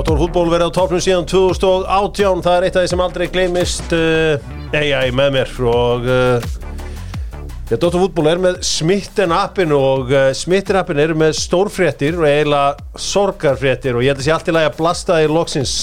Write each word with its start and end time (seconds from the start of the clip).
Dr. 0.00 0.16
Fútból 0.16 0.48
verið 0.48 0.70
á 0.72 0.76
topnum 0.78 1.00
síðan 1.04 1.26
2018 1.28 2.40
það 2.46 2.54
er 2.56 2.64
eitt 2.64 2.76
af 2.78 2.84
því 2.86 2.90
sem 2.92 3.02
aldrei 3.04 3.24
gleymist 3.28 3.92
uh, 3.92 4.46
AI 4.72 5.10
með 5.12 5.34
mér 5.34 5.50
og 5.68 6.06
ja, 7.68 7.76
Dr. 7.76 7.98
Fútból 7.98 8.30
er 8.30 8.40
með 8.40 8.62
smitten 8.64 9.34
appin 9.36 9.74
og 9.76 10.08
uh, 10.14 10.30
smitten 10.32 10.80
appin 10.80 11.02
eru 11.04 11.18
með 11.20 11.36
stórfréttir 11.36 12.16
og 12.16 12.24
eiginlega 12.30 13.02
sorgarfréttir 13.10 13.98
og 13.98 14.06
ég 14.06 14.14
held 14.14 14.22
að 14.22 14.30
sé 14.30 14.34
allt 14.38 14.48
í 14.48 14.56
lagi 14.56 14.70
að 14.70 14.78
blasta 14.80 15.20
í 15.20 15.28
loksins 15.28 15.74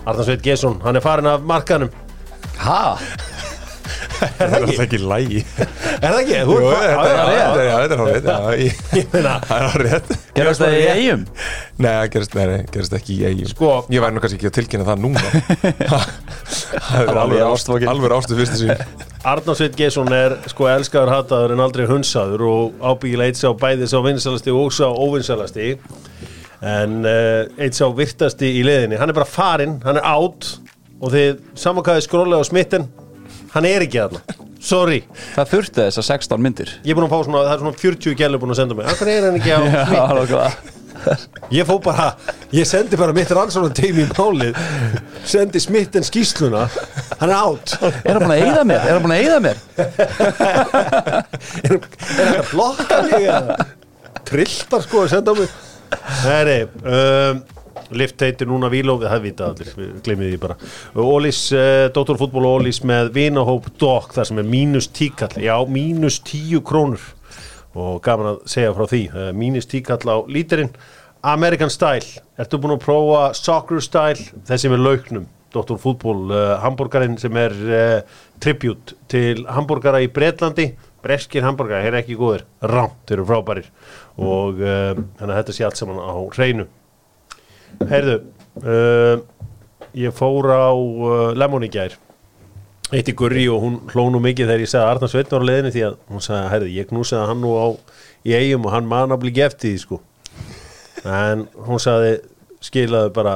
Arnarsveit 0.00 0.42
Gesson, 0.42 0.80
hann 0.82 0.98
er 0.98 1.06
farin 1.06 1.30
af 1.30 1.46
markanum 1.46 1.94
Hæ? 2.58 3.29
Er 4.20 4.52
það 4.54 4.82
ekki? 4.84 4.98
lægi 5.10 5.40
Er 5.40 6.12
það 6.12 6.18
ekki? 6.20 6.38
Þetta 6.40 7.60
er 7.60 7.94
er 7.94 8.00
hálfrið 8.00 8.28
já, 8.30 8.38
ég- 8.60 8.80
Ég 9.00 9.06
meina, 9.14 9.34
Það 9.48 9.56
er 9.56 9.66
hálfrið 9.66 10.14
Gerast 10.36 10.64
það 10.64 10.76
í 10.76 10.82
eigum? 10.94 11.22
Nei, 11.80 11.90
það 11.90 12.08
gerist, 12.14 12.34
nei, 12.38 12.44
nei, 12.50 12.64
gerist 12.74 12.96
ekki 13.00 13.16
í 13.16 13.28
eigin 13.30 13.50
Sko- 13.52 13.72
Ég 13.94 14.04
væri 14.04 14.16
nú 14.16 14.22
kannski 14.24 14.38
ekki 14.40 14.50
að 14.50 14.56
tilkynna 14.60 14.88
það 14.88 15.04
núna. 15.04 15.24
Það 16.90 17.06
er 17.06 17.20
alveg 17.20 18.14
ástu 18.16 18.36
fyrstu 18.38 18.60
sín 18.62 18.74
Arnarsveit 19.30 19.74
Gesson 19.76 20.08
er 20.16 20.36
sko 20.48 20.68
elskaður 20.70 21.12
hataður 21.12 21.52
en 21.56 21.60
aldrei 21.64 21.84
hunsaður 21.90 22.44
og 22.48 22.78
ábyggilega 22.92 23.32
eitt 23.34 23.40
sá 23.40 23.50
bæði 23.60 23.88
sá 23.90 23.98
vinsalasti 24.04 24.54
og 24.54 24.72
sá 24.72 24.86
óvinsalasti 24.88 25.74
en 26.64 26.98
uh, 27.04 27.44
eitt 27.60 27.76
sá 27.76 27.86
virtasti 27.96 28.48
í 28.58 28.64
leðinni 28.64 28.98
hann 29.00 29.12
er 29.12 29.16
bara 29.16 29.28
farinn, 29.28 29.78
hann 29.84 30.00
er 30.00 30.08
átt 30.08 30.54
og 31.00 31.12
þið 31.14 31.38
samankaði 31.56 32.04
skrólega 32.04 32.40
á 32.40 32.48
smitten 32.48 32.88
hann 33.54 33.68
er 33.68 33.84
ekki 33.86 34.00
þarna, 34.02 34.20
sorry. 34.62 35.00
Það 35.36 35.54
þurfti 35.54 35.80
þess 35.84 36.00
að 36.02 36.06
16 36.10 36.44
myndir. 36.44 36.74
Ég 36.84 36.92
er 36.92 36.98
búin 36.98 37.06
að 37.08 37.14
fá 37.14 37.24
svona, 37.28 37.44
það 37.46 37.54
er 37.54 37.62
svona 37.64 37.80
40 37.84 38.18
gælur 38.20 38.42
búin 38.42 38.54
að 38.54 38.60
senda 38.60 38.76
mig. 38.78 38.90
Hvað 39.00 39.14
er 39.14 39.26
hann 39.28 39.40
ekki 39.40 39.50
á 39.56 39.60
Já, 39.70 39.80
nákvæmlega. 39.90 40.76
ég 41.56 41.64
fó 41.64 41.78
bara, 41.80 42.06
ég 42.52 42.66
sendi 42.68 42.98
bara 43.00 43.14
mitt 43.16 43.30
rannsóna 43.32 43.70
teimi 43.72 44.04
í 44.04 44.10
málið. 44.12 44.58
Sendi 45.30 45.62
smitten 45.62 46.04
skýsluna 46.04 46.66
hann 47.20 47.30
er 47.30 47.36
átt 47.38 47.72
Er 47.80 48.18
það 48.18 48.20
búin 48.26 48.34
að 48.34 48.42
eyða 48.44 48.64
mér? 48.68 48.82
Er 48.84 48.92
það 48.96 49.02
búin 49.06 49.14
að 49.14 49.22
eyða 49.24 49.38
mér? 49.46 49.62
er, 51.64 51.78
þetta 52.10 52.26
að 52.42 52.50
blokka 52.52 53.00
mig 53.08 53.26
eða? 53.32 53.56
Trilltar 54.30 54.84
sko 54.84 55.04
að 55.06 55.12
senda 55.14 55.32
á 55.32 55.34
mig. 55.40 55.56
Nei, 56.20 56.42
nei 56.46 56.60
um, 56.84 57.40
Lift 57.90 58.22
heitir 58.22 58.46
núna 58.46 58.68
Víló 58.70 58.94
það 59.02 59.24
vita 59.24 59.46
allir, 59.50 59.70
við 59.74 59.94
glemum 60.06 60.28
því 60.30 60.36
bara. 60.38 60.56
Ólís, 60.94 61.40
uh, 61.56 61.88
Dóttorfútból 61.94 62.44
og 62.46 62.60
Ólís 62.60 62.78
með 62.86 63.10
Vinahóp 63.16 63.66
Dog, 63.82 64.12
það 64.14 64.28
sem 64.28 64.38
er 64.42 64.46
mínus 64.46 64.86
tíkall. 64.94 65.32
Já, 65.42 65.56
mínus 65.66 66.20
tíu 66.22 66.62
krónur. 66.62 67.02
Og 67.74 67.98
gaman 68.04 68.36
að 68.36 68.40
segja 68.50 68.76
frá 68.76 68.86
því 68.92 69.02
uh, 69.10 69.26
mínus 69.34 69.66
tíkall 69.70 70.06
á 70.06 70.22
lítirinn. 70.30 70.70
American 71.26 71.72
Style, 71.72 72.22
ertu 72.38 72.62
búin 72.62 72.76
að 72.76 72.84
prófa 72.86 73.26
Soccer 73.36 73.82
Style, 73.82 74.30
þessi 74.46 74.70
með 74.70 74.86
lauknum. 74.86 75.28
Dóttorfútból, 75.50 76.18
uh, 76.30 76.56
hambúrgarinn 76.62 77.18
sem 77.18 77.34
er 77.42 77.56
tribute 78.38 78.94
til 79.10 79.48
hambúrgara 79.50 79.98
í 80.04 80.12
Bretlandi. 80.14 80.70
Breskir 81.02 81.42
hambúrgara, 81.42 81.82
þeir 81.82 81.96
eru 81.96 82.04
ekki 82.04 82.20
góðir. 82.20 82.46
Rámt, 82.70 83.00
þeir 83.08 83.18
eru 83.18 83.30
frábærir. 83.32 83.70
Og 84.20 84.60
þannig 84.60 85.30
að 85.32 85.38
þetta 85.40 85.54
sé 85.56 85.64
allt 85.66 85.80
saman 85.80 85.98
á 85.98 86.14
hreinu 86.36 86.66
Heyrðu, 87.90 88.16
uh, 88.64 89.22
ég 89.98 90.16
fór 90.16 90.50
á 90.50 90.70
uh, 90.74 91.30
Lemon 91.36 91.66
í 91.66 91.70
gær. 91.72 91.96
Eitt 92.90 93.08
í 93.10 93.14
Gurri 93.14 93.46
og 93.52 93.62
hún 93.62 93.78
hlónu 93.92 94.18
mikið 94.22 94.50
þegar 94.50 94.64
ég 94.64 94.70
sagði 94.72 94.84
að 94.84 94.92
Arnar 94.96 95.12
Sveitn 95.12 95.34
var 95.36 95.46
á 95.46 95.48
leiðinni 95.50 95.74
því 95.76 95.86
að 95.86 95.96
hún 96.10 96.24
sagði, 96.26 96.50
heyrðu, 96.50 96.70
ég 96.74 96.90
knúsaði 96.90 97.30
hann 97.30 97.42
nú 97.44 97.54
á 97.54 97.66
í 98.26 98.34
eigum 98.34 98.66
og 98.66 98.74
hann 98.74 98.90
man 98.90 99.14
að 99.14 99.22
bli 99.22 99.34
gefti 99.38 99.70
því 99.70 99.82
sko. 99.84 100.00
En 101.06 101.46
hún 101.68 101.80
sagði, 101.80 102.16
skilaði 102.66 103.14
bara 103.14 103.34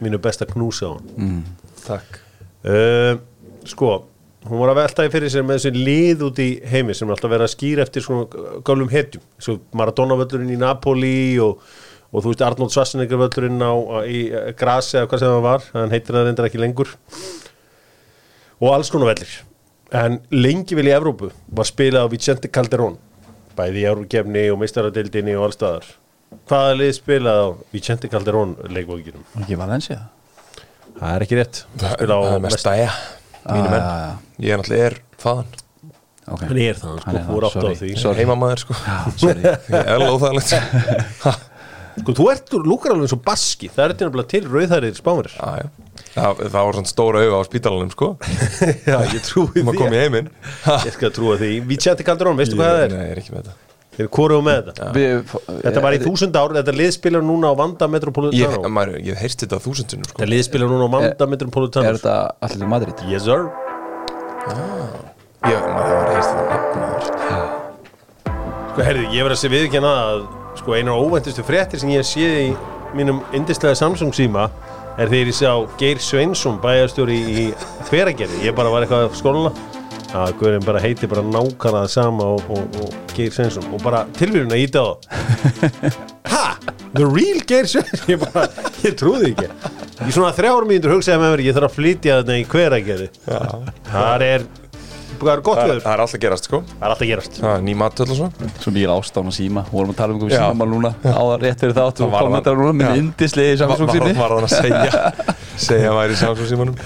mínu 0.00 0.20
besta 0.24 0.48
knúsa 0.48 0.88
á 0.88 0.90
hann. 0.96 1.40
Takk. 1.84 2.20
Uh, 2.66 3.20
Sko, 3.66 3.90
hún 4.46 4.60
var 4.62 4.70
að 4.72 4.80
velta 4.80 5.06
í 5.06 5.10
fyrir 5.10 5.32
sér 5.32 5.44
með 5.46 5.58
þessi 5.58 5.84
lið 5.86 6.24
út 6.28 6.40
í 6.42 6.48
heimi 6.70 6.94
sem 6.94 7.08
er 7.08 7.16
alltaf 7.16 7.32
verið 7.32 7.48
að 7.48 7.54
skýra 7.54 7.86
eftir 7.86 8.04
svona 8.04 8.60
gálum 8.66 8.90
hetjum. 8.92 9.24
Svo 9.42 9.58
Maradona 9.76 10.18
völlurinn 10.20 10.54
í 10.54 10.58
Napoli 10.60 11.38
og, 11.42 11.64
og 12.12 12.22
þú 12.22 12.30
veist 12.32 12.44
Arnold 12.46 12.72
Schwarzenegger 12.74 13.20
völlurinn 13.20 13.60
á, 13.62 13.72
á, 13.74 13.98
í 14.06 14.20
uh, 14.30 14.52
Grasi 14.58 14.96
eða 15.00 15.10
hvað 15.10 15.22
sem 15.24 15.34
það 15.34 15.44
var 15.48 15.66
hann 15.74 15.94
heitir 15.94 16.16
það 16.18 16.26
reyndar 16.30 16.48
ekki 16.50 16.62
lengur. 16.62 16.92
Og 18.62 18.72
alls 18.72 18.90
konar 18.92 19.10
vellir. 19.12 19.34
En 19.96 20.18
lengi 20.34 20.74
vel 20.78 20.88
í 20.88 20.94
Evrópu 20.96 21.28
var 21.54 21.68
spilað 21.68 22.08
á 22.08 22.12
Vicente 22.12 22.48
Calderón. 22.52 22.96
Bæði 23.56 23.82
í 23.84 23.86
Eurókefni 23.88 24.46
og 24.52 24.58
meistaradeildinni 24.62 25.36
og 25.38 25.46
allstaðar 25.50 25.86
hvaða 26.50 26.72
lið 26.80 26.90
spilað 26.98 27.38
á 27.38 27.48
Vicente 27.72 28.08
Calderón 28.12 28.56
leikvókinum? 28.74 29.22
Ekki 29.42 29.56
Valencia? 29.60 30.00
Það 30.96 31.12
er 31.14 31.24
ekki 31.26 31.38
rétt. 31.38 31.60
Það 31.78 31.94
Spila 31.94 32.16
á 32.16 32.20
það 32.26 32.34
er 32.34 32.42
mest 32.46 32.56
Vest- 32.56 32.68
dæja 32.72 32.90
Mínu 33.46 33.68
Ah, 33.68 33.70
menn 33.70 33.84
já. 33.86 34.10
Ég 34.42 34.52
er 34.52 34.58
náttúrulega 34.60 34.86
er 34.90 34.96
þaðan. 35.22 35.52
Ok. 36.26 36.40
Hann 36.42 36.58
er 36.58 36.78
það, 36.80 36.96
sko, 36.98 37.12
það, 37.14 37.28
átt 37.30 37.46
á 37.46 37.50
sorry. 37.54 37.74
því. 37.78 37.90
Sorry. 38.02 38.18
Heimamaður 38.18 38.62
sko. 38.64 38.76
Ég 39.22 39.44
er 39.78 39.92
alveg 39.94 40.16
óþægilegt 40.16 40.50
Sko, 41.96 42.12
þú 42.16 42.26
ert 42.32 42.54
úr 42.58 42.66
lúkar 42.68 42.92
alveg 42.92 43.06
eins 43.08 43.16
og 43.16 43.22
baski. 43.24 43.70
Það 43.72 43.84
er 43.86 43.94
þetta 43.96 44.24
til 44.32 44.42
rauðhærir 44.52 44.96
spánir 44.98 45.32
já 45.64 45.68
Það, 46.16 46.38
það 46.48 46.56
var 46.56 46.76
svona 46.78 46.88
stóra 46.90 47.22
auga 47.24 47.38
á 47.40 47.42
spítalanum 47.44 47.90
sko. 47.92 48.06
Já, 48.88 48.96
ég 49.12 49.22
trúi 49.24 49.60
Um 49.60 49.68
að 49.72 49.78
koma 49.82 49.96
í 49.96 50.00
heiminn. 50.00 50.28
Ég 50.86 50.94
skal 50.94 51.10
trúa 51.12 51.36
því. 51.40 51.50
Vicente 51.68 52.04
Calderón, 52.06 52.38
veistu 52.40 52.56
hvað 52.56 52.70
það 52.72 52.84
er? 52.86 52.94
Nei, 52.94 53.02
ég 53.04 53.12
er 53.12 53.20
ekki 53.20 53.34
með 53.34 53.42
þetta. 53.42 53.56
Þeir 53.96 54.04
eru 54.04 54.12
hvoru 54.16 54.38
með 54.44 54.62
þetta. 54.70 54.88
Við- 54.96 55.34
Þetta 55.66 55.82
var 55.84 55.96
í 55.96 56.00
þúsund 56.04 56.38
ár, 56.40 56.54
þetta 56.56 56.74
liðspilar 56.76 57.24
núna 57.24 57.52
á 57.52 57.54
Vanda 57.56 57.84
Ég, 57.88 57.92
Metropolitano 57.96 58.72
maður, 58.76 58.96
ég 59.08 59.20
heyrst 59.20 59.44
þetta 59.44 59.56
á 59.56 59.64
þúsundunum 59.64 60.08
sko. 60.08 60.16
Þetta 60.20 60.30
liðspilar 60.32 60.72
núna 60.72 60.88
á 60.88 60.90
Vanda 60.96 61.28
Metropolitano. 61.32 61.92
Er 61.92 62.00
þetta 62.00 62.16
allir 62.48 62.72
Madrid? 62.72 63.04
Yes 63.12 63.28
sir. 63.28 63.48
Ég, 65.46 65.68
maður 65.68 65.92
hefur 65.92 66.10
heyrst 66.16 66.32
þetta 66.32 66.48
nafnaður 66.56 67.04
Sko, 68.72 68.84
herðu, 68.84 69.06
ég 69.16 69.24
verð 69.28 69.36
að 69.36 69.40
sé 69.44 69.52
viðkjanna 69.52 69.92
að 70.06 70.26
Sko, 70.66 70.74
einar 70.74 70.98
óvæntustu 70.98 71.44
fréttir 71.46 71.78
sem 71.78 71.92
ég 71.94 72.02
séð 72.02 72.32
í 72.42 72.46
mínum 72.98 73.20
yndislega 73.38 73.76
Samsung 73.78 74.10
síma 74.10 74.48
er 74.98 75.06
þegar 75.12 75.28
ég 75.30 75.36
sá 75.38 75.52
Geir 75.78 76.00
Sveinsson 76.02 76.56
bæjarstjóri 76.58 77.18
í 77.22 77.44
hveragerði. 77.86 78.40
Ég 78.42 78.56
bara 78.56 78.72
var 78.74 78.82
eitthvað 78.82 79.06
á 79.06 79.14
skóluna 79.14 79.52
að 80.10 80.32
Guðurinn 80.40 80.66
bara 80.66 80.82
heiti 80.82 81.06
bara 81.06 81.22
nákvæmlega 81.22 81.92
sama 81.92 82.26
og, 82.34 82.50
og, 82.50 82.80
og 82.82 83.14
Geir 83.14 83.30
Sveinsson. 83.36 83.70
Og 83.70 83.84
bara 83.86 84.02
tilvíðun 84.18 84.56
að 84.56 84.64
íta 84.64 84.82
á 84.82 84.86
það. 84.90 86.02
Ha? 86.34 86.44
The 86.98 87.06
real 87.06 87.38
Geir 87.46 87.70
Sveinsson? 87.70 88.02
Ég 88.16 88.26
bara, 88.26 88.48
ég 88.82 88.98
trúði 88.98 89.36
ekki. 89.36 89.46
Í 90.02 90.18
svona 90.18 90.34
þrjár 90.34 90.66
mínútur 90.66 90.96
hugsaði 90.96 91.22
með 91.22 91.36
mér 91.36 91.44
ég 91.46 91.60
þarf 91.60 91.70
að 91.70 91.78
flytja 91.78 92.18
þarna 92.18 92.40
í 92.42 92.48
hveragerði. 92.50 93.08
Það 93.92 94.26
er, 94.32 94.50
það 95.22 95.32
er 95.32 95.42
gott 95.46 95.56
Það 95.56 95.64
er, 95.64 95.70
viður 95.70 95.84
það 95.86 95.94
er 95.96 96.04
alltaf 96.04 96.22
gerast 96.26 96.48
sko. 96.48 96.60
Það 96.70 96.86
er 96.86 96.94
alltaf 96.94 97.10
gerast. 97.10 97.40
Það 97.40 97.56
er 97.56 97.64
ný 97.66 97.74
matöll 97.80 98.08
og 98.10 98.20
svo. 98.20 98.28
Svo 98.60 98.74
mikið 98.76 98.92
ástán 98.96 99.30
og 99.30 99.36
síma. 99.36 99.64
Vorum 99.72 99.92
að 99.94 99.98
tala 100.02 100.14
um 100.14 100.20
einhverjum 100.20 100.54
síma 100.54 100.68
núna. 100.70 100.92
Áðan 101.06 101.42
rétt 101.46 101.64
fyrir 101.64 101.76
þátt 101.76 102.02
Það 102.02 102.16
Og 102.26 102.32
þetta 102.36 102.56
núna 102.60 102.72
Já. 102.72 102.78
Með 102.82 103.02
indisliði 103.02 103.58
Samsung 103.62 103.92
Var, 103.96 104.36
þann 104.36 104.46
að 104.46 104.54
segja 104.56 105.12
Segja 105.66 105.92
að 105.92 105.98
væri 106.02 106.18
Samsung 106.20 106.50
símanum. 106.50 106.80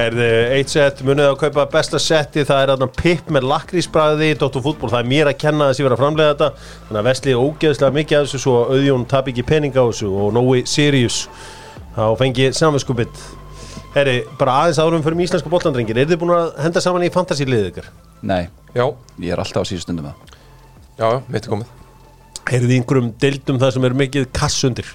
Er 0.00 0.16
þið 0.16 0.52
eitt 0.56 0.72
sett, 0.72 1.02
munið 1.06 1.28
að 1.28 1.36
kaupa 1.44 1.64
besta 1.70 2.00
setti, 2.02 2.42
það 2.48 2.62
er 2.64 2.70
þarna 2.72 2.88
pipp 2.96 3.28
með 3.30 3.44
lakrísbræði, 3.46 4.30
Dóttur 4.40 4.64
fútból, 4.64 4.90
það 4.90 5.04
er 5.04 5.10
mér 5.12 5.30
að 5.30 5.36
kenna 5.44 5.68
þess 5.68 5.78
að 5.78 5.84
ég 5.84 5.86
vera 5.86 5.98
að 5.98 6.02
framlega 6.02 6.32
þetta, 6.32 6.48
þannig 6.88 7.00
að 7.00 7.06
Vesli 7.10 7.34
er 7.34 7.42
ógeðslega 7.44 7.96
mikið 8.00 8.18
af 8.18 8.24
þessu 8.26 8.40
svo 8.42 8.56
auðjón 8.72 9.04
tap 9.12 9.30
ekki 9.30 9.44
pening 9.46 9.78
á 9.78 9.84
þessu 9.84 10.10
og 10.10 10.34
Nói 10.34 10.64
Sirius, 10.66 11.20
þá 11.94 12.04
fengi 12.18 12.48
samvinskubitt. 12.58 13.22
Herri, 13.94 14.14
bara 14.40 14.56
aðeins 14.64 14.80
árum 14.82 15.02
fyrir 15.04 15.22
íslenska 15.22 15.50
bollandringir, 15.52 15.98
er 16.02 16.08
þið 16.10 16.18
búin 16.24 16.32
að 16.34 16.48
henda 16.64 16.80
saman 16.82 17.04
í 17.06 17.10
fantasíliðið 17.14 17.68
ykkur? 17.70 17.88
Nei, 18.26 18.42
Já, 18.74 18.88
ég 19.22 19.30
er 19.30 19.38
alltaf 19.42 19.62
á 19.62 19.68
síðustundum 19.70 20.08
með 20.08 20.14
það. 20.16 20.40
Já, 20.98 21.08
mitt 21.30 21.44
er 21.46 21.52
komið. 21.52 21.68
Er 22.50 22.64
þið 22.64 22.72
einhverjum 22.78 23.10
deildum 23.22 23.60
það 23.62 23.72
sem 23.76 23.86
er 23.88 23.94
mikið 24.02 24.26
kassundir? 24.34 24.88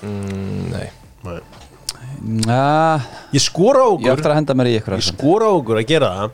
mm, 0.00 0.70
Nei. 0.72 0.86
Nei. 1.26 1.40
Já, 2.46 3.00
Ég 3.36 3.42
skora 3.44 3.82
á 3.84 3.88
ég 3.92 4.06
er 4.06 4.12
okkur, 4.12 4.12
eftir 4.16 4.32
að 4.32 4.38
henda 4.40 4.56
mér 4.56 4.70
í 4.70 4.76
ykkur 4.80 4.96
ég 4.96 5.04
skora 5.04 5.50
á 5.50 5.52
okkur 5.58 5.80
að 5.82 5.88
gera 5.90 6.08
það, 6.16 6.30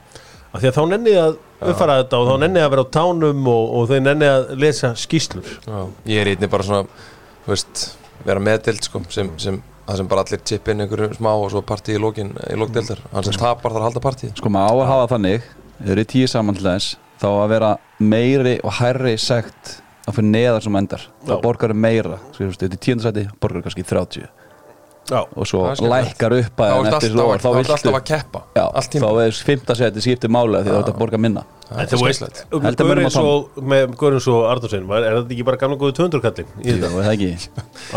af 0.52 0.61
því 0.62 0.69
að 0.70 0.76
þá 0.79 0.82
nenni 0.93 1.11
ég 1.17 1.25
að 1.26 1.35
uppfara 1.73 1.96
þetta 2.02 2.20
og 2.23 2.29
þá 2.31 2.35
nenni 2.43 2.61
ég 2.62 2.67
að 2.69 2.73
vera 2.76 2.85
á 2.87 2.94
tánum 2.99 3.49
og, 3.50 3.64
og 3.81 3.88
þau 3.91 3.99
nenni 4.06 4.29
að 4.31 4.46
lesa 4.62 4.93
skýslur. 4.99 5.50
já, 5.67 5.81
Ég 6.12 6.23
er 6.23 6.31
einnig 6.37 6.50
bara 6.52 6.67
svona 6.69 6.87
Þú 7.43 7.50
veist, 7.50 7.82
vera 8.23 8.38
meðdelt 8.46 8.87
sko 8.87 9.00
sem, 9.11 9.31
sem, 9.43 9.56
það 9.87 10.00
sem 10.00 10.11
bara 10.11 10.25
allir 10.26 10.43
chip 10.49 10.69
inn 10.73 10.84
einhverju 10.84 11.12
smá 11.19 11.32
og 11.34 11.49
svo 11.52 11.62
partí 11.67 11.96
í 11.96 12.00
lókin 12.02 12.34
í 12.49 12.58
lókdeldar 12.58 13.02
Hann 13.12 13.26
sem 13.26 13.38
tapar 13.38 13.73
þarf 13.73 13.82
að 13.82 13.88
halda 13.88 14.05
partíð 14.05 14.34
Sko 14.38 14.52
maður 14.52 14.73
á 14.73 14.82
að 14.82 14.90
hafa 14.93 15.12
þannig 15.17 15.49
Þeir 15.82 15.94
eru 15.94 16.05
í 16.05 16.11
tíu 16.12 16.29
saman 16.31 16.58
til 16.58 16.69
þess 16.69 16.99
Þá 17.23 17.29
að 17.31 17.49
vera 17.52 17.73
meiri 18.02 18.56
og 18.67 18.76
hærri 18.81 19.14
sekt 19.20 19.76
að 20.08 20.17
fyrir 20.19 20.31
neðar 20.32 20.64
sem 20.64 20.79
endar. 20.79 21.05
Þá 21.26 21.34
borgar 21.44 21.75
meira 21.75 22.19
veist, 22.34 22.62
þetta 22.62 22.75
er 22.75 22.82
tíundasæti, 22.87 23.26
borgar 23.43 23.62
kannski 23.67 23.84
30 23.87 24.26
Já. 25.10 25.19
og 25.25 25.49
svo 25.49 25.64
er 25.72 25.82
lækkar 25.93 26.37
upp 26.38 26.62
Þá 26.62 26.76
ertu 26.78 26.96
eftir 26.96 27.16
alltaf, 27.19 27.96
að 27.99 28.04
keppa 28.06 28.44
þá 29.02 29.08
er 29.25 29.40
fymta 29.49 29.76
seti 29.78 30.04
skiptir 30.04 30.32
máli 30.32 30.62
því 30.62 30.70
þá 30.70 30.76
er 30.76 30.78
þetta 30.78 30.94
að 30.94 31.00
borga 31.02 31.20
minna 31.20 31.44
En 31.72 31.81
er 31.81 31.88
þú 31.88 32.02
veist, 32.04 32.20
skemmtilegt. 32.20 32.64
Heldur 32.66 32.88
mönnum 32.88 33.06
Guðrins 33.06 33.16
á 33.16 33.25
og, 33.25 33.62
með 33.72 33.94
Guðrins 34.00 34.26
og 34.28 34.43
Arnórsson, 34.50 34.90
er 34.99 35.16
þetta 35.19 35.34
ekki 35.37 35.46
bara 35.49 35.60
gamla 35.62 35.78
góðu 35.81 35.94
200 36.02 36.25
kallin? 36.26 36.50
þetta? 36.60 36.90
er 37.00 37.08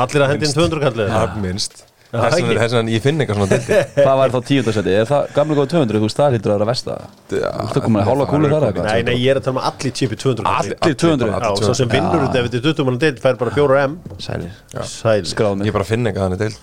Allir 0.06 0.24
að 0.26 0.32
hendin 0.32 0.56
200 0.56 0.84
kallin? 0.86 1.12
Er 1.20 1.36
minnst 1.44 1.84
Þess 2.12 2.72
vegna 2.72 2.92
ég 2.94 3.02
finn 3.04 3.20
eitthvað 3.20 3.40
svona 3.40 3.50
dildi 3.52 3.78
Hvað 4.06 4.20
væri 4.20 4.34
þá 4.36 4.42
tíundarsæti? 4.50 4.92
Er 4.96 5.08
það 5.10 5.24
gamla 5.36 5.56
góða 5.58 5.70
200? 5.74 5.96
Þú 5.96 6.06
veist, 6.06 6.20
það 6.20 6.30
hlýtur 6.36 6.52
að 6.52 6.56
vera 6.56 6.68
versta? 6.70 6.94
Þú 7.32 7.36
veist 7.36 7.78
að 7.82 8.08
hálfa 8.10 8.28
kúlu 8.30 8.52
þar 8.54 8.66
eitthvað 8.70 8.88
Nei, 8.88 9.02
nei, 9.08 9.16
ég 9.20 9.30
er 9.34 9.40
að 9.40 9.46
tala 9.48 9.56
um 9.56 9.66
allir 9.70 9.94
chipi 10.00 10.16
200 10.22 10.46
Allir 10.52 10.76
Allir 10.86 10.98
200 11.02 11.30
bara- 11.34 11.50
Já, 11.50 11.50
svo 11.66 11.74
sem 11.80 11.90
vinnur 11.92 12.22
þetta 12.24 12.38
ef 12.40 12.44
þetta 12.46 12.60
er 12.62 12.66
20 12.70 12.88
mann 12.90 13.00
deild 13.04 13.20
fær 13.26 13.36
bara 13.42 13.52
4 13.58 13.82
M. 13.90 13.94
Sælir. 14.26 14.54
Sæl 14.94 15.26
Skráð 15.32 15.54
mig. 15.60 15.66
Ég 15.68 15.76
bara 15.76 15.88
finn 15.90 16.04
eitthvað 16.06 16.26
þannig 16.26 16.42
deild. 16.46 16.58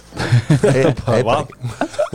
Það 1.03 1.23
vant- 1.29 1.55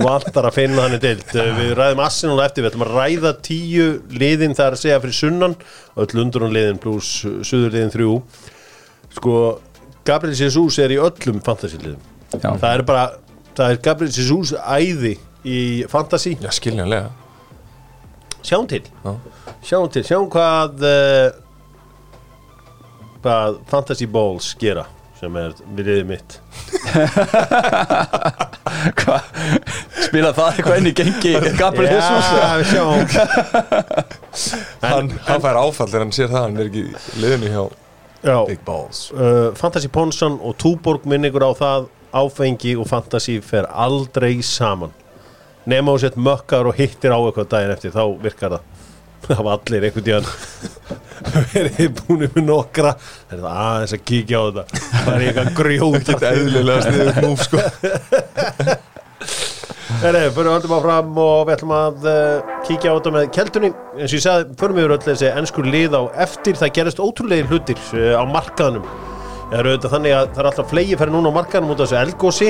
vantar 0.07 0.45
að 0.49 0.57
finna 0.57 0.81
hann 0.87 0.97
deild. 1.03 1.27
Uh, 1.35 1.39
Við 1.61 1.71
ræðum 1.77 2.01
Arsenal 2.07 2.39
á 2.41 2.47
eftir 2.47 2.63
Við 2.65 2.71
ætlum 2.73 2.87
að 2.87 2.95
ræða 2.97 3.31
tíu 3.45 3.87
liðin 4.17 4.55
það 4.57 4.67
er 4.71 4.73
að 4.77 4.83
segja 4.85 5.01
fyrir 5.03 5.17
sunnan 5.21 5.53
öll 5.97 6.11
Sko, 9.17 9.33
Gabriel 10.05 10.35
Jesus 10.37 10.77
er 10.83 10.93
í 10.93 10.97
öllum 11.01 11.39
fantasy 11.43 11.79
liðum 11.81 12.03
Já. 12.33 12.49
Það 12.59 12.69
er 12.73 12.83
bara, 12.87 13.05
það 13.57 13.71
er 13.71 13.81
Gabriel 13.87 14.11
Jesus 14.13 14.53
æði 14.57 15.13
í 15.47 15.59
fantasy. 15.91 16.35
Já, 16.43 16.51
skiljanlega. 16.55 17.09
Sjáum 18.43 18.67
til. 18.69 18.83
Já. 19.03 19.15
Sjáum 19.67 19.89
til, 19.91 20.03
sjáum 20.07 20.29
hvað 20.31 20.85
uh, 20.87 21.27
hvað 23.23 23.57
fantasy 23.71 24.07
balls 24.11 24.53
gera 24.59 24.85
sem 25.17 25.33
er 25.39 25.55
viðriðið 25.73 26.05
mitt. 26.11 26.35
Hvað? 28.97 29.23
Spila 30.05 30.29
það 30.35 30.49
eitthvað 30.51 30.77
inn 30.77 30.89
í 30.89 30.93
gengi 30.95 31.31
Gabriel 31.57 31.89
Jesus 31.95 32.27
Já, 32.29 32.43
við 32.59 32.67
sjáum. 32.69 33.01
Hann, 34.83 35.09
hann 35.25 35.41
fær 35.41 35.57
áfall 35.63 35.89
þegar 35.89 36.03
hann 36.05 36.13
sér 36.13 36.29
það 36.29 36.43
Hann 36.45 36.59
er 36.61 36.69
ekki 36.69 36.83
liðinu 37.23 37.49
hjá 37.55 37.63
Já, 38.27 38.37
Big 38.45 38.61
Balls. 38.65 39.07
Uh, 39.13 39.53
Fantasy 39.57 39.89
Ponson 39.93 40.37
og 40.41 40.57
Túborg 40.61 41.05
minningur 41.09 41.45
á 41.45 41.51
það 41.57 41.87
áfengi 42.17 42.75
og 42.77 42.87
fantasy 42.89 43.37
fer 43.45 43.67
aldrei 43.69 44.39
saman. 44.45 44.93
Nema 45.67 45.93
þú 45.93 46.01
sett 46.03 46.17
mökkar 46.19 46.69
og 46.69 46.77
hittir 46.77 47.11
á 47.11 47.19
eitthvað 47.19 47.49
daginn 47.51 47.73
eftir 47.75 47.95
þá 47.95 48.03
virkar 48.23 48.57
það. 48.57 48.73
Það 49.27 49.39
var 49.43 49.55
allir 49.57 49.85
einhvern 49.87 50.05
tíðan 50.05 50.27
verið 51.53 51.87
búin 51.97 52.21
með 52.23 52.43
nokkra. 52.47 52.93
Það 53.27 53.33
er 53.35 53.41
það 53.41 53.57
aðeins 53.63 53.95
að 53.97 54.03
kíkja 54.11 54.39
á 54.39 54.43
þetta. 54.45 54.83
Það 54.93 55.09
er 55.15 55.25
eitthvað 55.25 55.49
grjóta 55.57 56.03
Þetta 56.11 56.31
eðlilega 56.37 56.85
sniður 56.85 57.19
nú 57.25 57.33
sko. 57.41 57.57
Nei, 59.97 60.27
fyrir 60.35 60.51
höldum 60.51 60.75
áfram 60.77 61.19
og 61.23 61.37
við 61.47 61.53
ætlum 61.55 61.71
að 61.73 62.07
uh, 62.11 62.55
kíkja 62.67 62.91
á 62.91 62.95
þetta 62.95 63.13
með 63.17 63.29
keldunni. 63.35 63.73
Eins 63.97 64.11
og 64.11 64.17
ég 64.19 64.23
sagði, 64.23 64.57
förum 64.61 64.79
við 64.79 64.93
öll 64.93 65.03
þessi 65.09 65.29
ennskur 65.33 65.69
lið 65.73 65.95
á 65.97 66.01
eftir, 66.27 66.59
það 66.59 66.73
gerist 66.77 67.03
ótrúlegir 67.03 67.51
hlutir 67.51 67.79
uh, 67.97 68.13
á 68.19 68.23
markaðanum 68.29 69.16
það 69.47 69.59
er 69.59 69.69
auðvitað 69.69 69.93
þannig 69.95 70.15
að 70.17 70.25
það 70.33 70.41
er 70.41 70.49
alltaf 70.51 70.71
flegi 70.73 70.97
fyrir 70.99 71.13
núna 71.15 71.31
á 71.31 71.37
markaðanum 71.37 71.71
út 71.73 71.81
af 71.83 71.87
þessu 71.87 71.99
elgósi 72.01 72.49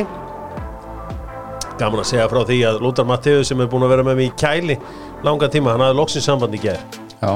gaman 1.77 2.01
að 2.01 2.09
segja 2.09 2.29
frá 2.31 2.41
því 2.49 2.57
að 2.71 2.79
Lótar 2.81 3.05
Matteus 3.07 3.51
sem 3.51 3.61
er 3.61 3.69
búin 3.69 3.85
að 3.85 3.91
vera 3.93 4.05
með 4.07 4.15
mig 4.19 4.31
í 4.31 4.35
kæli 4.41 4.77
langa 5.25 5.49
tíma, 5.53 5.73
hann 5.73 5.83
hafði 5.85 5.97
loksins 5.99 6.25
samband 6.25 6.55
í 6.57 6.61
gær. 6.61 6.79
Já, 7.21 7.31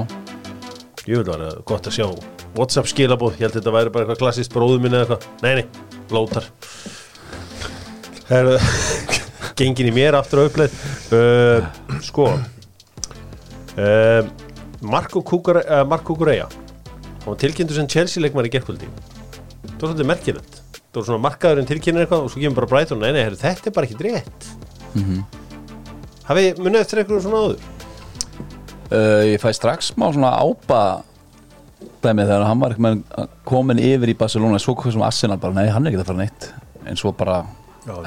Jú, 1.10 1.22
það 1.26 1.32
var 1.34 1.62
gott 1.66 1.90
að 1.90 1.96
sjá 1.98 2.08
Whatsapp 2.58 2.90
skilabóð, 2.92 3.38
ég 3.40 3.46
held 3.48 3.56
þetta 3.58 3.74
væri 3.74 3.94
bara 3.94 4.04
eitthvað 4.06 4.20
klassist 4.22 4.54
bróðu 4.54 4.82
minni 4.84 4.98
eða 5.00 5.16
eitthvað, 5.16 5.22
nei, 5.46 5.54
nei, 5.62 5.66
Lótar 6.12 6.46
Það 8.28 8.38
er 8.40 8.48
gengin 9.60 9.90
í 9.92 9.94
mér 9.96 10.16
aftur 10.18 10.42
á 10.42 10.48
uppleið. 10.48 10.76
Uh, 11.12 11.60
Sko 12.06 12.28
uh, 13.78 14.22
Marco 14.82 15.22
Kukur- 15.22 15.64
uh, 15.64 15.98
Kukureya 16.02 16.48
hann 17.22 17.36
var 17.36 17.42
tilkynntur 17.42 17.78
sem 17.78 17.90
Chelsea 17.92 18.22
leikmar 18.24 18.48
í 18.50 18.54
gerkvöldi 18.54 18.88
það 19.82 19.88
var 19.88 19.94
svolítið 19.96 20.10
merkilegt. 20.12 20.58
Það 20.92 21.00
var 21.00 21.06
svona 21.08 21.24
markaðurinn 21.26 21.70
tilkynnir 21.70 22.04
eitthvað 22.06 22.26
og 22.26 22.34
svo 22.34 22.42
kemur 22.42 22.60
bara 22.62 22.70
Brighton. 22.70 23.00
Nei, 23.02 23.14
nei, 23.16 23.22
herru, 23.26 23.38
þetta 23.42 23.70
er 23.72 23.76
bara 23.78 23.88
ekki 23.88 24.02
rétt. 24.06 24.50
Hafið 26.28 26.60
munið 26.62 26.84
eftir 26.84 27.02
eitthvað 27.02 27.24
svona 27.26 27.40
áður? 27.42 27.64
Uh, 28.92 29.24
ég 29.32 29.40
fæ 29.42 29.50
strax 29.56 29.94
smá 29.94 30.10
svona 30.12 30.34
ába 30.36 30.82
dæmi 32.04 32.26
þegar 32.28 32.44
hann 32.50 32.62
var 32.62 32.76
komin 33.48 33.82
yfir 33.82 34.12
í 34.14 34.18
Barcelona. 34.20 34.60
Svo 34.62 34.76
hvað 34.78 34.98
sem 34.98 35.06
Arsenal 35.08 35.40
bara, 35.42 35.56
nei 35.58 35.72
hann 35.72 35.88
er 35.88 35.94
ekki 35.94 36.04
að 36.04 36.12
fara 36.12 36.22
neitt. 36.22 36.50
En 36.86 37.00
svo 37.00 37.14
bara 37.16 37.42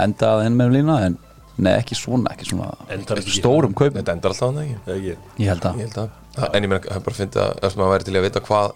endaði 0.02 0.46
henn 0.46 0.58
með 0.60 0.76
lína 0.76 1.00
en 1.08 1.18
nei 1.64 1.72
ekki 1.72 1.96
svona, 1.98 2.34
ekki 2.34 2.50
svona 2.50 2.70
ekki. 2.90 3.38
stórum 3.38 3.74
kaup 3.78 3.94
Þetta 3.96 4.14
endar 4.16 4.34
alltaf 4.34 4.50
hann 4.52 4.62
ekki? 4.64 5.16
Ég 5.40 5.50
held 5.50 5.66
að. 5.70 5.80
Ég 5.80 5.88
held 5.88 6.00
að. 6.04 6.16
En 6.50 6.66
ég 6.66 6.70
meina, 6.70 6.82
hann 6.90 7.04
bara 7.06 7.16
fyndi 7.16 7.38
að 7.38 7.60
Ef 7.62 7.76
maður 7.78 7.92
væri 7.94 8.06
til 8.08 8.14
í 8.14 8.18
að 8.18 8.24
vita 8.26 8.40
hvað 8.42 8.72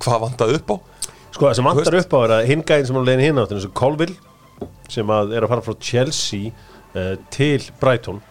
Hvað 0.00 0.22
vantaði 0.24 0.56
upp 0.58 0.72
á 0.72 0.76
Sko 1.34 1.46
það 1.48 1.54
sem 1.58 1.68
vantar 1.68 1.98
upp 2.00 2.14
á 2.16 2.18
er 2.24 2.34
að 2.38 2.48
hinn 2.48 2.62
gæðin 2.66 2.88
sem 2.88 2.98
á 2.98 3.02
leiðin 3.04 3.24
hinn 3.26 3.40
áttin 3.42 3.58
eins 3.60 3.68
og 3.68 3.74
Colville 3.78 4.16
sem 4.88 5.10
að 5.12 5.34
er 5.36 5.44
að 5.44 5.52
fara 5.52 5.64
frá 5.66 5.76
Chelsea 5.84 6.50
uh, 6.96 7.14
til 7.34 7.60
Brighton. 7.82 8.22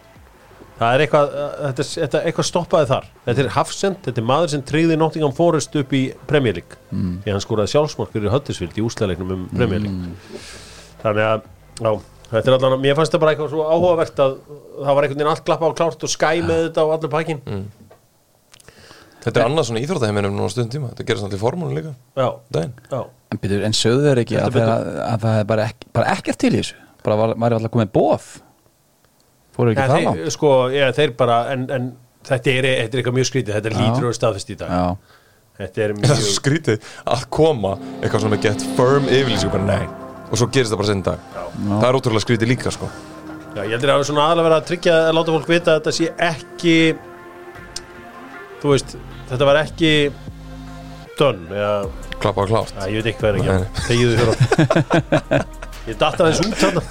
Það 0.78 0.94
er 0.96 1.02
eitthvað, 1.04 1.32
uh, 1.34 1.54
þetta, 1.68 1.84
er- 1.84 2.02
þetta 2.04 2.20
eitthvað 2.28 2.46
stoppaði 2.48 2.88
þar. 2.90 3.06
Þetta 3.28 3.42
er 3.44 3.48
Hafsend, 3.54 3.96
þetta 4.04 4.22
er 4.22 4.26
maður 4.28 4.52
sem 4.54 4.64
tryggði 4.66 4.98
Nottingham 5.00 5.34
Forest 5.38 5.78
upp 5.80 5.94
í 5.98 6.02
Premier 6.30 6.58
League. 6.60 6.78
Mm. 6.90 7.16
því 7.24 7.34
hann 7.34 7.42
skoraði 7.46 7.72
sjálfsmark 7.74 8.12
fyrir 8.14 8.34
Huddersfield 8.34 8.78
í 8.78 8.84
úsleðleiknum 8.86 9.32
um 9.36 9.48
Premier 9.54 9.82
League. 9.86 10.12
Þannig 11.02 11.26
að, 11.30 11.48
já, 11.78 11.90
þetta 12.34 12.44
er 12.52 12.56
allan 12.58 12.80
mér 12.82 12.98
fannst 12.98 13.14
það 13.14 13.22
bara 13.24 13.34
eitthvað 13.34 13.52
svo 13.54 13.66
áhugavert 13.70 14.22
að 14.26 14.36
það 14.50 14.94
var 14.98 15.06
einhvern 15.06 15.18
veginn 15.22 15.32
allt 15.32 15.44
klappa 15.46 15.70
á 15.70 15.78
klárt 15.78 16.06
og 16.06 16.10
skæ 16.12 16.30
með 16.46 16.64
þetta 16.68 16.84
og 16.86 16.94
allir 16.98 17.12
pakkin 17.14 17.42
Þetta 19.24 19.40
er 19.40 19.46
annað 19.48 19.68
svona 19.68 19.80
íþróttaheiminum 19.82 20.34
núna 20.36 20.50
stundum 20.52 20.72
tíma. 20.74 20.90
Þetta 20.92 21.06
gerir 21.08 21.20
svona 21.22 21.34
til 21.34 21.40
formúlun 21.42 21.78
líka. 21.78 21.94
Já, 22.16 22.28
Daginn. 22.54 22.74
Já, 22.92 23.00
en, 23.32 23.40
byrju, 23.42 23.62
en 23.68 23.74
sögðu 23.76 24.04
þeir 24.06 24.20
ekki 24.22 24.36
að, 24.38 24.44
Heldur 24.46 24.62
þeir, 24.62 24.74
að, 24.74 25.00
að 25.08 25.24
það 25.24 25.38
er 25.40 25.48
bara, 25.52 25.66
ekki, 25.72 25.88
bara 25.98 26.12
ekkert 26.14 26.38
til 26.44 26.52
í 26.52 26.58
þessu? 26.60 26.76
Bara 27.04 27.16
var, 27.22 27.34
var 27.44 27.56
alltaf 27.58 27.74
komið 27.74 27.90
bóð 27.98 28.28
fóru 29.58 29.72
ekki 29.74 29.82
ja, 29.82 29.88
það 29.90 29.98
þeir, 29.98 30.08
langt? 30.08 30.34
sko, 30.36 30.52
já, 30.70 30.86
þeir 30.94 31.14
bara 31.18 31.38
en, 31.54 31.64
en 31.74 31.88
þetta 32.28 32.52
er, 32.54 32.68
þetta 32.84 32.94
er 32.98 33.02
eitthvað 33.02 33.16
mjög 33.18 33.28
skrítið. 33.32 33.54
Þetta 33.58 33.70
er 33.72 33.76
Já. 33.76 33.80
lítur 33.82 34.08
og 34.08 34.18
staðfest 34.18 34.52
í 34.54 34.58
dag. 34.62 34.74
Já, 34.74 35.16
Þetta 35.58 35.82
er 35.82 35.92
Það 35.98 36.04
er 36.04 36.14
mjög 36.14 36.22
svo 36.22 36.34
skrítið 36.38 36.90
að 37.10 37.22
koma 37.34 37.72
Eitthvað 37.98 38.20
svona 38.22 38.36
með 38.36 38.44
get 38.46 38.66
firm 38.78 39.08
yfirlýsing 39.10 39.54
bara 39.54 39.66
nei. 39.66 39.88
Og 40.28 40.38
svo 40.38 40.46
gerist 40.52 40.70
það 40.70 40.82
bara 40.82 40.90
senn 40.92 41.02
dag. 41.06 41.28
Það 41.58 41.86
er 41.88 41.98
ótrúlega 41.98 42.22
skrítið 42.26 42.52
líka 42.52 42.70
sko. 42.74 42.90
Já, 43.56 43.62
ég 43.64 43.72
heldur 43.74 43.90
að 43.90 43.96
það 43.96 44.02
er 44.04 44.08
svona 44.12 44.26
aðalega 44.28 44.46
verið 44.46 44.58
að 44.60 44.66
tryggja 44.68 44.96
að 45.08 45.14
láta 45.16 45.34
fólk 45.34 45.48
vita 45.50 45.72
að 45.72 45.78
þetta 45.80 45.94
sé 45.96 46.10
ekki 46.28 46.74
þú 48.62 48.68
veist, 48.74 48.90
þetta 49.30 49.44
var 49.48 49.56
ekki 49.62 49.92
dönn 51.18 51.42
eða, 51.52 51.74
Klappa 52.18 52.42
á 52.42 52.44
klárt. 52.50 52.74
Að, 52.74 52.90
ég 52.90 52.96
veit 52.98 53.08
ekki 53.12 53.22
hvað 53.22 53.30
er 53.30 53.36
ekki 53.38 53.50
þegiðu 53.86 54.14
hér 54.18 54.28
ég 55.88 55.96
datta 56.00 56.20
aðeins 56.24 56.42
út 56.42 56.56
þarna. 56.58 56.82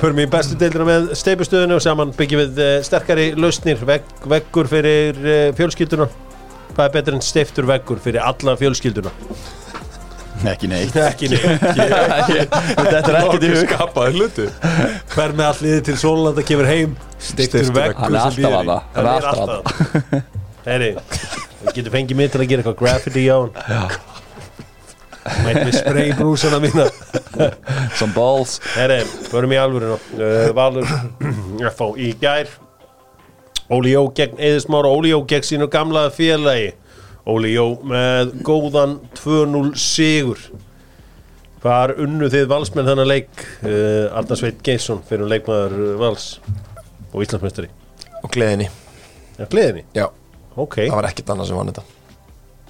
Förum 0.00 0.18
í 0.20 0.26
bestu 0.32 0.54
deildina 0.58 0.86
með 0.88 1.02
steipustöðinu 1.20 1.74
og 1.78 1.82
saman 1.84 2.14
byggjum 2.16 2.40
við 2.42 2.52
eh, 2.64 2.84
sterkari 2.86 3.26
lausnir, 3.38 3.78
vegg, 3.88 4.04
veggur 4.26 4.66
fyrir 4.70 5.14
eh, 5.22 5.54
fjölskylduna. 5.56 6.06
Hvað 6.72 6.86
er 6.88 6.94
betur 6.98 7.14
en 7.16 7.24
steiftur 7.24 7.66
veggur 7.68 7.98
fyrir 8.02 8.22
alla 8.26 8.52
fjölskylduna 8.58 9.12
ekki 10.44 10.68
neitt. 10.70 10.96
Ekki 11.10 11.30
neitt. 11.32 11.62
Þetta 11.66 13.00
er 13.00 13.18
ekkert 13.22 13.46
í 13.46 13.52
hug. 13.52 13.60
Skapaði 13.62 14.18
hluti 14.18 14.48
Hver 15.14 15.34
með 15.36 15.46
allir 15.50 15.84
til 15.86 15.96
Sólanda 16.00 16.44
kemur 16.46 16.68
heim. 16.68 16.96
Steyptur 17.22 17.70
veggur. 17.76 17.96
Hann 18.02 18.18
er 18.18 18.26
alltaf 18.26 18.56
þarna. 18.56 18.76
Hann 18.96 19.08
er 19.12 19.30
alltaf 19.30 19.40
þarna. 19.40 20.22
Heyri, 20.66 20.90
við 21.62 21.72
getum 21.78 21.94
fengið 21.94 22.18
mig 22.18 22.30
til 22.34 22.42
að 22.42 22.48
gera 22.50 22.64
eitthvað 22.64 22.78
graffiti 22.80 23.26
á 23.30 23.38
hann 23.38 23.54
Mætt 25.42 25.58
við 25.64 25.74
spray 25.74 26.12
brúsana 26.14 26.58
mína. 26.62 26.84
Some 27.98 28.14
balls. 28.14 28.60
Heyri, 28.76 29.00
förum 29.30 29.54
í 29.54 29.58
alvörinu 29.58 29.96
uh, 29.98 30.52
Valur 30.54 30.86
F.O. 31.72 31.92
í 31.98 32.12
gær. 32.20 32.50
Óli 33.74 33.96
Jó 33.96 34.04
gegn 34.14 34.38
Eðismára 34.38 34.90
Óli 34.94 35.10
Jó 35.10 35.24
gegn 35.26 35.46
sínu 35.46 35.66
gamla 35.70 36.06
félagi 36.14 36.74
Óli 37.26 37.50
Jó 37.56 37.64
með 37.82 38.36
góðan 38.46 39.00
2-0 39.18 39.72
sigur. 39.80 40.38
Hvar 41.64 41.96
unnu 41.98 42.28
þið 42.30 42.44
valsmenn 42.52 42.86
þennan 42.86 43.08
leik? 43.10 43.32
Uh, 43.64 44.06
Arnar 44.14 44.38
Sveit 44.38 44.60
Geirsson 44.66 45.00
fyrir 45.08 45.26
leikmaður 45.30 45.74
uh, 45.74 45.88
vals 45.98 46.28
og 47.10 47.24
Íslandsmeistari. 47.24 47.72
Og 48.22 48.30
gleðinni. 48.30 48.68
Já, 49.36 49.44
gleðinni, 49.50 49.82
Já. 49.96 50.06
Ok. 50.56 50.78
Það 50.86 50.94
var 50.96 51.08
ekkert 51.10 51.32
annað 51.34 51.50
sem 51.50 51.58
vann 51.58 51.72
þetta. 51.72 51.84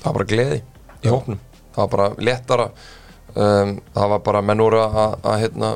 Það 0.00 0.06
var 0.08 0.16
bara 0.16 0.28
gleði 0.32 0.58
í 1.04 1.12
hópnum. 1.12 1.42
Það 1.76 1.82
var 1.82 1.92
bara 1.92 2.08
léttara 2.24 2.66
um, 3.34 3.72
Það 3.92 4.12
var 4.14 4.20
bara 4.24 4.42
menn 4.48 4.62
úr 4.64 4.76
að, 4.80 4.94
að, 5.02 5.16
að 5.28 5.40
hérna 5.42 5.70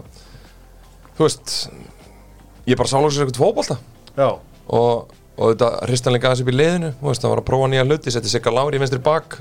Þú 1.18 1.26
veist 1.26 1.54
Ég 2.70 2.78
bara 2.80 2.88
sálagsir 2.88 3.26
eitthvað 3.26 3.42
fótbolta. 3.42 3.76
Já, 4.16 4.28
og, 4.72 5.12
og 5.40 5.54
þetta 5.54 5.70
hristanleika 5.88 6.28
aðeins 6.28 6.44
upp 6.44 6.52
í 6.52 6.56
leiðinu 6.56 6.92
veist, 7.00 7.24
það 7.24 7.32
var 7.32 7.42
að 7.42 7.48
prófa 7.48 7.68
nýja 7.72 7.84
hluti, 7.88 8.12
setti 8.12 8.32
Sigga 8.32 8.52
Lár 8.52 8.76
í 8.76 8.80
vinstri 8.82 9.00
bak 9.02 9.38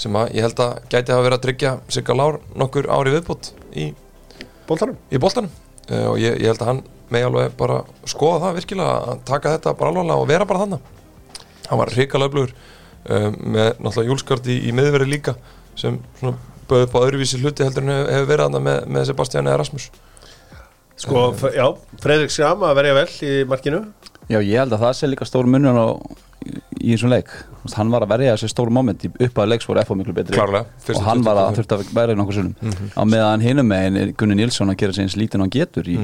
sem 0.00 0.16
að 0.16 0.34
ég 0.38 0.46
held 0.46 0.62
að 0.64 0.78
gæti 0.88 1.12
hafa 1.12 1.26
verið 1.26 1.38
að 1.38 1.44
tryggja 1.44 1.72
Sigga 1.92 2.16
Lár 2.16 2.38
nokkur 2.56 2.88
ári 2.88 3.12
viðbútt 3.12 3.50
í, 3.76 3.90
bóltarum 4.68 4.96
í 5.12 5.20
boltanum. 5.20 5.52
Uh, 5.88 6.06
og 6.14 6.16
ég, 6.22 6.38
ég 6.40 6.48
held 6.52 6.64
að 6.64 6.70
hann 6.72 6.82
með 7.12 7.28
alveg 7.28 7.54
bara 7.58 7.82
skoða 8.08 8.42
það 8.46 8.58
virkilega 8.58 8.96
að 9.12 9.22
taka 9.28 9.54
þetta 9.56 9.76
bara 9.78 9.92
alvarlega 9.92 10.24
og 10.24 10.28
vera 10.28 10.48
bara 10.48 10.64
þannig 10.64 11.38
hann 11.68 11.80
var 11.80 11.92
hrikalega 11.94 12.28
öflugur 12.28 12.52
um, 12.52 13.38
með 13.54 13.70
náttúrulega 13.78 14.10
júlskart 14.12 14.50
í, 14.52 14.58
í 14.68 14.74
miðveri 14.76 15.08
líka 15.08 15.34
sem 15.78 15.96
bauð 16.68 16.84
upp 16.84 16.98
á 17.00 17.04
öðruvísi 17.06 17.40
hluti 17.40 17.64
heldur 17.64 17.86
en 17.86 17.94
hefur 17.94 18.12
hefur 18.12 18.30
verið 18.32 18.44
þarna 18.44 18.62
með, 18.66 18.78
með 18.96 19.08
Sebastian 19.10 19.48
eða 19.48 19.62
Rasmus 19.62 19.88
Sko, 20.98 21.28
já, 21.54 21.62
Fredrik 22.02 22.32
Sjama 22.34 22.72
að 22.72 22.80
verja 22.80 22.94
vel 22.96 23.10
í 23.22 23.34
markinu 23.46 23.84
Já, 24.28 24.38
ég 24.44 24.58
held 24.60 24.72
að 24.76 24.82
það 24.84 24.92
sé 24.98 25.08
líka 25.08 25.24
stór 25.28 25.46
munun 25.48 25.78
á 25.78 25.86
í 26.78 26.92
þessum 26.94 27.10
leik. 27.10 27.28
Þú 27.28 27.64
veist, 27.66 27.76
hann 27.80 27.90
var 27.90 28.04
að 28.06 28.10
verja 28.12 28.34
þessi 28.36 28.48
stóru 28.52 28.70
moment 28.72 29.04
í 29.04 29.10
uppaði 29.10 29.48
leiks 29.54 29.66
voru 29.68 29.80
FH 29.82 29.96
miklu 29.98 30.14
betri. 30.14 30.36
Klárlega, 30.36 30.66
fyrstu 30.84 31.00
og 31.02 31.06
hann 31.08 31.22
var 31.26 31.36
að 31.42 31.48
25. 31.56 31.58
þurft 31.58 31.72
að 31.74 31.94
vera 31.98 32.12
í 32.14 32.18
nokkur 32.20 32.36
sunnum 32.38 32.54
á 32.94 33.02
meðan 33.08 33.42
hinum 33.44 33.66
megin 33.72 33.96
er 34.02 34.12
Gunni 34.20 34.36
Nilsson 34.38 34.70
að 34.72 34.76
gera 34.84 34.92
sig 34.96 35.04
eins 35.08 35.16
lítinn 35.18 35.40
og 35.42 35.48
hann 35.48 35.54
getur 35.56 35.88
í, 35.90 35.96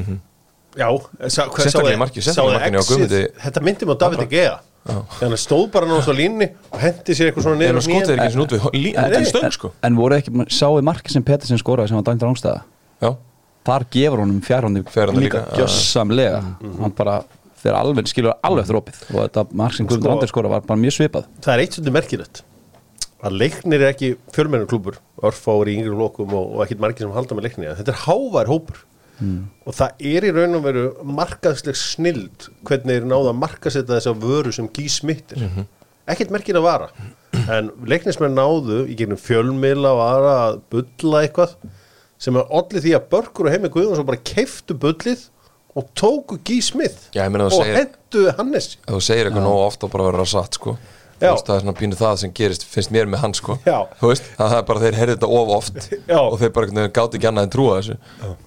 Já, 0.75 0.89
sá, 1.31 1.45
hvað- 1.47 1.63
Sérstaklega 1.63 1.71
sáuði- 1.71 1.95
í 1.95 1.99
marki- 2.03 2.23
sérstaklega 2.27 2.57
í 2.57 2.59
markinu 2.59 2.81
á? 2.83 2.89
Guðmundi. 2.91 3.21
Þetta 3.45 3.61
myndi 3.63 3.87
mig 3.87 3.95
á 3.95 3.99
David 4.03 4.31
Gea. 4.33 4.55
Þegar 4.85 5.29
hann 5.31 5.39
stóð 5.39 5.71
bara 5.71 5.87
náttúrulega 5.87 6.13
á 6.13 6.19
línni 6.19 6.49
og 6.73 6.81
hendi 6.83 7.15
sér 7.15 7.31
eitthvað 7.31 7.45
svona 7.47 7.55
en 7.55 7.61
niður 7.63 7.79
hann 7.79 7.87
skotið 7.87 8.11
er 8.11 8.19
ekki 8.19 8.27
eins 8.27 8.35
og 8.35 8.43
út 8.43 8.51
við 8.51 8.95
Nei. 8.99 9.17
en 9.21 9.25
stöng 9.31 9.53
sko. 9.55 9.71
en 9.83 9.95
voru 9.97 10.19
ekki, 10.19 10.51
sáu 10.51 10.83
marki 10.83 11.11
sem 11.15 11.23
Pettersen 11.23 11.57
skoraði 11.63 11.89
sem 11.89 11.97
var 11.97 12.05
dæmdur 12.11 12.29
ángstæða 12.35 12.61
já, 13.01 13.17
þar 13.65 13.87
gefur 13.95 14.19
honum 14.19 14.41
fjárhóndi 14.43 14.83
líka, 14.85 15.07
líka, 15.15 15.45
já, 15.55 15.63
gjössamlega. 15.63 16.43
Hann 16.83 16.91
bara 16.93 17.23
þegar 17.65 17.79
alveg 17.81 18.11
skilur 18.13 18.37
alveg 18.45 18.67
eftir 18.67 18.79
opið. 18.81 19.03
Og 19.15 19.21
þetta 19.25 19.45
mark 19.57 19.75
sem 19.79 19.87
Guðmundur 19.89 20.05
Sko- 20.11 20.17
Andri 20.19 20.31
skora 20.35 20.53
var 20.53 20.67
bara 20.69 20.81
mjög 20.85 20.97
svipað. 20.99 21.29
Það 21.41 21.55
er 21.57 21.63
eitt 21.65 21.79
svolítið 21.79 21.97
merkilegt 21.99 22.43
að 23.25 23.37
leiknir 23.41 23.81
er 23.81 23.89
ekki 23.95 24.09
fjölmennur 24.37 24.69
klúbur 24.69 24.99
örfáur 25.25 25.69
í 25.73 25.79
yngri 25.79 25.95
lokum 25.97 26.35
og, 26.37 26.51
og 26.59 26.65
ekkit 26.67 26.83
margir 26.85 27.07
sem 27.07 27.15
halda 27.17 27.39
með 27.39 27.47
leiknir. 27.49 27.71
Þetta 27.79 27.95
er 27.95 28.03
hávær 28.05 28.51
hópur. 28.53 28.83
Og 29.65 29.73
það 29.79 30.03
er 30.11 30.25
í 30.29 30.33
raun 30.35 30.57
og 30.59 30.65
veru 30.67 30.83
markaðsleg 31.07 31.77
snild 31.79 32.49
hvernig 32.67 32.99
er 32.99 33.05
náða 33.09 33.31
að 33.31 33.39
markasetja 33.41 33.95
þessa 33.95 34.13
vöru 34.21 34.53
sem 34.53 34.67
gís 34.75 34.97
smittir 35.01 35.41
ekkit 36.11 36.33
merkin 36.35 36.59
að 36.59 36.67
vara. 36.67 36.89
En 37.49 37.71
leiknismenn 37.89 38.35
náðu 38.37 38.83
í 38.91 38.97
gegnum 38.99 39.17
fjölmiðla 39.23 39.93
og 39.95 40.03
aðra 40.05 40.35
að 40.51 40.59
bulla 40.75 41.23
eitthvað 41.25 41.55
sem 42.21 42.37
er 42.37 42.51
allir 42.59 42.83
því 42.85 42.93
að 42.99 43.07
Börkur 43.15 43.49
og 43.49 43.55
Heimi 43.55 43.71
Guðjóns 43.73 44.05
bara 44.05 44.21
keiftu 44.35 44.77
bullið 44.83 45.25
og 45.75 45.89
tóku 45.99 46.39
gís 46.47 46.71
smitt 46.73 47.09
Já, 47.15 47.25
ég 47.27 47.33
meina 47.35 47.49
og 47.49 47.55
þú 47.55 47.63
segir- 47.65 47.79
hendu 47.81 48.27
Hannes. 48.39 48.69
Þú 48.87 49.01
segir 49.03 49.27
eitthvað 49.31 49.47
nóg 49.49 49.63
ofta 49.67 49.89
bara 49.91 50.11
að 50.13 50.29
satt 50.35 50.59
sko. 50.61 50.77
Veist, 51.25 51.47
það 51.47 51.55
er 51.57 51.61
svona 51.63 51.75
pínu 51.79 51.97
það 51.97 52.17
sem 52.21 52.33
gerist 52.37 52.65
finnst 52.69 52.91
mér 52.93 53.07
með 53.09 53.21
hann 53.23 53.35
sko. 53.39 53.55
Veist, 54.03 54.27
að 54.37 54.51
það 54.51 54.57
er 54.59 54.65
bara 54.69 54.81
þeir 54.83 54.97
heyrði 54.99 55.15
þetta 55.15 55.29
of 55.39 55.53
oft 55.55 55.77
Já. 56.11 56.19
og 56.21 56.35
þeir 56.41 56.53
bara 56.57 56.87
gáti 56.99 57.19
ekki 57.21 57.29
annað 57.31 57.47
en 57.47 57.53
trúa 57.55 57.77
þessu. 57.79 57.97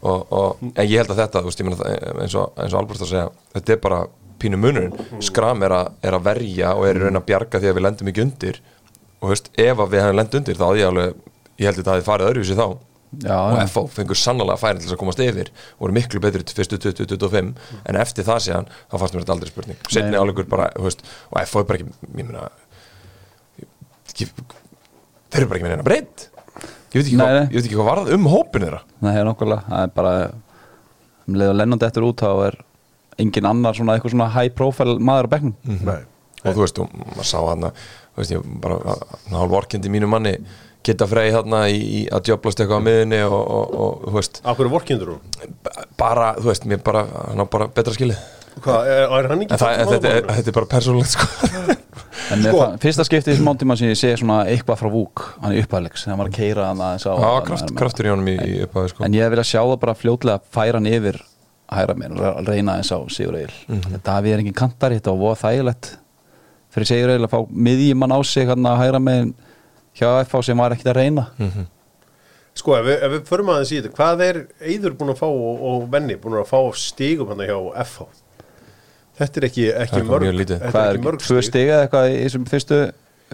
Og, 0.03 0.25
og, 0.39 0.63
en 0.75 0.83
ég 0.85 0.99
held 0.99 1.13
að 1.15 1.21
þetta, 1.23 1.43
veist, 1.47 1.63
það, 1.63 1.85
eins 2.21 2.35
og, 2.37 2.51
eins 2.59 2.75
og 2.75 2.79
Albert 2.81 3.05
að 3.07 3.11
segja, 3.13 3.29
þetta 3.55 3.73
er 3.77 3.81
bara 3.87 4.01
pínu 4.37 4.59
munurinn, 4.61 4.93
skram 5.25 5.63
er 5.65 5.73
að, 5.79 5.87
er 6.05 6.17
að 6.19 6.27
verja 6.27 6.73
og 6.77 6.85
er 6.91 6.99
raun 7.01 7.17
að 7.17 7.25
bjarga 7.31 7.63
því 7.63 7.71
að 7.71 7.79
við 7.79 7.85
lendum 7.87 8.11
ekki 8.11 8.25
undir. 8.27 8.59
Og 9.23 9.33
ef 9.33 9.79
við 9.87 10.03
hefum 10.03 10.19
lend 10.19 10.37
undir 10.41 10.59
þá 10.59 10.67
ég 10.77 10.91
alveg, 10.91 11.15
ég 11.57 11.65
held 11.71 11.73
að 11.73 11.81
þetta 11.81 11.95
hafi 11.95 12.05
farið 12.11 12.29
öðruvísi 12.33 12.59
þá 12.59 12.67
Já, 13.23 13.35
og. 13.39 13.57
FH 13.63 13.83
fengur 13.95 14.17
sannlega 14.19 14.57
færin 14.59 14.81
til 14.83 14.91
að 14.91 14.99
komast 14.99 15.21
yfir 15.23 15.47
voru 15.79 15.93
miklu 15.95 16.19
betri 16.23 16.43
til 16.43 16.57
fyrstu 16.57 16.79
20-25 16.83 17.53
en 17.87 17.99
eftir 18.01 18.25
það 18.27 18.41
síðan, 18.43 18.67
þá 18.91 18.95
fannst 18.99 19.15
mér 19.15 19.23
þetta 19.23 19.35
aldrei 19.37 19.51
spurning 19.53 19.77
setni 19.87 20.11
Nei. 20.11 20.19
áleikur 20.19 20.49
bara, 20.51 20.65
þú 20.75 20.83
veist 20.89 21.05
og 21.31 21.37
FH 21.45 21.61
er 21.61 21.67
bara 21.69 21.79
ekki, 21.79 21.93
ég 22.19 22.27
meina 22.27 22.49
þeir 24.17 25.41
eru 25.41 25.47
bara 25.49 25.59
ekki 25.59 25.65
með 25.67 25.73
neina 25.75 25.85
breytt 25.87 26.27
ég 26.27 26.99
veit 26.99 27.05
ekki, 27.07 27.17
Nei, 27.17 27.23
hvað, 27.23 27.37
nei. 27.37 27.47
ég 27.47 27.55
veit 27.57 27.65
ekki 27.69 27.77
hvað 27.79 27.89
varð 27.91 28.11
um 28.17 28.27
hópin 28.31 28.65
þeirra 28.67 28.81
það 29.03 29.19
er 29.21 29.27
nokkulega, 29.29 29.63
það 29.67 29.85
er 29.87 29.95
bara 29.97 30.13
um 31.27 31.39
leið 31.41 31.51
og 31.53 31.57
lennandi 31.61 31.87
eftir 31.89 32.05
út 32.07 32.23
þá 32.23 32.29
er 32.47 32.59
engin 33.23 33.49
annar 33.49 33.75
svona 33.77 33.95
eitthvað 33.97 34.13
svona 34.15 34.29
high 34.35 34.53
profile 34.55 34.97
maður 34.99 35.27
á 35.27 35.33
bekknum 35.35 35.81
Nei. 35.87 35.99
og 36.43 36.53
þú 36.53 36.63
veist, 36.63 36.79
og 36.83 36.93
maður 37.15 37.29
sá 37.31 37.37
hann 37.47 37.67
þú 37.67 38.21
veist, 38.21 38.33
ég 38.35 38.47
bara, 38.63 38.79
hálf 39.33 39.51
vorkendi 39.55 39.91
mínu 39.93 40.09
manni 40.11 40.35
geta 40.87 41.07
frey 41.11 41.31
þarna 41.35 41.61
í, 41.71 41.77
í 41.77 42.01
að 42.13 42.25
djöblast 42.29 42.61
eitthvað 42.63 42.81
á 42.81 42.87
miðunni 42.87 43.21
og, 43.27 43.37
og, 43.37 43.75
og, 43.85 44.07
þú 44.07 44.15
veist, 44.17 44.41
Akkur 44.47 44.67
er 44.69 44.73
vorkindur 44.73 45.13
hún? 45.15 45.53
bara, 45.99 46.33
þú 46.39 46.49
veist, 46.51 46.67
mér 46.71 46.81
bara 46.85 47.05
hann 47.29 47.43
á 47.43 47.45
bara 47.45 47.69
betra 47.71 47.93
skilið 47.95 48.19
Hvað, 48.57 48.87
er, 48.89 49.03
er 49.13 49.27
hann 49.29 49.41
ekki 49.45 49.57
það, 49.61 49.81
þetta, 49.91 50.11
er, 50.17 50.29
er 50.49 50.55
bara 50.55 50.67
persónulegt 50.71 51.11
sko. 51.13 51.27
en 52.33 52.41
Sko- 52.41 52.53
sko, 52.57 52.69
fyrsta 52.81 53.03
skiptið 53.05 53.35
í 53.35 53.37
smá 53.37 53.51
tíma 53.61 53.75
sem 53.77 53.91
ég 53.91 53.99
sé 53.99 54.09
svona 54.17 54.39
eitthvað 54.49 54.79
frá 54.81 54.89
Vúk 54.89 55.21
hann 55.43 55.53
er 55.53 55.61
upphæðleiks, 55.61 56.05
þegar 56.07 56.15
hann 56.15 56.21
var 56.23 56.31
að 56.31 56.37
keira 56.39 56.65
hann 56.71 56.81
aðeins 56.87 57.05
á 57.05 57.13
Já, 57.13 57.29
kraft, 57.45 57.73
kraftur 57.77 58.09
í 58.09 58.13
honum 58.15 58.31
í, 58.33 58.35
í 58.41 58.55
upphafi 58.65 58.89
sko. 58.95 59.05
en 59.05 59.13
ég 59.19 59.27
hef 59.27 59.35
viljað 59.35 59.49
sjá 59.51 59.61
það 59.61 59.77
bara 59.83 59.95
fljótlega 60.01 60.39
að 60.41 60.49
færa 60.57 60.81
hann 60.81 60.89
yfir 60.89 61.19
hæra 61.77 61.95
mér 62.01 62.17
og 62.31 62.41
reyna 62.49 62.79
eins 62.81 62.89
á 62.89 62.97
Sigur 63.13 63.37
Egil 63.37 63.53
Mhm. 63.69 63.85
þetta 63.93 64.17
hafi 64.17 64.33
er 64.33 64.41
engin 64.41 64.57
kantari, 64.57 64.97
þetta 64.97 65.13
var 65.21 65.37
þægilegt 65.43 65.91
fyrir 66.73 66.89
Sigur 66.89 67.13
Egil 67.13 67.27
að 67.29 67.33
fá 67.37 67.39
miðjumann 67.69 68.17
á 68.17 68.19
sig 68.25 68.49
hann 68.49 68.65
að 68.73 68.81
hæra 68.81 69.03
með 69.05 69.33
hjá 69.97 70.11
FH 70.27 70.43
sem 70.49 70.57
var 70.61 70.75
ekkert 70.75 70.91
að 70.93 70.99
reyna 71.01 71.27
Mhm. 71.37 71.65
Sko, 72.57 72.73
ef 72.73 72.85
við, 72.87 72.95
ef 73.05 73.11
við 73.13 73.25
förum 73.29 73.49
aðeins 73.53 73.71
í 73.71 73.81
þetta, 73.81 73.91
hvað 73.93 74.21
er 74.25 74.37
Eyður 74.65 74.93
búin 74.97 75.11
að 75.13 75.19
fá 75.19 75.27
og, 75.29 75.59
og 75.69 75.83
Venni 75.93 76.15
búin 76.17 76.39
að 76.39 76.47
fá 76.49 76.57
stigum 76.73 77.27
hann 77.29 77.43
hjá 77.45 77.57
FH? 77.85 78.07
Þetta 79.17 79.37
er 79.41 79.45
ekki, 79.47 79.65
Það 79.73 79.83
ekki 79.83 79.99
er 79.99 80.07
mörg, 80.07 80.25
þetta 80.41 80.71
hvað 80.71 80.79
er 80.81 80.89
er 80.89 80.97
ekki 80.97 81.05
mörg 81.05 81.21
tvö 81.21 81.37
stig. 81.41 81.47
stig 81.51 81.69
eða 81.69 81.83
eitthvað 81.85 82.07
í 82.09 82.17
þessum 82.23 82.47
fyrstu 82.49 82.79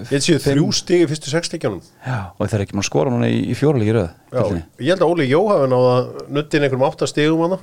Ég 0.10 0.24
séu 0.25 0.39
þrjú 0.41 0.67
stig 0.74 1.03
í 1.03 1.08
fyrstu 1.12 1.29
sexleikjanum. 1.29 1.82
Já, 2.01 2.20
og 2.34 2.48
þeir 2.50 2.55
eru 2.58 2.63
ekki 2.65 2.77
að 2.82 2.86
skora 2.88 3.12
núna 3.13 3.27
í, 3.29 3.36
í 3.46 3.53
fjóralegi 3.53 3.93
röð 3.93 4.08
Já, 4.10 4.39
deildinni. 4.39 4.63
ég 4.82 4.89
held 4.89 5.03
að 5.05 5.12
Óli 5.13 5.27
Jó 5.29 5.41
hafi 5.51 5.67
náða 5.70 5.91
nuttin 6.34 6.63
einhverjum 6.65 6.86
átta 6.88 7.08
stigum 7.12 7.43
hann. 7.46 7.60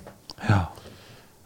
Já, 0.47 0.59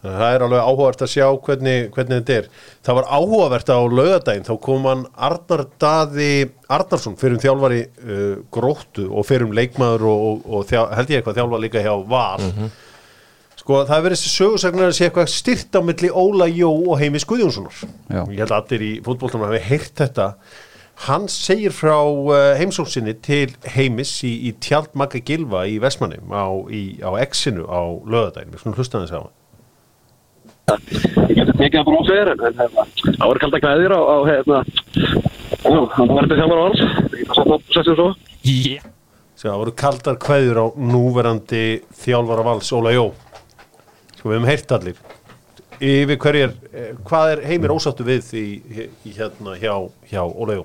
Það 0.04 0.34
er 0.34 0.44
alveg 0.44 0.66
áhugavert 0.68 1.02
að 1.04 1.12
sjá 1.14 1.26
hvernig, 1.46 1.86
hvernig 1.94 2.18
þetta 2.20 2.34
er. 2.36 2.48
Það 2.84 2.98
var 2.98 3.06
áhugavert 3.16 3.70
á 3.72 3.78
laugadaginn, 3.80 4.46
þá 4.46 4.54
kom 4.66 4.88
hann 4.90 5.04
Arnar 5.28 5.62
Daði 5.80 6.32
Arnarsson 6.74 7.16
fyrir 7.20 7.38
um 7.38 7.44
þjálfari 7.44 7.78
uh, 7.84 8.34
gróttu 8.52 9.06
og 9.08 9.24
fyrir 9.28 9.46
um 9.48 9.54
leikmaður 9.56 10.04
og, 10.10 10.26
og, 10.28 10.42
og 10.44 10.66
þjá, 10.68 10.80
held 10.98 11.14
ég 11.14 11.22
eitthvað 11.22 11.40
þjálfa 11.40 11.62
líka 11.64 11.84
hjá 11.84 11.94
Val. 12.10 12.50
Sko 13.64 13.80
það 13.80 13.94
hefur 13.94 14.06
verið 14.10 14.18
þessi 14.20 14.34
sögursagnar 14.34 14.90
að 14.90 14.94
sé 14.98 15.08
eitthvað 15.08 15.32
styrt 15.32 15.76
á 15.78 15.80
milli 15.88 16.12
Óla 16.12 16.50
Jó 16.52 16.68
og 16.74 16.98
Heimis 17.00 17.24
Guðjónssonar. 17.30 17.78
Já. 18.12 18.20
Ég 18.28 18.42
held 18.42 18.50
að 18.50 18.58
allir 18.58 18.84
í 18.84 18.92
fótboltanum 19.06 19.48
hafi 19.48 19.62
heyrt 19.70 19.94
þetta. 20.02 20.26
Hann 21.06 21.24
segir 21.32 21.72
frá 21.74 21.96
uh, 21.96 22.52
heimsóksinni 22.58 23.16
til 23.24 23.54
Heimis 23.74 24.12
í, 24.26 24.34
í 24.50 24.52
tjald 24.62 24.92
Magga 24.98 25.22
Gilva 25.24 25.64
í 25.66 25.80
Vestmannum 25.82 26.28
á, 26.30 26.44
á 26.54 27.10
X-inu 27.24 27.64
á 27.66 27.82
laugadaginn. 28.04 28.52
Við 28.52 28.62
skulum 28.62 28.76
hlusta 28.78 29.00
hann. 29.00 29.32
Ég 31.28 31.36
geti 31.36 31.52
tekið 31.58 31.78
það 31.78 31.88
bara 31.90 32.00
ofir 32.00 32.26
en, 32.32 32.40
en 32.48 32.54
hérna, 32.62 32.82
það 33.04 33.28
voru 33.28 33.40
kalda 33.44 33.62
kveðir 33.66 33.92
á, 33.92 34.00
á 34.00 34.16
hérna 34.30 34.58
já, 35.64 35.80
hann 35.98 36.10
var 36.14 36.22
þetta 36.24 36.38
þjálfur 36.40 36.60
á 36.60 36.62
að 36.64 36.74
sem 39.44 39.50
það 39.50 39.60
voru 39.60 39.72
kaldar 39.76 40.16
kveður 40.22 40.60
á 40.62 40.66
núverandi 40.80 41.64
þjálfara 42.00 42.44
vals 42.46 42.70
Óla 42.72 42.94
Jó. 42.94 43.08
Sko 44.14 44.30
við 44.30 44.38
hefum 44.38 44.46
heyrt 44.48 44.72
allir. 44.72 45.02
Yfir 45.84 46.18
hverjir, 46.22 46.54
eh, 46.72 46.92
hvað 47.04 47.32
er 47.32 47.42
heimir 47.50 47.74
ósáttu 47.74 48.06
við 48.06 48.30
í, 48.40 48.44
í 49.04 49.12
hérna 49.12 49.58
hjá, 49.60 49.74
hjá 50.08 50.22
Óla 50.24 50.60
Jó? 50.60 50.64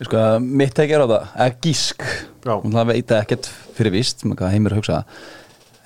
Sko, 0.00 0.24
mitt 0.44 0.74
tekið 0.76 0.98
er 0.98 1.04
á 1.04 1.12
það, 1.12 1.24
eða 1.36 1.56
gísk. 1.64 2.04
Það 2.44 2.92
veit 2.92 3.14
ekkert 3.16 3.48
fyrir 3.78 3.96
hvað 4.36 4.52
heimir 4.52 4.76
hugsa 4.76 5.04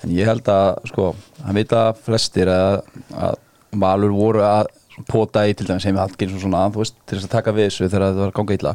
en 0.03 0.13
ég 0.15 0.27
held 0.29 0.49
að, 0.51 0.69
sko, 0.91 1.11
hann 1.45 1.59
veit 1.59 1.75
að 1.75 2.01
flestir 2.05 2.51
að, 2.51 2.81
að 3.15 3.41
Valur 3.75 4.13
voru 4.15 4.43
að 4.45 4.69
pota 5.09 5.43
í 5.43 5.55
til 5.57 5.67
dæmis 5.67 5.83
heimi 5.83 5.99
Hallgrímsson 5.99 6.45
svona, 6.45 6.67
veist, 6.71 6.95
til 7.03 7.17
þess 7.17 7.27
að 7.27 7.33
taka 7.33 7.53
við 7.55 7.67
þessu 7.67 7.89
þegar 7.89 8.05
það 8.05 8.21
var 8.21 8.31
að 8.31 8.37
ganga 8.37 8.55
illa. 8.55 8.73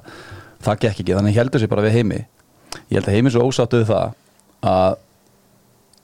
Það 0.61 0.83
gekk 0.83 1.01
ekki, 1.01 1.15
þannig 1.17 1.39
heldur 1.39 1.63
sér 1.63 1.71
bara 1.73 1.85
við 1.87 1.97
heimi. 1.97 2.19
Ég 2.91 2.99
held 2.99 3.09
að 3.09 3.17
heimi 3.17 3.33
svo 3.33 3.47
ósáttu 3.49 3.81
við 3.81 3.89
það 3.95 4.19
að 4.71 4.99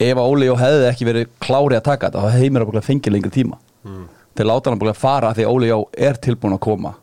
ef 0.06 0.20
að 0.20 0.30
Óli 0.32 0.48
Jó 0.48 0.56
hefði 0.60 0.88
ekki 0.90 1.08
verið 1.08 1.28
klári 1.44 1.76
að 1.76 1.86
taka 1.90 2.08
þetta 2.08 2.24
þá 2.24 2.40
heimir 2.40 2.64
að 2.64 2.86
fengið 2.88 3.16
lengri 3.16 3.32
tíma. 3.36 3.60
Mm. 3.86 4.06
til 4.36 4.46
láta 4.46 4.70
hann 4.70 4.82
að 4.82 4.98
fara 4.98 5.32
því 5.36 5.46
Óli 5.48 5.68
Jó 5.70 5.78
er 5.92 6.18
tilbúin 6.20 6.56
að 6.56 6.64
koma 6.66 6.96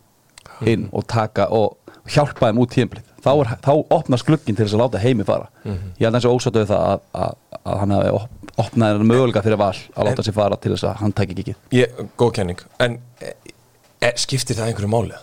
inn 0.70 0.90
og 0.94 1.06
taka 1.10 1.48
og 1.50 1.78
hjálpa 2.10 2.50
þeim 2.50 2.62
út 2.62 2.74
tímplið 2.74 3.13
þá, 3.24 3.32
er, 3.34 3.52
þá 3.64 3.72
opnast 3.98 4.28
glugginn 4.28 4.58
til 4.58 4.66
þess 4.66 4.78
að 4.78 4.84
láta 4.84 5.02
heimi 5.04 5.26
fara. 5.28 5.50
Ég 5.66 6.06
held 6.06 6.14
að 6.14 6.20
þessi 6.20 6.32
ósáttu 6.34 6.64
við 6.64 6.72
það 6.72 6.88
að, 6.92 7.04
að, 7.24 7.36
að 7.64 7.82
hann 7.82 7.96
op, 8.12 8.26
opnað 8.64 8.94
þennan 8.94 9.12
möguleika 9.12 9.44
fyrir 9.46 9.62
val 9.62 9.74
að 9.74 10.10
láta 10.10 10.26
sér 10.28 10.38
fara 10.38 10.60
til 10.60 10.74
þess 10.74 10.88
að 10.90 10.98
hann 11.02 11.16
tæki 11.18 11.38
ekki 11.40 11.56
ég, 11.78 12.02
góð 12.20 12.34
kenning. 12.40 12.66
En 12.84 13.00
e, 13.24 13.34
e, 14.04 14.12
skiptir 14.22 14.60
það 14.60 14.72
einhverju 14.72 14.92
máli? 14.92 15.22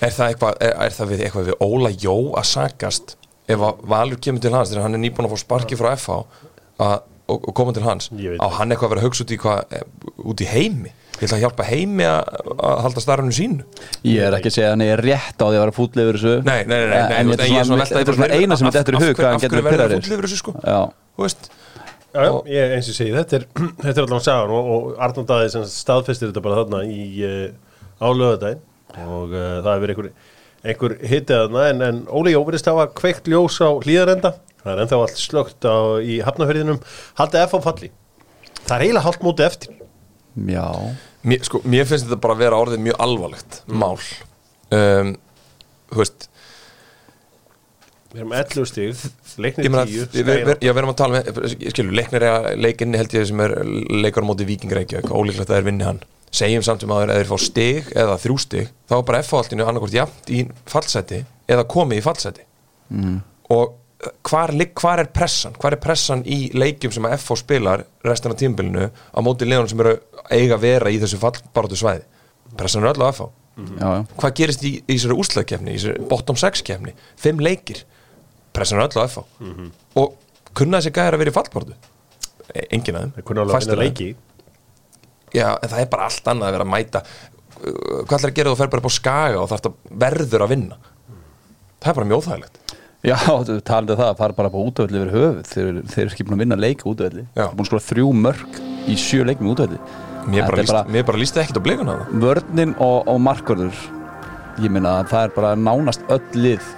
Er 0.00 0.12
það, 0.12 0.32
eitthvað, 0.32 0.56
er, 0.64 0.74
er 0.86 0.96
það 0.96 1.12
við, 1.12 1.24
eitthvað 1.26 1.50
við 1.50 1.60
Óla 1.66 1.92
Jó 1.94 2.16
að 2.36 2.48
sakast 2.50 3.16
ef 3.46 3.62
að 3.62 3.84
Valur 3.92 4.20
kemur 4.22 4.42
til 4.42 4.54
hans 4.54 4.72
þegar 4.72 4.88
hann 4.88 4.98
er 4.98 5.04
nýbúin 5.04 5.28
að 5.28 5.36
fá 5.36 5.42
sparki 5.44 5.78
frá 5.78 5.92
FH 5.94 6.16
að, 6.82 6.96
og, 7.26 7.48
og 7.50 7.56
koma 7.58 7.74
til 7.76 7.84
hans. 7.86 8.10
Á 8.12 8.46
hann 8.58 8.72
eitthvað 8.72 8.90
að 8.90 8.94
vera 8.94 9.04
hugsa 9.06 9.26
út 9.26 9.34
í, 9.34 9.40
hvað, 9.42 9.74
e, 9.74 9.82
út 10.32 10.44
í 10.44 10.48
heimi? 10.50 10.94
Ég 11.16 11.24
ætla 11.24 11.38
að 11.38 11.44
hjálpa 11.46 11.64
heimi 11.64 12.04
að, 12.04 12.40
halda 12.84 13.02
starfinu 13.02 13.36
sínu. 13.36 13.66
Ég 14.04 14.26
er 14.26 14.36
ekki 14.36 14.50
að 14.52 14.56
segja 14.58 14.68
að 14.68 14.74
hann 14.74 14.84
er 14.84 15.02
rétt 15.06 15.40
á 15.40 15.46
því 15.46 15.54
að 15.54 15.62
vera 15.62 15.76
fúll 15.76 15.88
yfir 15.88 16.18
þessu. 16.18 16.34
Nei, 16.44 16.58
nei, 16.68 16.76
nei, 16.76 16.88
nei, 16.90 16.96
nei, 16.96 17.20
en 17.20 17.30
þetta 17.32 17.46
er 17.46 17.46
er 17.46 17.68
svona, 17.70 17.86
svona 17.86 17.86
þetta 17.92 18.12
er 18.12 18.18
svona 18.18 18.40
eina 18.40 18.58
sem 18.60 18.68
þetta 18.68 18.82
eftir 18.82 18.98
í 18.98 19.00
hug 19.00 19.14
getur 19.16 19.56
verið 19.56 19.70
pyrraður 19.72 20.04
fúll 20.04 20.16
yfir 20.18 20.28
þessu 20.28 20.40
sko? 20.42 20.56
Já, 20.60 20.80
Þú 21.16 21.24
veist, 21.24 21.48
Já, 22.16 22.30
ég, 22.48 22.72
eins 22.76 22.86
og 22.88 22.96
segi, 22.96 23.12
þetta 23.12 23.36
er, 23.36 23.44
þetta 23.82 24.00
er 24.00 24.06
allan 24.06 24.24
sagan 24.24 24.54
og, 24.56 24.70
og 24.72 24.86
Arnald 25.04 25.32
sem 25.52 25.66
staðfestir 25.68 26.30
þetta 26.30 26.44
bara 26.44 26.62
þarna 26.62 26.82
í 26.88 27.04
uh, 27.26 27.50
á 28.00 28.08
lögadaginn 28.08 28.62
og 29.04 29.34
uh, 29.34 29.58
það 29.64 29.72
hefur 29.74 29.84
verið 29.84 30.14
einhver 30.66 30.96
einhver 30.96 31.10
hitið 31.12 31.42
þarna 31.44 31.64
en, 31.70 31.82
en 31.86 32.02
Óli 32.10 32.34
Jóverist 32.34 32.68
hafa 32.70 32.88
kveikt 32.96 33.30
ljós 33.30 33.58
á 33.62 33.70
hlýðarenda 33.70 34.34
það 34.66 34.72
er 34.72 34.82
ennþá 34.84 35.00
allt 35.04 35.20
slögt 35.22 35.66
á, 35.68 35.76
í 36.02 36.20
hafnafyrðinum 36.26 36.80
haldið 37.20 37.44
F 37.46 37.54
á 37.54 37.60
falli. 37.68 37.90
Það 38.66 38.76
er 38.76 38.84
eiginlega 38.86 39.04
hálft 39.06 39.26
móti 39.26 39.44
eftir. 39.46 39.76
Já, 40.50 40.66
mér, 41.22 41.44
sko, 41.46 41.60
mér 41.64 41.86
finnst 41.88 42.08
þetta 42.08 42.18
bara 42.24 42.34
að 42.36 42.42
vera 42.42 42.62
orðið 42.64 42.82
mjög 42.88 43.04
alvarlegt 43.06 43.60
mál. 43.70 44.00
Um, 44.74 45.14
Þú 45.86 46.00
veist 46.02 46.26
við 48.10 48.22
erum 48.22 48.32
11 48.34 48.68
stig 48.70 48.88
Ég 48.88 49.36
leiknir 49.44 49.70
meina, 49.70 49.84
10 49.86 49.92
við, 49.92 50.16
við, 50.16 50.40
við, 50.48 50.64
já, 50.64 50.70
við 50.72 50.80
erum 50.80 50.92
að 50.92 50.98
tala 50.98 51.20
með 51.20 51.48
skilur, 51.70 51.94
leiknir 51.94 52.26
er 52.26 52.46
leikinni 52.58 52.98
held 52.98 53.14
ég 53.14 53.26
sem 53.28 53.42
er 53.44 53.54
leikar 54.02 54.26
á 54.26 54.28
móti 54.28 54.46
Víking 54.48 54.72
Reykjavík, 54.72 55.12
ólíklegt 55.12 55.50
að 55.50 55.60
þeir 55.60 55.68
vinni 55.68 55.86
hann 55.86 56.00
segjum 56.36 56.62
samt 56.66 56.84
sem 56.84 56.92
að 56.92 57.02
þeir- 57.02 57.12
að 57.14 57.18
þeir 57.22 57.30
fá 57.32 57.38
stig 57.46 57.88
eða 58.02 58.18
þrjú 58.22 58.36
stig, 58.44 58.68
þá 58.90 58.94
er 58.98 59.06
bara 59.08 59.22
F 59.24 59.32
á 59.32 59.36
allinu 59.40 59.64
annarkvort 59.66 59.96
jafnt 59.96 60.30
í 60.30 60.44
fallseti 60.68 61.22
eða 61.48 61.64
komið 61.72 62.00
í 62.00 62.04
fallseti 62.04 62.44
mm. 62.92 63.16
og 63.56 63.74
hvar, 64.28 64.52
ligg- 64.52 64.74
hvar 64.76 65.00
er 65.00 65.08
pressan? 65.14 65.54
Hvar 65.56 65.72
er 65.72 65.80
pressan 65.82 66.22
í 66.28 66.50
leikjum 66.52 66.92
sem 66.92 67.06
að 67.08 67.14
F 67.16 67.30
á 67.32 67.34
spilar 67.40 67.84
restan 68.04 68.34
af 68.34 68.38
tímabilinu 68.42 68.90
á 68.92 69.18
móti 69.24 69.48
leðunum 69.48 69.70
sem 69.72 69.80
eru 69.86 69.94
eiga 70.30 70.58
að 70.58 70.64
vera 70.66 70.92
í 70.92 70.98
þessu 71.00 71.18
fallbaratu 71.22 71.78
svæði? 71.80 72.04
Pressan 72.60 72.84
er 72.84 72.92
öll 72.92 73.02
á 73.02 73.08
F 73.10 73.24
á 73.24 73.28
já, 73.56 73.88
já. 73.88 74.04
Hvað 74.20 74.34
gerist 74.36 74.64
í, 74.68 74.72
í 74.84 74.94
þessari 74.98 75.16
úrslagkefni 75.22 75.72
í 75.72 75.78
þessari 75.80 76.06
bottom 76.10 76.36
6 76.36 76.60
kefni, 76.68 76.92
fimm 77.16 77.40
leikir. 77.40 77.80
Pressan 78.52 78.78
er 78.82 78.90
öll 78.90 79.00
á 79.00 79.08
FH 79.08 79.24
og 79.96 80.12
kunna 80.56 80.78
þessi 80.82 80.92
gæðar 80.92 81.16
að 81.16 81.22
vera 81.24 81.32
í 81.32 81.36
fallbortu 81.38 81.76
E- 82.54 82.66
enginn 82.76 83.00
já, 85.34 85.48
en 85.54 85.72
það 85.72 85.80
er 85.82 85.90
bara 85.92 86.10
allt 86.10 86.30
annað 86.32 86.48
að 86.48 86.56
vera 86.56 86.66
að 86.66 86.72
mæta. 86.74 87.02
Uh, 87.56 87.72
hvað 88.04 88.18
ætlar 88.18 88.32
að 88.32 88.38
gera 88.38 88.52
þú 88.52 88.60
fer 88.60 88.72
bara 88.72 88.84
upp 88.84 88.90
á 88.90 88.98
skaga 88.98 89.42
og 89.42 89.50
þarf 89.52 89.70
verður 90.06 90.46
að 90.46 90.52
vinna? 90.54 90.80
Það 91.82 91.90
er 91.92 91.98
bara 92.00 92.10
mjög 92.10 92.22
óþægilegt. 92.22 92.62
Já, 93.06 93.16
þú 93.22 93.60
talandi 93.62 93.94
um 93.94 94.00
það 94.00 94.08
að 94.10 94.18
fara 94.18 94.36
bara 94.40 94.50
på 94.50 94.66
útöðli 94.66 94.98
yfir 94.98 95.14
höfuð. 95.14 95.42
Þeir, 95.52 95.80
þeir 95.92 96.04
eru 96.06 96.14
ekki 96.14 96.26
búin 96.26 96.36
að 96.36 96.42
vinna 96.42 96.58
leika 96.58 96.88
útöðli. 96.90 97.26
Þeir 97.36 97.44
eru 97.44 97.58
búin 97.58 97.66
að 97.66 97.70
skora 97.70 97.86
þrjú 97.86 98.08
mörg 98.24 98.60
í 98.86 98.96
sjö 98.98 99.26
leikum 99.28 99.52
útöðli 99.52 99.78
mér 100.26 100.46
bara, 100.48 100.62
líst, 100.62 100.90
mér 100.90 101.06
bara 101.06 101.20
líst 101.20 101.38
ekkit 101.40 101.60
á 101.60 101.62
blikuna 101.62 101.96
það. 102.00 102.18
Vörnin 102.24 102.74
og, 102.82 102.98
og 103.10 103.22
markvörður. 103.22 103.86
Ég 104.62 104.72
meina 104.72 104.98
að 105.00 105.10
það 105.12 105.28
er 105.28 105.34
bara 105.36 105.54
nánast 105.60 106.12
öll 106.12 106.22
lið 106.34 106.70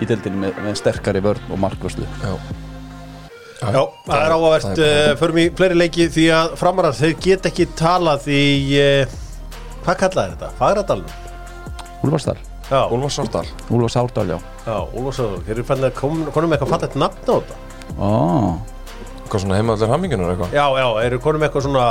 í 0.00 0.08
deildinni 0.08 0.46
með, 0.46 0.64
með 0.66 0.80
sterkari 0.80 1.22
vörn 1.24 1.54
og 1.54 1.62
markvörslu 1.64 2.08
já, 3.60 3.70
Já, 3.70 3.82
það 4.06 4.22
er 4.24 4.34
áhugavert, 4.36 4.68
er 4.78 5.10
uh, 5.12 5.16
förum 5.20 5.40
í 5.42 5.46
fleiri 5.58 5.76
leiki 5.78 6.06
því 6.14 6.26
að 6.36 6.54
framarar 6.60 6.94
þeir 6.96 7.16
get 7.26 7.48
ekki 7.50 7.66
talað 7.78 8.28
í, 8.32 8.42
uh, 8.80 9.18
hvað 9.84 9.98
kallaði 10.04 10.34
þetta? 10.36 10.52
Fagradalum? 10.60 11.18
Úlfarsdal, 12.00 12.36
Já, 12.70 12.80
Úlfars 12.94 13.96
Árdal, 14.00 14.28
já. 14.30 14.38
Já, 14.64 14.76
Úlfarsson, 14.94 15.40
þeir 15.44 15.56
eru 15.58 15.64
fannir 15.66 15.88
að 15.90 15.96
kom- 15.98 16.28
konum 16.32 16.52
með 16.52 16.56
eitthvað 16.60 16.74
fallegt 16.76 16.94
nafn 17.02 17.24
á 17.26 17.34
þetta. 17.34 17.56
Ó, 17.98 18.10
hvað 19.28 19.42
svona 19.42 19.58
heimaðallir 19.58 19.90
hammingunar 19.90 20.30
eitthvað? 20.34 20.54
Já, 20.54 20.66
já, 20.78 20.86
eru 21.08 21.18
konum 21.24 21.42
með 21.42 21.48
eitthvað 21.50 21.66
svona, 21.66 21.86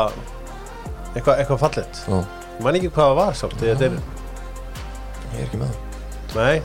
eitthvað, 1.13 1.35
eitthvað 1.43 1.61
fallegt? 1.65 2.01
Já, 2.07 2.19
Ég 2.59 2.63
man 2.65 2.75
ekki 2.75 2.89
hvað 2.91 3.05
það 3.09 3.19
var 3.19 3.37
því 3.59 3.67
að 3.71 3.83
þeir, 3.83 3.93
ég 5.29 5.37
er 5.39 5.43
ekki 5.45 5.59
með 5.61 5.69
það. 5.69 6.39
Nei. 6.39 6.61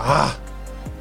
Ah, 0.00 0.30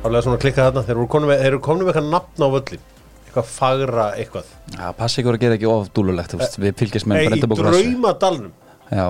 álega 0.03 0.23
svona 0.25 0.39
klikka 0.41 0.67
þarna, 0.69 0.85
þeir 0.87 0.95
eru 0.95 1.07
konum 1.11 1.29
með, 1.31 1.43
með 1.43 1.89
eitthvað 1.89 2.09
nafn 2.13 2.45
á 2.45 2.47
völlin 2.55 2.87
Eitthvað 3.29 3.49
fagra 3.53 4.05
eitthvað. 4.17 4.45
Já, 4.73 4.85
passi 4.97 5.21
ykkur 5.21 5.35
að 5.37 5.43
gera 5.43 5.57
ekki 5.59 5.67
of 5.69 5.89
dúlulegt 5.93 6.31
veist, 6.33 6.55
Við 6.57 6.77
fylgjast 6.79 7.09
með 7.09 7.19
Nei, 7.19 7.21
í 7.21 7.29
brendabókur 7.29 7.67
draumadalnum. 7.69 8.53
Já, 8.89 9.03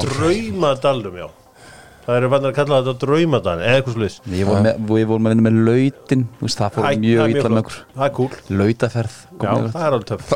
Það 2.10 2.18
eru 2.18 2.30
fannir 2.34 2.50
að 2.50 2.56
kalla 2.58 2.80
þetta 2.82 3.06
draumadalum, 3.06 3.64
eða 3.64 3.78
eitthvað 3.80 3.96
sluðis 3.96 4.18
við 4.26 4.44
vorum, 4.50 5.28
að 5.30 5.34
vinna 5.36 5.46
með 5.46 5.58
lautin 5.70 6.24
Það 6.42 6.76
fór 6.76 6.88
mjög 7.06 7.36
illa 7.36 7.52
með 7.54 7.62
okkur 7.62 7.78
Það 7.96 8.06
er 8.08 8.14
cool 8.18 8.60
Lautaferð 8.60 9.18
Já, 9.20 9.52
mjög 9.54 9.70
það 9.76 9.86
er 9.86 9.98
alveg 10.00 10.08
töff. 10.10 10.34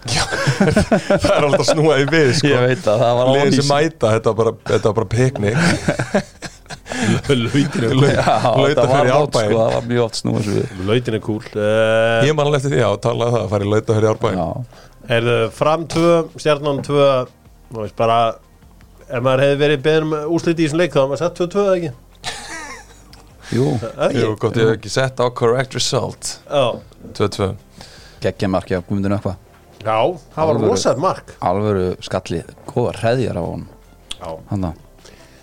Já, 0.00 0.22
það 1.20 1.34
er 1.34 1.46
alltaf 1.48 1.66
snúaði 1.68 2.06
við 2.08 2.30
sko. 2.38 2.48
ég 2.48 2.62
veit 2.64 2.86
að 2.88 3.02
það 3.02 3.18
var 3.18 3.30
ónýs 3.34 3.58
sem 3.58 3.68
mæta, 3.68 4.12
þetta 4.14 4.32
var 4.32 4.38
bara, 4.96 5.10
piknik 5.12 5.58
Lautin 6.90 7.86
er 7.86 7.96
Lauta 7.96 8.84
fyrir 8.90 9.12
árbæðin 9.14 9.56
það 9.56 9.74
var 9.74 9.88
mjög 9.88 10.04
oft 10.04 10.20
snúið 10.20 10.50
Lautin 10.88 11.16
er 11.18 11.24
cool 11.24 11.42
uh, 11.54 12.26
Ég 12.26 12.36
man 12.36 12.46
alveg 12.48 12.60
eftir 12.60 12.74
því 12.76 12.84
að 12.86 12.96
tala 13.06 13.30
það 13.30 13.40
að 13.40 13.50
fara 13.54 13.66
í 13.66 13.72
lauta 13.74 13.96
fyrir 13.98 14.12
árbæðin 14.14 14.70
Er 15.10 15.26
það 15.26 15.44
fram 15.56 15.86
2, 15.90 16.06
stjarnan 16.42 16.80
2 16.86 17.00
Þú 17.70 17.82
veist 17.82 17.98
bara 17.98 18.20
Ef 19.10 19.24
maður 19.26 19.42
hefði 19.42 19.58
verið 19.64 19.82
beðin 19.86 20.06
um 20.06 20.34
úsliti 20.36 20.62
í 20.62 20.68
þessum 20.68 20.80
leik 20.82 20.94
þá 20.94 21.00
var 21.00 21.08
maður 21.10 21.22
sett 21.24 21.40
2-2 21.40 21.62
eða 21.62 21.76
ekki? 21.80 21.92
Jú, 23.56 23.64
Jú, 24.14 24.28
gott 24.38 24.58
ég 24.60 24.68
hef 24.68 24.76
ekki 24.76 24.92
sett 24.94 25.18
á 25.18 25.26
correct 25.34 25.74
result. 25.74 26.36
Já, 26.46 26.78
2-2 27.18 27.48
geggja 28.22 28.50
marki 28.52 28.78
á 28.78 28.80
Guðmundinu 28.84 29.16
eitthvað 29.18 29.40
Já, 29.80 29.96
það 30.36 30.50
var 30.50 30.58
rosað 30.60 31.00
mark. 31.00 31.34
Alvöru 31.40 31.84
skalli, 32.04 32.42
góða 32.68 32.92
hreðjar 32.98 33.40
á 33.40 33.42
honum. 33.42 33.66
Já. 34.20 34.30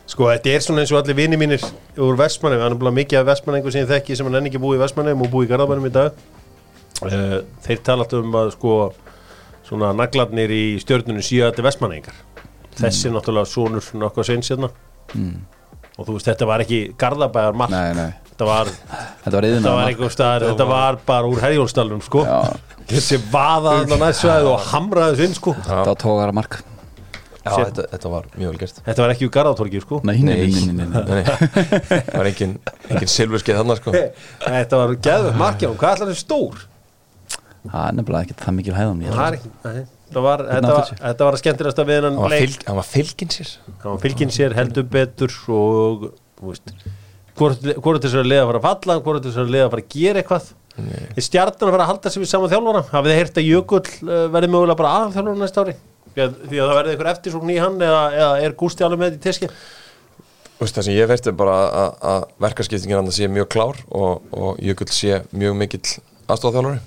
Hann 0.07 0.13
Sko, 0.13 0.29
þetta 0.31 0.51
er 0.55 0.63
svona 0.63 0.83
eins 0.85 0.91
og 0.93 1.01
allir 1.01 1.17
vini 1.17 1.35
mínir 1.35 1.63
úr 1.99 2.15
Vestmannum, 2.15 2.61
hann 2.63 2.71
er 2.71 2.79
bara 2.79 2.93
mikið 2.95 3.19
af 3.19 3.25
Vestmannengu 3.27 3.71
sem 3.73 3.83
ég 3.83 3.89
þekki 3.89 4.15
sem 4.15 4.27
hann 4.29 4.37
enn 4.39 4.47
ekki 4.47 4.61
búið 4.63 4.77
í 4.77 4.81
Vestmannum 4.85 5.23
og 5.25 5.31
búið 5.33 5.49
í 5.49 5.51
Garðabænum 5.51 5.87
í 5.89 5.91
dag. 5.91 6.21
Uh, 7.03 7.41
Þeir 7.65 7.81
tala 7.83 8.05
alltaf 8.05 8.23
um 8.23 8.37
að 8.39 8.53
sko 8.55 8.75
svona 9.67 9.89
naglarnir 9.99 10.53
í 10.55 10.61
stjörnunum 10.79 11.25
síða 11.25 11.51
þetta 11.51 11.65
Vestmannengar 11.67 12.21
Þessi 12.77 13.09
er 13.09 13.13
náttúrulega 13.17 13.51
sonur 13.51 13.89
nokkuð 13.99 14.29
seins 14.29 14.51
hérna. 14.53 14.71
Og 15.97 16.07
þú 16.07 16.15
veist, 16.15 16.29
þetta 16.29 16.47
var 16.47 16.63
ekki 16.63 16.79
Garðabæjar 17.03 17.59
mark 17.59 17.73
Nei, 17.73 17.91
nei, 17.97 18.07
þetta 18.31 18.47
var, 18.47 18.71
þetta 19.25 19.35
var 19.35 19.49
þetta 19.49 19.75
var 20.05 20.15
staðar, 20.15 20.47
þetta 20.53 20.69
var 20.71 21.01
bara 21.11 21.33
úr 21.33 21.43
Herjólfsdalum 21.43 22.01
sko. 22.05 22.23
Þessi 22.87 23.19
vaðaðan 23.33 23.91
á 23.91 23.97
næstsvæð 24.05 24.49
og 24.53 24.65
hamraði 24.71 25.23
þinn 25.25 25.37
sko. 25.41 25.57
Það 25.67 25.85
var 25.91 26.03
tógar 26.05 26.31
að 26.31 26.39
mark 26.39 26.59
þetta, 27.55 27.85
þetta 27.93 28.11
var 28.13 28.25
mjög 28.35 28.53
vel 28.53 28.59
gert. 28.61 28.79
Þetta 28.85 29.03
var 29.03 29.13
ekki 29.13 29.27
úr 29.27 29.33
Garðatorgi 29.37 29.81
sko. 29.83 29.99
Nei, 30.07 30.15
nei, 30.25 30.35
nei, 30.37 30.47
nei, 30.47 30.73
nei, 30.73 30.87
nei. 30.87 31.03
Nei, 31.07 31.19
nei. 31.19 32.01
Það 32.07 32.17
var 32.21 32.29
engin, 32.31 32.55
engin 32.89 33.11
silfurskeið 33.13 33.59
þannig 33.61 33.81
sko. 33.81 33.93
Þetta 34.47 34.81
var 34.81 34.95
geðvöld 35.07 35.39
markjá, 35.41 35.69
hvað 35.73 35.95
ætlar 35.97 36.11
þessi 36.11 36.25
stór? 36.25 36.65
Það 37.67 37.83
er 37.83 37.95
nefnilega 37.97 38.27
ekki 38.27 38.37
það 38.39 38.55
mikil 38.57 38.75
hæðum 38.77 38.99
ég 39.03 39.15
Það 39.17 39.25
er 39.27 39.35
ekki, 39.37 39.49
nei, 39.65 39.81
þetta 40.07 40.21
var, 40.23 40.43
þetta 40.47 40.69
var, 40.71 40.77
180. 40.77 41.01
þetta 41.01 41.25
var 41.27 41.35
að 41.35 41.41
skemmtilegast 41.41 41.81
að 41.81 41.89
við 41.89 41.97
hennan 41.97 42.13
Hann 42.17 42.23
var, 42.23 42.35
leik. 42.37 42.61
hann 42.69 42.77
var 42.77 42.87
fylgin 42.87 43.33
sér. 43.33 43.49
Hann 43.81 43.89
var 43.89 43.99
fylgin 44.05 44.31
sér 44.37 44.55
heldur 44.55 44.85
betur 44.93 45.35
og 45.57 46.05
þú 46.37 46.53
veist 46.53 46.71
hvort 47.37 47.67
hvort 47.83 48.05
þess 48.07 48.15
að 48.21 48.29
liða 48.31 48.45
að 48.45 48.51
fara 48.53 48.61
að 48.61 48.67
falla 48.69 48.97
hvort 49.03 49.27
þess 49.27 49.41
að 49.43 49.51
liða 49.57 49.67
að 49.67 49.73
fara 49.75 49.83
að 49.83 49.91
gera 49.97 50.23
eitthvað. 50.23 50.47
Er 51.17 51.25
stjartan 51.25 51.67
að 51.67 51.73
fara 51.75 51.83
að 51.83 51.91
halda 51.91 52.13
sig 52.13 52.23
við 52.23 52.29
saman 52.31 52.51
þjálfara. 52.53 52.81
Hafið 52.93 53.11
þið 53.11 53.19
heyrt 53.19 53.37
að 53.41 53.47
Jökull 53.49 53.83
uh, 53.83 54.23
verði 54.37 54.49
mögulega 54.53 54.79
bara 54.79 54.93
aðalþjálfara 55.01 55.41
næsta 55.43 55.63
ári 55.65 55.75
því 56.17 56.25
að, 56.25 56.37
því 56.49 56.61
að 56.61 56.69
það 56.71 56.79
verði 56.79 56.93
eitthvað 56.95 57.11
eftirsókn 57.13 57.53
í 57.53 57.59
hann 57.61 57.77
eða, 57.87 58.01
eða 58.17 58.31
er 58.47 58.57
Gústi 58.57 58.85
alveg 58.87 59.03
með 59.03 59.13
þetta 59.13 59.21
í 59.21 59.27
teski 59.29 59.51
Það 60.57 60.87
sem 60.87 60.95
ég 60.97 61.09
veist 61.11 61.27
er 61.29 61.35
bara 61.37 61.55
að, 61.69 61.89
að 62.09 62.23
verkaskiptingin 62.41 62.97
hann 62.97 63.13
sé 63.13 63.27
mjög 63.29 63.49
klár 63.53 63.81
og, 63.93 64.23
og 64.33 64.61
Jökull 64.65 64.89
sé 64.89 65.19
mjög 65.37 65.53
mikill 65.59 65.83
aðstofþjálfari 66.25 66.79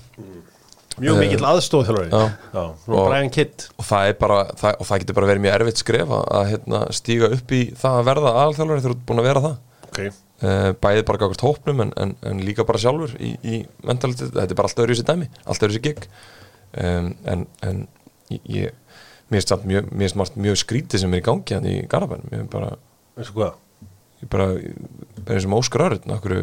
mjög 1.01 1.15
Eh, 1.15 1.19
mikill 1.21 1.45
aðstofþjálfari 1.47 2.09
já. 2.11 2.25
já, 2.51 2.63
og 2.67 2.97
Og- 2.99 3.85
það 3.87 4.09
bara, 4.19 4.39
það, 4.59 4.75
og 4.75 4.89
það 4.89 4.99
getur 4.99 5.17
bara 5.17 5.29
verið 5.31 5.45
mjög 5.45 5.55
erfitt 5.55 5.77
skref 5.81 6.11
að, 6.17 6.43
hérna, 6.51 6.81
stíga 6.91 7.29
upp 7.31 7.51
í 7.55 7.61
það 7.79 7.95
að 8.01 8.09
verða 8.11 8.33
aðalþjálfari 8.41 8.83
þegar 8.83 8.91
þú 8.91 8.97
ert 8.97 9.07
búin 9.07 9.21
að 9.23 9.29
vera 9.29 9.45
það. 9.47 9.55
Okay. 9.91 10.11
uh, 10.43 10.69
bæðið 10.83 11.05
bara 11.07 11.19
gafast 11.19 11.41
hópnum 11.43 11.81
en, 11.83 11.89
en, 11.99 12.11
en 12.23 12.37
líka 12.47 12.63
bara 12.67 12.79
sjálfur 12.79 13.15
í, 13.19 13.31
í 13.43 13.57
mentalitet, 13.83 14.31
þetta 14.31 14.53
er 14.53 14.59
bara 14.59 14.69
alltaf 14.69 14.85
öðru 14.85 14.95
sér 14.99 15.07
dæmi 15.09 15.27
alltaf 15.45 15.65
öðru 15.67 15.75
sér 15.75 15.83
gig. 15.87 16.05
Um, 16.71 17.09
en, 17.27 17.47
en 17.67 17.81
ég 18.47 18.71
mér 19.31 19.45
samt 19.45 19.67
mjög, 19.69 19.89
margt 20.19 20.37
mjög 20.39 20.59
skrítið 20.61 21.03
sem 21.03 21.13
er 21.15 21.21
í 21.21 21.25
gangi 21.25 21.55
hann 21.57 21.67
í 21.69 21.75
Garabæn 21.91 22.25
mér 22.27 22.43
finnst 22.43 22.53
bara, 23.37 23.51
ég 24.21 24.29
bara 24.31 24.49
bara 25.25 25.37
eins 25.37 25.47
og 25.47 25.79
Örn 25.81 26.15
okkur, 26.17 26.37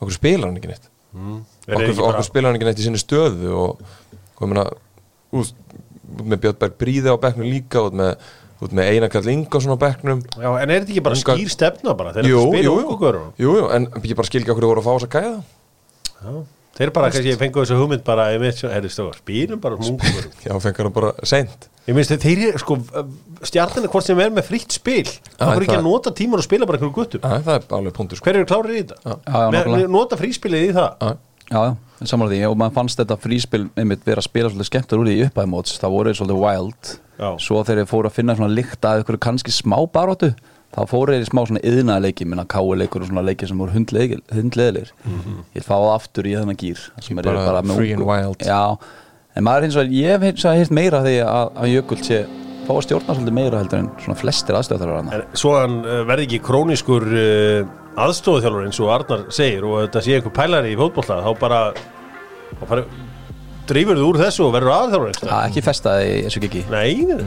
okkur 0.00 0.14
spilar 0.16 0.48
hann 0.50 0.58
ekki 0.60 0.70
neitt? 0.70 0.88
Mm. 1.16 1.42
Er 1.66 1.76
okkur, 1.78 1.90
ekki 1.90 2.06
okkur 2.08 2.26
spilar 2.28 2.50
hann 2.50 2.58
ekki 2.58 2.68
neitt 2.68 2.82
í 2.82 2.86
sinni 2.86 3.00
stöðu 3.00 3.52
og, 3.56 3.84
og 4.36 4.42
ég 4.44 4.52
meina 4.52 4.66
út, 5.36 5.52
út 6.16 6.26
með 6.32 6.42
Björnberg 6.44 6.76
Bríði 6.80 7.12
á 7.12 7.16
bekknum 7.20 7.48
líka 7.50 7.84
út 7.86 7.96
með, 7.96 8.26
með 8.70 8.90
Einar 8.92 9.12
Karl 9.12 9.30
Ingarsson 9.32 9.76
á 9.76 9.78
bekknum. 9.82 10.22
Já, 10.36 10.48
en 10.48 10.70
er 10.70 10.82
þetta 10.82 10.94
ekki 10.94 11.04
bara 11.04 11.20
skýr 11.20 11.52
stefna 11.52 11.96
bara? 11.98 12.14
Þeir 12.16 12.30
Jú, 12.30 12.42
eru 12.42 12.46
að 12.46 12.82
spila 12.82 12.98
görunum 13.02 13.32
jú, 13.42 13.56
jú, 13.60 13.66
en 13.76 13.88
ég 14.02 14.18
bara 14.18 14.30
skil 14.30 14.42
ekki 14.42 14.54
okkur 14.54 14.66
þú 14.66 14.72
voru 14.72 14.84
að 14.84 14.88
fá 14.88 14.92
þess 14.94 15.08
að 15.08 15.16
gæða. 15.16 15.40
Já, 16.16 16.36
þeir 16.76 16.92
bara 16.96 17.10
kannski 17.12 17.36
fengu 17.40 17.62
þessu 17.62 17.78
hugmynd 17.80 18.04
bara 18.06 18.28
ég 18.34 18.42
mitt, 18.42 18.60
er 18.64 18.84
þetta 18.84 19.06
spilum 19.16 19.62
bara 19.62 19.78
mungur 19.80 20.28
já, 20.44 20.52
fengar 20.60 20.88
hann 20.88 20.96
bara 20.96 21.12
seint. 21.26 21.68
Ég 21.86 21.94
minnst 21.94 22.10
þeir 22.10 22.58
sko 22.58 22.78
stjartinni 23.46 23.88
hvort 23.92 24.06
sem 24.06 24.18
er 24.20 24.32
með 24.34 24.48
fritt 24.50 24.74
spil. 24.74 25.06
Það 25.06 25.52
fyrir 25.54 25.66
ekki 25.66 25.76
það- 25.76 25.82
að 25.82 25.88
nota 25.88 26.10
tíman 26.10 26.42
og 26.42 26.46
spila 26.46 26.66
bara 26.66 26.78
einhverju 26.80 26.96
guttum 26.96 27.20
það 27.22 27.52
er 27.54 27.66
alveg 27.78 27.96
punktur 27.96 28.18
sko. 28.18 28.26
Hver 28.26 28.40
eru 28.40 28.48
klárir 28.50 28.74
í 28.74 28.82
þetta? 28.82 29.88
Nota 29.88 30.16
fríspilið 30.16 30.68
í 30.68 30.72
það? 30.76 31.16
Já, 31.46 31.60
já, 31.62 31.76
samanlega 32.02 32.42
því. 32.42 32.50
Og 32.50 32.56
maður 32.58 32.74
fannst 32.74 32.98
þetta 32.98 33.18
fríspil 33.22 33.70
einmitt 33.78 34.04
vera 34.04 34.18
að 34.18 34.26
spila 34.26 34.50
svolítið 34.50 34.70
skemmtur 34.70 34.98
úr 34.98 35.10
í 35.12 35.18
upphæðmóts 35.28 35.78
það 35.78 35.94
voru 35.94 36.14
svolítið 36.18 36.42
wild. 36.42 36.96
Já. 37.16 37.30
svo 37.40 37.62
þeir 37.64 37.86
fóru 37.88 38.10
að 38.10 38.12
finna 38.12 38.34
svona 38.36 38.52
líkt 38.52 38.84
að 38.84 38.98
fóru 40.90 41.14
þeir 41.14 41.24
í 41.24 41.28
smá 41.30 41.42
svona 41.46 41.62
yðnaða 41.64 42.04
leiki 42.04 42.26
minna 42.28 42.44
káu 42.48 42.74
leikur 42.76 43.04
og 43.04 43.10
svona 43.10 43.24
leiki 43.24 43.48
sem 43.48 43.58
voru 43.60 43.72
hundleðilir 43.76 44.90
ég 45.56 45.64
fá 45.64 45.74
það 45.76 45.92
aftur 45.94 46.28
í 46.28 46.34
þennan 46.36 46.58
gýr 46.60 46.82
sem 47.00 47.18
er. 47.18 47.28
Bara 47.30 47.46
bara 47.46 47.76
free 47.76 47.94
and 47.96 48.04
wild. 48.04 48.42
já, 48.44 48.76
en 49.36 49.46
maður 49.46 49.62
er 49.62 49.68
hins 49.68 49.78
vegar 49.80 49.94
ég 49.96 50.12
hef 50.12 50.26
hins 50.26 50.44
vegar 50.44 50.60
heyrt 50.60 50.74
meira 50.80 51.02
því 51.06 51.16
að, 51.24 51.54
að 51.56 51.72
Jökull 51.72 52.02
sé 52.04 52.20
fá 52.66 52.74
að 52.74 52.84
stjórna 52.88 53.14
svolítið 53.16 53.36
meira 53.38 53.62
heldur 53.62 53.82
en 53.82 53.90
svona 54.02 54.18
flestir 54.18 54.58
aðstöðar 54.58 55.26
svo 55.38 55.56
hann 55.56 55.80
uh, 55.86 56.00
verði 56.08 56.26
ekki 56.28 56.42
krónískur 56.44 57.06
uh, 57.08 57.74
aðstofþjálfur 58.06 58.66
eins 58.66 58.80
og 58.82 58.92
Arnar 58.92 59.26
segir 59.32 59.64
og 59.64 59.84
þetta 59.86 60.02
sé 60.04 60.16
einhver 60.18 60.34
pælari 60.36 60.74
í 60.74 60.78
fótbolla 60.78 61.20
þá 61.24 61.30
bara 61.40 61.60
þá 62.56 62.64
bara 62.66 62.86
drífur 63.70 63.98
þú 63.98 64.08
úr 64.10 64.20
þessu 64.20 64.46
og 64.46 64.56
verður 64.56 64.74
aðþjálfur 64.76 65.36
ekki 65.40 65.64
festaði 65.64 66.40
gigi 66.44 66.64
Nei, 66.72 67.06
nei, 67.08 67.22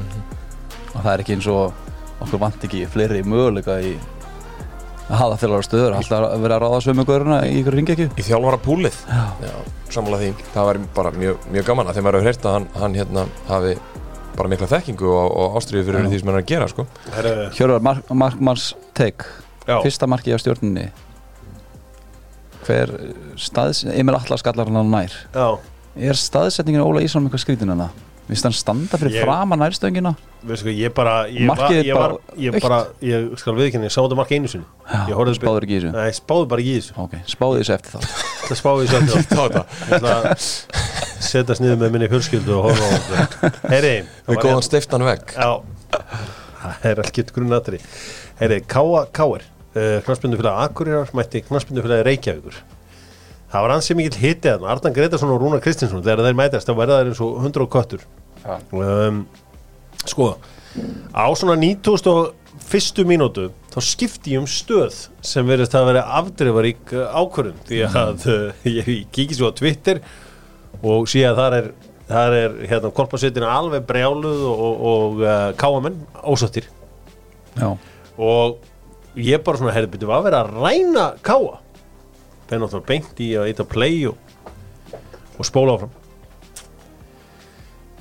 og 0.93 0.99
það 0.99 1.13
er 1.13 1.23
ekki 1.23 1.38
eins 1.39 1.49
og 1.52 1.88
okkur 2.20 2.40
vant 2.42 2.64
ekki 2.68 2.86
fleiri 2.92 3.22
möguleika 3.24 3.80
í 3.84 3.94
að 5.10 5.18
hafa 5.24 5.38
þjálfara 5.42 5.66
stöður. 5.66 5.94
Alltaf 5.98 6.26
að 6.30 6.42
vera 6.44 6.58
að 6.60 6.64
ráða 6.66 6.82
sömu 6.86 7.06
göruna 7.08 7.38
í 7.50 7.56
ykkur 7.64 7.78
ringekju 7.80 8.10
í 8.14 8.26
þjálfara 8.28 8.60
púlið 8.62 8.98
Já, 9.10 9.54
sammála 9.90 10.20
því, 10.22 10.28
það 10.54 10.68
var 10.70 10.80
bara 11.00 11.14
mjög, 11.16 11.48
mjög 11.56 11.66
gaman 11.72 11.90
að 11.90 11.98
þeim 11.98 12.10
hefur 12.12 12.28
heyrt 12.28 12.46
að 12.46 12.58
hann, 12.60 12.68
hann 12.84 12.98
hérna 13.00 13.24
hafi 13.50 13.72
bara 14.38 14.52
mikla 14.54 14.70
þekkingu 14.70 15.10
og, 15.10 15.32
og 15.42 15.58
ástriðu 15.60 15.88
fyrir 15.90 16.06
því 16.12 16.20
sem 16.22 16.30
hann 16.30 16.38
er 16.38 16.44
að 16.44 16.52
gera 16.52 16.68
sko. 16.70 16.86
herru, 17.16 17.34
Hjörvar 17.58 17.82
mark, 17.90 18.12
Markmanns 18.22 18.68
teik 18.96 19.26
Já. 19.66 19.80
fyrsta 19.82 20.08
marki 20.08 20.32
á 20.32 20.38
stjórninni. 20.40 20.86
Hver 22.68 22.94
staðs 23.40 23.82
Emil 23.90 24.16
Atlas 24.18 24.44
skallar 24.44 24.70
hann 24.70 24.78
á 24.78 24.86
nær. 24.86 25.16
Já, 25.34 25.48
er 26.10 26.18
staðsetningin 26.22 26.86
Óla 26.86 27.02
Ísson 27.02 27.24
með 27.26 27.32
eitthvað 27.34 27.44
skrítin 27.48 27.74
hana? 27.74 27.90
Vist 28.30 28.46
hann 28.46 28.54
standa 28.54 29.00
fyrir 29.02 29.18
Ég- 29.18 29.26
frama 29.26 29.58
nærstöngina 29.58 30.14
veistu 30.47 30.71
ég 30.73 30.93
bara 30.95 31.15
ég, 31.28 31.49
var, 31.49 31.73
ég, 31.73 31.91
var, 31.95 32.15
ég 32.39 32.58
bara, 32.63 32.80
ég 33.04 33.28
skal 33.39 33.56
viðkynna, 33.58 33.89
ég 33.89 33.93
sá 33.93 33.99
þetta 34.02 34.17
mark 34.19 34.32
einu 34.34 34.52
sinni. 34.52 34.67
Spáður 35.38 35.67
ekki 35.67 35.75
í 35.75 35.82
þessu? 35.82 35.91
Nei, 35.95 36.15
spáðu 36.15 36.47
bara 36.54 36.63
ekki 36.63 36.73
í 36.73 36.80
þessu. 36.80 36.95
Ok, 37.04 37.15
spáðu 37.34 37.60
þessu 37.62 37.75
eftir 37.75 37.95
þá. 37.95 38.08
Það 38.47 38.62
spáði 38.62 38.88
þessu 38.93 39.19
eftir 39.19 39.39
Þá. 39.39 39.43
Þetta, 39.49 39.63
Ég 39.89 39.99
ætla 39.99 40.15
að 40.17 40.47
setjast 41.30 41.63
niður 41.63 41.80
með 41.84 41.93
minni 41.95 42.10
fjölskyldu 42.10 42.56
og 42.56 42.67
horfa 42.69 42.88
á 42.88 42.91
þetta. 42.95 43.54
Heyri, 43.73 43.93
það 44.25 44.43
við 44.47 44.65
steiftan 44.69 45.06
vegg. 45.06 45.36
Já, 45.36 45.52
það 46.63 46.89
er 46.91 47.02
algjört 47.04 47.34
grunnatri. 47.36 47.82
Heyri, 48.39 48.60
Káa 48.71 49.06
Káir 49.13 49.45
uh, 49.75 49.99
Knarsbyndu 50.06 50.39
Akureyrar 50.49 51.12
mætti 51.17 51.43
Knarsbyndu 51.45 51.84
Reykjavíkur. 52.08 52.62
Það 53.49 53.65
var 53.65 53.73
ansið 53.73 53.97
mikill 53.97 54.21
hitið 54.21 54.52
þarna. 54.54 54.71
Arnan 54.75 54.95
Gretarsson 54.95 55.32
og 55.34 55.39
Rúnar 55.41 55.62
Kristinsson 55.63 56.04
þegar 56.06 56.28
þeir 56.28 56.38
mætast 56.38 56.69
þá 56.69 56.75
verða 56.78 56.99
þeir 56.99 57.12
eins 57.12 57.21
og 57.25 57.38
100 57.41 57.63
og 57.63 57.71
köttur. 57.73 58.04
Um, 58.45 59.23
Sko 60.06 60.34
á 61.14 61.26
svona 61.36 61.58
91. 61.60 63.04
mínútu 63.10 63.50
þá 63.74 63.80
skipti 63.84 64.36
ég 64.36 64.44
um 64.44 64.48
stöð 64.50 64.96
sem 65.26 65.48
verðist 65.48 65.76
að 65.78 65.92
vera 65.92 66.08
afdrifarík 66.20 66.94
uh, 66.96 67.12
ákvörðun. 67.18 67.62
Því 67.68 67.84
að 67.90 68.26
uh, 68.30 68.66
ég, 68.80 69.30
svo 69.36 69.52
á 69.52 69.58
Twitter 69.58 70.02
og 70.80 71.10
sé 71.12 71.26
að 71.28 71.42
þar 71.42 71.58
er 71.60 71.72
þar 72.10 72.36
er 72.38 72.58
hérna 72.72 72.92
korpasveitina 72.96 73.52
alveg 73.54 73.86
brjáluð 73.90 74.44
og, 74.50 74.60
og, 74.66 74.84
og 74.92 75.24
uh, 75.24 75.34
káamenn 75.60 76.00
ósáttir. 76.24 76.70
Já, 77.60 77.76
og 78.18 79.20
ég 79.20 79.44
bara 79.46 79.60
svona 79.60 79.76
herði 79.76 79.94
byrju 79.94 80.14
að 80.16 80.26
vera 80.30 80.42
að 80.46 80.56
ræna 80.64 81.06
káa 81.26 81.60
þeir 82.50 82.64
náttúrulega 82.64 82.88
beint 82.90 83.22
í 83.22 83.30
að 83.38 83.52
eitthvað 83.52 83.72
play 83.76 84.02
og, 84.10 84.18
og 85.38 85.48
spóla 85.48 85.78
áfram. 85.78 85.96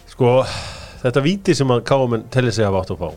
Sko 0.08 0.32
þetta 1.02 1.24
víti 1.24 1.54
sem 1.56 1.72
að 1.74 1.84
káamenn 1.88 2.26
telli 2.32 2.52
sig 2.54 2.66
að 2.66 2.72
hafa 2.72 2.82
átt 2.84 2.94
að 2.94 3.02
fá. 3.02 3.10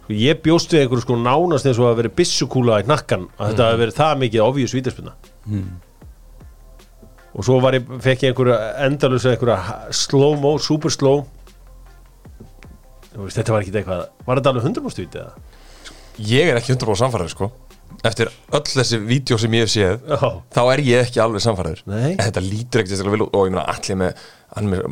Sko, 0.00 0.16
ég 0.18 0.40
bjóst 0.44 0.74
við 0.74 0.84
einhverju 0.84 1.04
sko 1.04 1.18
nánast 1.20 1.68
eins 1.70 1.78
og 1.78 1.90
að 1.90 2.00
vera 2.00 2.12
byssukúla 2.20 2.80
í 2.82 2.88
nakkan 2.90 3.28
að 3.36 3.52
þetta 3.52 3.68
hafi 3.68 3.80
verið 3.84 3.98
það 4.00 4.18
mikið 4.24 4.44
ofjus 4.46 4.74
vítaspinna 4.74 5.14
og 7.30 7.46
svo 7.46 7.60
var 7.62 7.76
ég, 7.78 7.86
fekk 8.02 8.24
ég 8.24 8.32
einhverja 8.32 8.58
endalus 8.86 9.26
einhverja 9.30 9.58
slow-mo, 9.94 10.56
super 10.58 10.90
slow. 10.90 11.22
Veist, 13.14 13.36
þetta 13.38 13.54
var 13.54 13.62
ekki 13.62 13.74
eitthvað 13.78 14.02
var 14.26 14.40
þetta 14.40 14.50
alveg 14.50 14.66
100% 14.66 15.04
vítið 15.04 15.20
eða? 15.22 15.34
Ég 16.30 16.50
er 16.50 16.58
ekki 16.58 16.74
100% 16.74 17.04
samfæraður 17.04 17.34
sko 17.36 17.50
Eftir 18.06 18.30
öll 18.56 18.62
þessi 18.64 19.00
vídeo 19.04 19.36
sem 19.40 19.56
ég 19.58 19.66
hef 19.66 19.72
séð 19.72 20.04
Já. 20.08 20.28
Þá 20.56 20.60
er 20.72 20.82
ég 20.86 21.06
ekki 21.06 21.22
alveg 21.24 21.44
samfæraður 21.44 21.82
Nei. 21.90 22.12
En 22.14 22.22
þetta 22.22 22.44
lítur 22.44 22.82
ekkert 22.82 22.94
þess 22.94 23.04
að 23.04 23.14
vilja 23.16 23.26
Og 23.30 23.48
ég 23.48 23.54
meina 23.54 23.66
allir 23.74 23.98
með, 24.00 24.22
með 24.70 24.84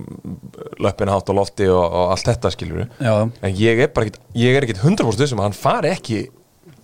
löppin 0.85 1.13
hátt 1.13 1.33
á 1.33 1.39
lofti 1.39 1.71
og, 1.73 1.85
og 1.85 2.13
allt 2.17 2.29
þetta 2.29 2.53
skilur 2.53 2.85
já, 2.85 3.15
En 3.25 3.57
ég 3.57 3.85
er 3.87 3.93
bara 3.95 4.11
ekkert 4.11 4.21
Ég 4.37 4.59
er 4.59 4.67
ekkert 4.67 4.83
100% 4.85 5.25
þessum 5.25 5.41
að 5.41 5.49
hann 5.49 5.57
fari 5.57 5.95
ekki 5.95 6.27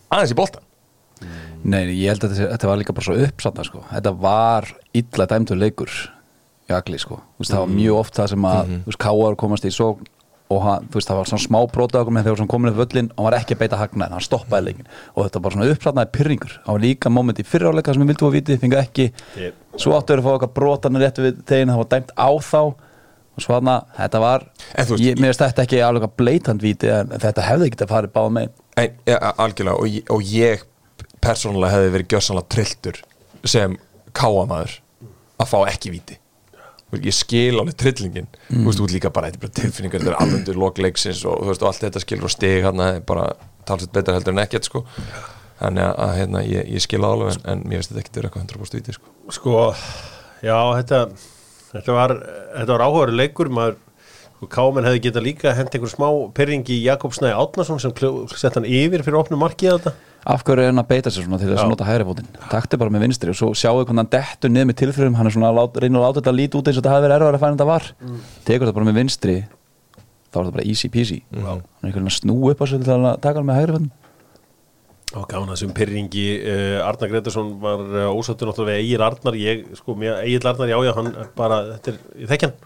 aðeins 0.08 0.32
í 0.32 0.38
boltan 0.38 0.64
nei, 1.64 1.84
ég 1.96 2.12
held 2.12 2.26
að 2.26 2.34
þetta, 2.42 2.68
var 2.68 2.80
líka 2.80 2.94
bara 2.96 3.06
svo 3.06 3.16
uppsatna 3.24 3.64
sko. 3.66 3.82
þetta 3.88 4.12
var 4.20 4.68
illa 4.96 5.26
dæmdur 5.30 5.60
leikur 5.60 5.92
í 6.68 6.74
agli 6.76 7.00
sko, 7.00 7.20
þú 7.36 7.44
veist, 7.44 7.52
það 7.52 7.62
var 7.62 7.72
mjög 7.78 8.00
oft 8.00 8.18
það 8.18 8.30
sem 8.34 8.46
að, 8.50 8.72
þú 8.74 8.90
veist, 8.90 9.00
Káar 9.04 9.38
komast 9.40 9.68
í 9.68 9.72
svo 9.74 9.88
og 10.52 10.60
hann, 10.62 10.84
þú 10.92 10.98
veist, 10.98 11.08
það 11.08 11.16
var 11.20 11.28
svona 11.30 11.44
smá 11.46 11.58
bróta 11.72 12.00
okkur 12.02 12.12
með 12.14 12.26
þegar 12.28 12.40
hann 12.42 12.50
komin 12.52 12.70
upp 12.72 12.80
völlin 12.82 13.06
og 13.14 13.16
hann 13.22 13.26
var 13.30 13.36
ekki 13.38 13.54
að 13.56 13.60
beita 13.62 13.78
hagnaðin, 13.80 14.12
hann 14.18 14.24
stoppaði 14.26 14.66
leikin 14.68 14.88
og 15.14 15.20
þetta 15.24 15.40
var 15.46 15.54
svona 15.56 15.68
uppsatnaði 15.72 16.10
pyrringur 16.18 16.52
það 16.58 16.72
var 16.76 16.82
líka 16.84 17.12
moment 17.14 17.40
í 17.40 17.46
fyriráleika 17.48 17.94
sem 17.94 18.04
við 18.04 18.10
vildum 18.12 18.28
að 18.28 18.36
viti 18.36 18.58
fengu 18.60 18.76
ekki, 18.80 19.06
Ég- 19.40 19.54
svo 19.80 19.94
áttu 19.96 20.12
þeir 20.12 20.20
að 20.20 20.26
fá 20.28 20.34
okkar 20.36 20.52
brotanir 20.58 21.02
rétt 21.06 21.22
við 21.24 21.40
tegin, 21.48 21.72
það 21.72 21.80
var 21.80 21.88
dæmt 21.94 22.12
á 22.14 22.28
þá. 22.44 22.60
Og 23.34 23.42
svo 23.42 23.56
hann 23.56 23.66
að, 23.72 23.86
þetta 23.96 24.20
var 24.22 24.44
veist, 24.76 24.92
ég, 25.02 25.16
mér 25.18 25.32
veist 25.32 25.40
þetta 25.42 25.62
ekki 25.64 25.80
alveg 25.82 26.04
að 26.06 26.12
bleitant 26.20 26.62
viti 26.62 26.86
en 26.94 27.08
þetta 27.18 27.42
hefði 27.48 27.66
ekki 27.66 27.80
að 27.82 27.90
fara 27.90 28.10
báða 28.14 28.30
með 28.36 28.52
en, 28.78 28.92
ja, 29.10 29.16
algjörlega 29.42 29.80
og, 29.80 29.88
ég- 29.90 30.12
og 30.14 30.22
ég 30.22 30.62
persónulega 31.24 31.72
hefði 31.74 31.90
verið 31.96 32.12
gjörsanlega 32.14 32.52
trilltur 32.54 33.00
sem 33.50 33.74
káamaður 34.14 34.76
að 35.42 35.50
fá 35.50 35.56
ekki 35.72 35.90
veist, 35.96 36.18
ég 37.02 37.16
skil 37.16 37.58
alveg 37.60 37.76
trillingin 37.80 38.28
þú 38.48 38.64
veist, 38.68 38.82
ert 38.84 38.94
líka 38.94 39.12
bara, 39.14 39.32
bara 39.40 39.56
tilfinningar 39.60 40.02
þetta 40.02 40.12
er 40.12 40.18
alveg 40.22 40.40
undir 40.40 40.60
lokleiksins 40.60 41.24
og 41.28 41.42
þú 41.42 41.50
veist, 41.52 41.64
og 41.64 41.70
allt 41.70 41.84
þetta 41.86 42.02
skilur 42.04 42.28
og 42.28 42.34
stig 42.34 42.66
er 42.70 43.00
bara 43.06 43.28
talsett 43.68 43.94
betra 43.94 44.16
heldur 44.18 44.36
en 44.36 44.44
ekkert 44.44 44.68
sko 44.68 44.84
þannig 45.58 45.84
að, 45.86 45.94
að 46.06 46.16
hérna, 46.18 46.42
ég, 46.46 46.66
ég 46.76 46.84
skil 46.84 47.04
alveg 47.06 47.34
en, 47.34 47.44
en 47.52 47.62
mér 47.64 47.80
finnst 47.80 47.92
þetta 47.92 48.02
ekki 48.04 48.16
vera 48.18 48.30
eitthvað 48.30 48.46
100% 48.48 48.78
víti 48.78 48.96
sko. 48.96 49.12
Sko, 49.32 49.60
já, 50.44 50.58
þetta 50.80 51.00
þetta 51.74 51.96
var, 51.96 52.14
þetta 52.54 52.74
var 52.74 52.84
áhugaður 52.86 53.14
leikur 53.18 53.50
maður, 53.54 53.78
sko, 54.38 54.48
Kámen 54.50 54.86
hefði 54.86 55.04
getað 55.08 55.26
líka 55.28 55.54
hent 55.56 55.74
einhver 55.74 55.92
smá 55.92 56.08
pyrringi 56.36 56.76
í 56.76 56.82
Jakob 56.84 57.14
Snæði 57.14 57.38
Átnason 57.38 57.80
sem 57.82 57.94
sett 58.34 58.58
hann 58.58 58.66
yfir 58.68 59.04
fyrir 59.06 59.20
opnum 59.20 59.42
markið 59.42 59.78
þetta? 59.78 59.94
Af 60.24 60.44
hverju 60.44 60.64
er 60.64 60.70
hann 60.70 60.80
að 60.80 60.88
beita 60.88 61.10
sér 61.12 61.26
svona 61.26 61.38
til 61.40 61.50
þess 61.50 61.64
að 61.66 61.72
nota 61.74 61.86
hægri 61.88 62.06
fótinn? 62.08 62.28
Taktu 62.48 62.78
bara 62.80 62.92
með 62.92 63.04
vinstri 63.04 63.32
og 63.32 63.36
svo 63.36 63.50
sjáu 63.52 63.82
hvernig 63.82 64.00
hann 64.00 64.12
dettur 64.14 64.52
niður 64.52 64.70
með 64.70 64.78
tilfyrum, 64.80 65.18
hann 65.18 65.28
er 65.28 65.34
svona 65.34 65.50
að 65.52 65.76
reynir 65.84 66.00
að 66.00 66.06
láta 66.06 66.22
þetta 66.22 66.34
líti 66.38 66.56
út 66.56 66.70
eins 66.70 66.78
og 66.78 66.80
þetta 66.80 66.94
hafi 66.94 67.04
verið 67.04 67.16
erfæður 67.18 67.36
að 67.36 67.42
fæna 67.42 67.56
þetta 67.58 67.66
var. 67.68 67.90
Tekur 68.48 68.64
þetta 68.64 68.78
bara 68.78 68.88
með 68.88 68.96
vinstri 69.02 69.34
þá 69.44 70.38
er 70.40 70.46
þetta 70.46 70.56
bara 70.56 70.66
easy 70.70 70.90
peasy. 70.94 71.18
Hann 71.34 71.44
er 71.44 71.60
einhvern 71.60 71.92
veginn 71.92 72.08
að 72.08 72.16
snú 72.16 72.38
upp 72.48 72.64
á 72.64 72.66
sig 72.70 72.86
til 72.88 72.96
að 72.96 73.20
taka 73.20 73.42
hann 73.42 73.50
með 73.50 73.60
hægri 73.60 73.76
fótinn. 73.76 73.92
Og 75.14 75.26
gána 75.30 75.52
þessum 75.52 75.74
pyrringi 75.76 76.24
uh, 76.40 76.88
Arnar 76.88 77.10
Gretarsson 77.12 77.52
var 77.62 77.82
uh, 77.84 78.06
ósattur 78.16 78.48
náttúrulega 78.48 78.80
við 78.80 78.80
Egil 78.80 79.04
Arnar, 79.04 79.36
ég, 79.38 79.60
sko, 79.78 79.94
Egil 80.00 80.48
Arnar 80.48 80.72
já, 80.72 80.78
já, 80.88 80.90
hann 80.96 81.10
bara, 81.36 81.60
þetta 81.76 81.92
er, 81.92 82.00
ég 82.24 82.32
þekki 82.32 82.48
hann 82.48 82.56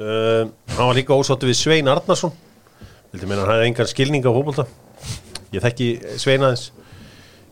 uh, 0.00 0.48
hann 0.76 0.88
var 0.90 0.96
líka 0.98 1.16
ósattur 1.16 1.50
við 1.50 1.58
Svein 1.60 1.90
Arnarsson. 1.92 2.34
Vildi 3.12 3.28
meina 3.28 3.44
hann 3.44 3.54
hefði 3.54 3.70
engan 3.70 3.90
skilning 3.90 4.26
á 4.26 4.30
fótbolta? 4.32 4.66
Ég 5.54 5.64
þekki 5.64 5.90
Svein 6.20 6.44
aðeins. 6.46 6.70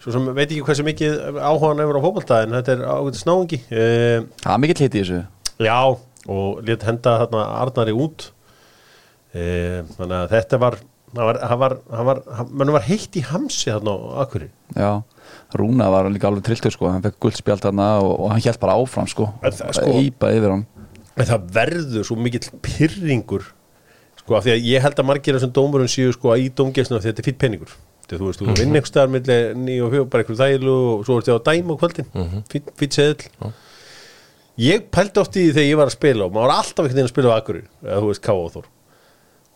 Svo 0.02 0.12
sem 0.12 0.26
veit 0.36 0.50
ekki 0.50 0.64
hversu 0.66 0.84
mikið 0.84 1.14
áhuga 1.40 1.70
hann 1.70 1.84
hefur 1.84 2.00
á 2.00 2.04
fótbolta 2.04 2.40
en 2.44 2.56
þetta 2.58 2.74
er 2.76 2.86
ágætt 2.92 3.20
snáðingi 3.22 3.60
uh, 3.68 4.26
það 4.44 4.56
er 4.56 4.64
mikill 4.64 4.82
hiti 4.84 5.00
í 5.00 5.04
þessu. 5.04 5.20
Já, 5.64 5.78
og 6.24 6.64
létt 6.66 6.88
henda 6.88 7.18
þarna 7.24 7.44
Arnari 7.62 7.94
út. 7.96 8.30
E, 9.34 9.82
þannig 9.96 10.14
að 10.20 10.32
þetta 10.34 10.58
var 10.62 10.76
hann 11.14 11.58
var, 11.58 11.74
var, 11.90 12.20
var, 12.26 12.70
var 12.76 12.84
heitt 12.88 13.16
í 13.18 13.22
hamsi 13.26 13.70
þarna 13.70 13.94
á 13.94 13.98
Akuri 14.24 14.48
já, 14.74 14.90
Rúna 15.54 15.88
var 15.92 16.08
líka 16.10 16.28
alveg 16.28 16.44
trilltur 16.46 16.74
sko. 16.74 16.88
Hann 16.90 17.04
fekk 17.04 17.20
guldspjald 17.22 17.62
þarna 17.62 17.88
og, 18.02 18.12
og 18.24 18.32
hann 18.32 18.42
hjælt 18.42 18.60
bara 18.62 18.76
áfram 18.78 19.06
sko, 19.10 19.28
sko- 19.46 19.94
ípa 20.02 20.32
yfir 20.34 20.54
hann 20.56 20.64
en 21.16 21.28
það 21.30 21.48
verður 21.56 22.06
svo 22.08 22.16
mikill 22.18 22.48
pyrringur 22.64 23.44
sko 24.20 24.38
af 24.38 24.46
því 24.46 24.54
að 24.54 24.68
ég 24.70 24.84
held 24.84 25.00
að 25.02 25.08
margir 25.10 25.36
þessum 25.36 25.52
dómurum 25.56 25.90
séu 25.90 26.12
sko 26.16 26.32
í 26.40 26.48
dómgæsna 26.56 26.96
því 26.98 27.02
að 27.02 27.10
þetta 27.10 27.22
er 27.24 27.28
fýtt 27.28 27.40
peningur. 27.42 27.74
Þegar 28.04 28.20
þú 28.20 28.26
veist, 28.28 28.40
þú 28.40 28.54
vinn 28.58 28.74
einhver 28.76 28.88
staðar 28.90 29.12
milli 29.14 29.36
9 29.64 29.76
og 29.86 29.92
4, 29.94 30.06
bara 30.12 30.24
einhver 30.24 30.36
þægilu 30.40 30.72
og 30.92 31.04
svo 31.08 31.14
ertu 31.20 31.36
á 31.36 31.40
dæma 31.46 31.72
á 31.72 31.80
kvöldin, 31.80 32.08
fýtt, 32.52 32.66
fýtt 32.80 32.96
seðil 32.98 33.52
ég 34.60 34.84
pældi 34.92 35.20
oft 35.22 35.36
í 35.40 35.44
því 35.46 35.54
þegar 35.56 35.68
ég 35.70 35.78
var 35.80 35.88
að 35.90 35.96
spila 35.96 36.26
og 36.28 36.34
maður 36.34 36.50
var 36.50 36.60
alltaf 36.60 36.84
einhvern 36.84 36.94
veginn 36.98 37.08
að 37.08 37.12
spila 37.14 37.32
á 37.32 37.38
Akuri 37.40 37.62
eða 37.82 38.00
þú 38.04 38.10
veist, 38.10 38.22
Ká 38.24 38.32
og 38.36 38.50
Þór. 38.54 38.66
þú 38.68 38.73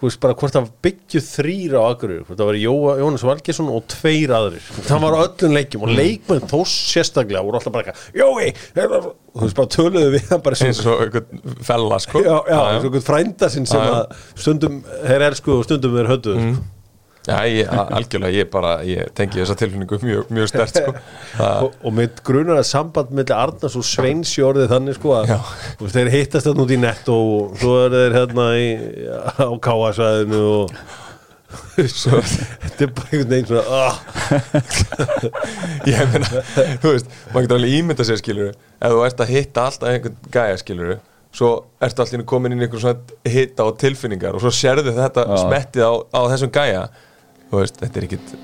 veist 0.07 0.21
bara 0.23 0.37
hvort 0.39 0.55
það 0.55 0.69
byggju 0.87 1.21
þrýra 1.27 1.81
á 1.83 1.85
Akuri 1.91 2.19
hvort 2.23 2.39
það 2.39 2.49
var 2.51 2.59
Jóa, 2.61 2.95
Jónas 3.01 3.25
Valgesson 3.27 3.71
og 3.75 3.87
tveir 3.91 4.35
aðrir. 4.37 4.69
Það 4.87 5.05
var 5.05 5.17
á 5.19 5.19
öllum 5.25 5.57
leikjum 5.57 5.87
og 5.89 5.95
leikmenn 5.99 6.47
þó 6.51 6.59
sérstaklega 6.71 7.43
voru 7.47 7.59
alltaf 7.59 7.75
bara 7.75 7.95
Jói 8.15 8.53
hérna", 8.77 9.03
þú 9.35 9.43
veist 9.43 9.59
bara 9.59 9.73
töluðu 9.75 10.13
við 10.15 10.33
bara 10.47 10.61
eins 10.69 10.83
og 10.87 11.05
einhvern 11.05 11.63
fella 11.67 12.01
sko. 12.05 12.23
Já, 12.23 12.37
já, 12.37 12.59
eins 12.61 12.79
og 12.79 12.89
einhvern 12.89 13.07
frænda 13.11 13.51
sinn 13.53 13.67
sem 13.67 13.83
að 13.83 14.19
stundum 14.39 14.83
þeir 15.03 15.29
elsku 15.33 15.57
og 15.59 15.67
stundum 15.67 15.99
þeir 15.99 16.13
höfðu 16.15 16.39
mm. 16.39 16.59
Já, 17.29 17.43
ég, 17.45 17.69
algjörlega, 17.69 18.33
ég 18.33 18.47
bara, 18.53 18.71
ég 18.89 19.11
tengi 19.17 19.43
þessa 19.43 19.57
tilfinningu 19.61 19.99
mjög, 20.01 20.31
mjög 20.33 20.47
stert 20.49 20.79
sko. 20.81 20.95
Og, 21.67 21.75
og 21.85 21.93
með 21.95 22.23
grunar 22.25 22.61
að 22.63 22.69
samband 22.71 23.11
með 23.15 23.35
Arnars 23.37 23.77
og 23.79 23.85
Sveins 23.85 24.33
í 24.39 24.45
orðið 24.47 24.73
þannig 24.73 24.97
sko 24.97 25.13
að 25.19 25.35
veist, 25.35 25.97
þeir 25.97 26.11
hittast 26.15 26.49
þarna 26.49 26.65
út 26.65 26.73
í 26.73 26.79
netto 26.81 27.19
og 27.19 27.59
svo 27.61 27.75
er 27.85 27.97
þeir 27.99 28.17
hérna 28.17 28.47
í, 28.57 28.71
á 29.45 29.51
káasvæðinu 29.69 30.41
og 30.55 30.73
svo, 31.89 32.21
þetta 32.65 32.87
er 32.87 32.95
bara 32.97 33.13
einhvern 33.13 33.35
veginn 33.35 33.51
svona 33.51 33.65
ah, 33.77 34.01
ég 35.91 36.15
meina, 36.15 36.43
þú 36.83 36.95
veist, 36.95 37.13
maður 37.33 37.47
getur 37.47 37.59
alveg 37.59 37.77
ímynda 37.79 38.09
sér 38.09 38.21
skilur 38.23 38.51
ef 38.55 38.95
þú 38.95 39.05
ert 39.07 39.23
að 39.25 39.35
hitta 39.35 39.67
alltaf 39.69 39.93
einhvern 39.93 40.19
gæja 40.35 40.63
skilur 40.63 40.95
svo 41.39 41.51
ertu 41.85 42.05
allir 42.05 42.25
komin 42.29 42.55
inn 42.55 42.63
í 42.63 42.67
einhvern 42.67 42.83
svona 42.83 43.33
hitta 43.33 43.69
og 43.69 43.77
tilfinningar 43.81 44.37
og 44.37 44.45
svo 44.45 44.53
sérðu 44.55 44.97
þetta 44.97 45.27
Já. 45.29 45.37
smettið 45.45 45.85
á, 45.85 45.93
á 46.09 46.21
þessum 46.33 46.53
gæja 46.57 46.87
þú 47.51 47.63
veist, 47.63 47.81
þetta 47.83 48.01
er 48.01 48.07
ekkit 48.09 48.35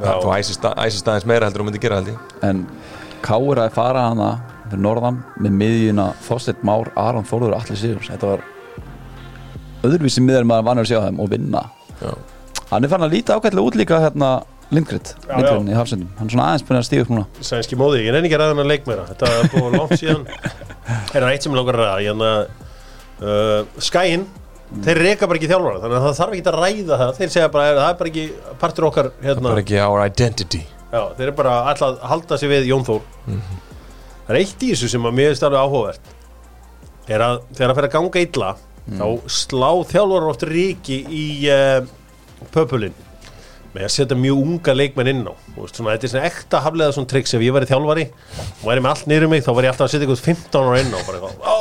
Já. 0.00 0.12
þú 0.22 0.32
æsist, 0.36 0.68
æsist 0.86 1.10
aðeins 1.10 1.28
meira 1.28 1.48
heldur 1.48 1.62
en 1.62 1.66
þú 1.66 1.70
myndi 1.70 1.82
gera 1.82 2.00
held 2.00 2.12
ég. 2.12 2.36
En 2.46 2.64
Káur 3.24 3.60
að 3.60 3.74
fara 3.76 4.06
hana 4.08 4.30
fyrir 4.70 4.80
norðan 4.84 5.18
með 5.42 5.56
miðjuna 5.60 6.06
Þorsteinn 6.24 6.62
Már, 6.64 6.88
Aron 6.96 7.26
Þórður 7.28 7.56
og 7.56 7.64
allir 7.64 7.80
Sigurs 7.80 8.08
Þetta 8.08 8.30
var 8.30 8.46
öðruvísi 9.84 10.22
miðar 10.24 10.46
maður 10.48 10.68
vanur 10.70 10.86
að 10.86 10.92
sjá 10.92 11.02
þeim 11.06 11.20
og 11.20 11.28
vinna. 11.32 11.66
Já. 12.00 12.14
Hann 12.70 12.86
er 12.86 12.92
fann 12.92 13.04
að 13.04 13.14
líta 13.16 13.36
ágætlega 13.36 13.66
út 13.66 13.78
líka 13.80 14.00
hérna 14.04 14.30
Lindgrid, 14.70 15.08
Já, 15.26 15.34
myndurinn 15.34 15.70
í 15.72 15.74
hafsendum. 15.74 16.10
Hann 16.14 16.28
er 16.28 16.34
svona 16.36 16.44
aðeins 16.52 16.64
búin 16.68 16.78
að 16.78 16.84
stíða 16.86 17.04
upp 17.04 17.08
núna. 17.10 17.24
Sænski 17.42 17.78
móði, 17.78 18.04
ég 18.04 18.14
reyni 18.14 18.28
ekki 18.28 18.36
að 18.36 18.42
ræða 18.44 18.52
hann 18.52 18.62
að 18.62 18.68
leik 18.70 18.84
meira 18.86 19.06
þetta 19.08 19.30
er 19.34 19.48
búið 19.50 19.74
langt 19.74 19.94
síðan. 19.98 20.22
Er 21.14 21.24
það 21.24 21.32
eitt 21.32 21.46
sem 21.46 21.50
ég 21.50 21.58
langar 21.58 21.78
að 21.80 21.82
ræða? 21.82 21.96
Hérna, 22.06 22.30
uh, 23.26 23.80
Skæin 24.70 24.84
þeir 24.86 25.00
reka 25.02 25.26
bara 25.26 25.40
ekki 25.40 25.50
þjálfara 25.50 25.80
þannig 25.82 25.96
að 25.98 26.04
það 26.04 26.18
þarf 26.20 26.34
ekki 26.36 26.50
að 26.50 26.58
ræða 26.60 26.98
það. 27.00 27.12
Þeir 27.16 27.32
segja 27.34 27.48
bara, 27.50 27.72
það 27.74 27.88
er 27.88 27.96
bara 28.00 28.10
ekki 28.12 28.24
partur 28.60 28.86
okkar 28.86 29.10
hérna, 29.24 29.46
bara 29.48 29.64
ekki 29.64 29.80
our 29.82 30.04
identity. 30.06 30.62
Já, 30.90 31.02
þeir 31.16 31.26
eru 31.26 31.36
bara 31.40 31.56
alltaf 31.70 31.88
að 31.90 32.08
halda 32.12 32.38
sig 32.38 32.52
við 32.52 32.70
Jón 32.70 32.86
Þór. 32.86 33.04
Það 33.26 34.32
er 34.34 34.40
eitt 34.40 34.62
í 34.62 34.72
þessu 34.72 34.90
sem 34.92 35.10
að 35.10 35.16
mér 35.18 35.32
finnst 35.32 35.46
alveg 35.48 35.66
áhugavert. 35.66 36.10
Er 37.10 37.24
að 37.26 37.38
þegar 37.50 37.72
það 37.72 37.78
fer 37.80 37.88
að 37.88 37.94
ganga 37.96 38.24
illa 38.26 38.50
þá 38.90 39.06
slá 39.30 39.70
þjálfur 39.90 40.28
oft 40.30 40.46
ríki 40.48 40.98
í 41.10 41.24
uh, 41.50 41.80
pöpulinn 42.54 42.94
með 43.74 43.84
að 43.86 43.92
setja 43.94 44.16
mjög 44.18 44.38
unga 44.42 44.72
leikmenn 44.74 45.10
inn 45.12 45.22
á. 45.30 45.34
Veist, 45.54 45.76
svona, 45.78 45.92
þetta 45.94 46.06
er 46.08 46.12
svona 46.12 46.28
ekta 46.30 46.60
haflega 46.64 46.94
svona 46.96 47.10
triks. 47.12 47.34
Ef 47.36 47.44
ég 47.44 47.54
væri 47.54 47.68
þjálfari 47.70 48.06
og 48.10 48.64
væri 48.66 48.82
með 48.82 48.90
allt 48.90 49.10
niður 49.10 49.26
um 49.28 49.32
mig 49.34 49.44
þá 49.46 49.50
væri 49.54 49.68
ég 49.68 49.74
alltaf 49.74 49.86
að 49.86 49.92
setja 49.94 50.06
eitthvað 50.08 50.24
15 50.26 50.60
ára 50.60 50.80
inn 50.80 50.94
á 50.96 51.00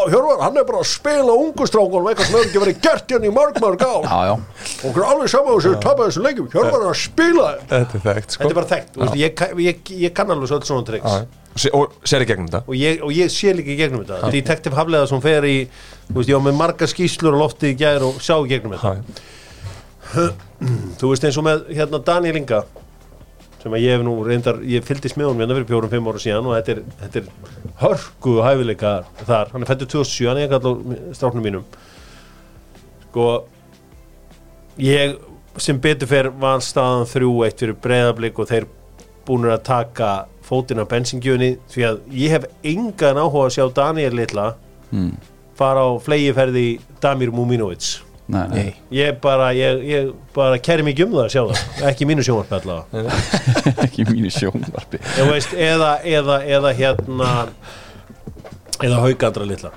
Hjörvar, 0.09 0.39
hann 0.41 0.57
er 0.57 0.65
bara 0.65 0.81
að 0.81 0.87
spila 0.89 1.35
ungustrákunum 1.43 2.09
eitthvað 2.09 2.29
sem 2.29 2.37
hefur 2.37 2.47
ekki 2.49 2.63
verið 2.63 2.79
gert 2.85 3.13
hérna 3.13 3.29
í 3.29 3.33
mörg 3.35 3.59
mörg 3.61 3.83
á 3.85 3.93
Já, 3.99 4.19
já, 4.29 4.33
og 4.33 4.85
okkur 4.89 5.03
er 5.03 5.09
alveg 5.13 5.31
saman 5.33 5.59
þessu 5.59 5.73
tappa 5.83 6.07
þessu 6.07 6.23
leikjum. 6.25 6.47
Hjörvar 6.53 6.79
er 6.79 6.89
að 6.89 6.99
spila. 7.03 7.49
Þetta 7.69 7.99
er 7.99 8.05
þekkt 8.07 8.35
sko. 8.35 8.41
Þetta 8.41 8.53
er 8.53 8.59
bara 8.59 8.71
þekkt, 8.73 8.99
veist, 9.03 9.19
ég, 9.19 9.43
ég, 9.67 9.93
ég 10.07 10.15
kann 10.17 10.33
alveg 10.33 10.49
svo 10.49 10.61
svona 10.65 10.87
triks. 10.87 11.19
Já. 11.19 11.71
Og 11.75 11.95
sér 12.07 12.23
í 12.23 12.27
gegnum 12.29 12.47
þetta. 12.47 12.61
Og 12.69 12.77
ég, 12.77 13.01
og 13.03 13.11
ég 13.11 13.31
sé 13.33 13.51
líka 13.57 13.73
í 13.73 13.79
gegnum 13.79 14.05
þetta. 14.07 14.29
Detective 14.31 14.77
Hafleða 14.77 15.09
sem 15.11 15.21
fer 15.23 15.47
í 15.49 15.57
veist, 15.67 16.29
ég 16.29 16.37
var 16.37 16.45
með 16.45 16.59
marga 16.61 16.87
skýslur 16.87 17.35
á 17.35 17.39
lofti 17.41 17.73
í 17.73 17.77
gær 17.79 18.05
og 18.07 18.21
sá 18.23 18.37
í 18.37 18.47
gegnum 18.51 18.77
þetta. 18.77 18.93
Já. 19.01 19.38
Þú 20.99 21.11
veist 21.11 21.25
eins 21.27 21.37
og 21.39 21.45
með 21.45 21.67
hérna 21.77 22.01
Daniel 22.05 22.39
Inga 22.39 22.63
sem 23.59 23.75
að 23.75 23.83
ég 23.83 23.97
hef 23.97 24.03
nú 24.07 24.15
reyndar 24.23 24.61
ég 24.67 24.85
fylgdist 24.87 25.17
með 25.19 25.29
honum 25.29 25.43
hérna 25.43 25.57
fyrir 25.57 25.67
fjórum, 25.67 25.91
fimm 25.91 26.09
ára 26.09 26.21
síðan 26.23 26.47
og 26.47 26.55
þetta 26.55 26.73
er, 26.73 26.81
þetta 27.01 27.21
er 27.21 27.71
hörku 27.81 28.35
hæfileika 28.45 28.93
þar, 29.27 29.53
hann 29.53 29.65
er 29.65 29.69
fættur 29.69 29.89
2007 29.97 30.29
hann 30.29 30.39
er 30.39 30.47
ekki 30.47 30.59
allar 30.59 31.15
stráknum 31.17 31.45
mínum. 31.45 31.65
Sko 33.09 33.25
ég 34.79 35.17
sem 35.59 35.79
betur 35.83 36.07
fer 36.07 36.31
var 36.39 36.63
staðan 36.63 37.07
þrjú 37.09 37.33
eitt 37.47 37.59
fyrir 37.59 37.79
breyðablík 37.83 38.39
og 38.39 38.49
þeir 38.49 38.69
búinir 39.27 39.57
að 39.57 39.65
taka 39.67 40.11
fótinn 40.47 40.81
af 40.81 40.89
bensingjöfunni 40.89 41.57
því 41.69 41.87
að 41.89 41.99
ég 42.15 42.37
hef 42.37 42.47
engan 42.65 43.19
áhuga 43.19 43.49
að 43.49 43.55
sjá 43.57 43.65
Daniel 43.75 44.15
litla 44.17 44.53
mm. 44.89 45.11
fara 45.59 45.83
á 45.83 45.89
flegiferði 46.01 46.67
Damir 47.03 47.33
Muminovic 47.35 47.99
nei, 48.29 48.45
nei. 48.53 48.71
ég 48.93 49.19
bara, 49.23 49.49
ég, 49.57 49.83
ég 49.89 50.09
bara 50.35 50.59
kæri 50.63 50.85
mikið 50.87 51.07
um 51.07 51.17
það 51.17 51.25
að 51.25 51.33
sjá 51.33 51.41
það 51.49 51.91
ekki 51.91 52.07
mínu 52.09 52.25
sjónvarpi 52.27 52.57
allavega. 52.59 53.19
Ekki 53.85 54.07
mínu 54.09 54.31
sjónvarpi. 54.33 55.01
Veist, 55.31 55.53
eða, 55.57 55.91
eða, 56.05 56.39
eða 56.57 56.73
hérna 56.77 57.29
eða 58.85 59.03
haugandra 59.03 59.47
litla. 59.49 59.73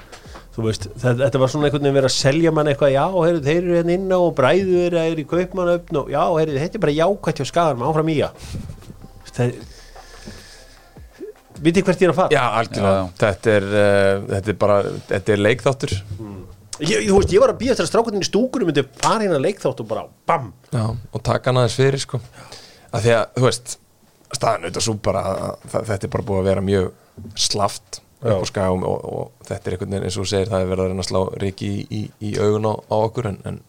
Þú 0.52 0.66
veist, 0.66 0.86
þetta, 0.92 1.16
þetta 1.24 1.40
var 1.40 1.52
svona 1.52 1.68
einhvern 1.68 1.86
veginn 1.86 1.96
verið 1.96 2.10
að 2.10 2.16
selja 2.18 2.52
mann 2.52 2.68
eitthvað, 2.68 2.92
já, 2.92 3.04
heyrðu, 3.16 3.44
þeir 3.46 3.60
eru 3.62 3.76
hérna 3.78 3.94
inná 3.96 4.18
og 4.20 4.34
bræðu 4.36 4.82
eru 4.84 5.00
er 5.00 5.22
í 5.22 5.28
kaupmann 5.28 5.70
og 5.78 6.10
já, 6.12 6.20
heyrðu, 6.20 6.58
þetta 6.60 6.76
er 6.76 6.84
bara 6.84 6.96
jákvætt 6.98 7.40
hjá 7.40 7.48
skaðar 7.48 7.86
áfram 7.88 8.12
í 8.12 8.18
að 8.26 8.50
það 9.32 9.54
vitið 11.62 11.86
hvert 11.86 12.02
ég 12.02 12.08
er 12.08 12.12
að 12.12 12.18
fara? 12.18 12.34
Já, 12.34 12.42
algjörlega, 12.58 12.92
Já, 12.92 13.00
já. 13.00 13.12
Þetta, 13.22 13.56
er, 13.56 13.66
uh, 13.72 14.24
þetta 14.32 14.52
er 14.52 14.58
bara 14.64 14.78
þetta 15.08 15.34
er 15.34 15.42
leikþáttur 15.46 15.94
ég, 16.88 17.06
þú 17.08 17.18
veist, 17.20 17.32
ég 17.36 17.40
var 17.42 17.52
að 17.52 17.58
býja 17.62 17.74
eftir 17.74 17.86
að 17.86 17.90
strákunin 17.92 18.24
í 18.24 18.28
stúkunum 18.28 18.68
myndi 18.70 18.84
fara 19.02 19.22
hérna 19.24 19.38
leikþátt 19.42 19.80
og 19.84 19.88
bara 19.88 20.04
bam. 20.26 20.52
Já, 20.72 20.84
og 21.12 21.22
taka 21.22 21.50
hann 21.50 21.60
aðeins 21.62 21.76
fyrir 21.78 22.00
sko. 22.02 22.20
að 22.92 23.00
því 23.06 23.12
að, 23.16 23.26
þú 23.38 23.44
veist 23.48 23.76
staðan 24.32 24.64
auðvitað 24.66 24.86
svo 24.86 24.94
bara 25.04 25.22
að 25.22 25.56
það- 25.72 25.86
þetta 25.90 26.04
er 26.08 26.12
bara 26.16 26.26
búið 26.30 26.40
að 26.42 26.48
vera 26.50 26.60
mjög 26.60 26.90
slaft 27.36 28.00
Já. 28.22 28.32
upp 28.32 28.42
á 28.42 28.46
skæum 28.50 28.84
og, 28.88 29.04
og 29.12 29.32
þetta 29.48 29.66
er 29.66 29.72
einhvern 29.76 29.90
veginn 29.92 30.04
eins 30.08 30.16
og 30.16 30.24
þú 30.24 30.30
segir 30.32 30.48
það 30.52 30.60
er 30.62 30.70
verið 30.70 30.84
að 30.84 30.88
reyna 30.92 31.02
að 31.02 31.10
slá 31.10 31.22
ríki 31.42 31.68
í, 31.68 31.82
í, 31.90 32.02
í 32.22 32.30
augun 32.40 32.68
á, 32.70 32.74
á 32.88 32.96
okkur 33.02 33.26
en, 33.32 33.38
en 33.44 33.60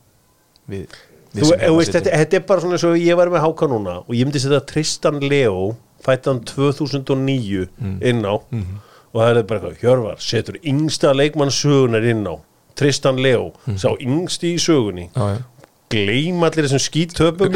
við, 0.70 0.86
við 1.34 1.42
Þú 1.44 1.48
sem 1.50 1.60
þú 1.60 1.64
hérna 1.64 1.78
veist, 1.78 1.92
sitjum- 1.92 2.04
þetta, 2.04 2.18
þetta 2.24 2.36
er 2.40 2.46
bara 2.52 2.62
svona 2.62 2.78
eins 2.78 2.86
og 2.88 2.96
ég 3.02 3.18
var 3.20 3.32
með 3.34 3.44
háka 3.48 3.68
núna 3.74 3.96
og 4.08 4.14
ég 4.16 4.26
myndi 4.30 4.40
setja 4.44 4.62
Tristan 4.70 5.20
Leo 5.20 5.76
fættan 6.04 6.40
2009 6.46 7.68
inn 8.04 8.24
á 8.28 8.34
og 8.36 9.20
það 9.22 9.38
er 9.38 9.44
bara 9.44 9.60
eitthvað, 9.60 9.78
Hjörvar 9.84 10.20
setur 10.24 10.58
yngsta 10.64 11.12
leikmannssögunar 11.16 12.06
inn 12.10 12.24
á 12.28 12.36
Tristan 12.80 13.20
Leo, 13.22 13.52
sá 13.78 13.92
yngsti 14.02 14.54
í 14.56 14.60
sögunni. 14.62 15.10
Já, 15.14 15.28
já. 15.36 15.42
gleym 15.94 16.42
allir 16.48 16.66
þessum 16.66 16.82
skítöpum 16.82 17.54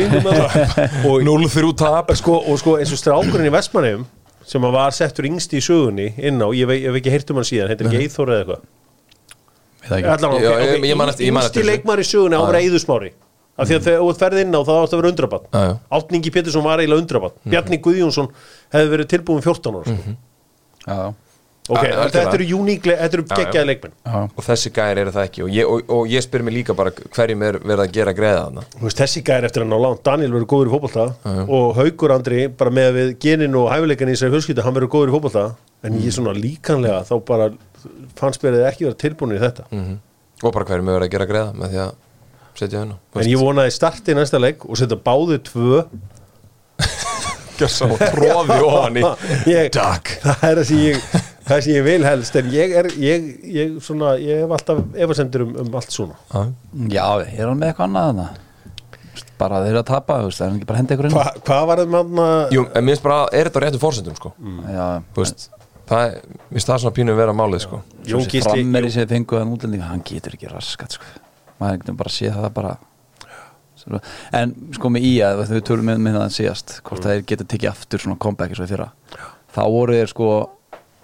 og, 1.10 1.23
0-3 1.25 1.71
tap. 1.80 2.12
Sko, 2.19 2.36
og 2.45 2.60
sko 2.62 2.75
eins 2.77 2.91
og 2.93 2.99
strákurinn 3.01 3.49
í 3.49 3.53
Vestmannheim 3.56 4.03
sem 4.47 4.62
var 4.63 4.93
settur 4.95 5.25
yngsti 5.27 5.58
í 5.58 5.63
sögunni 5.65 6.12
inn 6.21 6.38
á, 6.39 6.47
ég, 6.56 6.69
hef 6.86 6.99
ekki 7.01 7.12
heyrt 7.15 7.32
um 7.34 7.39
hann 7.41 7.47
síðan 7.49 7.71
heitir 7.73 7.89
ekki 7.89 8.03
Eithor 8.06 8.30
eða 8.32 8.43
eitthvað? 8.43 8.67
Það. 9.88 10.06
Allan, 10.13 10.36
okay, 10.36 10.43
ég- 10.43 10.53
okay, 10.53 10.91
ég 10.91 11.01
ég 11.25 11.32
yngsti 11.34 11.63
leikmar 11.67 11.99
í 11.99 12.06
sögunni 12.08 12.38
á 12.38 12.41
að 12.43 12.47
vera 12.51 12.62
Eðusmári 12.67 13.12
af 13.58 13.65
því 13.67 13.75
að 13.80 13.86
þegar 13.88 14.01
þú 14.03 14.08
ert 14.13 14.21
ferð 14.21 14.39
inn 14.43 14.53
á 14.53 14.62
þá 14.62 14.71
átt 14.77 14.93
að 14.93 14.99
vera 15.01 15.12
undrabann. 15.12 15.45
Átningi 15.97 16.32
Pétursson 16.36 16.63
var 16.67 16.77
eiginlega 16.84 17.01
undrabann 17.01 17.36
Bjarni 17.49 17.80
Guðjónsson 17.82 18.27
hefði 18.75 18.91
verið 18.93 19.08
tilbúin 19.15 19.41
14 19.41 19.80
ára 19.80 19.88
sko. 19.88 20.13
Já, 20.88 20.93
já, 20.93 21.08
ok, 21.67 21.84
Já, 21.84 21.91
algjörlega. 21.91 22.12
þetta 22.15 22.38
eru 22.38 22.47
uníklega, 22.58 22.97
þetta 23.03 23.17
eru 23.17 23.25
geggjaði 23.32 23.69
leikmenn. 23.71 23.93
Og 24.38 24.47
þessi 24.47 24.71
gæri 24.77 25.03
eru 25.03 25.13
það 25.15 25.27
ekki. 25.27 25.43
Og 25.45 25.53
ég, 25.58 25.69
og, 25.73 25.93
og 25.97 26.10
ég 26.12 26.25
spyr 26.25 26.45
mér 26.47 26.56
líka 26.58 26.75
bara 26.77 26.93
hverjum 26.95 27.45
er 27.49 27.60
verið 27.63 27.84
að 27.86 27.93
gera 27.99 28.15
greiða 28.17 28.65
veist, 28.82 28.97
þessi 29.03 29.23
gæri 29.27 29.49
eftir 29.49 29.65
að 29.65 29.71
ná 29.73 29.77
langt. 29.84 30.03
Daniel 30.08 30.34
verður 30.38 30.49
góður 30.56 30.71
í 30.71 30.75
fótbolta. 30.75 31.08
Og 31.47 31.69
Haugur 31.77 32.15
Andri 32.15 32.47
bara 32.47 32.73
með 32.73 32.91
við 32.97 33.13
genin 33.27 33.56
og 33.60 33.69
hæfileikan 33.73 34.12
í 34.12 34.17
þessari 34.17 34.36
fjölskyldu 34.38 34.65
hann 34.67 34.77
verður 34.80 34.93
góður 34.95 35.13
í 35.13 35.17
fótbolta. 35.17 35.45
En 35.86 36.01
ég 36.01 36.15
svona 36.15 36.34
líkanlega 36.36 37.03
þá 37.08 37.15
bara 37.27 37.51
fannst 38.17 38.43
mér 38.43 38.58
þið 38.58 38.67
ekki 38.71 38.88
vera 38.88 39.01
tilbúin 39.06 39.36
í 39.38 39.41
þetta. 39.43 39.67
Mm 39.71 39.95
og 40.43 40.53
bara 40.53 40.67
hverjum 40.69 40.89
er 40.91 40.97
verið 40.99 41.08
að 41.08 41.13
gera 41.15 41.25
greiða 41.30 41.53
með 41.58 41.71
því 41.71 41.80
að 41.84 41.95
setja 42.58 42.82
hennu 42.84 42.97
en 43.17 43.30
ég 43.32 43.41
vonaði 43.41 43.73
starti 43.73 44.13
í 44.13 44.17
næsta 44.17 44.41
leik 44.41 44.65
og 44.67 44.77
setja 44.80 44.99
báði 45.01 45.39
tvö. 45.47 45.84
Og 47.58 47.97
tróði 47.97 48.58
ofan 48.62 48.99
í 49.01 49.01
Duck. 49.73 50.12
það 50.21 50.43
er 50.45 50.60
það 50.60 50.67
sem 50.69 50.82
ég 50.84 51.08
það 51.47 51.62
sem 51.65 51.73
ég 51.77 51.86
vil 51.88 52.01
helst 52.07 52.36
en 52.39 52.49
ég 52.53 52.75
er 52.81 52.89
ég, 53.01 53.29
ég, 53.57 53.77
svona, 53.83 54.15
ég 54.21 54.43
hef 54.43 54.53
alltaf 54.57 54.83
efasendur 55.05 55.45
um, 55.47 55.55
um 55.63 55.79
allt 55.79 55.95
svona. 55.95 56.17
Já. 56.33 56.43
já, 56.91 57.05
er 57.27 57.47
hann 57.47 57.57
með 57.62 57.71
eitthvað 57.71 57.88
annað 57.89 58.12
þarna? 58.12 58.27
bara 59.38 59.62
þeir 59.62 59.71
eru 59.75 59.81
að 59.83 59.89
tapa, 59.91 60.17
þú 60.21 60.29
veist, 60.31 60.39
það 60.41 60.47
er 60.47 60.55
ekki 60.57 60.67
bara 60.67 60.77
að 60.77 60.81
henda 60.81 60.95
ykkur 60.95 61.07
inn? 61.07 61.15
Hva, 61.15 61.25
hvað 61.45 61.67
var 61.69 61.81
það 61.81 61.91
manna 61.93 62.25
Jú, 62.53 62.63
en 62.65 62.86
mér 62.86 62.95
finnst 62.95 63.05
bara, 63.05 63.17
er 63.38 63.49
þetta 63.49 63.62
á 63.62 63.63
réttu 63.63 63.81
fórsendum 63.81 64.17
sko? 64.17 64.31
Já, 64.73 64.86
Þú 65.13 65.23
veist, 65.23 65.45
það 65.91 66.03
er, 66.07 66.17
mér 66.33 66.57
finnst 66.57 66.71
það 66.71 66.81
svona 66.83 66.95
pínu 66.97 67.13
að 67.13 67.21
vera 67.21 67.36
málið 67.38 67.63
sko. 67.67 67.79
Jón 68.01 68.25
Svo 68.25 68.33
Gísli 68.33 68.43
frammeri 68.47 68.91
sem 68.93 69.10
fengu 69.12 69.38
að 69.38 69.53
útlendinga 69.53 69.89
hann 69.91 70.03
getur 70.10 70.38
ekki 70.38 70.51
raskat 70.51 70.97
sko. 70.97 71.13
maður 71.62 71.81
getur 71.83 71.99
bara 72.01 72.13
að 72.13 72.17
sé 72.17 72.33
það 72.33 72.49
bara. 72.57 72.73
Svo- 73.77 74.01
en 74.41 74.55
sko 74.77 74.91
með 74.93 75.05
í 75.05 75.13
að 75.25 75.43
við 75.45 75.63
tölum 75.69 75.89
með 75.91 76.03
með 76.07 76.19
það 76.23 76.36
síðast 76.39 76.77
hvort 76.89 77.05
það 77.05 77.25
geta 77.29 77.45
tekið 77.53 77.71
aftur 77.75 78.03
svona 78.03 78.17
comeback 78.25 78.53
eins 78.53 78.62
og 78.63 78.69
í 78.69 78.73
fyrra. 78.73 78.89
Þá 79.53 79.62
voru 79.73 79.97
þeir 79.97 80.12
sko 80.12 80.31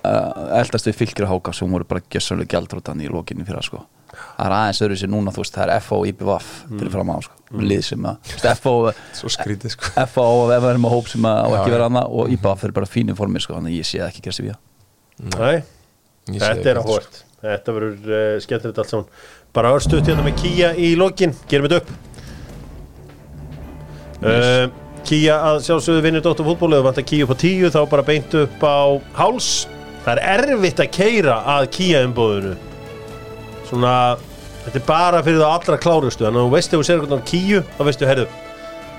eldast 0.03 0.87
við 0.89 0.99
fylgir 0.99 1.27
að 1.27 1.33
háka 1.33 1.53
sem 1.55 1.73
voru 1.73 1.87
bara 1.87 2.03
gjössanlega 2.11 2.55
gjaldrótan 2.55 3.03
í 3.03 3.09
lokinni 3.11 3.45
fyrra 3.47 3.63
sko. 3.65 3.83
Það 4.13 4.45
er 4.45 4.55
aðeins 4.59 4.81
öðru 4.85 4.97
sér 5.01 5.09
núna 5.09 5.33
þú 5.33 5.41
veist 5.41 5.55
það 5.55 5.71
er 5.73 5.83
FO 5.87 5.99
og 6.03 6.09
IPVAF 6.11 6.49
fyrir 6.69 6.93
fram 6.93 7.11
á 7.13 7.17
sko. 7.25 7.37
Lið 7.63 7.83
sem 7.87 8.07
að 8.09 8.31
FO 8.61 8.73
Svo 9.19 9.31
skrítið 9.33 9.73
sko. 9.73 9.91
FO 10.13 10.25
og 10.43 10.53
ef 10.53 10.61
það 10.61 10.71
er 10.73 10.81
með 10.83 10.93
hóp 10.93 11.09
sem 11.09 11.27
að 11.29 11.39
á 11.41 11.49
ekki 11.57 11.73
vera 11.73 11.89
annað 11.89 12.17
og 12.19 12.33
IPVAF 12.37 12.65
er 12.67 12.75
bara 12.77 12.89
fínu 12.93 13.17
formi 13.17 13.41
sko 13.41 13.57
þannig 13.57 13.73
að 13.73 13.79
ég 13.79 13.89
sé 13.89 14.01
það 14.03 14.09
ekki 14.11 14.25
gerst 14.27 14.43
við 14.43 14.55
Nei, 15.33 15.63
Ég 16.33 16.39
sé 16.41 16.49
þetta 16.49 16.71
er 16.73 16.81
að 16.81 16.89
hórt 16.89 17.23
þetta 17.43 17.75
verður 17.75 18.13
uh, 18.13 18.37
skemmtilegt 18.43 18.79
allt 18.79 18.93
saman. 18.93 19.09
Bara 19.53 19.73
örstuðt 19.75 20.09
hérna 20.09 20.23
með 20.25 20.39
Kia 20.39 20.71
í 20.79 20.93
lokin. 20.99 21.35
Gerum 21.51 21.67
þetta 21.67 21.81
upp. 21.81 21.91
Uh, 24.23 24.65
Kía 25.03 25.35
að 25.49 25.57
sjálfsögðu 25.65 26.03
vinnur 26.05 26.23
Dóttar 26.23 26.47
fútbólu 26.47 26.77
ef 26.79 26.85
vant 26.85 26.99
að 27.01 27.07
Kía 27.09 27.25
upp 27.25 27.33
á 27.35 27.37
tíu 27.43 27.71
þá 27.73 27.81
bara 27.91 28.05
beint 28.07 28.35
upp 28.39 28.63
á 28.63 28.95
háls 29.17 29.49
það 30.03 30.13
er 30.13 30.23
erfitt 30.35 30.83
að 30.83 30.93
keira 30.99 31.39
að 31.55 31.67
Kía 31.77 32.03
umbóðinu 32.07 32.53
svona 33.69 33.95
þetta 34.63 34.79
er 34.79 34.87
bara 34.87 35.21
fyrir 35.25 35.41
það 35.41 35.53
allra 35.57 35.77
klárustu. 35.83 36.25
Að 36.27 36.39
þú 36.39 36.47
veist 36.53 36.73
ef 36.73 36.79
þú 36.79 36.87
sér 36.87 37.03
hvernig 37.03 37.23
á 37.23 37.29
Kíu 37.29 37.61
þá 37.77 37.85
veistu, 37.89 38.09
herðu 38.09 38.27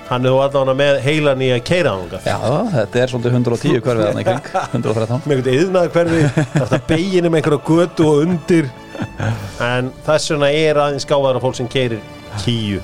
hann 0.04 0.26
er 0.26 0.34
þú 0.34 0.40
allavega 0.44 0.74
með 0.76 0.98
heilan 1.00 1.42
í 1.44 1.46
að 1.54 1.62
keira 1.64 1.94
hann 1.94 2.10
Já, 2.26 2.38
þetta 2.74 3.00
er 3.00 3.12
svolítið 3.12 3.36
110 3.38 3.78
hverfið 3.86 4.08
þannig 4.10 4.26
kring 4.28 4.50
113 4.76 5.22
með 5.24 5.36
einhvern 5.38 5.60
yðnaði 5.60 5.92
hverfi 5.94 6.24
þetta 6.58 6.80
beginu 6.90 7.30
með 7.30 7.40
einhverja 7.40 7.62
götu 7.70 8.08
og 8.10 8.24
undir. 8.26 8.68
En 9.64 9.88
þess 10.04 10.34
vegna 10.34 10.50
er 10.52 10.82
aðeins 10.84 11.08
gáðar 11.08 11.40
af 11.40 11.46
fólk 11.46 11.56
sem 11.56 11.70
keirir 11.72 12.04
Kíu 12.44 12.82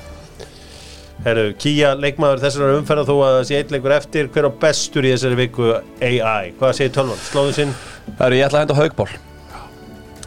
Herru, 1.21 1.51
Kíja 1.61 1.91
leikmaður 2.01 2.39
þessari 2.41 2.77
umferða 2.79 3.03
þó 3.05 3.11
að 3.21 3.35
það 3.35 3.43
sé 3.49 3.57
eitt 3.59 3.73
leikur 3.75 3.93
eftir 3.93 4.29
hver 4.33 4.47
á 4.49 4.51
bestur 4.63 5.05
í 5.05 5.11
þessari 5.13 5.37
viku 5.37 5.67
AI 6.01 6.53
hvað 6.57 6.71
segir 6.79 6.95
tölvan? 6.95 7.19
Slóðu 7.27 7.51
sinn? 7.59 7.73
Eru 8.17 8.39
ég 8.39 8.47
ætla 8.47 8.61
að 8.61 8.65
henda 8.65 8.77
haugból 8.79 9.05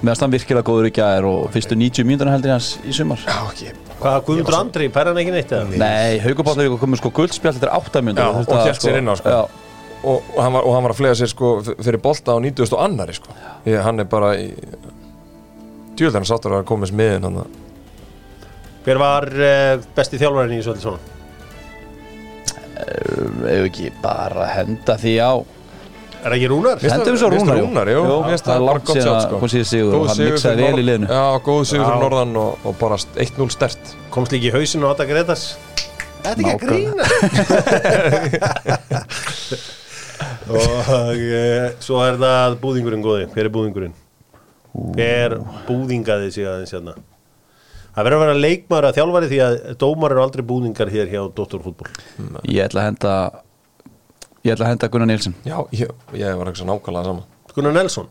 meðan 0.05 0.21
hann 0.21 0.35
virkilega 0.37 0.67
góður 0.69 0.87
í 0.87 0.93
gæðir 0.95 1.27
og 1.27 1.49
fyrstu 1.55 1.75
90 1.81 2.07
mínútur 2.07 2.31
heldur 2.31 2.55
hans 2.55 2.69
í 2.87 2.95
sumar 2.95 3.19
Já, 3.25 3.41
ekki 3.51 3.73
Hvað, 4.05 4.21
Guðmundur 4.29 4.57
Andri, 4.59 4.87
pæra 4.93 5.11
hann 5.11 5.21
ekki 5.23 5.35
neitt? 5.35 5.53
Nei, 5.81 6.21
haugból 6.23 6.55
er 6.61 6.79
komið 6.79 7.01
sko 7.01 7.11
guldspjall 7.19 7.55
þetta 7.57 7.71
er 7.71 7.77
8 7.79 8.05
mínútur 8.05 8.31
þú 8.37 8.43
og 8.45 8.55
að, 8.55 8.67
hélt 8.69 8.83
sér 8.85 8.99
inn 9.01 9.11
á, 9.11 9.15
sko. 9.19 9.35
Já, 9.35 9.43
og, 10.05 10.19
og, 10.37 10.41
hann 10.45 10.55
var, 10.61 10.95
að 10.95 10.99
flega 11.01 11.19
sér 11.19 11.31
sko 11.33 11.53
fyrir 11.73 12.01
bolta 12.05 12.37
á 12.37 12.39
90. 12.39 12.71
og 12.71 12.83
annari 12.85 13.17
sko 13.17 13.35
ég, 13.67 13.81
hann 13.83 14.05
er 14.05 14.11
bara 14.11 14.35
Hver 18.85 18.99
var 19.01 19.25
uh, 19.33 19.75
besti 19.97 20.19
þjálfarinn 20.21 20.57
í 20.57 20.59
þessu 20.63 20.73
öllu 20.75 20.85
svona? 20.89 21.03
ef 22.85 23.63
ekki 23.69 23.87
bara 24.03 24.45
henda 24.51 24.95
því 25.01 25.13
á 25.23 25.33
Er 26.25 26.29
það 26.33 26.37
ekki 26.39 26.49
Rúnar? 26.49 26.79
Hendum 26.81 27.17
svo 27.21 27.29
Rúnar, 27.29 27.59
Rúnar, 27.61 27.89
jú. 27.93 28.01
jú. 28.09 28.15
Finnst 28.31 28.47
Það 28.49 28.57
er 28.57 28.63
langt 28.65 28.89
síðan 28.89 29.11
að 29.13 29.19
sko. 29.27 29.37
hún 29.43 29.51
síði 29.53 29.67
sigur 29.69 29.93
og 29.99 30.07
hann 30.09 30.21
miksaði 30.25 30.63
vel 30.65 30.81
í 30.81 30.85
liðinu 30.89 31.07
Já, 31.11 31.25
góð 31.45 31.61
sigur 31.69 31.85
fyrir 31.85 31.99
Já. 31.99 32.03
norðan 32.05 32.33
og, 32.41 32.53
og 32.65 32.73
bara 32.81 32.97
1-0 33.27 33.51
stert 33.53 33.83
Komst 34.15 34.33
líka 34.33 34.49
í 34.49 34.53
hausinu 34.55 34.85
á 34.89 34.91
Adda 34.95 35.05
Gretas 35.11 35.43
Þetta 36.25 36.33
er 36.33 36.41
ekki 36.41 36.55
að 36.55 36.63
grína 36.65 37.05
Og 40.55 41.19
uh, 41.21 41.77
svo 41.85 41.97
er 42.07 42.15
það 42.25 42.57
búðingurinn 42.65 43.05
góði 43.05 43.29
Hver 43.35 43.45
er 43.45 43.53
búðingurinn? 43.53 43.93
Hver 44.97 45.31
búðingaði 45.69 46.29
sig 46.35 46.49
aðeins 46.49 46.73
hérna? 46.75 46.95
Það 47.95 48.07
verður 48.09 48.17
að 48.19 48.23
vera 48.25 48.39
leikmaður 48.43 48.87
að 48.89 48.97
þjálfari 48.99 49.29
því 49.31 49.39
að 49.45 49.57
dómar 49.85 50.15
eru 50.17 50.23
aldrei 50.25 50.43
búðingar 50.49 50.91
hér 50.91 51.13
hjá 51.13 51.21
Dóttorfútból 51.37 51.93
Ég 52.51 52.65
ætla 52.67 52.83
að 52.83 52.89
henda 52.91 53.13
Ég 54.45 54.57
ætla 54.57 54.67
að 54.67 54.73
henda 54.75 54.89
Gunnar 54.91 55.11
Nilsson 55.13 55.37
Já, 55.47 55.57
ég, 55.79 55.93
ég 56.19 56.41
var 56.41 56.51
ekki 56.51 56.63
svo 56.65 56.69
nákvæmlega 56.73 57.07
sama. 57.13 57.25
Gunnar 57.55 57.71
Nelson, 57.77 58.09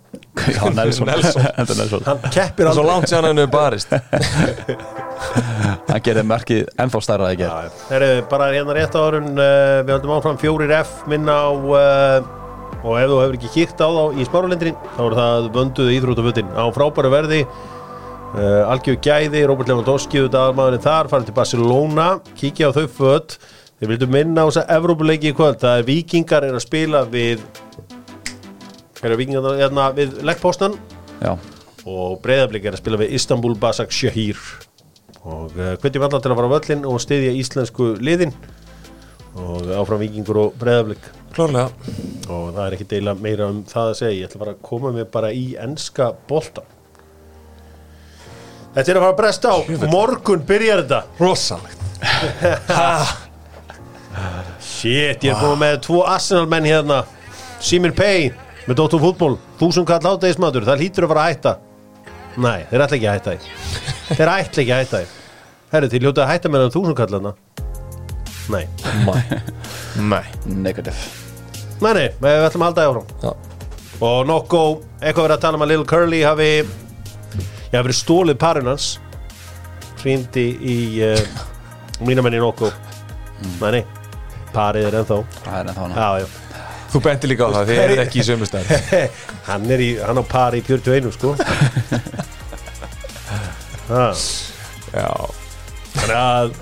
Já, 0.56 0.62
Nelson. 0.78 1.10
Nelson. 1.10 1.42
Henda 1.58 1.76
Nelson. 1.76 2.04
Hann 2.08 2.22
keppir 2.32 2.64
Svo 2.64 2.72
aldrei. 2.80 2.86
langt 2.88 3.10
sér 3.12 3.26
hann 3.28 3.42
hefur 3.42 3.52
barist. 3.52 3.92
Hann 5.90 6.00
gerði 6.06 6.24
merkið 6.30 6.62
ennþá 6.80 7.02
stærra 7.04 7.28
að 7.34 7.42
gera 7.42 7.66
Það 7.90 8.06
er 8.08 8.22
bara 8.32 8.48
hérna 8.54 8.76
rétt 8.78 8.96
árun 9.00 9.28
uh, 9.36 9.82
Við 9.84 9.92
höldum 9.98 10.14
áfram 10.16 10.40
fjórir 10.42 10.72
F 10.80 10.96
minna 11.12 11.36
á 11.44 11.52
uh, 11.52 12.32
og 12.84 12.98
ef 13.00 13.08
þú 13.12 13.18
hefur 13.22 13.36
ekki 13.38 13.52
kíkt 13.54 13.80
á 13.80 13.88
þá 13.88 14.02
í 14.20 14.26
smáralindrin 14.28 14.76
þá 14.98 15.02
er 15.06 15.14
það 15.20 15.46
vönduð 15.56 15.92
íþróttafutin 15.96 16.50
á 16.52 16.64
frábæru 16.76 17.12
verði 17.14 17.38
uh, 18.34 18.72
algjör 18.72 18.98
gæði, 19.04 19.44
Robert 19.50 19.70
Lewandowski 19.72 20.22
auðvitað 20.22 20.40
aðalmaðurinn 20.42 20.84
þar, 20.84 21.10
farin 21.12 21.28
til 21.28 21.36
Barcelona 21.38 22.08
kíkja 22.40 22.70
á 22.70 22.76
þau 22.76 22.88
föt. 22.98 23.38
Þeir 23.80 23.92
vildu 23.94 24.08
minna 24.12 24.46
á 24.46 24.48
þess 24.48 24.62
að 24.64 24.74
Evrópuleiki 24.78 25.32
í 25.32 25.38
kvöld 25.38 25.60
það 25.62 25.80
er 25.80 25.88
vikingar 25.88 26.48
er 26.48 26.58
að 26.58 26.64
spila 26.64 27.04
við 27.10 27.42
er 29.04 29.12
að 29.12 29.20
vikingar 29.20 29.48
hérna, 29.60 29.90
við 29.98 30.20
leggpostan 30.24 30.78
og 31.84 32.20
breyðablík 32.24 32.70
er 32.70 32.78
að 32.78 32.84
spila 32.84 33.02
við 33.02 33.18
Istanbul 33.18 33.56
Basak 33.60 33.92
Shahir. 33.92 34.40
Og 35.24 35.56
uh, 35.58 35.74
hvetjum 35.80 36.06
allar 36.08 36.24
til 36.24 36.32
að 36.32 36.40
fara 36.40 36.52
á 36.52 36.56
völlin 36.56 36.86
og 36.88 37.02
styðja 37.04 37.34
íslensku 37.40 37.94
liðin. 38.04 38.32
Og 39.34 39.72
áfram 39.74 40.02
vikingur 40.04 40.46
og 40.46 40.56
breyðablík 40.62 41.12
Klárlega. 41.34 41.72
Og 42.30 42.54
það 42.54 42.64
er 42.64 42.76
ekki 42.76 42.88
deila 42.92 43.16
meira 43.18 43.50
um 43.50 43.64
það 43.68 43.90
að 43.90 44.00
segja. 44.00 44.18
Ég 44.20 44.30
ætla 44.30 44.44
bara 44.44 44.54
að 44.54 44.64
koma 44.68 44.94
mig 44.94 45.10
bara 45.12 45.34
í 45.34 45.48
enska 45.60 46.12
bolta 46.30 46.64
Þetta 48.74 48.90
er 48.90 48.98
að 48.98 49.04
fara 49.06 49.14
að 49.14 49.20
bresta 49.20 49.54
á. 49.54 49.58
Morgun 49.92 50.46
byrjar 50.50 50.82
þetta. 50.84 51.02
Rosalegt. 51.22 51.80
Shit, 54.64 55.24
ég 55.24 55.32
er 55.34 55.38
komið 55.40 55.60
með 55.62 55.76
tvo 55.86 56.02
Arsenal 56.10 56.48
menn 56.50 56.68
hérna. 56.68 57.04
Simir 57.64 57.94
Pay 57.96 58.32
með 58.68 58.80
Dóttum 58.80 59.02
fútból 59.04 59.36
þúsund 59.60 59.88
kall 59.88 60.04
átegismadur, 60.14 60.66
það 60.68 60.82
hlýtur 60.84 61.06
að 61.08 61.14
fara 61.14 61.24
að 61.24 61.32
hætta. 61.32 61.54
Nei, 62.44 62.64
þeir 62.70 62.84
ætla 62.86 62.98
ekki 62.98 63.08
að 63.10 63.18
hætta 63.18 63.34
því 63.34 63.40
Þeir 64.18 64.30
ætla 64.34 64.64
ekki 64.64 64.74
að 64.74 64.80
hætta 64.82 65.00
því 65.04 65.08
Herru, 65.74 65.90
þið 65.92 66.06
hljótið 66.06 66.24
að 66.24 66.32
hætta 66.32 66.50
með 66.54 66.64
það 66.64 66.72
þúsund 66.74 66.98
kall 66.98 67.14
hérna 67.14 67.34
Nei, 68.54 68.64
Nei. 70.12 70.24
Negative. 70.66 70.98
Nei, 71.84 71.92
nei, 71.94 72.08
við 72.20 72.48
ætlum 72.48 72.66
að 72.66 72.72
halda 72.72 72.82
því 72.82 72.88
áfram. 72.90 73.06
Og 74.04 74.26
nokko, 74.28 74.62
eitthvað 75.00 75.28
verið 75.30 75.36
að 75.38 75.44
tala 75.46 75.60
um 75.60 75.64
að 75.64 75.72
Lil 75.72 75.86
Curly 75.88 76.20
hafi 76.26 76.50
Já, 77.74 77.80
verið 77.82 77.98
stólið 77.98 78.38
parinn 78.42 78.70
hans. 78.70 78.88
Hrýndi 80.04 80.44
í 80.62 80.78
uh, 81.06 81.20
Mínamenni 82.04 82.42
nokko 82.44 82.70
Nei, 83.62 83.70
nei, 83.78 83.84
parið 84.54 84.90
er 84.90 84.98
ennþá. 85.00 85.18
Það 85.46 85.56
er 85.60 85.70
ennþá 85.72 85.86
hana 85.86 85.96
Já, 85.96 86.24
já. 86.24 86.28
Þú 86.94 87.02
benti 87.08 87.30
líka 87.32 87.48
á 87.48 87.50
það, 87.56 87.70
þið 87.72 87.80
eruð 87.84 88.02
ekki 88.04 88.20
í 88.22 88.26
sömu 88.28 88.46
stæð 88.46 88.74
hann 89.50 89.64
er 89.74 89.82
í, 89.82 89.88
hann 89.98 90.20
á 90.22 90.24
pari 90.30 90.60
í 90.62 90.66
41 90.68 91.10
sko. 91.16 91.34
Ha, 93.84 94.04
Já. 94.94 95.10
Þannig 95.94 96.14
að 96.18 96.54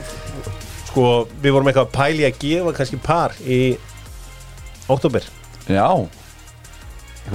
sko, 0.88 1.04
við 1.44 1.54
vorum 1.54 1.68
eitthvað 1.70 1.86
að 1.86 1.92
pæli 1.98 2.26
að 2.26 2.40
gefa 2.42 2.74
kannski 2.80 2.98
par 3.04 3.36
í 3.46 3.60
oktober 4.92 5.28
Já. 5.70 5.86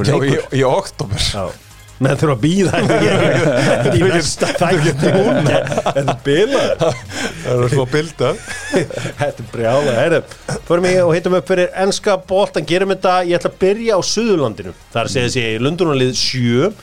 Já, 0.02 0.16
í, 0.16 0.34
í 0.58 0.64
oktober 0.66 1.22
Já. 1.22 1.44
Menn 2.02 2.18
þurfa 2.20 2.34
að 2.34 2.42
býða 2.42 2.80
í 3.96 4.02
næsta 4.04 4.50
þætti 4.58 4.94
þetta 4.96 6.02
er 6.02 6.10
bilað. 6.26 6.82
Það 7.44 7.62
er 7.66 7.72
svo 7.72 7.86
bilda 7.92 8.32
þetta 9.20 9.46
er 9.46 9.88
herru, 10.00 10.20
förum 10.68 10.88
í 10.90 10.96
og 11.04 11.14
hittum 11.16 11.38
upp 11.38 11.48
fyrir 11.48 11.70
enska 11.84 12.18
boltan, 12.28 12.66
gerum 12.68 12.92
þetta, 12.92 13.16
ég 13.28 13.40
ætla 13.40 13.52
að 13.52 13.62
byrja 13.62 13.96
á 13.96 14.00
Suðurlandinu, 14.10 14.74
er 14.92 15.02
að 15.04 15.14
segja 15.14 15.30
þessi 15.30 15.64
Lundunarlið 15.64 16.12
7 16.20 16.74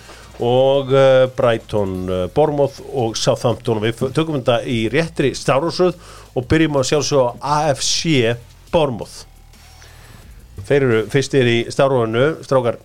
og 0.43 0.89
uh, 0.93 1.27
Brighton, 1.37 1.93
uh, 2.09 2.23
Bournemouth 2.33 2.81
og 2.89 3.17
Southampton. 3.19 3.81
Við 3.83 4.01
tökum 4.15 4.39
þetta 4.39 4.63
í 4.65 4.87
réttri 4.91 5.33
stárúsröð 5.37 5.99
og 6.33 6.47
byrjum 6.49 6.79
að 6.81 6.89
sjá 6.89 6.97
svo 7.05 7.27
AFC 7.37 8.33
Bournemouth. 8.73 9.27
Þeir 10.63 10.87
eru 10.87 11.03
fyrstir 11.11 11.49
í 11.49 11.59
stárúinu 11.73 12.25
strákar 12.45 12.79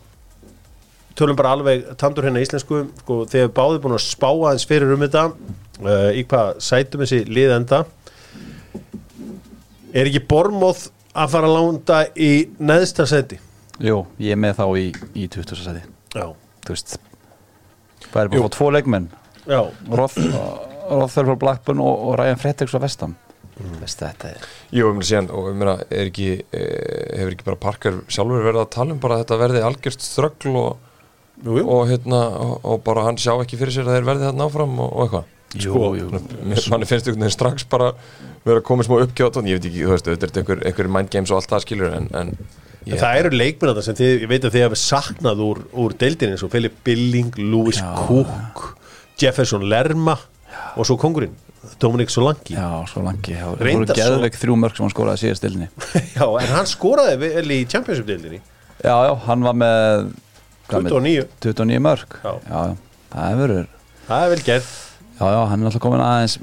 tölum 1.19 1.39
bara 1.39 1.55
alveg 1.57 1.85
tandur 2.01 2.27
hérna 2.27 2.43
íslensku 2.43 2.85
sko, 3.03 3.23
þegar 3.31 3.51
báðið 3.57 3.83
búin 3.85 3.97
að 3.99 4.05
spá 4.07 4.29
aðeins 4.31 4.67
fyrir 4.69 4.95
um 4.95 5.05
þetta 5.05 5.25
uh, 5.29 6.11
í 6.15 6.25
hvað 6.29 6.63
sætum 6.65 7.05
þessi 7.05 7.25
lið 7.29 7.55
enda. 7.59 7.83
Er 9.97 10.09
ekki 10.09 10.25
Bormóð 10.31 10.89
að 11.19 11.35
fara 11.35 11.51
að 11.51 11.57
lánda 11.57 12.01
í 12.15 12.33
neðsta 12.61 13.07
seti 13.09 13.39
Jú, 13.83 14.03
ég 14.23 14.35
er 14.35 14.41
með 14.41 14.59
þá 14.59 14.65
í, 14.79 14.89
í 15.15 15.29
20. 15.31 15.63
seti 15.63 15.85
já, 16.15 16.27
Þú 16.67 16.75
veist 16.75 16.99
Það 18.09 18.21
er 18.21 18.31
bara 18.31 18.41
að 18.41 18.45
fá 18.45 18.55
tvo 18.55 18.69
leikmenn. 18.73 19.09
Já, 19.49 19.61
Rothfer 19.93 21.27
frá 21.29 21.39
Blackburn 21.41 21.81
og, 21.85 22.05
og 22.09 22.19
Ryan 22.21 22.41
Fredriks 22.41 22.75
frá 22.75 22.85
þetta 23.59 24.31
er 24.31 24.45
Jú, 24.75 24.91
meina 24.95 25.09
síðan, 25.09 25.31
og 25.35 25.49
ég 25.51 25.57
meina, 25.59 25.75
er 25.91 26.11
ekki 26.11 26.29
eh, 26.39 27.19
hefur 27.19 27.35
ekki 27.35 27.47
bara 27.49 27.61
Parker 27.63 27.99
sjálfur 28.07 28.45
verið 28.47 28.63
að 28.63 28.71
tala 28.77 28.95
um 28.95 29.01
bara 29.03 29.19
að 29.19 29.25
þetta 29.25 29.41
verði 29.43 29.65
algjört 29.67 30.05
ströggl 30.05 30.55
og, 30.61 30.88
jú, 31.45 31.59
jú. 31.61 31.65
og 31.69 31.89
hérna, 31.91 32.21
og, 32.45 32.55
og 32.65 32.83
bara 32.87 33.05
hann 33.09 33.19
sjá 33.21 33.35
ekki 33.43 33.59
fyrir 33.61 33.75
sér 33.77 33.89
að 33.91 33.99
þeir 33.99 34.09
verði 34.13 34.29
þarna 34.31 34.49
áfram 34.49 34.79
og, 34.85 34.93
og 34.93 35.05
eitthvað. 35.07 35.35
Mér- 35.49 36.67
manni 36.71 36.87
finnst 36.89 37.07
einhvern 37.09 37.23
veginn 37.25 37.33
strax 37.33 37.65
bara 37.73 37.93
vera 38.45 38.61
komið 38.65 38.89
smá 38.89 38.99
uppgjátt 39.05 39.39
og 39.41 39.47
ég 39.49 39.57
veit 39.59 39.69
ekki, 39.71 39.85
þú 39.87 39.93
veist, 39.95 40.09
þetta 40.11 40.27
er 40.29 40.41
einhver, 40.43 40.61
einhver 40.69 40.91
mind 40.93 41.11
games 41.15 41.31
og 41.33 41.39
allt 41.41 41.53
það 41.55 41.65
skilur 41.67 41.95
en, 41.97 42.09
en 42.15 42.35
En 42.89 42.97
það 42.97 43.19
eru 43.21 43.31
leikmenn 43.37 43.73
þetta 43.75 43.83
sem 43.85 43.97
þið, 43.99 44.13
ég 44.23 44.29
veit 44.31 44.45
að 44.49 44.55
þið 44.55 44.63
hefur 44.65 44.79
saknað 44.81 45.41
úr, 45.45 45.59
úr 45.83 45.95
deildinni 46.01 46.37
eins 46.37 46.45
og 46.47 46.53
Philip 46.53 46.77
Billing, 46.87 47.35
Lewis 47.37 47.81
Já. 47.83 47.89
Cook 48.07 48.63
Jefferson 49.21 49.67
Lerma 49.69 50.15
og 50.79 50.87
svo 50.89 50.97
kongurinn, 51.01 51.35
Dominic 51.83 52.09
Solanki 52.15 52.55
já. 52.55 52.63
Já, 52.63 52.87
svo 52.89 53.03
langi 53.05 53.35
Það 53.37 53.51
voru 53.59 53.89
svo- 53.91 53.99
geðveik 53.99 54.39
þrjú 54.41 54.57
mörg 54.63 54.79
sem 54.79 54.87
hann 54.87 54.95
skoraði 54.95 55.21
síðast 55.25 55.43
stilni 55.43 55.69
en 56.45 56.55
hann 56.55 56.71
skoraði 56.71 57.19
vel 57.27 57.53
í 57.59 57.61
Championship 57.69 58.09
deildinni. 58.09 58.41
Já, 58.81 58.95
já, 59.09 59.13
hann 59.27 59.45
var 59.45 59.59
með- 59.65 60.09
29, 60.69 61.25
29 61.45 61.81
mörg 61.85 62.19
Já. 62.23 62.33
já, 62.49 62.61
það 63.13 63.33
er 63.33 63.67
er 64.25 64.31
vel 64.33 64.43
gert. 64.47 64.69
Já, 65.19 65.27
já, 65.35 65.41
hann 65.51 65.63
er 65.63 65.69
alltaf 65.69 65.83
komin 65.83 66.03
aðeins 66.05 66.37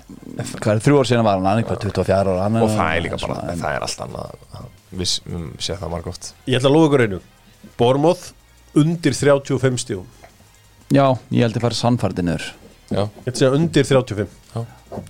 Hvað 0.60 0.72
er 0.74 0.82
þrjú 0.84 0.98
ár 1.00 1.08
síðan 1.08 1.28
var 1.28 1.40
hann, 1.40 1.64
hvað 1.64 1.86
24 1.86 2.16
ára 2.18 2.34
og 2.36 2.74
það 2.74 2.90
er 2.90 3.04
líka 3.06 3.16
bara, 3.16 3.24
svona, 3.24 3.52
en- 3.54 3.62
það 3.62 3.76
er 3.78 3.86
allt 3.88 4.02
annað 4.06 4.66
við 4.96 5.14
um, 5.32 5.46
séð 5.60 5.80
það 5.84 5.94
margótt 5.96 6.30
Ég 6.46 6.60
ætla 6.60 6.72
að 6.72 6.76
lofa 6.76 6.90
ykkur 6.90 7.06
einu. 7.06 7.20
Bormoth 7.80 8.26
undir 8.76 9.16
35 9.16 9.80
stíum 9.86 10.06
Já, 10.92 11.06
ég 11.32 11.46
held 11.46 11.56
að 11.56 11.66
fara 11.66 11.80
sannfærdi 11.80 12.26
niður 12.28 12.50
já, 12.92 13.04
Ég 13.06 13.30
ætla 13.30 13.32
að 13.32 13.40
segja 13.40 13.54
undir 13.60 13.88
35 13.88 14.28
Já. 14.56 14.66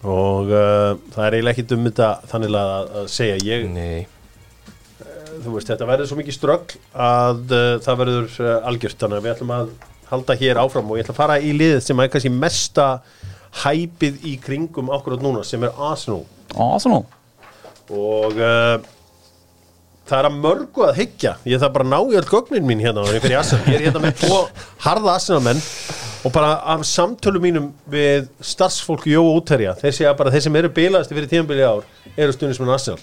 Og 0.05 0.49
uh, 0.49 0.95
það 1.13 1.25
er 1.25 1.35
eiginlega 1.37 1.53
ekkit 1.55 1.73
um 1.75 1.83
þetta 1.85 2.07
þannig 2.31 2.55
að, 2.57 2.85
að 3.01 3.09
segja. 3.13 3.35
Ég, 3.45 3.65
nei 3.69 4.05
veist, 5.43 5.69
þetta 5.69 5.87
verður 5.89 6.09
svo 6.09 6.17
mikið 6.19 6.37
strögg 6.37 6.75
að 6.93 7.53
uh, 7.55 7.67
það 7.83 7.99
verður 8.01 8.39
uh, 8.41 8.55
algjört. 8.69 8.97
Þannig 9.01 9.19
að 9.19 9.25
við 9.25 9.33
ætlum 9.35 9.53
að 9.55 9.75
halda 10.09 10.37
hér 10.39 10.61
áfram 10.61 10.91
og 10.91 10.99
ég 10.99 11.05
ætla 11.05 11.15
að 11.15 11.21
fara 11.21 11.37
í 11.41 11.53
liðið 11.57 11.79
sem 11.85 12.01
er 12.01 12.11
kannski 12.13 12.33
mesta 12.33 12.87
hæpið 13.63 14.25
í 14.27 14.35
kringum 14.43 14.91
akkurat 14.93 15.23
núna 15.23 15.45
sem 15.47 15.63
er 15.65 15.75
Arsenal. 15.89 16.23
Arsenal? 16.53 17.03
Og 17.89 18.37
uh, 18.37 18.77
það 20.05 20.17
er 20.19 20.29
að 20.29 20.39
mörgu 20.45 20.87
að 20.87 20.97
hyggja. 21.01 21.35
Ég 21.49 21.61
þarf 21.61 21.77
bara 21.77 21.87
að 21.87 21.93
ná 21.93 21.99
í 22.01 22.19
öll 22.21 22.27
gögnin 22.29 22.67
mín 22.67 22.83
hérna 22.83 23.05
ég 23.11 23.29
Arsenal. 23.33 23.65
er 23.73 23.87
hérna 23.87 24.03
með 24.03 24.19
tvo 24.23 24.41
harða 24.85 25.17
Arsenal-menn 25.17 25.63
og 26.25 26.33
bara 26.33 26.55
af 26.73 26.81
samtölu 26.89 27.39
mínum 27.41 27.67
við 27.91 28.25
starfsfólk 28.41 29.05
Jó 29.09 29.21
og 29.21 29.43
Útherja 29.43 29.75
þeir 29.77 29.93
segja 29.93 30.13
bara 30.17 30.31
þeir 30.33 30.45
sem 30.47 30.55
eru 30.57 30.71
bilaðasti 30.73 31.17
fyrir 31.17 31.29
tíðanbili 31.29 31.65
ár 31.67 31.83
eru 32.15 32.33
stundismenn 32.33 32.73
Arsenal 32.73 32.97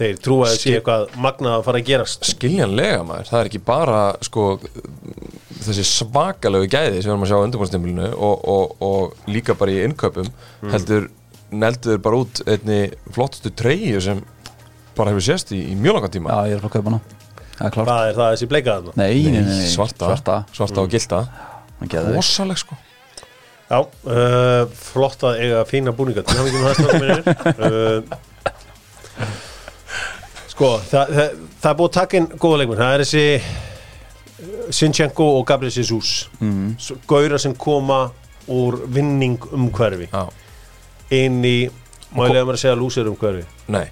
þeir 0.00 0.18
trúa 0.24 0.46
að 0.48 0.54
sé 0.56 0.60
Skil- 0.62 0.74
eitthvað 0.78 1.06
magnað 1.20 1.56
að 1.58 1.64
fara 1.68 1.80
að 1.82 1.88
gerast. 1.90 2.28
Skiljanlega 2.32 3.00
maður, 3.06 3.28
það 3.30 3.40
er 3.42 3.50
ekki 3.50 3.62
bara 3.68 4.00
sko, 4.24 4.44
þessi 5.62 5.84
svakalegu 5.86 6.68
gæði 6.72 7.00
sem 7.02 7.10
við 7.10 7.12
erum 7.12 7.26
að 7.26 7.32
sjá 7.32 7.38
á 7.38 7.44
undirbúrstimulinu 7.46 8.08
og, 8.16 8.46
og, 8.54 8.76
og 8.82 9.28
líka 9.30 9.54
bara 9.58 9.74
í 9.74 9.82
innköpum 9.86 10.30
heldur 10.72 11.10
neldur 11.52 11.98
bara 12.02 12.22
út 12.24 12.40
einni 12.48 12.78
flottustu 13.12 13.52
treyju 13.52 14.00
sem 14.00 14.22
bara 14.96 15.12
hefur 15.12 15.24
sést 15.28 15.52
í, 15.52 15.60
í 15.72 15.74
mjög 15.76 15.98
langan 15.98 16.14
tíma. 16.16 16.32
Já, 16.32 16.48
ég 16.48 16.56
er 16.56 16.60
að 16.60 16.64
fara 16.64 16.72
að 16.72 16.78
kaupa 16.78 16.90
hana 16.92 17.02
Það 17.52 17.66
er 17.66 17.74
klart 17.76 17.88
hvað 17.92 18.06
er 18.08 18.16
það 18.16 18.30
þessi 18.32 18.48
bleikaðan 18.50 18.96
Nei, 18.96 19.12
nei, 19.22 19.32
nei, 19.36 19.42
nei, 19.60 19.68
svarta, 19.70 20.08
Svarta, 20.08 20.38
svarta 20.56 20.82
og 20.82 20.92
gilda 20.92 21.20
rosaleg 22.16 22.58
sko. 22.62 22.76
Já, 23.72 23.78
uh, 23.82 24.64
flott 24.76 25.22
að 25.26 25.38
eiga 25.42 25.62
fína 25.68 25.92
búninga. 25.96 26.22
Til 26.26 26.36
hafa 26.38 26.48
ekki 26.48 26.60
með 26.62 26.72
það 26.76 27.62
uh, 27.68 28.20
Sko, 30.52 30.74
það, 30.84 31.12
það, 31.16 31.36
það 31.62 31.70
er 31.70 31.76
búið 31.78 31.88
að 31.88 31.94
taka 31.96 32.18
inn 32.18 32.26
góða 32.36 32.56
leikmenn, 32.60 32.80
það 32.82 32.94
er 32.94 33.02
þessi 33.06 33.24
uh, 33.38 34.66
Sinchenko 34.78 35.28
og 35.38 35.46
Gabriel 35.48 35.72
Jesus. 35.72 36.10
Mm. 36.42 36.74
Gaura 37.08 37.38
sem 37.40 37.54
koma 37.56 38.02
úr 38.52 38.82
vinning 38.92 39.38
umhverfi. 39.54 40.10
Já, 40.12 40.26
inn 41.16 41.40
í, 41.46 41.56
má 42.12 42.26
ég 42.26 42.34
lega 42.36 42.48
mér 42.48 42.58
að 42.58 42.64
segja 42.66 42.76
lúsir 42.76 43.08
umhverfi? 43.08 43.46
Nei. 43.72 43.86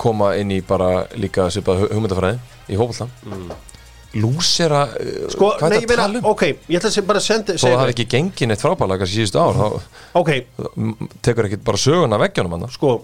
Koma 0.00 0.32
inn 0.40 0.54
í 0.54 0.62
bara 0.64 1.02
líka 1.18 1.50
svipað 1.52 1.82
hu- 1.82 1.90
hugmyndafræði 1.96 2.38
í 2.70 2.78
hófallan 2.78 3.10
mm. 3.26 3.52
lúsera 4.22 4.84
uh, 4.94 5.28
Sko, 5.34 5.52
hvað 5.58 5.74
er 5.74 5.82
það 5.82 5.92
að 5.92 6.00
tala 6.00 6.20
um? 6.22 6.30
ok, 6.32 6.44
ég 6.70 6.78
ætla 6.80 7.04
bara 7.08 7.20
að 7.20 7.26
senda 7.26 7.56
að 7.56 7.64
það 7.64 7.78
hafi 7.82 7.94
ekki 7.96 8.08
gengið 8.14 8.50
neitt 8.52 8.62
frábæðlega 8.62 9.08
síðustu 9.10 9.42
ár 9.42 9.58
þá 9.58 9.66
Ok, 10.22 10.30
tekur 11.26 11.48
ekkert 11.48 11.64
bara 11.66 11.80
söguna 11.82 12.20
veggjónum 12.22 12.54
hann 12.54 12.70
sko 12.72 12.94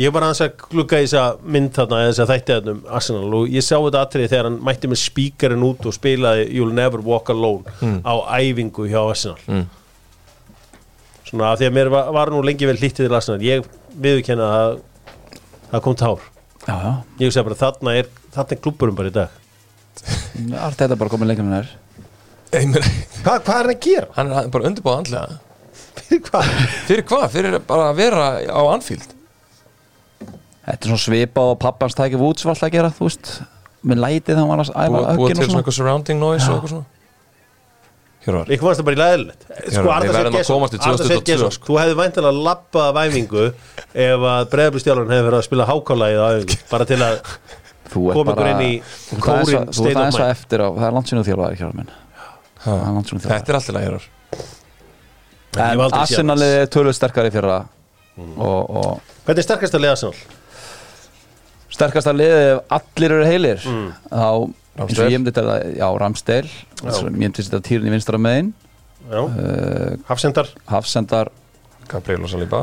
ég 0.00 0.10
var 0.14 0.24
aðeins 0.26 0.40
að 0.42 0.54
glugga 0.72 0.98
í 0.98 1.04
þessa 1.06 1.24
mynd 1.54 1.70
þarna 1.76 1.98
eða 2.02 2.10
þessa 2.12 2.26
þætti 2.32 2.54
þarna 2.56 2.72
um 2.74 2.80
Arsenal 2.98 3.34
og 3.38 3.52
ég 3.54 3.62
sá 3.62 3.76
þetta 3.78 4.00
atrið 4.06 4.28
þegar 4.32 4.48
hann 4.48 4.56
mætti 4.66 4.90
með 4.90 5.00
spíkarinn 5.04 5.62
út 5.68 5.86
og 5.86 5.94
spilaði 5.94 6.48
You'll 6.56 6.74
Never 6.74 7.04
Walk 7.06 7.30
Alone 7.30 7.76
á 8.02 8.14
æfingu 8.40 8.88
hjá 8.90 9.00
Arsenal 9.04 9.38
Mm. 9.46 9.66
svona 11.28 11.52
af 11.52 11.58
því 11.60 11.68
að 11.68 11.74
mér 11.78 11.88
var, 11.94 12.10
var 12.14 12.30
nú 12.34 12.42
lengi 12.44 12.66
vel 12.68 12.76
hlýttið 12.80 13.06
til 13.08 13.14
Arsenal 13.16 13.40
ég 13.46 13.64
viðurkenna 13.94 14.48
að 14.58 14.74
það 15.72 15.84
kom 15.86 15.96
tár 16.02 16.26
Já, 16.64 16.74
já, 16.80 16.92
ég 17.20 17.32
segi 17.34 17.44
bara 17.44 17.58
þarna 17.60 17.94
er, 18.00 18.06
þarna 18.34 18.54
er 18.56 18.60
klubburum 18.64 18.96
bara 18.98 19.10
í 19.10 19.14
dag 19.14 19.40
allt 20.64 20.78
þetta 20.80 20.96
bara 21.00 21.12
komið 21.12 21.30
lengur 21.32 21.48
en 21.48 21.56
þær 21.58 21.72
Einmitt. 22.54 22.86
Hva, 23.24 23.38
hvað 23.42 23.56
er 23.56 23.66
hann 23.66 23.72
að 23.74 23.80
gera? 23.84 24.08
hann 24.14 24.30
er 24.38 24.48
bara 24.54 24.68
undirbúið 24.70 25.00
andlega 25.00 25.40
Fyrir 26.04 26.20
hvað? 26.28 26.50
fyrir 26.88 27.04
hvað? 27.08 27.24
fyrir 27.34 27.56
bara 27.66 27.88
að 27.92 27.98
vera 27.98 28.26
á 28.50 28.62
Anfield 28.74 29.12
Þetta 30.64 30.80
er 30.80 30.90
svona 30.92 31.02
svipa 31.04 31.44
og 31.50 31.58
pappans 31.60 31.96
tækif 31.98 32.22
útsvall 32.24 32.56
að 32.56 32.72
gera, 32.72 32.90
þú 32.94 33.08
veist. 33.08 33.30
Með 33.84 34.00
lætið 34.00 34.30
þegar 34.32 34.40
hann 34.40 34.50
var 34.50 34.62
að 34.64 34.70
æfa 34.72 34.88
búið, 34.88 35.04
búið 35.04 35.08
höggin 35.08 35.18
til 35.18 35.28
og 35.28 35.36
svona 35.36 35.44
svona. 35.44 35.62
eitthvað 35.62 35.78
surrounding 35.78 36.20
noise 36.22 36.46
og 36.48 36.54
eitthvað 36.54 36.72
svona. 36.72 36.86
Hjörvar. 38.24 38.48
Ég 38.48 38.60
komast 38.62 38.80
það 38.80 38.86
bara 38.88 38.96
í 38.96 39.00
læðilegt 39.02 39.42
að 39.44 40.46
komast 40.48 40.76
í 40.76 40.80
2022, 40.80 41.50
sko. 41.52 41.66
Þú 41.68 41.76
hefði 41.82 41.96
væntalega 41.98 42.44
lappað 42.46 42.86
af 42.88 43.00
æfingu 43.02 43.42
ef 44.06 44.24
að 44.30 44.46
bregðarblistjálun 44.54 45.12
hefði 45.12 45.26
verið 45.26 45.38
að 45.40 45.44
spila 45.44 45.66
hákálaðið 45.68 46.22
á 46.24 46.26
æfingu 46.32 46.56
bara 46.72 46.88
til 46.88 47.00
að 47.04 47.18
Þú 47.94 48.04
ert 48.08 48.16
Kom 48.16 48.30
ykkur 48.32 48.48
inn 48.48 48.62
í 48.64 48.70
að- 48.80 49.68
Þú 49.68 49.74
state 49.76 49.90
ert 49.92 49.98
of 49.98 50.00
aðeins 50.00 50.20
að 50.24 50.30
eftir 50.32 50.64
á 50.64 50.68
Það 50.72 50.86
er 50.88 50.94
landsinu 50.96 51.24
þjálfaði 51.28 51.58
hjá 51.60 51.66
minn. 51.76 51.90
Það 52.64 52.78
er 52.80 52.86
þetta 53.28 53.52
er 53.52 53.58
alltaf 53.60 53.84
Hjörvar. 53.84 54.06
Er 55.54 55.76
og, 58.16 58.70
og 58.70 59.12
Hvernig 59.26 59.44
er 59.44 59.46
sterkast 59.46 59.76
að 59.76 59.84
leiða 59.84 59.98
Arsenal? 59.98 60.24
Sterkasta 61.74 62.14
liðið 62.14 62.44
ef 62.52 62.76
allir 62.78 63.16
eru 63.18 63.26
heilir. 63.28 63.64
Mm. 63.68 63.88
þá 64.10 64.28
eins 64.84 64.98
og 64.98 65.10
ég 65.12 65.20
myndi 65.20 65.34
þetta 65.34 65.56
já, 65.78 65.86
Ramsdale 66.02 66.52
ég 66.84 67.18
myndi 67.18 67.44
þetta 67.44 67.62
týrin 67.68 67.90
í 67.90 67.94
vinstra 67.94 68.20
megin. 68.20 68.52
Já, 69.10 69.20
uh, 69.20 69.98
Hafsendar? 70.08 70.48
Hafsendar. 70.70 71.30
Gabriel 71.90 72.24
og 72.24 72.32
Saliba 72.32 72.62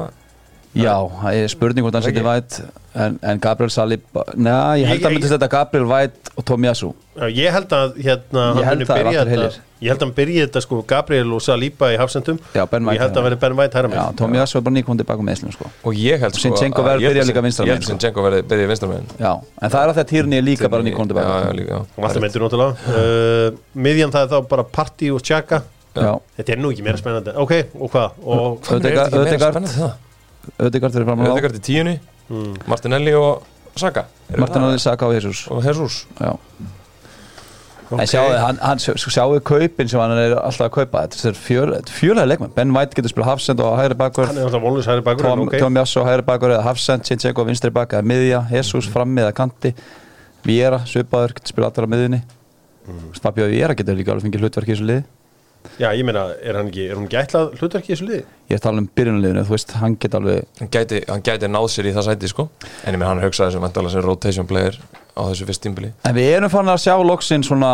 já, 0.76 0.96
það 1.22 1.34
er 1.42 1.48
spurning 1.52 1.84
hvort 1.86 1.98
hann 1.98 2.06
seti 2.06 2.22
væt 2.24 2.62
en, 2.96 3.18
en 3.24 3.40
Gabriel 3.44 3.72
Saliba 3.72 4.24
neða, 4.36 4.78
ég 4.80 4.88
held 4.88 5.02
Ég- 5.02 5.08
að 5.10 5.14
myndi 5.16 5.30
þetta 5.32 5.48
Gabriel 5.52 5.86
Væt 5.90 6.32
og 6.38 6.46
Tomiyasu 6.48 6.94
Já, 7.12 7.26
Ég 7.28 7.52
held 7.52 7.74
að 7.76 7.98
hérna 8.00 8.44
Ég 8.56 8.64
held 8.68 8.80
muni 8.80 8.86
það 8.88 9.00
er 9.02 9.08
þetta 9.12 9.32
heilir. 9.32 9.56
Ég 9.82 9.90
held 9.92 10.00
að 10.00 10.06
hann 10.06 10.14
byrja 10.16 10.44
þetta 10.46 10.62
sko 10.64 10.78
Gabriel 10.88 11.34
og 11.36 11.42
Saliba 11.44 11.90
í 11.92 11.98
Hafsendum 12.00 12.38
Já, 12.56 12.64
Ben 12.72 12.86
White 12.88 12.96
Ég 12.96 13.02
held 13.04 13.12
að 13.12 13.18
hægra. 13.18 13.24
verði 13.28 13.40
Ben 13.42 13.56
White 13.60 13.78
hæra 13.80 13.90
já, 13.92 13.96
með 14.06 14.16
Tomiyasu 14.22 14.58
er 14.58 14.64
bara 14.68 14.76
nýkvæmdi 14.78 15.04
tilbaka 15.04 15.26
með 15.28 15.36
Ísland 15.36 15.56
sko. 15.58 15.72
og 15.84 15.94
ég 16.00 16.20
held 16.24 16.36
sko 16.38 16.44
Zinchenko 16.46 16.82
að- 16.82 16.88
verður 16.88 17.02
ég 17.02 17.08
held 17.08 17.16
byrja 17.16 17.24
að- 17.24 17.32
líka 17.32 17.44
vinstra 17.48 17.66
ég 17.68 17.74
held 17.76 17.84
sko. 17.84 17.92
Zinchenko 17.92 18.26
verði 18.28 18.42
byrja 18.52 18.68
vinstra 18.72 18.90
megin 18.92 19.08
já, 19.20 19.34
en 19.62 19.70
það 19.70 19.82
er 19.84 19.90
að 19.92 19.96
að 19.96 20.08
Tierney 20.14 20.38
er 20.38 20.46
líka 20.48 20.70
bara 20.72 20.84
já, 21.28 21.48
já, 21.48 21.52
líka, 21.60 21.72
já. 21.72 22.22
Meintur 22.22 22.42
náttúrulega 22.48 22.72
uh, 22.88 23.58
er 23.76 25.20
Tjaka 25.20 25.64
já, 25.96 26.14
Þetta 26.38 26.54
er 26.56 26.58
nú 26.64 26.72
ekki 26.72 26.84
meira 26.86 26.98
spennandi 26.98 27.36
Ok, 27.36 27.52
og 27.76 27.92
hvað? 27.92 28.10
Hvað 28.22 28.72
er 28.72 28.80
þetta 28.80 29.04
ekki 29.06 29.26
meira 29.26 29.52
spennandi 29.52 29.76
það? 29.82 29.92
Ödegard 30.60 30.94
fyrir 30.94 31.06
fram 31.06 31.20
á 31.22 31.26
Ödegard 31.32 31.56
í 31.56 31.64
tíunni. 31.66 32.00
Martinelli 32.68 33.14
og 33.18 33.44
Saka. 33.76 34.06
Eru 34.32 34.40
Martin 34.42 34.62
það- 34.62 34.70
Alli 34.70 34.80
Saka 34.80 35.06
og 35.08 35.14
Jesus. 35.14 35.48
Og 35.52 35.64
Jesus. 35.64 36.06
Já. 36.20 36.38
Ok. 37.92 38.00
En 38.00 38.08
sjáu, 38.08 38.30
hann, 38.40 38.58
hann 38.62 38.78
sjá- 38.80 38.96
sjáu 38.96 39.40
kaupin 39.44 39.88
sem 39.90 40.00
hann 40.00 40.12
er 40.18 40.36
alltaf 40.40 40.70
að 40.70 40.72
kaupa? 40.78 41.02
Þetta 41.08 41.28
er 41.28 41.34
fjöl- 41.36 41.90
fjölaði 41.92 42.28
leikmenn. 42.32 42.54
Ben 42.56 42.72
White 42.72 42.96
getur 42.96 43.10
spila 43.12 43.26
hafsend 43.26 43.60
og 43.60 43.78
hægri 43.78 43.98
bakur. 44.00 44.26
Hann 44.28 44.38
er 44.38 44.46
alltaf 44.48 44.62
vonlust 44.64 44.88
hæri 44.88 45.02
bakur 45.04 45.26
en 45.26 45.32
Tom, 45.38 45.40
ok. 45.48 45.58
Tom 45.60 45.76
Jasso 45.76 46.04
hægri 46.06 46.24
bakur 46.24 46.50
eða 46.56 46.64
hafsend 46.64 47.04
Sinchenko 47.04 47.44
vinstri 47.46 47.70
bakur 47.70 48.00
eða 48.00 48.06
miðja 48.08 48.50
Jesus 48.52 48.88
frammi 48.88 49.20
eða 49.22 49.34
kanti. 49.34 49.74
Viera, 50.46 50.80
svipaður, 50.88 51.34
getur 51.36 51.48
spila 51.52 51.68
allar 51.70 51.86
á 51.86 51.90
miðjunni. 51.92 52.22
Mm. 52.88 53.20
Fabio 53.22 53.48
Viera 53.52 53.76
getur 53.76 53.94
líka 53.96 54.12
alveg 54.16 54.24
fengið 54.24 54.40
hlutverk 54.42 54.68
í 54.72 54.76
þessu 54.76 54.88
liði 54.88 55.04
Já, 55.80 55.90
ég 55.98 56.06
meina, 56.06 56.28
er 56.42 56.58
hann 56.60 56.70
ekki, 56.70 56.86
er 56.90 56.98
hann 56.98 57.08
ekki 57.08 57.20
ætlað 57.22 57.56
hlutverki 57.60 57.92
í 57.92 57.96
þessu 57.96 58.08
liði? 58.08 58.24
Ég 58.52 58.62
tala 58.64 58.82
um 58.82 58.88
byrjunarliðinu, 58.98 59.44
þú 59.48 59.56
veist, 59.56 59.76
hann 59.82 59.98
getur 60.02 60.22
alveg 60.22 60.62
hann 60.62 60.72
gæti, 60.74 61.02
hann 61.10 61.26
gæti 61.26 61.50
náð 61.52 61.68
sér 61.74 61.90
í 61.90 61.96
það 61.96 62.08
sæti 62.10 62.32
sko. 62.32 62.48
En 62.86 62.96
ég 62.96 63.00
menn 63.00 63.10
hann 63.10 63.24
hugsaði 63.24 63.56
sem 63.56 63.68
endala 63.68 63.94
sem 63.94 64.06
rotation 64.06 64.50
player 64.50 64.78
á 65.16 65.22
þessu 65.28 65.48
fyrst 65.50 65.64
tímbili 65.66 65.92
En 66.08 66.16
við 66.16 66.32
erum 66.38 66.52
fann 66.54 66.72
að 66.72 66.82
sjá 66.86 66.96
loksinn 67.04 67.46
svona 67.46 67.72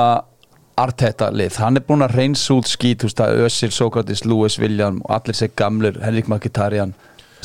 Arteta 0.78 1.32
lið, 1.34 1.56
hann 1.58 1.80
er 1.80 1.86
búinn 1.88 2.06
að 2.06 2.20
reynsa 2.20 2.54
út 2.54 2.70
skít, 2.70 3.02
þú 3.02 3.08
veist 3.10 3.22
að 3.26 3.40
Özil, 3.48 3.72
Sokratis, 3.74 4.22
Lewis, 4.30 4.60
William 4.62 5.00
og 5.08 5.16
allir 5.16 5.38
sér 5.40 5.50
gamlur, 5.58 5.98
Henrik 6.04 6.30
Mkhitaryan 6.30 6.94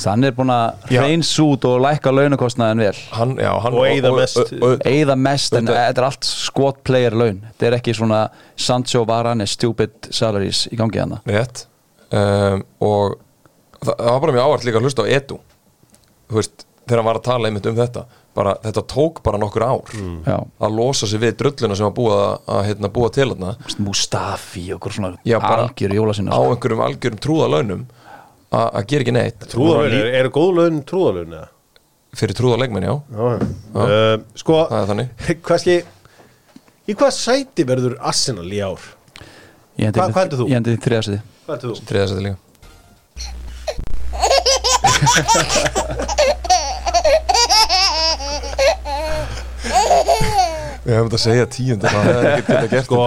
hann 0.05 0.25
er 0.25 0.33
búinn 0.33 0.51
að 0.51 0.89
Já. 0.91 1.01
reynsa 1.05 1.43
út 1.45 1.65
og 1.69 1.81
lækka 1.85 2.13
launakostnaðin 2.15 2.79
vel. 2.85 2.97
Hann, 3.13 3.37
já, 3.37 3.51
hann, 3.63 3.75
Og 3.75 3.85
eyða 3.87 4.15
mest. 4.17 4.37
og- 4.39 4.63
og- 4.63 4.79
eigða 4.89 5.17
mest 5.19 5.53
en 5.55 5.67
þetta 5.67 5.99
er 5.99 6.05
allt 6.05 6.25
skot 6.25 6.83
player 6.85 7.11
laun. 7.13 7.43
Þetta 7.53 7.67
er 7.67 7.79
ekki 7.79 7.95
svona 7.95 8.29
Sancho 8.57 9.05
Varane 9.05 9.47
stupid 9.47 9.91
salaries 10.11 10.67
í 10.73 10.77
gangi 10.77 10.99
hana 10.99 11.21
rétt. 11.27 11.67
Um, 12.13 12.65
og 12.81 13.19
það, 13.85 13.97
það 13.97 14.11
var 14.11 14.21
bara 14.21 14.33
mjög 14.33 14.49
áhært 14.49 14.65
líka 14.65 14.79
að 14.81 14.83
hlusta 14.89 15.03
á 15.05 15.13
Edu. 15.17 15.39
Þú 16.31 16.35
veist, 16.41 16.65
þegar 16.87 16.97
hann 17.03 17.05
var 17.07 17.19
að 17.21 17.23
tala 17.25 17.49
einmitt 17.49 17.67
um 17.67 17.77
þetta 17.77 18.05
bara, 18.35 18.55
þetta 18.65 18.83
tók 18.89 19.23
bara 19.23 19.39
nokkur 19.39 19.63
ár 19.63 19.83
já, 20.27 20.39
að 20.61 20.75
losa 20.77 21.07
sig 21.07 21.21
við 21.21 21.37
drulluna 21.37 21.77
sem 21.77 21.85
var 21.85 21.93
búið 21.93 22.15
að, 22.17 22.39
að 22.49 22.63
hérna, 22.71 22.89
búa 22.89 23.11
til 23.13 23.29
þarna. 23.29 23.57
Mustafi 23.79 24.73
og 24.73 24.81
okkur 24.81 24.93
svona 24.97 25.19
Já, 25.25 25.39
algjör 25.39 25.93
jólasinna 25.99 26.33
á 26.33 26.41
einhverjum 26.41 26.81
algjörum 26.87 27.21
trúðalaunum 27.21 27.85
að 28.53 28.85
gera 28.93 29.03
ekki 29.07 29.15
neitt. 29.17 29.41
Trúðalögn, 29.53 29.95
er, 29.99 30.07
eru 30.21 30.31
góð 30.35 30.51
laun 30.61 30.79
trúðalögn 30.89 31.35
eða? 31.39 31.49
fyrir 32.13 32.37
trúðalegmenn, 32.37 32.85
já, 32.85 32.93
Já, 33.09 33.25
já. 33.33 33.41
Uh, 33.73 34.21
sko, 34.37 34.59
það 34.69 34.83
er 34.83 34.89
þannig. 34.91 35.09
hvað 35.49 35.59
ski, 35.63 35.77
í 36.85 36.93
hvað 37.01 37.13
sæti 37.17 37.65
verður 37.71 37.95
Arsenal 38.05 38.45
í 38.53 38.61
ár? 38.61 38.83
Hendi 39.81 39.97
Hvað- 39.97 40.13
heldur 40.21 40.37
þú? 40.43 40.47
Ég 40.51 40.55
hendi 40.61 40.75
því 40.77 40.81
þriðasiti 40.85 41.21
Hvað 41.47 41.55
heldur 41.57 41.73
þú? 41.73 41.77
þriðasæti 41.89 42.21
líka. 42.29 42.37
Við 50.83 50.97
höfum 50.97 51.09
þetta 51.13 51.19
að 51.19 51.23
segja 51.23 51.45
tíund 51.55 51.85
Það 51.87 52.07
hefði 52.09 52.31
ekki 52.33 52.47
geta 52.49 52.71
gert. 52.73 52.87
Sko, 52.89 53.03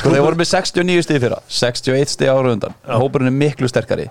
Sko 0.00 0.10
þeir 0.14 0.24
voru 0.24 0.38
með 0.40 0.48
69 0.50 1.04
stig 1.06 1.20
fyrra. 1.22 1.36
61 1.60 2.10
stig 2.14 2.30
ára 2.32 2.54
undan. 2.56 2.74
Hópurinn 2.90 3.30
er 3.30 3.36
miklu 3.36 3.68
sterkari 3.70 4.08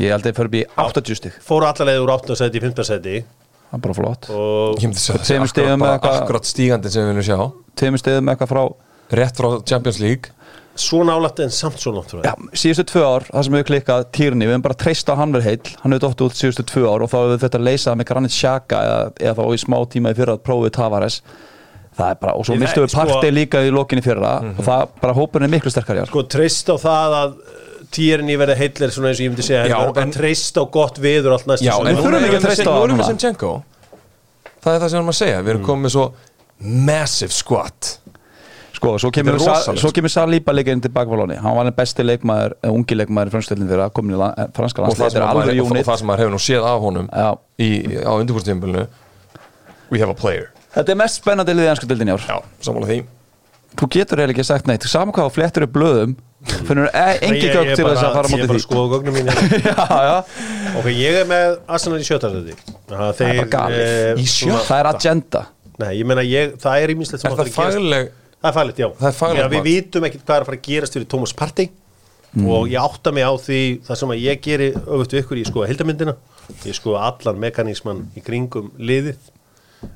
Ég 0.00 0.10
held 0.10 0.24
að 0.24 0.30
þeir 0.30 0.36
fyrir 0.38 0.50
upp 0.50 0.54
í 0.58 0.64
80 0.84 1.18
stig. 1.20 1.32
fóru 1.44 1.66
allalegið 1.68 2.02
úr 2.04 2.12
8. 2.16 2.36
seti 2.40 2.58
í 2.58 2.62
5. 2.64 2.84
seti. 2.84 3.16
Það 3.70 3.76
er 3.78 3.82
bara 3.84 3.94
flott. 3.94 4.30
Og 4.30 4.78
að 4.78 5.94
akkurat, 5.94 6.02
eitthvað- 6.02 6.22
akkurat 6.22 6.44
stígandi 6.50 6.90
sem 6.90 7.02
við 7.02 7.14
viljum 7.14 7.28
sjá. 7.28 7.52
Tveimur 7.76 7.98
stigum 8.02 8.28
eitthvað 8.32 8.50
frá 8.54 8.64
Rétt 9.14 9.36
frá 9.36 9.48
Champions 9.68 10.00
League. 10.00 10.30
Svo 10.74 11.04
nálægt 11.06 11.38
en 11.38 11.50
samt 11.54 11.78
svo 11.78 11.92
nátt 11.94 12.10
Já, 12.24 12.34
síðustu 12.50 12.84
tvö 12.90 13.02
ár, 13.06 13.22
það 13.30 13.44
sem 13.44 13.52
hefur 13.54 13.68
klikkað 13.70 14.06
Týrni, 14.10 14.44
við 14.46 14.50
hefum 14.56 14.62
bara 14.62 14.74
treyst 14.74 15.06
á 15.06 15.14
hann 15.14 15.32
verið 15.32 15.42
heill. 15.44 15.76
Hann 15.84 15.92
hefur 15.92 16.08
dótt 16.08 16.24
út 16.26 16.34
síðustu 16.34 16.64
tvö 16.66 16.82
ár 16.90 17.02
og 17.04 17.10
þá 17.12 17.18
hefur 17.20 17.38
þetta 17.44 17.60
leysað 17.62 17.96
með 18.00 18.04
Granit 18.10 18.30
Xhaka 18.34 18.80
eða, 18.82 19.12
eða 19.20 19.34
þá 19.38 19.44
í 19.54 19.58
smá 19.62 19.78
tíma 19.86 20.10
í 20.10 20.16
fyrra 20.18 20.34
að 20.34 20.42
prófið 20.42 20.72
Tavares. 20.74 21.20
Það 21.94 22.10
er 22.10 22.14
bara, 22.24 22.32
og 22.34 22.44
svo 22.48 22.56
mistu 22.58 22.82
við 22.82 22.90
sko- 22.90 23.06
partey 23.06 23.30
líka 23.30 23.62
í 23.62 23.70
lokinni 23.70 24.02
fyrra 24.02 24.32
og 24.58 24.64
það 24.66 24.88
bara 25.00 25.14
hópurinn 25.14 25.46
er 25.46 25.52
miklu 25.54 25.70
sterkari 25.70 26.00
í 26.00 26.02
ár. 26.02 26.10
sko 26.10 26.22
treyst 26.26 26.66
á 26.66 26.74
það 26.74 27.14
að 27.20 27.36
týrin 27.94 28.30
í 28.32 28.36
verði 28.40 28.56
heillir 28.60 28.92
svona 28.94 29.10
eins 29.12 29.20
og 29.20 29.24
ég 29.26 29.32
myndi 29.32 29.46
segja 29.46 29.64
Já, 29.70 29.78
en 30.02 30.14
treyst 30.14 30.58
á 30.58 30.64
gott 30.74 30.98
viður 31.02 31.36
allt 31.38 31.46
næsta 31.50 31.66
Já, 31.66 31.74
en 31.80 31.98
þurfum 32.00 32.26
ekki 32.28 32.38
að 32.40 32.46
treysta 32.48 32.74
á. 32.74 33.06
Sinchenko 33.10 33.52
Það 34.64 34.74
er 34.74 34.80
það 34.84 34.88
sem 34.94 34.98
erum 35.00 35.12
að 35.14 35.18
segja 35.20 35.42
Við 35.44 35.52
erum 35.54 35.62
Mm. 35.64 35.68
komið 35.72 35.94
svo 35.96 36.06
massive 36.90 37.32
squat 37.34 37.98
Sko, 38.74 38.96
svo 38.98 39.10
kemur, 39.14 39.36
kemur 39.94 40.10
Saliba 40.12 40.52
líka 40.52 40.72
inn 40.74 40.80
til 40.82 40.90
bakvalóni 40.92 41.36
Hann 41.40 41.54
var 41.56 41.64
hann 41.64 41.72
besti 41.76 42.02
leikmaður, 42.04 42.56
eh, 42.64 42.70
ungi 42.74 42.96
leikmaður 42.98 43.30
í 43.30 43.34
franstöldin 43.36 43.68
fyrir 43.70 43.84
að 43.86 43.92
komin 43.96 44.16
í 44.16 44.18
la- 44.18 44.34
eh, 44.36 44.48
franska 44.56 44.82
maður, 44.82 45.22
alveg 45.28 45.60
og, 45.62 45.70
það 45.86 45.98
sem 46.02 46.08
maður 46.10 46.22
hefur 46.24 46.34
nú 46.34 46.40
séð 46.42 46.66
af 46.68 46.80
honum 46.82 47.08
í, 47.58 47.68
á 48.02 48.12
undirbúrstíðumbilinu 48.18 48.86
We 49.90 50.00
have 50.00 50.10
a 50.10 50.14
player. 50.14 50.50
Þetta 50.74 50.90
er 50.90 50.96
mest 50.98 51.20
spennandi 51.22 51.54
liðið 51.54 51.70
ennsku 51.70 51.86
dildin 51.86 52.08
í 52.08 52.14
ár. 52.16 52.22
Já, 52.26 52.42
sammála 52.66 52.86
því. 52.88 52.96
Þú 53.78 53.88
getur 53.94 54.18
eiginlega 54.18 54.34
ekki 54.34 54.44
sagt 54.48 54.66
neitt. 54.66 54.82
Saman 54.90 55.12
hvað 55.14 55.28
þú 55.28 55.34
flettur 55.36 55.62
upp 55.68 55.72
blöðum 55.76 56.16
finnur 56.68 56.88
Nei, 56.92 57.14
engi 57.28 57.40
ég- 57.46 57.54
gögn 57.56 57.70
ég 57.70 57.78
til 57.78 57.86
þess 57.88 58.04
að 58.04 58.16
fara 58.16 58.28
á 58.28 58.30
ég 58.30 58.34
móti 58.34 58.42
er 58.42 58.48
bara 58.48 58.54
því. 58.54 58.60
að 58.60 58.66
skoða 58.66 58.88
gögnum 58.94 59.14
mín 59.18 59.30
ok, 60.80 60.88
ég 60.94 61.18
er 61.22 61.28
með 61.30 61.54
Arsenal 61.76 62.00
í 62.02 62.06
sjötta 62.08 62.30
seti 62.34 62.56
það 62.90 63.30
er 63.30 63.38
bara 63.40 63.50
galið. 63.54 63.84
eh, 63.84 64.20
Í 64.20 64.26
sjötta? 64.34 64.64
það 64.68 64.82
er 64.82 64.90
agenda. 64.92 65.42
Nei, 65.82 65.92
ég 65.98 66.06
meina 66.10 66.22
ég, 66.26 66.52
það 66.62 66.82
er 66.84 66.92
Er 67.24 67.32
áttar 67.32 67.40
það 67.40 67.48
að 67.48 67.54
gerast. 67.54 67.78
fagleg 67.78 68.12
Það 68.44 68.50
er 68.52 68.56
er 69.08 69.16
Já, 69.40 69.48
við 69.54 69.64
vitum 69.70 70.04
ekkert 70.08 70.24
hvað 70.28 70.36
er 70.36 70.44
að 70.44 70.48
fara 70.50 70.58
að 70.60 70.66
gerast 70.68 70.96
fyrir 70.98 71.08
Thomas 71.14 71.32
Partey. 71.34 71.70
Og 72.34 72.66
ég 72.68 72.80
átta 72.82 73.12
mig 73.14 73.22
á 73.24 73.32
því 73.38 73.58
það 73.86 73.98
sem 74.00 74.10
að 74.10 74.20
ég 74.24 74.40
geri 74.42 74.68
við 75.14 75.20
ykkur, 75.22 75.38
ég 75.40 75.46
skoða 75.48 75.68
heildamyndina 75.70 76.14
ég 76.66 76.74
skoða 76.76 77.04
allan 77.08 77.38
mekanísman 77.40 78.00
í 78.18 78.22
kringum 78.26 78.72
liðið. 78.78 79.30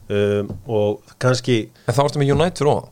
Um, 0.09 0.51
og 0.71 1.15
kannski, 1.21 1.59
þá 1.97 2.03
ertu 2.07 2.21
með 2.23 2.31
United 2.37 2.69
og 2.71 2.89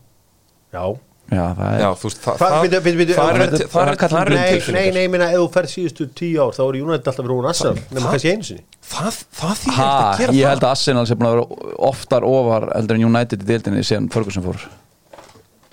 já 0.74 0.82
Já, 1.26 1.42
það 1.58 1.68
er 1.74 1.80
Já, 1.82 1.88
þú 1.98 2.06
veist, 2.06 2.18
það 2.22 2.36
það- 2.38 2.52
er- 2.54 3.68
það- 3.72 4.28
Nei, 4.36 4.58
nei, 4.76 4.90
nei, 4.94 5.06
minna, 5.10 5.26
ef 5.32 5.40
þú 5.42 5.46
ferð 5.56 5.70
síðustu 5.72 6.06
tíu 6.14 6.38
ár 6.44 6.52
þá 6.54 6.60
er 6.68 6.76
United 6.82 7.08
alltaf 7.10 7.24
verið 7.26 7.34
hún 7.40 7.48
Arsenal 7.50 7.74
nema 7.96 8.12
kannski 8.12 8.30
einu 8.30 8.46
sinni. 8.46 8.62
Það, 8.86 9.16
þýðir 9.34 9.72
ekkert 9.74 10.06
að 10.06 10.18
gera 10.20 10.32
ég 10.32 10.44
það. 10.44 10.50
held 10.52 10.62
að 10.62 10.70
Arsenal 10.70 11.06
sé 11.10 11.14
búin 11.18 11.28
að 11.30 11.34
vera 11.34 11.78
oftar 11.90 12.22
ofar 12.30 12.68
eldur 12.78 12.94
en 13.00 13.04
United 13.08 13.42
í 13.42 13.48
deildinni 13.50 13.82
síðan 13.90 14.08
Ferguson 14.14 14.46
fór. 14.46 14.62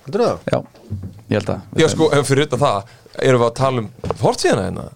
Heldur 0.08 0.26
það? 0.26 0.40
Já, 0.52 0.60
ég 1.30 1.38
held 1.38 1.52
að 1.54 1.62
Já, 1.84 1.88
sko, 1.94 2.10
ef 2.18 2.28
fyrir 2.28 2.48
utan 2.50 2.60
það 2.60 2.84
Erum 3.22 3.42
við 3.44 3.48
að 3.52 3.56
tala 3.62 3.78
um 3.84 3.90
fortíðina 4.18 4.64
hérna? 4.66 4.88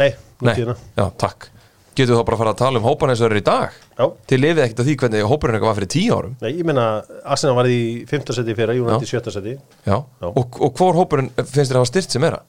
Nei, 0.00 0.14
Nei, 0.40 0.54
nútíðina 0.54 0.76
já, 0.96 1.04
takk 1.20 1.48
Getur 1.94 2.16
þá 2.18 2.24
bara 2.26 2.34
að 2.36 2.40
fara 2.42 2.52
að 2.54 2.60
tala 2.64 2.80
um 2.80 2.86
hópan 2.88 3.12
eins 3.12 3.20
og 3.22 3.28
eru 3.30 3.38
í 3.38 3.44
dag 3.46 3.74
Já, 3.94 4.06
Þið 4.30 4.40
lifið 4.42 4.62
ekkert 4.64 4.80
að 4.82 4.88
því 4.88 4.94
hvernig 5.02 5.28
hópurinn 5.30 5.54
eitthvað 5.58 5.70
var 5.70 5.78
fyrir 5.78 5.92
tíu 5.94 6.16
árum 6.16 6.32
nei, 6.42 6.50
ég 6.58 6.64
meina 6.66 6.86
Arsenal 7.22 7.54
var 7.60 7.68
í 7.70 7.78
15 8.10 8.38
seti 8.40 8.56
fyrra, 8.58 8.74
United 8.74 9.06
í 9.06 9.10
7 9.12 9.34
seti 9.36 9.54
Já, 9.86 9.94
Já. 10.02 10.26
Og, 10.32 10.58
og 10.58 10.74
hvor 10.80 10.98
hópurinn 10.98 11.30
finnst 11.38 11.70
þér 11.70 11.78
að 11.78 11.82
hafa 11.84 11.92
styrt 11.92 12.16
sem 12.16 12.24
meira? 12.24 12.40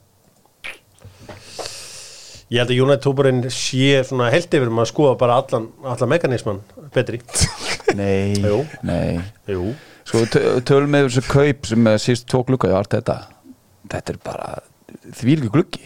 Ég 2.46 2.60
held 2.62 2.70
að 2.70 2.78
United-tóparinn 2.84 3.40
sé 3.50 3.88
svona 4.06 4.28
held 4.30 4.52
yfir 4.54 4.68
um 4.70 4.78
að 4.78 4.90
skoða 4.92 5.16
bara 5.18 5.38
allan, 5.42 5.64
allan 5.82 6.10
mekanisman 6.12 6.60
betri. 6.94 7.18
Nei, 7.98 8.36
Jú. 8.38 8.60
nei 8.86 9.18
Jú. 9.50 9.72
Sko, 10.06 10.20
tö- 10.30 10.60
tölum 10.66 10.92
með 10.94 11.08
þessu 11.08 11.24
kaup 11.26 11.66
sem 11.66 11.88
er 11.90 11.98
síðust 12.02 12.28
tvo 12.30 12.44
glugga 12.46 12.70
í 12.70 12.76
art 12.78 12.92
þetta 12.94 13.16
Þetta 13.90 14.12
er 14.14 14.18
bara 14.26 14.48
þvílgu 15.18 15.50
gluggi 15.54 15.82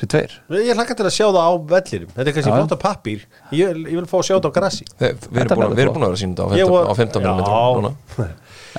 Þessi 0.00 0.08
tveir 0.14 0.34
Ég 0.64 0.78
hlakka 0.78 0.94
til 0.96 1.04
að 1.04 1.12
sjá 1.12 1.26
það 1.28 1.44
á 1.44 1.52
vellirum. 1.70 2.12
Þetta 2.16 2.30
er 2.30 2.36
kannski 2.36 2.52
flott 2.54 2.72
á 2.72 2.78
pappír. 2.80 3.24
Ég, 3.52 3.80
ég 3.84 3.96
vil 3.98 4.06
fá 4.08 4.14
að 4.16 4.22
sjá 4.30 4.34
þetta 4.38 4.48
á 4.48 4.54
grassi. 4.56 4.86
Við 4.96 5.40
erum 5.42 5.50
búin 5.50 5.66
að, 5.66 5.74
vera 5.76 6.08
að 6.08 6.20
sína 6.22 6.32
þetta 6.32 6.46
á 6.46 6.56
Ég 6.56 6.64
15, 6.64 6.72
var- 6.72 6.88
á 6.88 6.94
15 6.96 7.26
Já. 7.26 7.32
mm 7.34 7.82
núna 7.84 7.92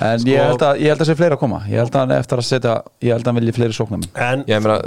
En 0.02 0.20
Sko- 0.22 0.30
ég, 0.32 0.40
held 0.48 0.62
að, 0.64 0.78
ég 0.80 0.88
held 0.94 1.02
að 1.04 1.10
sé 1.12 1.16
fleiri 1.20 1.36
að 1.36 1.42
koma 1.42 1.58
Ég 1.68 1.78
held 1.82 1.92
að 1.92 2.00
hann 2.00 2.12
eftir 2.16 2.40
að 2.42 2.46
setja 2.48 2.74
Ég 3.04 3.12
held 3.12 3.26
að 3.26 3.28
hann 3.28 3.40
vilji 3.42 3.54
fleiri 3.58 3.76
sóknum 3.76 4.06
En 4.16 4.46
Ég 4.48 4.62
meina, 4.64 4.78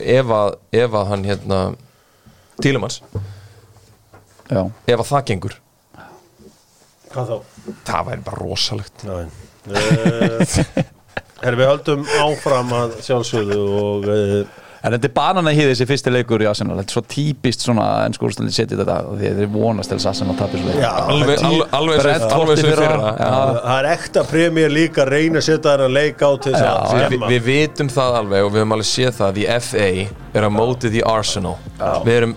ef 0.00 0.32
að, 0.32 0.54
ef 0.80 0.96
að 0.96 1.06
hann 1.12 1.24
hérna 1.28 1.58
Tílemans, 2.64 2.96
Já, 4.48 4.62
ef 4.88 4.96
að 5.02 5.08
það 5.12 5.24
gengur 5.30 5.56
hvað 7.12 7.30
þá? 7.30 7.36
Það 7.86 8.08
væri 8.10 8.24
bara 8.26 8.40
rosalegt 8.42 9.04
Já, 9.06 9.14
en. 9.22 9.30
Uh, 9.66 10.84
Herra, 11.44 11.56
við 11.60 11.68
höldum 11.68 12.06
áfram 12.24 12.72
að 12.80 12.96
sjálfsögðu 13.04 13.60
og 13.76 14.08
uh, 14.08 14.56
En 14.86 14.94
þetta 14.94 15.08
er 15.08 15.14
banana 15.16 15.50
í 15.52 15.58
þessi 15.66 15.86
fyrsti 15.90 16.12
leikur 16.14 16.44
í 16.44 16.46
Arsenal. 16.46 16.76
Þetta 16.78 16.92
er 16.92 16.96
svo 16.96 17.02
típist 17.10 17.64
svona 17.66 17.86
En 18.06 18.28
úrstalinn 18.28 18.54
setja 18.54 18.78
þetta 18.78 18.96
og 19.10 19.16
Því 19.18 19.30
að 19.32 19.40
þeir 19.42 19.50
vonast 19.56 19.90
til 19.90 19.98
þess 19.98 20.06
að 20.06 20.12
Arsenal 20.12 20.36
tapir 20.38 20.62
svo 20.62 20.68
leik. 20.70 20.78
Já, 20.84 20.90
Alveg, 21.16 21.42
alveg, 21.46 22.00
alveg, 22.36 22.60
svo- 22.62 22.70
fyrra. 22.70 23.12
það 23.66 23.78
er 23.80 23.90
ekta 23.96 24.24
premjör 24.30 24.74
líka 24.76 25.02
að 25.04 25.12
reyna 25.16 25.42
að 25.42 25.46
setja 25.50 25.72
þennan 25.76 25.96
leik 25.98 26.22
á 26.22 26.30
til 26.46 26.52
þess 26.54 26.64
að 26.66 27.16
við, 27.26 27.42
vitum 27.50 27.88
það 27.96 28.18
alveg 28.22 28.46
og 28.46 28.52
við 28.54 28.62
höfum 28.62 28.76
alveg 28.78 28.90
séð 28.94 29.12
það 29.18 29.28
að 29.28 29.38
the 29.40 29.60
FA 29.66 29.88
er 30.38 30.46
að 30.46 30.52
móti 30.56 30.92
the 30.94 31.02
Arsenal. 31.06 31.56
Við 32.06 32.14
erum, 32.20 32.36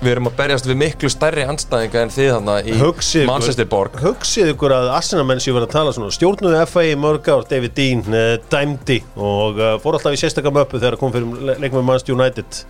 við 0.00 0.10
erum 0.14 0.28
að 0.30 0.36
berjast 0.38 0.64
við 0.68 0.78
miklu 0.80 1.10
stærri 1.12 1.42
anstæðinga 1.44 2.02
en 2.06 2.12
þið 2.14 2.28
þarna 2.32 2.54
í 2.64 2.76
Hugsið 2.80 3.20
ykkur- 3.22 3.28
Manchester 3.30 3.66
Borg 3.68 3.98
Hugsið 4.00 4.52
ykkur 4.54 4.72
að 4.78 4.88
Arsenal-menn 4.96 5.42
séu 5.44 5.52
verið 5.56 5.66
að 5.68 5.74
tala 5.74 5.92
svona 5.96 6.14
stjórnuðu 6.16 6.62
FA 6.70 6.84
í 6.88 6.94
mörg 6.96 7.28
ár, 7.34 7.44
David 7.50 7.74
Dean 7.76 8.00
uh, 8.08 8.36
dæmdi 8.52 8.96
og 9.20 9.60
uh, 9.60 9.74
fór 9.82 9.98
alltaf 9.98 10.16
í 10.16 10.20
sérstakam 10.22 10.56
möppu 10.56 10.80
þegar 10.80 10.96
kom 11.00 11.12
fyrir 11.12 11.44
le- 11.50 11.58
leikmenn 11.60 11.84
Manchester 11.84 12.16
United. 12.16 12.62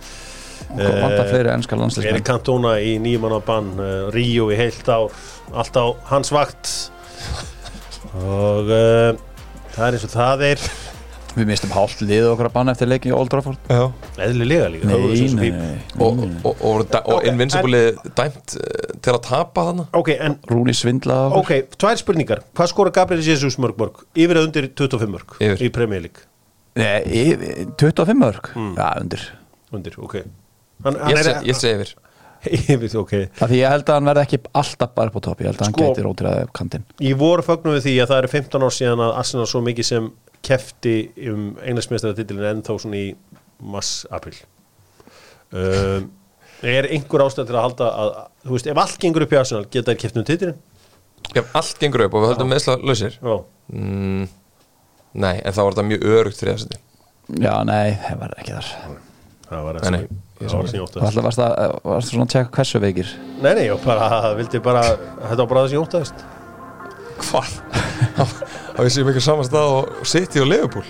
Og 0.71 0.77
vanda 1.01 1.23
fleiri 1.27 1.49
ennska 1.51 1.73
Erik 1.75 1.81
landslismenn 1.81 2.23
Cantona 2.27 2.75
í 2.83 2.93
nýjumann 3.03 3.33
á 3.35 3.41
bann 3.43 3.71
uh, 3.79 4.11
Ríó 4.13 4.49
í 4.51 4.59
heilt 4.59 4.87
ár 4.91 5.09
allt 5.55 5.75
á 5.79 5.85
hans 6.11 6.31
vakt. 6.35 6.69
Og 8.21 8.67
uh, 8.71 9.11
það 9.71 9.85
er 9.87 9.97
eins 9.97 10.05
og 10.07 10.13
það 10.17 10.45
er 10.51 10.63
Við 11.31 11.47
mistum 11.47 11.71
hálft 11.71 12.01
lið 12.03 12.25
okkar 12.33 12.49
að 12.49 12.55
banna 12.57 12.73
eftir 12.75 12.89
leikin 12.91 13.13
í 13.13 13.15
Old 13.15 13.31
Trafford. 13.31 13.69
Eðlilega 14.19 14.67
líka 14.73 14.89
Nei, 14.89 14.97
nei, 15.37 15.51
nei. 15.55 15.77
Og, 16.01 16.19
og, 16.43 16.51
og, 16.65 16.81
og, 16.99 17.27
Invincible 17.29 17.81
dæmt 18.17 18.55
eh, 18.59 18.91
til 18.99 19.13
að 19.15 19.21
tapa 19.29 19.65
þarna? 19.69 19.85
Ok, 19.97 20.11
en 20.17 20.35
Rúni 20.51 20.75
svindlaði 20.75 21.31
okkur 21.31 21.45
ok, 21.61 21.77
tvær 21.79 22.01
spurningar. 22.01 22.43
Hvað 22.57 22.71
skora 22.73 22.93
Gabriel 22.95 23.23
Jesus 23.25 23.55
mörg 23.61 23.79
mörg? 23.79 24.03
Yfir 24.11 24.41
eða 24.41 24.49
undir 24.49 24.69
25 24.75 25.15
mörg 25.15 25.35
Yfir. 25.39 25.63
í 25.63 25.71
Premier 25.73 26.03
League? 26.07 26.27
Nei, 26.79 27.01
yfir- 27.23 27.73
25 27.79 28.21
mörg. 28.21 28.51
Já, 28.75 28.87
undir. 29.01 29.27
Undir, 29.71 29.97
ok. 30.03 30.21
Hann, 30.83 30.97
hann 30.99 31.13
ég 31.13 31.21
er, 31.21 31.43
ég 31.47 31.59
sé 31.59 31.75
yfir. 31.77 31.93
Yfir, 32.51 32.95
ok. 32.97 33.11
Það 33.37 33.51
því 33.53 33.57
ég 33.59 33.69
held 33.75 33.89
að 33.91 33.97
hann 33.99 34.09
verði 34.09 34.23
ekki 34.25 34.39
alltaf 34.57 34.93
bara 34.97 35.11
upp 35.11 35.19
á 35.19 35.21
topp. 35.27 35.43
Ég 35.43 35.51
held 35.51 35.59
að 35.61 35.67
hann 35.67 35.75
Sko- 35.75 35.89
gæti 35.91 36.05
rótiraði 36.07 36.45
upp 36.47 36.53
kantinn. 36.57 36.85
Í 36.97 37.11
voru 37.19 37.45
fögnum 37.45 37.75
við 37.77 37.85
því 37.85 37.95
að 38.01 38.11
það 38.13 38.21
eru 38.23 38.31
15 38.35 38.65
ár 38.65 38.75
síðan 38.77 39.03
að 39.05 39.17
Arsenal 39.21 39.47
svo 39.51 39.61
mikið 39.67 39.89
sem 39.91 40.07
kefti 40.45 40.95
um 41.31 41.51
englandsmeistaratitilin 41.61 42.47
en 42.49 42.63
þá 42.65 42.73
svona 42.81 42.99
í 42.99 43.11
mass-april 43.61 44.35
um, 45.53 46.09
Er 46.61 46.85
einhver 46.93 47.23
ástæð 47.25 47.47
til 47.49 47.55
að 47.57 47.63
halda 47.65 47.85
að, 48.03 48.11
þú 48.45 48.53
veist, 48.53 48.67
ef 48.69 48.79
allt 48.83 48.99
gengur 49.01 49.25
upp 49.25 49.31
í 49.33 49.39
Arsenal 49.39 49.65
geta 49.65 49.93
þær 49.93 50.01
keft 50.03 50.19
um 50.21 50.27
titilin? 50.27 50.59
ef 51.37 51.55
allt 51.57 51.79
gengur 51.81 52.05
upp 52.05 52.17
og 52.17 52.23
við 52.25 52.33
höldum 52.33 52.51
meðsla 52.51 52.77
lausir? 52.81 53.17
Já, 53.17 53.35
mm, 53.73 54.25
nei, 55.13 55.35
en 55.39 55.55
þá 55.55 55.61
var 55.61 55.75
þetta 55.75 55.87
mjög 55.89 56.05
örugt 56.17 56.41
fyrir 56.41 56.57
þessi 56.59 56.81
Já, 57.41 57.53
nei, 57.63 57.93
það 58.01 58.21
verði 58.25 58.41
ekki 58.41 58.55
þar. 58.57 58.69
Það 59.47 59.65
var 59.65 59.77
það 59.77 59.85
sem 59.87 59.95
ég 60.01 60.93
það 60.95 61.17
var 61.21 61.73
varst 61.85 62.11
svona 62.11 62.25
að 62.25 62.33
tjekka 62.33 62.57
hversu 62.57 62.81
veikir? 62.81 63.09
Nei, 63.43 63.51
nei, 63.55 63.65
ég 63.67 63.83
bara, 63.85 64.07
vildi 64.39 64.61
bara 64.63 64.83
þetta 64.95 65.37
var 65.43 65.49
bara 65.51 65.63
það 65.63 65.69
sem 65.69 65.77
ég 65.77 65.85
óttaðist 65.85 66.23
hvað? 67.27 67.55
þá 68.75 68.81
við 68.81 68.91
séum 68.95 69.11
ekki 69.11 69.23
saman 69.23 69.47
stað 69.47 69.77
og 69.77 70.05
City 70.09 70.41
og 70.43 70.49
Liverpool? 70.49 70.85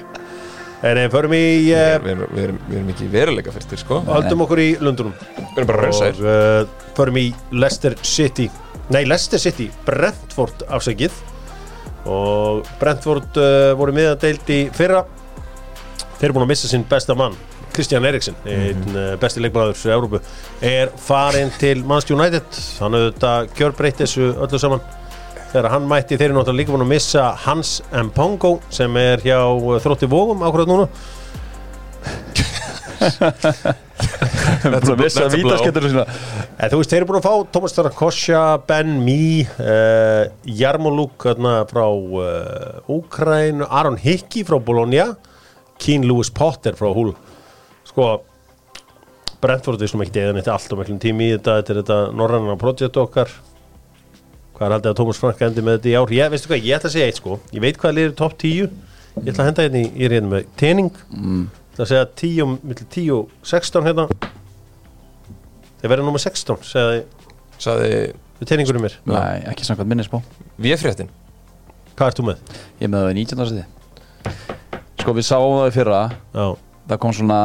En 0.81 0.97
ef 0.97 1.11
förum 1.13 1.35
í 1.37 1.41
við, 1.41 1.67
uh, 1.77 1.97
við, 2.01 2.11
erum, 2.11 2.31
við, 2.31 2.43
erum, 2.43 2.59
við 2.65 2.77
erum 2.79 2.87
ekki 2.95 3.09
veruleika 3.13 3.53
fyrstir 3.53 3.81
sko. 3.83 3.99
Höldum 4.07 4.41
okkur 4.47 4.61
í 4.63 4.69
Lundunum. 4.81 5.13
Við 5.37 5.59
erum 5.59 5.69
bara 5.69 5.83
raunsaðir 5.85 6.21
og 6.23 6.31
uh, 6.31 6.87
förum 6.97 7.19
í 7.21 7.27
Leicester 7.53 7.97
City. 8.01 8.47
Nei, 8.91 9.03
Leicester 9.05 9.41
City, 9.41 9.69
Brentford 9.85 10.65
afsækið 10.73 11.19
og 12.09 12.65
Brentford 12.81 13.37
uh, 13.37 13.71
voru 13.77 13.93
miðan 13.93 14.17
deild 14.23 14.49
í 14.49 14.63
fyrra. 14.73 15.03
Þeir 16.17 16.31
eru 16.31 16.37
búin 16.39 16.47
að 16.47 16.53
missa 16.55 16.71
sinn 16.71 16.85
besta 16.89 17.13
mann 17.17 17.37
Kristján 17.71 18.05
Eriksen 18.05 18.35
einn 18.45 18.81
mm 18.83 19.19
besti 19.21 19.41
leikmaður 19.41 19.77
í 19.77 19.91
Európu 19.93 20.19
er 20.65 20.89
farin 20.99 21.51
til 21.61 21.83
Manchester 21.85 22.17
United. 22.17 22.57
Hann 22.81 22.97
auðvitað 22.97 23.53
gjörbreytt 23.57 24.01
þessu 24.01 24.31
öllu 24.33 24.59
saman 24.59 24.81
þegar 25.51 25.71
hann 25.75 25.87
mætti 25.89 26.17
þeir 26.17 26.29
eru 26.29 26.39
náttúrulega 26.39 26.61
líka 26.61 26.75
búin 26.75 26.85
að 26.85 26.93
missa 26.93 27.23
Hans 27.45 27.79
Mpongo 27.91 28.57
sem 28.73 29.01
er 29.01 29.23
hjá 29.25 29.39
uh, 29.45 29.75
þrótti 29.83 30.09
vógum 30.11 30.45
ákveðat 30.45 30.71
núna 30.71 30.87
Búin 34.61 34.75
að 34.77 35.01
missa 35.01 35.27
vítaskettur 35.31 35.89
sína 35.89 36.05
En 36.61 36.69
þú 36.69 36.77
veist, 36.77 36.91
þeir 36.91 36.99
eru 37.01 37.09
búin 37.09 37.17
að 37.17 37.25
fá 37.25 37.53
Thomas 37.55 37.73
Tarakosha, 37.73 38.41
Ben 38.69 38.91
Mee, 39.01 39.45
uh, 39.57 40.27
Jarmoluk 40.45 41.25
frá 41.71 41.85
uh, 41.89 42.91
Úkræn, 42.91 43.63
Aron 43.65 43.97
Hickey 43.97 44.45
frá 44.45 44.59
Bologna, 44.61 45.07
Keen 45.81 46.05
Lewis 46.05 46.29
Potter 46.29 46.77
frá 46.77 46.91
Hull. 46.93 47.15
Sko, 47.89 48.11
Brentford 49.41 49.81
er 49.81 49.89
svona 49.89 50.05
ekki 50.05 50.21
eða 50.21 50.35
neitt 50.37 50.51
allt 50.53 50.75
og 50.75 50.83
miklum 50.83 51.01
tími 51.01 51.31
í 51.31 51.33
þetta, 51.33 51.57
þetta 51.63 51.73
er 51.73 51.81
þetta 51.81 51.99
norranna 52.19 52.57
projekt 52.61 53.01
okkar. 53.01 53.33
Hvað 54.61 54.67
er 54.67 54.73
haldið 54.75 54.91
að 54.91 54.97
Thomas 54.99 55.17
Frank 55.17 55.39
endi 55.41 55.61
með 55.65 55.77
þetta 55.79 55.89
í 55.89 55.93
ár? 55.97 56.11
Ég, 56.13 56.27
veistu 56.29 56.49
hvað, 56.51 56.65
ég 56.67 56.75
ætla 56.77 56.89
að 56.91 56.93
segja 56.93 57.05
eitt 57.09 57.17
sko, 57.17 57.37
ég 57.49 57.63
veit 57.63 57.77
hvað 57.81 57.95
liður 57.97 58.11
topp 58.19 58.35
10, 58.43 58.75
ég 59.15 59.31
ætla 59.31 59.41
að 59.41 59.47
henda 59.47 59.65
hérna 59.65 59.79
í, 59.81 59.87
er 59.97 60.13
hérna 60.13 60.29
með 60.35 60.51
tening, 60.61 60.99
mm. 61.09 61.39
ég 61.49 61.71
ætla 61.73 61.87
að 61.87 61.89
segja 61.89 62.03
10, 62.21 62.51
millir 62.69 62.89
10 62.93 63.09
og 63.15 63.31
16 63.49 63.89
hérna, 63.89 64.05
þeir 65.81 65.93
verða 65.95 66.05
nummer 66.05 66.21
16, 66.21 66.61
segja 66.69 66.91
þið 66.91 67.21
Saði 67.61 67.89
við 68.39 68.49
teiningunum 68.49 68.85
mér. 68.85 68.97
Nei, 69.09 69.41
ekki 69.51 69.65
samkvæmt 69.65 69.91
minnisbá 69.91 70.17
VF-fréttin 70.61 71.09
Hvað 71.93 72.07
ert 72.07 72.21
þú 72.21 72.25
með? 72.29 72.39
Ég 72.79 72.87
er 72.87 72.93
með 72.93 73.03
það 73.05 73.11
í 73.11 73.25
19. 73.25 73.49
seti 73.49 75.01
Sko 75.01 75.13
við 75.17 75.25
sáum 75.25 75.57
það 75.57 75.67
í 75.71 75.75
fyrra. 75.75 75.99
Já, 76.37 76.45
Það 76.91 76.99
kom 77.01 77.13
svona 77.17 77.41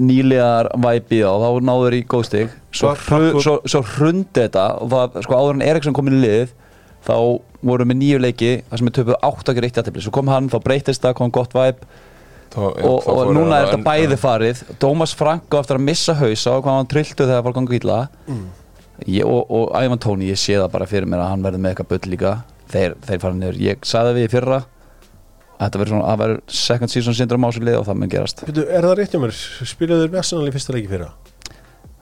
nýlegar 0.00 0.68
væpi 0.80 1.20
og 1.28 1.40
þá 1.40 1.66
náður 1.68 1.96
í 1.96 2.00
góð 2.08 2.24
stig 2.28 2.54
Svo, 2.70 2.92
hru, 2.94 3.40
svo, 3.42 3.56
svo 3.66 3.80
hrundi 3.96 4.44
þetta 4.44 4.66
og 4.78 4.92
það, 4.92 5.16
sko 5.26 5.38
áður 5.40 5.56
en 5.56 5.64
Eriksson 5.66 5.96
kom 5.96 6.10
inn 6.10 6.20
í 6.20 6.22
liðið 6.22 6.52
þá 7.06 7.16
voru 7.66 7.86
með 7.88 7.98
nýju 7.98 8.20
leiki 8.22 8.52
þar 8.68 8.80
sem 8.80 8.88
við 8.90 8.96
töpuð 9.00 9.18
átt 9.26 9.50
ekki 9.50 9.64
reitt 9.64 9.80
aðtefli 9.80 10.04
svo 10.04 10.12
kom 10.14 10.30
hann, 10.30 10.50
þá 10.52 10.58
breytist 10.62 11.02
það, 11.02 11.16
kom 11.18 11.32
gott 11.34 11.56
væp 11.56 11.82
og, 12.56 12.78
og 12.82 13.04
fóru 13.04 13.34
núna 13.34 13.50
það 13.50 13.60
er 13.60 13.68
þetta 13.68 13.86
bæði 13.86 14.18
farið. 14.20 14.62
Dómas 14.82 15.14
Franko 15.16 15.60
eftir 15.60 15.78
að 15.78 15.84
missa 15.86 16.16
hausa 16.18 16.56
og 16.56 16.64
hvað 16.64 16.78
hann 16.78 16.90
trilltu 16.90 17.26
þegar 17.28 17.44
fólk 17.46 17.58
gangi 17.60 17.78
illa. 17.80 17.98
Ég, 19.06 19.24
og, 19.24 19.46
og 19.48 19.70
Ævan 19.78 20.00
Tóni, 20.02 20.28
ég 20.28 20.40
sé 20.40 20.58
það 20.58 20.72
bara 20.74 20.88
fyrir 20.90 21.08
mér 21.08 21.22
að 21.24 21.30
hann 21.32 21.46
verður 21.46 21.62
með 21.64 21.74
eitthvað 21.74 21.90
bull 21.92 22.12
líka. 22.12 22.34
Þeir, 22.70 22.96
þeir 23.06 23.22
fara 23.22 23.38
niður, 23.38 23.60
ég 23.64 23.86
sagði 23.88 24.16
við 24.18 24.26
í 24.26 24.32
fyrra 24.34 24.58
að 25.60 25.62
þetta 25.64 25.80
verður 25.80 25.92
svona, 25.94 26.10
að 26.10 26.20
verður 26.24 26.42
second 26.60 26.92
season 26.92 27.16
syndrom 27.16 27.46
á 27.46 27.50
sér 27.54 27.66
lið 27.68 27.78
og 27.80 27.86
það 27.88 27.98
mun 28.00 28.12
gerast. 28.12 28.44
Veitu, 28.48 28.66
er 28.66 28.86
það 28.86 28.94
rétt 29.00 29.14
hjá 29.14 29.22
mér? 29.22 29.40
Spilaðu 29.70 30.04
þeir 30.04 30.12
með 30.12 30.20
Arsenal 30.22 30.50
í 30.50 30.54
fyrsta 30.54 30.76
leiki 30.76 30.90
fyrra? 30.90 31.08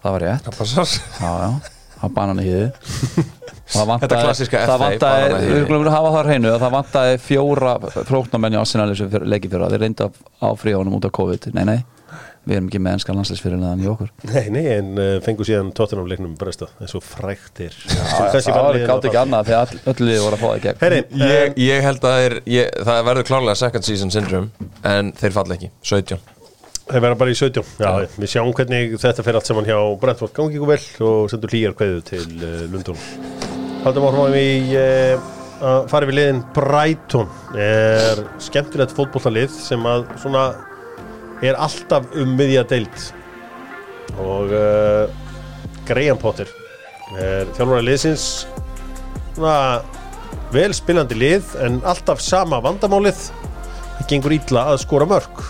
Það 0.05 0.15
var 0.17 0.25
rétt, 0.27 0.47
Það 0.49 0.59
passar. 0.63 0.95
Já 1.19 1.33
já. 1.43 1.51
Það 1.99 2.13
banan 2.15 2.39
í 2.39 2.47
hýði 2.47 3.27
það 3.69 4.09
klassíska 4.09 4.61
það 4.69 4.83
vantaði, 4.85 5.29
við 5.35 5.49
hýði. 5.49 5.63
skulum 5.67 5.89
hafa 5.93 6.11
það 6.15 6.19
á 6.19 6.27
hreinu 6.29 6.51
að 6.53 6.63
það 6.63 6.75
vantaði 6.77 7.17
fjóra 7.25 7.73
flóknarmenn 8.09 8.55
í 8.57 8.59
Arsenal 8.61 8.89
sem 8.97 9.17
leiki 9.29 9.51
fyrra, 9.53 9.69
þeir 9.73 9.83
reynda 9.85 10.09
á 10.41 10.49
fríónum 10.57 10.95
út 10.99 11.09
af 11.09 11.15
COVID, 11.19 11.51
nei 11.59 11.65
nei. 11.69 11.79
Við 12.49 12.55
erum 12.57 12.69
ekki 12.71 12.81
með 12.81 12.95
ennska 12.97 13.13
landsleisfyrirleðan 13.13 13.83
í 13.85 13.89
okkur. 13.91 14.09
Nei, 14.31 14.47
nei, 14.55 14.63
en 14.79 14.87
uh, 14.97 15.09
fengu 15.21 15.45
síðan 15.45 15.69
Tottenham 15.77 16.07
leiknum 16.09 16.33
bresta. 16.39 16.71
Eins 16.81 16.95
og 16.97 17.03
fræktir 17.05 17.75
það 17.85 18.49
var 18.65 18.79
gátt 18.89 19.09
ekki 19.11 19.21
annað 19.21 19.51
því 19.51 19.57
að 19.59 19.75
öll- 19.75 19.83
öll 19.93 20.07
liði 20.09 20.23
voru 20.23 20.39
að 20.39 20.41
fá 20.41 20.47
það 20.47 20.57
í 20.57 20.65
gegn. 20.65 20.81
Herri, 20.87 21.03
ég, 21.27 21.59
ég 21.67 21.85
held 21.85 22.09
að 22.09 22.17
þeir, 22.23 22.39
ég, 22.55 22.73
það 22.89 23.03
verður 23.11 23.29
klárlega 23.35 23.61
second 23.67 23.91
season 23.91 24.15
syndrome 24.15 24.71
en 24.95 25.13
þeir 25.21 25.37
falla 25.37 25.59
ekki, 25.59 25.69
17 25.93 26.38
þeir 26.89 27.05
verða 27.05 27.19
bara 27.21 27.33
í 27.33 27.39
17 27.39 27.73
Já, 27.83 27.91
við 28.17 28.31
sjáum 28.33 28.53
hvernig 28.57 28.95
þetta 29.01 29.25
fer 29.27 29.39
allt 29.39 29.49
saman 29.49 29.67
hjá 29.69 29.79
Brentford. 30.01 30.33
Gangi 30.37 30.57
ykkur 30.59 30.71
vel 30.73 31.09
og 31.09 31.33
sendur 31.33 31.53
hlýjar 31.53 31.77
kveðu 31.79 32.05
til 32.09 32.25
uh, 32.39 32.63
Lundun 32.73 33.03
Haldum 33.85 34.09
áhrifum 34.09 34.37
í 34.39 34.77
uh, 34.79 35.29
að 35.59 35.89
fara 35.91 36.09
við 36.09 36.19
liðin. 36.19 36.43
Brighton 36.57 37.29
er 37.59 38.23
skemmtilegt 38.43 38.95
fótbollalið 38.97 39.55
sem 39.55 39.87
að 39.89 40.07
svona 40.23 40.45
er 41.45 41.59
alltaf 41.59 42.09
um 42.19 42.35
miðja 42.39 42.65
deild. 42.69 43.05
Og 44.19 44.55
uh, 44.55 45.07
Graham 45.89 46.21
Potter 46.21 46.51
er 47.19 47.49
þjálfur 47.57 47.85
liðsins. 47.87 48.29
Svona 49.37 49.59
vel 50.55 50.73
spilandi 50.77 51.19
lið 51.19 51.53
en 51.65 51.83
alltaf 51.87 52.23
sama 52.25 52.63
vandamálið. 52.65 53.29
Það 53.99 54.09
gengur 54.13 54.35
illa 54.39 54.71
að 54.73 54.83
skora 54.87 55.09
mörg 55.11 55.45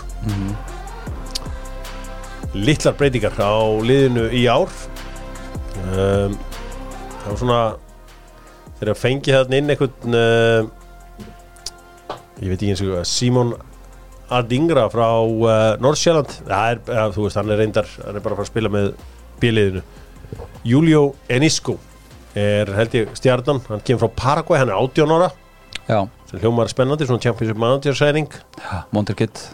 litlar 2.59 2.95
breytingar 2.99 3.37
á 3.39 3.55
liðinu 3.83 4.29
í 4.35 4.45
ár. 4.51 4.71
Um, 5.89 6.35
það 7.19 7.29
var 7.29 7.39
svona 7.39 7.61
þegar 8.79 8.93
að 8.93 9.01
fengi 9.01 9.33
þarna 9.35 9.59
inn 9.59 9.73
einhvern 9.73 10.15
uh, 10.15 10.69
ég 12.39 12.47
veit 12.47 12.61
ekki 12.61 12.71
eins 12.71 12.83
og 12.83 12.93
hvað 12.93 13.09
Simon 13.09 13.53
Adingra 14.39 14.85
frá 14.93 15.07
uh, 15.09 15.75
Nordsjælland 15.83 16.31
það 16.47 16.73
er, 16.73 16.81
ja, 16.87 17.05
þú 17.15 17.25
veist, 17.25 17.39
hann 17.39 17.51
er 17.51 17.61
reyndar 17.63 17.89
hann 17.97 18.15
er 18.15 18.23
bara 18.23 18.37
að 18.37 18.41
fara 18.41 18.47
að 18.47 18.51
spila 18.53 18.73
með 18.73 18.89
bíliðinu 19.41 19.83
Julio 20.67 21.03
Enisco 21.31 21.75
er 22.37 22.69
held 22.77 22.95
ég 22.95 23.13
stjarnan, 23.17 23.63
hann 23.67 23.83
kemur 23.83 24.05
frá 24.05 24.17
Paraguay 24.23 24.61
hann 24.61 24.71
er 24.71 24.79
18 24.79 25.15
ára, 25.17 25.29
já, 25.89 25.99
sem 26.29 26.43
hljómar 26.43 26.71
spennandi 26.71 27.07
svona 27.09 27.23
championship 27.23 27.59
manager 27.59 27.97
sæning 27.97 28.35
Monterkitt 28.95 29.47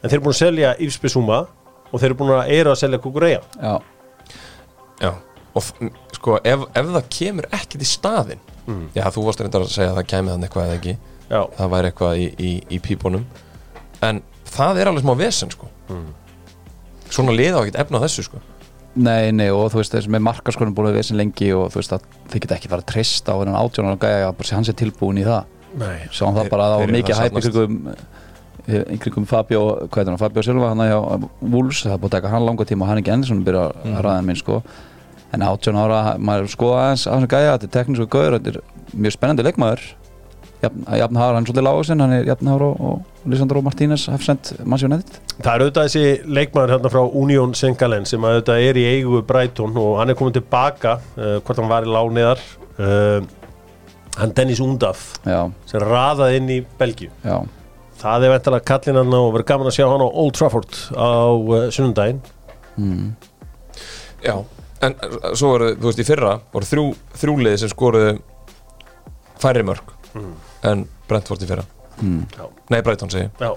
en 0.00 0.08
þeir 0.08 0.20
eru 0.20 0.28
búin 0.28 0.36
að 0.36 0.42
selja 0.44 0.76
Yves 0.78 1.00
Bissouma 1.02 1.42
og 1.90 1.98
þeir 1.98 2.10
eru 2.10 2.20
búin 2.20 2.36
að 2.36 2.54
eru 2.58 2.72
að 2.72 2.80
selja 2.82 3.02
Kukureya 3.02 3.40
já, 3.58 3.74
Já, 5.00 5.10
og 5.56 5.64
sko 6.14 6.38
ef, 6.44 6.64
ef 6.76 6.94
það 6.94 7.10
kemur 7.18 7.50
ekkert 7.50 7.82
í 7.84 7.88
staðinn 7.88 8.46
Já, 8.94 9.06
þú 9.14 9.24
varst 9.26 9.42
reyndar 9.42 9.64
að 9.64 9.72
segja 9.72 9.90
að 9.92 9.98
það 10.00 10.08
kæmi 10.12 10.32
þannig 10.32 10.48
eitthvað 10.48 10.68
eða 10.68 10.78
ekki. 10.78 10.94
Já, 11.30 11.40
það 11.56 11.72
væri 11.74 11.90
eitthvað 11.90 12.20
í, 12.20 12.26
í, 12.38 12.52
í 12.70 12.80
pípunum. 12.84 13.26
En 14.06 14.22
það 14.50 14.80
er 14.80 14.90
alveg 14.90 15.04
smá 15.04 15.12
vesen 15.18 15.52
sko. 15.54 15.68
Svona 17.10 17.34
liða 17.34 17.60
á 17.60 17.62
ekkert 17.64 17.80
efna 17.84 18.00
á 18.02 18.04
þessu 18.04 18.26
sko. 18.28 18.42
Nei, 19.00 19.30
nei 19.34 19.48
og 19.54 19.68
þú 19.70 19.80
veist 19.80 19.94
þessi 19.94 20.10
með 20.10 20.24
markaskonum 20.26 20.74
búin 20.74 20.90
við 20.94 21.06
sem 21.06 21.18
lengi 21.18 21.52
og 21.54 21.68
þú 21.70 21.78
veist 21.78 21.94
að 21.94 22.06
þið 22.32 22.44
geta 22.44 22.56
ekki 22.58 22.70
fara 22.72 22.82
að 22.82 22.90
treysta 22.90 23.34
á 23.34 23.38
hennan 23.38 23.58
átjónar 23.60 23.94
og 23.94 24.02
gæja 24.02 24.32
bara 24.34 24.48
sé 24.48 24.56
hans 24.58 24.70
er 24.72 24.78
tilbúin 24.78 25.20
í 25.22 25.26
það. 25.26 25.52
Nei. 25.78 26.08
Það 26.10 26.50
bara 26.50 26.66
að 26.66 26.72
það 26.74 26.80
var 26.80 26.88
eru 26.88 26.96
mikið 26.98 27.14
að 27.14 27.92
kringum 29.02 29.26
Fabio, 29.28 29.62
hvað 29.88 30.02
er 30.02 30.12
hann, 30.12 30.20
Fabio 30.20 30.44
Silva 30.46 30.72
hann 30.72 30.84
hjá 30.84 30.98
Wolves, 31.40 31.84
það 31.84 31.94
er 31.94 32.02
búin 32.02 32.10
að 32.10 32.16
taka 32.16 32.32
hann 32.34 32.46
langa 32.46 32.66
tíma 32.68 32.86
og 32.86 32.92
hann 32.92 33.02
ekki 33.02 33.14
enn 33.14 33.24
svona 33.28 33.46
byrja 33.46 33.68
að 33.70 34.02
ræða 34.06 34.26
minn 34.26 34.40
sko. 34.40 34.60
En 35.30 35.46
18 35.46 35.78
ára, 35.78 36.02
maður 36.18 36.44
er 36.44 36.48
að 36.48 36.54
skoða 36.56 36.82
aðeins 36.84 37.06
að 37.06 37.16
hann 37.16 37.30
gæja, 37.30 37.54
þetta 37.54 37.68
er 37.68 37.74
teknísku 37.76 38.08
gauður 38.10 38.36
þetta 38.38 38.52
er 38.52 39.00
mjög 39.04 39.16
spennandi 39.16 39.46
leikmaður. 39.46 39.88
Jafn, 40.60 40.82
jafn 41.00 41.16
hár, 41.16 41.32
hann 41.32 41.46
er 41.46 41.48
svolítið 41.48 41.64
lágusinn 41.64 42.02
hann 42.04 42.12
er 42.12 42.26
jafn 42.28 42.48
hár 42.50 42.62
og, 42.66 42.80
og 42.84 43.28
Lisandro 43.32 43.62
Martínez 43.64 44.02
hafsend 44.12 44.50
mannsjónættið 44.68 45.14
Það 45.38 45.52
er 45.54 45.62
auðvitað 45.64 45.86
þessi 45.86 46.32
leikmaður 46.36 46.74
hérna 46.74 46.90
frá 46.92 47.14
Union 47.16 47.54
Sengalen 47.56 48.04
sem 48.08 48.26
að 48.28 48.36
auðvitað 48.36 48.64
er 48.66 48.80
í 48.80 48.84
eigu 48.90 49.22
Brighton 49.28 49.78
og 49.80 49.94
hann 50.02 50.12
er 50.12 50.18
komin 50.18 50.36
tilbaka 50.36 50.98
uh, 51.00 51.38
hvort 51.38 51.62
hann 51.62 51.70
var 51.72 51.88
í 51.88 51.94
lániðar 51.94 52.44
uh, 52.76 53.24
hann 54.18 54.36
Dennis 54.36 54.60
Undaf 54.60 55.06
já, 55.24 55.46
sem 55.70 55.84
raðaði 55.84 56.42
inn 56.42 56.52
í 56.58 56.60
Belgíu 56.80 57.08
það 58.00 58.26
er 58.26 58.34
veintalega 58.34 58.68
kallinn 58.70 59.00
hann 59.00 59.16
og 59.18 59.30
verður 59.34 59.48
gaman 59.52 59.70
að 59.70 59.76
sjá 59.76 59.86
hann 59.90 60.04
á 60.04 60.08
Old 60.08 60.36
Trafford 60.38 60.80
á 60.96 61.10
uh, 61.36 61.68
sunnundaginn 61.74 62.20
mm, 62.80 63.06
Já, 64.24 64.34
en 64.84 64.96
uh, 64.96 65.30
svo 65.36 65.54
voru, 65.54 65.70
þú 65.76 65.90
veist, 65.90 66.02
í 66.02 66.08
fyrra 66.08 66.34
voru 66.52 66.68
þrjú, 66.68 66.86
þrjúliði 67.22 67.62
sem 67.62 67.72
skoruðu 67.72 68.18
færri 69.40 69.64
mörg 69.64 69.94
en 70.66 70.84
Brentford 71.08 71.44
í 71.44 71.48
fyrra. 71.48 71.64
Mm, 72.00 72.24
Nei, 72.72 72.80
Brighton 72.84 73.10
segi, 73.12 73.30
Já, 73.40 73.50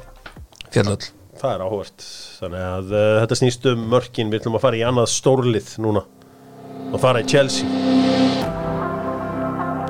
fjallöll. 0.74 1.10
Það 1.40 1.54
er 1.56 1.64
áhugast 1.66 2.06
þannig 2.40 2.66
að 2.70 2.94
uh, 2.94 3.06
þetta 3.24 3.38
snýst 3.40 3.66
um 3.72 3.86
mörkin. 3.92 4.30
Við 4.32 4.44
ætlum 4.44 4.58
að 4.60 4.64
fara 4.64 4.80
í 4.80 4.84
annað 4.88 5.10
stórlið 5.12 5.72
núna 5.84 6.04
og 6.94 7.00
fara 7.02 7.24
í 7.24 7.28
Chelsea. 7.28 7.68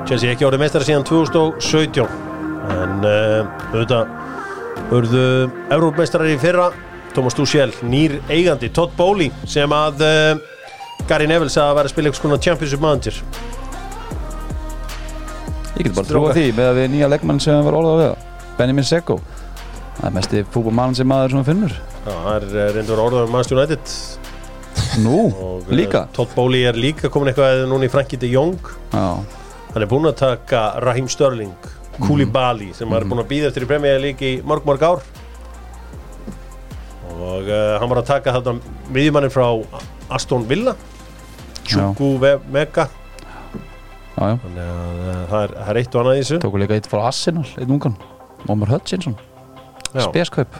Chelsea 0.08 0.32
ekki 0.34 0.48
árið 0.48 0.64
meistara 0.64 0.88
síðan 0.88 1.06
2017 1.08 2.04
en 2.74 3.06
uh, 3.06 3.44
auðvitað 3.70 4.33
urðu 4.92 5.24
Európmeistarar 5.72 6.32
í 6.32 6.36
fyrra. 6.40 6.72
Thomas 7.14 7.36
Tuchel, 7.38 7.70
nýr 7.86 8.18
eigandi. 8.28 8.72
Todd 8.74 8.94
Bowley 8.98 9.30
sem 9.46 9.70
að 9.70 10.02
uh, 10.02 11.04
Gary 11.08 11.28
Neville 11.30 11.52
sagði 11.52 11.70
að 11.70 11.78
vera 11.78 11.90
að 11.90 11.94
spila 11.94 12.10
eitthvað 12.10 12.24
svona 12.24 12.40
Championship 12.42 12.82
Manager. 12.82 13.20
Ég 15.74 15.86
get 15.86 15.94
bara 15.94 16.08
trúa 16.08 16.34
því 16.34 16.48
með 16.54 16.70
að 16.70 16.80
við 16.80 16.90
nýja 16.92 17.10
leikmann 17.12 17.40
sem 17.42 17.62
var 17.66 17.78
orðað 17.78 18.02
við. 18.02 18.26
Benjamin 18.58 18.88
Seko. 18.88 19.20
Það 19.94 20.08
er 20.08 20.16
mesti 20.18 20.42
fútbolmann 20.50 20.98
sem 20.98 21.08
maður 21.10 21.36
svona 21.36 21.46
finnur. 21.46 21.78
Já, 22.04 22.10
það 22.10 22.34
er 22.34 22.50
uh, 22.50 22.66
reyndur 22.74 23.04
orðað 23.06 23.28
um 23.28 23.34
Manchester 23.34 23.62
United. 23.62 23.96
Nú, 25.04 25.18
og 25.30 25.70
uh, 25.70 25.72
líka? 25.74 26.04
Todd 26.14 26.34
Bowley 26.34 26.66
er 26.66 26.78
líka 26.78 27.10
komin 27.14 27.30
eitthvað 27.30 27.64
núna 27.70 27.86
í 27.86 27.94
Frankie 27.94 28.18
de 28.18 28.30
Jong. 28.34 28.58
Já, 28.90 29.06
Hann 29.74 29.82
er 29.82 29.90
búinn 29.90 30.06
að 30.06 30.20
taka 30.20 30.58
Raheem 30.84 31.08
Sterling 31.10 31.54
Koulibaly 32.00 32.72
sem 32.74 32.88
mm. 32.88 32.96
er 32.98 33.06
búinn 33.08 33.22
að 33.22 33.30
býða 33.30 33.50
eftir 33.50 33.66
í 33.66 33.94
League 34.02 34.32
í 34.32 34.40
mörg 34.46 34.66
mörg 34.66 34.82
ár. 34.82 35.04
Og 37.14 37.46
uh, 37.46 37.76
hann 37.78 37.90
var 37.90 38.00
að 38.02 38.10
taka 38.10 38.34
þarna 38.34 38.58
miðjumannin 38.92 39.32
frá 39.32 39.46
Aston 40.12 40.44
Villa 40.48 40.74
Chuku 41.64 42.18
Mega 42.52 42.88
Já, 44.14 44.28
já, 44.30 44.36
þannig 44.42 44.60
að 44.64 44.98
uh, 45.04 45.22
það 45.30 45.40
er, 45.40 45.54
það 45.54 45.70
er 45.70 45.78
eitt 45.80 45.94
og 45.94 46.00
annað 46.02 46.16
í 46.16 46.20
þessu. 46.20 46.36
Tóku 46.44 46.60
líka 46.62 46.76
eitt 46.76 46.86
frá 46.90 47.00
Arsenal, 47.08 47.46
einn 47.58 47.72
ungan 47.74 47.96
Ómar 48.44 48.70
Hutchinson, 48.70 49.16
Já, 49.90 50.04
speskaup. 50.04 50.58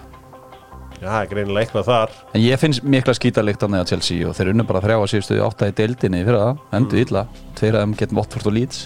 Já, 0.97 1.05
það 1.05 1.18
er 1.18 1.28
greinilega 1.30 1.66
eitthvað 1.66 1.89
þar. 1.91 2.14
En 2.35 2.43
ég 2.43 2.61
finnst 2.62 2.87
mikla 2.87 3.14
skítalikt 3.14 3.62
á 3.62 3.68
neða 3.68 3.87
Chelsea 3.93 4.26
og 4.26 4.35
þeir 4.39 4.51
unnu 4.55 4.64
bara 4.66 4.80
þrjá 4.82 4.97
að 4.97 5.11
síðustu 5.12 5.39
átta 5.45 5.68
í 5.68 5.74
deildinni 5.76 6.22
fyrir 6.24 6.41
það, 6.41 6.62
endur 6.78 6.99
Mm. 6.99 7.05
illa. 7.05 7.24
Tveir 7.59 7.76
að 7.76 7.85
þeim 7.85 7.95
getum 8.01 8.20
Watford 8.22 8.49
og 8.51 8.57
Leeds 8.57 8.80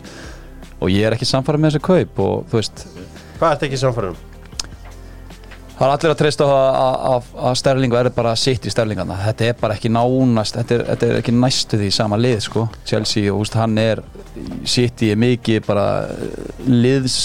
og 0.78 0.90
ég 0.92 1.06
er 1.08 1.16
ekki 1.16 1.28
samfærið 1.28 1.64
með 1.64 1.74
þessi 1.76 1.86
kaup 1.90 2.24
og 2.24 2.48
þú 2.50 2.60
veist, 2.60 2.86
Hvað 3.38 3.52
ert 3.54 3.68
ekki 3.68 3.78
samfærum? 3.78 4.16
það 5.78 5.84
er 5.86 5.92
allir 5.94 6.10
að 6.10 6.18
treysta 6.18 6.46
að, 6.50 7.26
Sterling 7.60 7.92
verður 7.94 8.14
bara 8.16 8.32
sitt 8.38 8.64
í 8.66 8.70
Sterlingana 8.72 9.14
þetta 9.28 9.46
er 9.46 9.58
bara 9.60 9.76
ekki 9.78 9.90
nánast 9.94 10.56
þetta 10.58 10.74
er, 10.74 10.82
þetta 10.88 11.06
er 11.06 11.18
ekki 11.20 11.34
næstu 11.36 11.78
því 11.78 11.90
sama 11.94 12.18
lið 12.18 12.40
sko. 12.48 12.64
Chelsea 12.88 13.30
og 13.30 13.44
úst, 13.44 13.54
hann 13.58 13.78
er 13.78 14.02
sitt 14.66 15.04
í 15.06 15.12
mikið 15.14 15.62
bara 15.68 15.84
liðs 16.66 17.18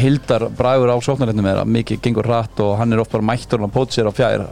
hildar 0.00 0.46
bragur 0.56 0.92
á 0.92 0.96
sóknarleitnum 1.04 1.50
er 1.52 1.60
að 1.60 1.74
mikið 1.76 2.00
gengur 2.06 2.30
rætt 2.32 2.64
og 2.64 2.78
hann 2.80 2.96
er 2.96 3.04
oft 3.04 3.12
bara 3.12 3.28
mættur 3.34 3.60
og 3.68 3.74
pót 3.74 3.92
sér 3.92 4.08
á 4.08 4.12
fjær. 4.16 4.46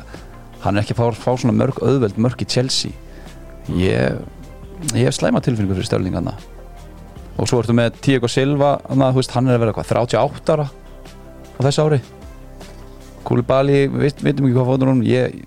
Hann 0.66 0.76
er 0.76 0.84
ekki 0.84 0.98
að 0.98 1.00
fá, 1.00 1.24
fá 1.24 1.32
svona 1.40 1.56
mörg 1.56 1.80
auðveld 1.80 2.20
mörg 2.20 2.44
í 2.44 2.50
Chelsea. 2.52 2.92
Ég, 3.72 4.20
ég 4.92 5.08
hef 5.08 5.16
slæma 5.16 5.40
tilfinningu 5.40 5.76
fyrir 5.78 5.88
Sterlingana 5.88 6.36
og 7.38 7.46
svo 7.48 7.60
ertu 7.62 7.74
með 7.76 7.98
Tiago 8.04 8.28
Silva 8.30 8.72
hana, 8.88 9.10
veist, 9.14 9.32
hann 9.36 9.48
er 9.48 9.58
að 9.58 9.64
vera 9.66 9.74
hvað, 9.76 9.92
38 9.94 10.54
ára 10.56 10.66
á 10.66 11.60
þessu 11.66 11.84
ári 11.86 12.00
Kúlibali, 13.28 13.84
við 13.92 14.22
veitum 14.24 14.46
ekki 14.48 14.56
hvað 14.56 14.68
fóður 14.70 14.90
hún 14.92 15.04
ég, 15.06 15.38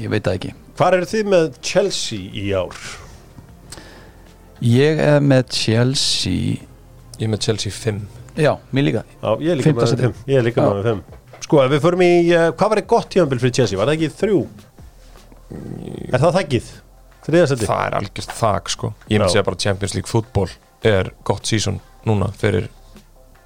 ég 0.00 0.10
veit 0.12 0.24
það 0.26 0.38
ekki 0.40 0.52
Hvar 0.74 0.96
eru 0.96 1.06
þið 1.06 1.28
með 1.30 1.58
Chelsea 1.62 2.30
í 2.34 2.48
ár? 2.58 2.78
ég 4.64 5.00
er 5.02 5.20
með 5.24 5.50
Chelsea 5.54 6.56
Ég 7.14 7.26
er 7.28 7.30
með 7.30 7.44
Chelsea 7.46 7.70
5 7.74 8.00
já, 8.42 8.52
mér 8.74 8.88
líka 8.88 9.04
Já, 9.06 9.30
ég 9.38 9.52
er 9.52 9.60
líka 9.60 9.74
með 9.76 9.92
sæti. 9.92 10.02
þeim 10.08 10.32
Ég 10.32 10.40
er 10.40 10.46
líka 10.48 10.64
Já. 10.64 10.70
með 10.72 10.88
þeim 10.88 11.02
Sko, 11.44 11.60
ef 11.60 11.70
við 11.74 11.82
förum 11.84 12.02
í, 12.02 12.12
uh, 12.32 12.46
hvað 12.56 12.70
var 12.72 12.80
það 12.80 12.88
gott 12.94 13.10
tíðanbíl 13.12 13.40
fyrir 13.42 13.54
Chelsea? 13.58 13.78
Var 13.78 13.90
það 13.90 13.96
ekki 13.98 14.10
þrjú? 14.18 14.38
Er 16.08 16.22
það 16.22 16.36
þakkið? 16.38 16.70
Það 17.24 17.38
er 17.84 17.96
algjörst 18.00 18.32
þak 18.36 18.70
sko 18.74 18.90
Ég 19.08 19.18
myndi 19.20 19.32
segja 19.32 19.44
bara 19.46 19.60
Champions 19.60 19.94
League 19.96 20.10
fútból 20.10 20.48
er 20.84 21.12
gott 21.24 21.48
sísón 21.48 21.80
núna 22.04 22.30
fyrir 22.38 22.70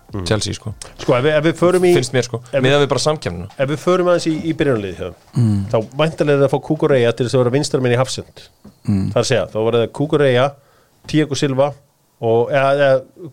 Mm. 0.09 0.25
Chelsea 0.25 0.55
sko. 0.57 0.71
Sko, 0.97 1.13
ef 1.19 1.25
við, 1.27 1.35
ef 1.37 1.43
við 1.45 1.57
förum 1.59 1.85
í 1.85 1.89
Finnst 1.93 2.15
mér 2.17 2.25
sko. 2.25 2.39
Miðað 2.55 2.81
við 2.81 2.87
bara 2.95 3.03
samkjæmna 3.03 3.49
Ef 3.61 3.69
við 3.69 3.81
förum 3.83 4.09
aðeins 4.09 4.27
í, 4.31 4.33
í 4.49 4.55
byrjunlið 4.57 5.03
hjá, 5.03 5.09
mm. 5.35 5.59
þá 5.69 5.77
væntalega 6.01 6.33
er 6.33 6.41
það 6.41 6.47
að 6.47 6.53
fá 6.55 6.63
Kukureya 6.65 7.11
til 7.13 7.27
þess 7.27 7.37
að 7.37 7.43
vera 7.43 7.53
vinstarminn 7.53 7.93
í 7.93 7.99
Hafsend. 8.01 8.41
Mm. 8.89 9.03
Það 9.11 9.19
er 9.19 9.21
að 9.21 9.29
segja, 9.29 9.45
þá 9.53 9.59
var 9.67 9.77
það 9.77 9.85
Kukureya 9.99 10.47
Tiago 11.13 11.39
Silva 11.39 11.69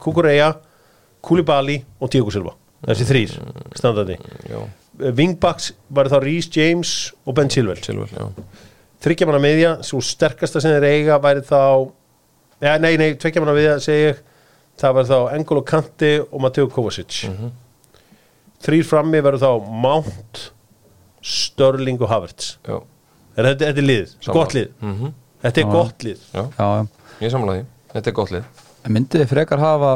Kukureya, 0.04 0.50
Koulibaly 1.24 1.78
og 2.04 2.12
Tiago 2.12 2.36
Silva. 2.36 2.56
Þessi 2.86 3.08
þrýr, 3.08 3.38
standandi 3.80 4.20
Já, 4.52 4.60
Wingbacks 5.16 5.72
var 5.96 6.12
þá 6.12 6.20
Rhys 6.26 6.52
James 6.52 6.92
og 7.24 7.40
Ben 7.40 7.50
Chilwell. 7.52 7.80
Silver, 7.88 8.12
já. 8.12 8.28
Þryggja 9.06 9.30
manna 9.30 9.40
miðja, 9.40 9.78
svo 9.86 10.04
sterkasta 10.04 10.60
sem 10.60 10.76
þeir 10.76 10.92
eiga 10.92 11.24
væri 11.24 11.48
þá 11.48 11.88
ja, 12.62 12.78
Nei, 12.78 12.96
nei, 12.98 13.14
tveggja 13.16 13.42
manna 13.44 13.54
miðja 13.58 13.78
segi 13.84 14.08
ég 14.12 14.24
Það 14.80 14.94
var 14.98 15.06
þá 15.08 15.18
Engolo 15.38 15.62
Kanti 15.64 16.14
og 16.32 16.42
Mateo 16.44 16.68
Kovacic 16.68 17.24
Mhm. 17.30 17.52
Þrýr 18.66 18.84
frammi 18.88 19.22
verður 19.22 19.44
þá 19.44 19.70
Mount 19.84 20.52
Störling 21.26 22.02
og 22.02 22.10
Havertz 22.12 22.58
Er 23.36 23.44
Þetta, 23.50 23.66
þetta 23.66 23.82
er 23.82 23.88
lið, 23.90 24.06
Sammála. 24.22 24.34
gott 24.34 24.54
lið 24.56 24.70
Mhm. 24.82 25.14
Þetta 25.44 25.58
er 25.62 25.66
Já. 25.66 25.72
gott 25.72 26.00
lið 26.04 26.20
já 26.34 26.44
já. 26.58 26.88
Ég 27.22 27.32
samla 27.32 27.54
því 27.54 27.66
Þetta 27.94 28.08
er 28.08 28.14
gott 28.14 28.32
lið 28.32 28.44
En 28.86 28.94
myndið 28.94 29.22
þið 29.24 29.28
frekar 29.34 29.60
hafa 29.60 29.92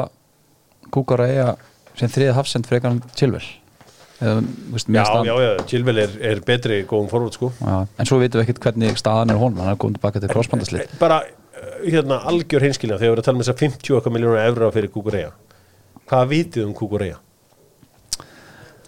að 0.90 1.30
eiga 1.30 1.56
sem 1.96 2.08
þriði 2.08 2.34
hafsend 2.34 2.66
frekar 2.66 2.90
já, 5.40 5.64
Chilwell 5.66 5.98
er, 5.98 6.10
er 6.20 6.40
betri 6.40 6.84
góðum 6.84 7.08
forvöld 7.10 7.32
sko 7.34 7.52
já. 7.60 7.86
en 7.98 8.06
svo 8.06 8.18
vitum 8.20 8.40
við 8.40 8.48
ekkert 8.48 8.60
hvernig 8.64 8.96
staðan 8.98 9.30
er 9.30 9.36
honum 9.40 9.58
hann 9.62 9.72
er 9.72 9.76
komið 9.80 9.98
tilbaka 10.00 10.20
til 10.20 10.28
crossbandaslið 10.28 10.98
Bara, 10.98 11.22
hérna, 11.84 12.20
algjör 12.30 12.64
hinskilja 12.66 12.98
þegar 13.00 13.06
við 13.06 13.12
erum 13.14 13.22
að 13.22 13.26
tala 13.28 13.36
um 13.38 13.42
þess 13.44 13.52
að 13.54 13.62
50 13.64 13.96
okkar 13.98 14.14
miljónar 14.14 14.46
evra 14.50 14.70
fyrir 14.74 14.92
Kukureya. 14.94 15.32
Hvað 16.10 16.30
vitið 16.34 16.66
um 16.66 16.74
Kukureya? 16.78 17.18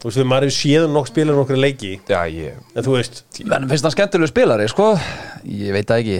Þú 0.02 0.08
veist, 0.10 0.18
við 0.18 0.26
maður 0.26 0.48
hefur 0.48 0.56
séðan 0.58 0.94
nokk 0.96 1.10
spilað 1.12 1.36
nokkra 1.38 1.58
leiki. 1.62 1.92
Já, 2.10 2.20
ég 2.26 2.56
En 2.74 2.82
þú 2.82 2.96
veist, 2.96 3.20
en 3.38 3.68
finnst 3.70 3.86
hann 3.86 3.94
skemmtilegu 3.94 4.30
spilari 4.32 4.64
sko? 4.72 4.88
Ég 5.46 5.70
veit 5.76 5.86
það 5.86 6.00
ekki. 6.02 6.16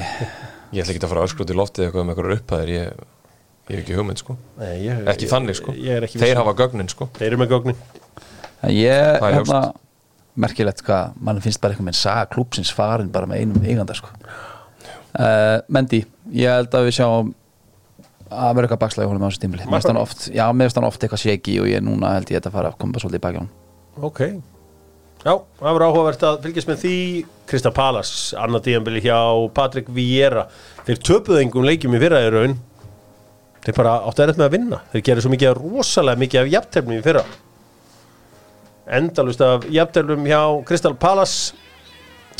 Ég 0.72 0.84
ætla 0.84 0.94
ekki 0.94 1.03
að 1.03 1.11
fara 1.11 1.24
öskru 1.26 1.46
til 1.48 1.57
loftið 1.59 1.88
eitthvað 1.88 2.07
með 2.07 2.14
eitthvað 2.14 2.36
upphæðir 2.36 2.70
ég, 2.76 3.00
ég 3.66 3.74
hef 3.74 3.82
ekki 3.82 3.96
hugmynd 3.98 4.22
sko. 4.22 4.36
Nei, 4.61 4.70
ég, 4.86 5.03
Ekki 5.11 5.28
þannig 5.32 5.59
sko. 5.59 5.74
ég 5.74 5.98
er 5.98 6.07
ekki 6.07 6.20
Þeir 6.22 6.28
viss 6.30 6.38
um- 6.38 6.44
hafa 6.44 6.55
gögnin 6.62 6.92
sko. 6.94 7.09
Þeir 7.18 7.26
eru 7.32 7.40
með 7.42 7.50
gögnin. 7.57 7.82
En 8.62 8.70
ég, 8.70 9.18
Það 9.18 9.26
er 9.26 9.36
hérna, 9.40 9.61
merkilegt 10.46 10.84
hvað, 10.86 11.12
mann 11.18 11.42
finnst 11.42 11.61
bara 11.61 11.74
einhvern 11.74 11.90
veginn 11.90 11.98
saga 12.05 12.30
klúpsins 12.30 12.70
farin 12.72 13.11
bara 13.12 13.26
með 13.26 13.42
einum 13.42 13.66
eiganda 13.66 13.98
sko. 13.98 14.14
Uh, 15.18 15.58
Mendi, 15.72 16.04
ég 16.32 16.52
held 16.52 16.74
að 16.78 16.88
við 16.88 16.98
sjáum 17.00 17.32
að 18.32 18.54
vera 18.56 18.64
eitthvað 18.68 18.84
bakslega 18.86 19.08
í 19.08 19.10
honum 19.10 19.26
á 19.26 19.28
þessu 19.28 19.42
tímli 19.42 19.66
finnst 19.66 19.90
hann 19.90 20.00
oft, 20.00 20.28
já, 20.32 20.46
finnst 20.56 20.78
hann 20.78 20.88
oft 20.88 21.02
eitthvað 21.04 21.24
shaky 21.26 21.58
og 21.60 21.68
ég 21.68 21.84
núna 21.84 22.14
held 22.16 22.32
ég 22.32 22.40
þetta 22.40 22.54
fara 22.54 22.72
að 22.72 22.78
koma 22.80 23.02
svolítið 23.02 23.20
í 23.20 23.26
baki 23.26 23.40
á 23.40 23.42
hann 23.42 23.52
Ok. 24.00 24.20
Já, 25.22 25.36
það 25.60 25.76
var 25.76 25.84
áhugavert 25.86 26.22
að 26.26 26.38
fylgjast 26.46 26.68
með 26.70 26.78
því. 26.82 26.96
Krista 27.50 27.70
Palas, 27.74 28.12
annað 28.40 28.64
díjambili 28.66 29.02
hjá 29.04 29.18
Patrik 29.54 29.90
Vieira. 29.92 30.46
Þeir 30.86 31.02
töpuðu 31.06 31.42
engum 31.42 31.66
leikjum 31.66 31.94
í 31.94 32.00
fyrra 32.02 32.22
í 32.24 32.30
raun. 32.32 32.56
Þeir 33.62 33.76
bara 33.76 33.98
áttu 34.08 34.24
erið 34.24 34.40
með 34.40 34.48
að 34.48 34.56
vinna. 34.56 34.80
Þeir 34.94 35.04
gerir 35.06 35.24
svo 35.24 35.32
mikið, 35.34 35.52
rosalega 35.60 36.22
mikið 36.24 36.40
af 36.40 36.50
jafntefnum 36.56 36.96
í 36.96 37.04
fyrra. 37.04 37.22
Endalust 38.98 39.44
af 39.46 39.68
jafntefnum 39.70 40.26
hjá 40.26 40.40
Kristal 40.66 40.96
Palas 40.98 41.36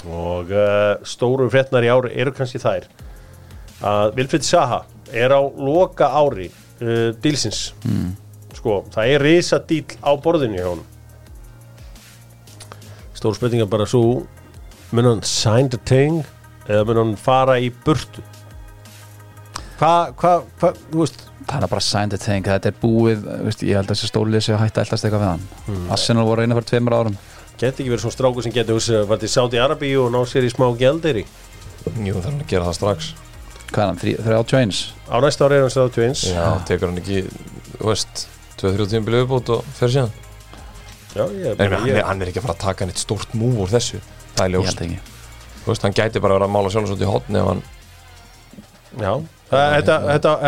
og 0.09 0.51
uh, 0.51 0.99
stóru 1.07 1.49
fréttnar 1.53 1.85
í 1.87 1.91
ári 1.93 2.13
eru 2.19 2.33
kannski 2.35 2.61
þær 2.63 2.89
að 3.83 4.15
Vilfrid 4.19 4.47
Saha 4.47 4.83
er 5.13 5.35
á 5.35 5.41
loka 5.41 6.09
ári 6.19 6.49
uh, 6.49 7.11
dílsins. 7.23 7.73
Sko, 8.57 8.83
það 8.95 9.15
er 9.15 9.27
risa 9.27 9.59
díl 9.67 9.87
á 10.03 10.13
borðinu 10.23 10.61
hjá 10.61 10.69
honum. 10.69 10.87
Stór 13.17 13.37
spurninga 13.39 13.67
bara 13.71 13.87
svo 13.87 14.23
mun 14.93 15.09
hann 15.09 15.27
sign 15.27 15.71
the 15.73 15.81
thing 15.89 16.23
eða 16.69 16.87
mun 16.89 17.03
hann 17.03 17.19
fara 17.19 17.59
í 17.63 17.73
burtu? 17.85 18.23
Hvað, 19.79 20.15
hvað, 20.19 20.49
hvað, 20.61 20.83
þú 20.91 21.05
veist 21.05 21.29
Það 21.43 21.65
er 21.67 21.71
bara 21.73 21.83
signed 21.83 22.15
a 22.15 22.19
thing, 22.21 22.47
þetta 22.47 22.71
er 22.71 22.77
búið 22.79 23.25
veist, 23.49 23.63
ég 23.67 23.79
held 23.79 23.89
að 23.89 23.97
þessi 23.97 24.11
stólið 24.13 24.45
sé 24.47 24.53
að 24.55 24.61
hætta 24.63 24.85
eldast 24.85 25.07
eitthvað 25.07 25.23
við 25.25 25.31
hann. 25.33 25.47
Mm. 25.67 25.87
Arsenal 25.97 26.27
voru 26.29 26.45
einu 26.45 26.57
fyrir 26.59 26.69
tveimur 26.71 26.95
árum 26.95 27.17
geti 27.63 27.83
ekki 27.85 27.93
verið 27.95 28.05
svona 28.05 28.17
strákur 28.17 28.45
sem 28.47 28.55
geti 28.55 28.75
hugsað 28.77 29.01
að 29.03 29.11
fara 29.13 29.23
til 29.23 29.31
Saudi 29.33 29.61
Arabíu 29.63 30.05
og 30.07 30.13
ná 30.15 30.21
sér 30.29 30.47
í 30.47 30.53
smá 30.53 30.67
gældir 30.81 31.23
Jú, 31.23 32.15
það 32.15 32.19
er 32.21 32.27
hann 32.29 32.43
að 32.45 32.51
gera 32.53 32.67
það 32.69 32.77
strax. 32.79 33.09
Hvað 33.73 33.83
er 33.83 33.89
hann, 33.89 34.01
31? 34.47 34.83
á 35.11 35.17
næsta 35.25 35.47
ári 35.49 35.57
er 35.59 35.65
hann 35.65 35.73
71 35.75 36.25
Já, 36.31 36.45
tekur 36.69 36.91
hann 36.93 37.01
ekki, 37.01 37.23
þú 37.81 37.89
veist 37.89 38.27
2-3 38.63 38.87
tíum 38.93 39.07
byrju 39.09 39.25
uppbútt 39.27 39.51
og 39.57 39.65
fer 39.79 39.91
síðan. 39.91 40.13
Já, 41.13 41.25
ég, 41.27 41.59
hann, 41.59 41.89
er, 41.91 42.03
hann 42.07 42.23
er 42.23 42.31
ekki 42.31 42.41
að 42.43 42.47
fara 42.47 42.55
að 42.57 42.63
taka 42.69 42.87
neitt 42.89 43.03
stórt 43.03 43.35
múf 43.37 43.59
úr 43.65 43.73
þessu. 43.73 43.99
Það 44.37 44.45
er 44.45 44.53
Ég 44.53 44.55
ljóst. 44.55 44.71
held 44.71 44.87
ekki. 44.87 45.01
Þú 45.63 45.71
veist, 45.73 45.87
hann 45.87 45.97
gæti 45.99 46.23
bara 46.23 46.37
að 46.37 46.39
vera 46.41 46.49
að 46.49 46.55
mála 46.55 46.73
sjálf 46.75 46.95
út 46.95 47.03
í 47.03 47.11
hotni 47.11 47.41
ef 47.43 47.51
hann 47.51 47.63
já 49.03 49.13
þetta, 49.53 49.97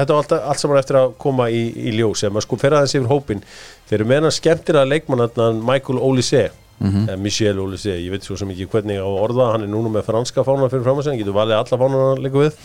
var 0.09 0.35
allt 0.49 0.61
saman 0.61 0.81
eftir 0.81 0.99
að 0.99 1.13
koma 1.21 1.49
í, 1.53 1.63
í 1.77 1.93
ljós. 1.99 2.25
Ef 2.25 2.33
maður 2.33 2.47
sko 2.47 2.59
fer 2.61 2.77
aðeins 2.79 2.95
yfir 2.97 3.11
hópin 3.11 3.43
þeir 3.89 3.99
eru 3.99 4.09
meðan 4.11 4.35
skemmtir 4.35 4.79
að 4.81 4.91
leikmann 4.95 5.61
Michael 5.65 6.01
Olise 6.01 6.47
Mhm. 6.81 7.07
eða 7.09 7.19
Michel 7.23 7.59
Olise, 7.63 7.95
ég 8.01 8.11
veit 8.11 8.25
svo 8.27 8.37
sem 8.37 8.51
ekki 8.51 8.67
hvernig 8.73 8.99
á 8.99 9.07
orða, 9.07 9.53
hann 9.53 9.63
er 9.63 9.71
núna 9.71 9.93
með 9.95 10.09
franska 10.09 10.43
fána 10.45 10.69
fyrir 10.69 10.83
fram 10.83 10.99
að 10.99 11.07
segja, 11.07 11.21
getur 11.23 11.37
valið 11.37 11.59
alla 11.61 11.79
fána 11.85 12.01
að 12.13 12.23
leika 12.25 12.43
við. 12.43 12.57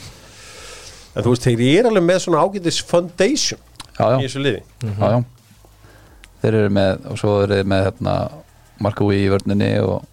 En 1.16 1.24
þú 1.24 1.34
veist, 1.34 1.46
þeir 1.46 1.62
eru 1.80 1.90
alveg 1.92 2.06
með 2.08 2.20
svona 2.26 2.44
ágætis 2.46 2.82
foundation 2.86 3.60
Já, 4.00 4.06
í 4.06 4.24
já, 4.24 4.28
þessu 4.28 4.44
liði. 4.44 4.62
Já, 4.84 5.10
já. 5.14 5.24
Þeir 6.42 6.54
eru 6.62 6.70
með, 6.70 7.06
og 7.12 7.18
svo 7.20 7.34
eru 7.44 7.64
með 7.68 7.84
hérna, 7.90 8.16
Marko 8.80 9.10
í 9.12 9.26
vörninni 9.28 9.74
og 9.84 10.06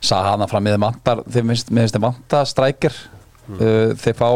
sagði 0.00 0.30
hana 0.30 0.46
fram 0.48 0.66
í 0.66 0.72
þeim 0.72 0.86
vantar 0.86 1.22
þeir 1.28 1.44
minnst, 1.50 1.70
minnst 1.76 1.96
þeim 1.96 2.06
vantar 2.06 2.48
strækir. 2.48 2.94
Uh, 3.50 3.92
þeir 3.98 4.14
fá 4.16 4.28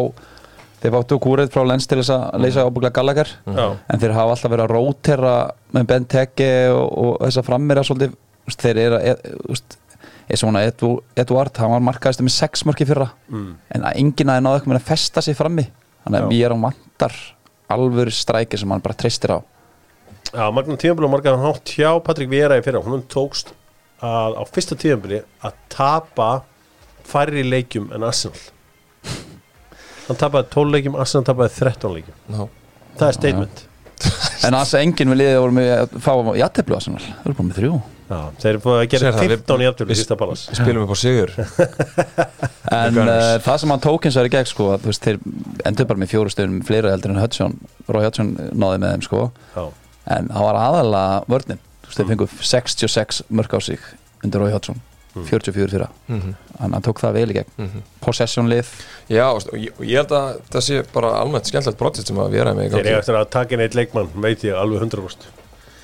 þeir 0.83 0.93
fá 0.93 0.99
Dukúrið 1.09 1.53
frá 1.55 1.63
Lens 1.65 1.87
til 1.89 2.01
þess 2.03 2.13
að 2.13 2.43
leysa 2.45 2.65
ábygglega 2.67 2.93
Gallagher. 2.99 3.31
Já, 3.47 3.67
en 3.89 4.03
þeir 4.03 4.13
hafa 4.19 4.35
alltaf 4.35 4.53
verið 4.53 4.65
að 4.67 4.75
rótera 4.75 5.35
með 5.73 5.87
Ben 5.89 6.05
Teke 6.13 6.51
og, 6.75 6.89
og 6.93 7.15
þessa 7.25 7.45
frammira 7.47 7.85
svolítið, 7.87 8.13
þú 8.13 8.13
veist, 8.13 8.24
þeir 8.53 8.77
eru 8.85 8.99
að 8.99 9.39
úst, 9.55 9.79
er 10.29 10.37
svona 10.41 10.63
Edu- 10.69 11.03
Eduard 11.17 11.57
hann 11.61 11.71
var 11.71 11.81
markaðist 11.85 12.21
með 12.25 12.35
sex 12.37 12.65
mörki 12.65 12.87
fyrra. 12.89 13.11
Mm. 13.29 13.55
en 13.75 13.83
að 13.83 13.97
enginn 14.01 14.29
aðeins 14.33 14.45
náðu 14.47 14.59
eitthvað 14.61 14.73
með 14.75 14.81
að 14.81 14.89
festa 14.89 15.23
sig 15.23 15.37
frammi. 15.37 15.67
Þannig 16.05 16.21
að 16.21 16.25
Já. 16.25 16.31
við 16.35 16.45
erum 16.47 16.65
vantar 16.69 17.15
alvöru 17.75 18.13
strækir 18.13 18.59
sem 18.61 18.71
hann 18.71 18.81
bara 18.85 18.95
treystir 18.95 19.33
á. 19.33 19.39
Já, 20.35 20.51
Magnum 20.53 20.77
tíðanbili 20.77 21.07
og 21.09 21.13
margaðan 21.15 21.45
hátt 21.45 21.65
hjá 21.77 21.91
Patrik 22.05 22.29
Viera 22.29 22.57
í 22.59 22.65
fyrra, 22.65 22.81
hún 22.85 23.03
tókst 23.09 23.53
að 24.03 24.37
á 24.37 24.43
fyrsta 24.51 24.77
tíðanbili 24.77 25.23
að 25.45 25.55
tapa 25.73 26.43
færri 27.05 27.45
leikjum 27.45 27.91
en 27.95 28.03
Arsenal. 28.05 28.37
Hann 30.09 30.17
tapaði 30.21 30.51
12 30.53 30.75
leikjum 30.75 30.97
Arsenal 31.01 31.25
tapaði 31.25 31.55
13 31.57 31.95
leikjum. 31.95 32.17
Já. 32.29 32.49
það 32.99 33.09
er 33.09 33.13
statement. 33.19 33.65
En 34.45 34.53
þess 34.59 34.75
að 34.77 34.83
enginn 34.85 35.13
við 35.15 35.21
liðið 35.23 35.39
voru 35.41 35.57
með 35.57 35.71
að 35.79 35.95
fá 36.05 36.13
jætteflu 36.43 36.77
Arsenal. 36.77 37.01
Þau 37.05 37.25
eru 37.25 37.37
bara 37.39 37.49
með 37.49 37.61
þrjú 37.61 37.75
Já, 38.05 38.19
þeir 38.41 38.51
eru 38.51 38.61
búin 38.65 38.75
að 38.83 38.89
gera 38.93 39.01
Sér 39.01 39.15
það, 39.17 39.23
við- 39.25 39.35
15 39.39 39.63
í 39.65 39.69
aftur 39.71 39.87
í 39.89 39.97
palas 40.21 40.43
Við 40.51 40.59
spilum 40.61 40.83
upp 40.85 40.93
á 40.93 40.99
sigur. 41.01 41.31
En 42.75 42.97
uh, 42.99 43.37
það 43.45 43.59
sem 43.63 43.73
hann 43.75 43.83
tók 43.85 44.07
eins 44.09 44.17
og 44.17 44.23
er 44.25 44.29
í 44.29 44.33
gegn 44.35 44.49
sko, 44.49 44.67
veist, 44.83 45.05
þeir 45.05 45.19
endur 45.69 45.87
bara 45.89 46.01
með 46.01 46.11
fjóru 46.15 46.33
stöðum 46.33 46.63
fleira 46.67 46.91
heldur 46.95 47.13
en 47.15 47.21
Hudson, 47.23 47.55
Rói 47.89 48.03
Hudson 48.07 48.33
náði 48.57 48.81
með 48.83 48.95
þeim 48.95 49.05
sko, 49.07 49.21
Já, 49.55 49.65
en 50.17 50.29
það 50.33 50.47
var 50.49 50.59
þú 51.85 51.91
veist, 51.91 52.01
þeir 52.01 52.11
fengu 52.13 52.29
66 52.41 53.23
mörg 53.41 53.55
á 53.57 53.61
sig 53.69 53.85
undir 54.25 54.43
Rói 54.45 54.53
Hudson 54.57 54.81
44 55.15 55.71
fyrra, 55.71 55.87
Mhm, 56.11 56.33
hann, 56.59 56.73
hann 56.75 56.83
tók 56.83 56.99
það 56.99 57.13
vel 57.15 57.29
í 57.31 57.35
gegn. 57.37 57.53
Mhm. 57.63 57.83
possession 58.03 58.49
lið, 58.51 58.67
Já, 59.13 59.29
og 59.31 59.45
og 59.53 59.55
ég, 59.61 59.71
og 59.79 59.85
ég 59.87 60.01
held 60.01 60.11
að 60.11 60.41
það 60.51 60.65
sé 60.67 60.81
bara 60.93 61.13
almennt 61.21 61.47
skemmtilegt 61.47 61.79
projekt 61.79 62.09
sem 62.09 62.17
að 62.19 62.35
erum 62.41 62.57
með 62.59 62.67
í 62.67 62.71
þeir 62.75 62.87
eru 62.91 62.99
eftir 62.99 63.15
að 63.21 63.31
taka 63.31 63.55
inn 63.55 63.61
eitt 63.63 63.77
leikmann 63.79 64.11
veit 64.17 64.43
ég 64.43 64.59
alveg 64.59 64.83
100% 64.83 65.29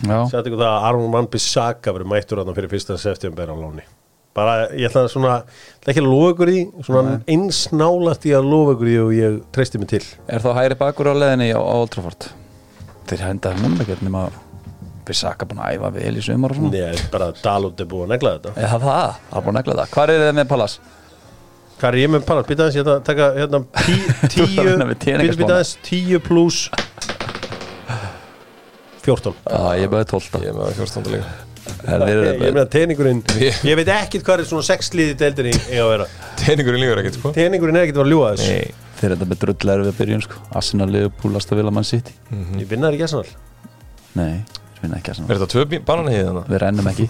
já, 0.05 0.19
Sætti 0.33 0.51
ykkur 0.51 0.61
það 0.61 0.69
að 0.73 0.91
Aron 0.91 1.15
Van 1.15 1.31
Bissaka 1.31 1.95
verður 1.97 2.13
mættur 2.15 2.43
þarna 2.43 2.59
fyrir 2.59 2.73
fyrsta 2.75 2.99
september 3.01 3.53
á 3.53 3.57
láni 3.57 3.87
bara, 4.37 4.67
ég 4.77 4.89
ætla 4.91 5.05
að 5.07 5.15
svona 5.15 5.39
ekki 5.89 6.03
að 6.03 6.09
lofa 6.09 6.35
ykkur 6.35 6.53
í, 6.53 6.61
svona 6.87 7.17
eins 7.31 7.65
nálægt 7.75 8.29
í 8.29 8.35
að 8.37 8.51
lofa 8.51 8.77
ykkur 8.77 8.91
í 8.91 8.99
og 9.03 9.11
ég 9.17 9.41
treysti 9.55 9.81
mig 9.81 9.91
til. 9.91 10.05
Er 10.31 10.45
þá 10.45 10.53
hægri 10.59 10.79
bakur 10.81 11.11
á 11.11 11.15
leðinni 11.19 11.51
á, 11.55 11.61
Old 11.61 11.91
Trafford? 11.95 12.31
Þeir 13.11 13.27
henda 13.27 13.53
núna 13.59 13.83
ekki 13.83 13.99
nema 14.05 14.29
Bissaka 15.09 15.49
búin 15.49 15.63
að 15.65 15.81
æfa 15.81 15.91
vel 15.97 16.15
í 16.15 16.23
sumar 16.23 16.55
og 16.55 16.61
svona. 16.61 16.71
Nei, 16.77 17.05
bara 17.11 17.33
Dalot 17.41 17.83
er 17.83 17.91
búið 17.91 18.07
að 18.07 18.15
negla 18.15 18.35
þetta. 18.37 18.55
Eða 18.55 18.81
það, 18.85 19.19
það 19.27 19.41
er 19.41 19.47
búin 19.47 19.53
að 19.53 19.61
negla 19.61 19.79
það. 19.81 19.93
Hvað 19.97 20.15
er 20.15 20.25
þið 20.25 20.37
með 20.39 20.51
Pallas? 20.53 20.77
Hvað 21.81 21.91
er 21.91 21.99
ég 21.99 22.13
með 22.13 22.27
Pallas? 22.29 22.47
Býta 22.51 22.67
aðeins, 22.67 22.79
ég 22.79 22.85
ætla 22.85 22.97
að 23.01 23.07
taka 23.09 23.29
hérna 23.41 23.63
tí, 23.81 23.97
að 24.85 24.95
tíu 25.03 25.81
tíu 25.89 26.23
pluss 26.23 26.69
14 29.05 29.35
Já, 29.47 29.63
ég 29.81 29.87
er 29.87 29.93
bara 29.95 30.09
12 30.11 30.43
Ég 30.45 30.51
er 30.53 30.59
með 30.59 30.77
14. 30.81 31.15
líka. 31.15 31.31
Er 31.87 32.03
Ég 32.09 32.21
ég 32.27 32.41
meina 32.43 32.65
teningurinn 32.73 33.21
Ég- 33.47 33.61
Ég 33.69 33.77
veit 33.79 33.91
ekkit 33.95 34.25
hvað 34.27 34.43
er 34.45 34.49
svona 34.51 34.67
sexliði 34.67 35.17
deildinni 35.21 35.53
eiga 35.71 35.85
að 35.87 35.91
vera. 35.95 36.07
Teiningurinn 36.41 36.83
lífur 36.85 37.03
ekkert, 37.03 37.19
sko. 37.21 37.33
Teningurinn 37.37 37.79
er 37.81 37.87
ekkit 37.87 37.99
að 38.01 38.03
vera 38.05 38.09
að 38.09 38.15
ljúa 38.15 38.31
þess 38.35 38.49
Nei 38.51 38.89
Þeir 39.01 39.07
eru 39.09 39.17
þetta 39.17 39.29
með 39.31 39.39
drullæru 39.45 39.85
við 39.87 39.95
byrjun 39.97 40.23
sko. 40.27 40.41
Arsenal, 40.61 40.91
Liverpool, 40.93 41.37
Aston 41.39 41.57
Villa, 41.57 41.71
Man 41.73 41.87
City. 41.89 42.13
Ég 42.61 42.67
vinnar 42.69 42.93
ekki 42.93 43.07
Arsenal? 43.07 43.31
Nei, 44.19 44.43
við 44.75 44.83
vinna 44.85 44.99
ekki 44.99 45.09
Er 45.09 45.15
Arsenal 45.15 45.39
þetta 45.41 45.49
tvö 45.55 45.81
bananahýði 45.89 46.27
þannig? 46.27 46.51
Við 46.53 46.61
rennum 46.65 46.91
ekki. 46.91 47.07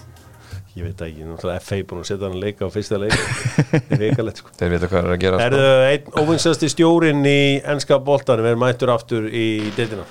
Ég 0.71 0.85
veit 0.87 1.01
ekki, 1.03 1.25
náttúrulega 1.27 1.59
FA 1.67 1.81
búin 1.89 1.99
að 1.99 2.07
setja 2.07 2.29
hann 2.29 2.37
að 2.37 2.43
leika 2.45 2.63
á 2.63 2.69
fyrsta 2.71 2.99
leik. 3.01 3.15
Það 3.71 3.91
er 3.91 3.99
vikalegt 4.05 4.39
sko. 4.39 4.53
Þeir 4.61 4.71
vita 4.71 4.87
hvað 4.93 5.01
er 5.09 5.11
að 5.11 5.19
gera 5.25 5.41
sko. 5.41 5.47
Erðu 5.49 5.73
einn 5.89 6.21
óvinsasti 6.23 6.69
stjórin 6.71 7.25
í 7.27 7.41
ennska 7.73 7.97
boltanum? 8.07 8.47
Er 8.47 8.61
mættur 8.61 8.93
aftur 8.95 9.27
í 9.27 9.43
deildina 9.75 10.05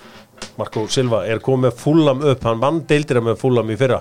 Marco 0.60 0.86
Silva 0.92 1.24
er 1.28 1.42
komið 1.44 1.76
fullam 1.80 2.24
upp. 2.24 2.46
Hann 2.46 2.62
vann 2.62 2.82
deildina 2.88 3.22
með 3.24 3.38
fullam 3.40 3.70
í 3.72 3.78
fyrra. 3.80 4.00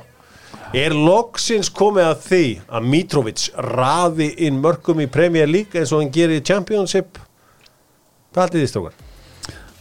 Er 0.76 0.94
loksins 0.94 1.72
komið 1.74 2.06
að 2.12 2.26
því 2.28 2.46
að 2.78 2.90
Mitrovic 2.94 3.46
raði 3.74 4.30
inn 4.46 4.60
mörgum 4.62 5.00
í 5.02 5.10
Premier 5.10 5.50
League 5.50 5.80
eins 5.80 5.94
og 5.94 6.04
hann 6.04 6.12
gerir 6.14 6.42
í 6.42 6.46
Championship? 6.46 7.18
Hvað 8.30 8.44
haldið 8.44 8.62
þið 8.62 8.70
strókar? 8.74 9.06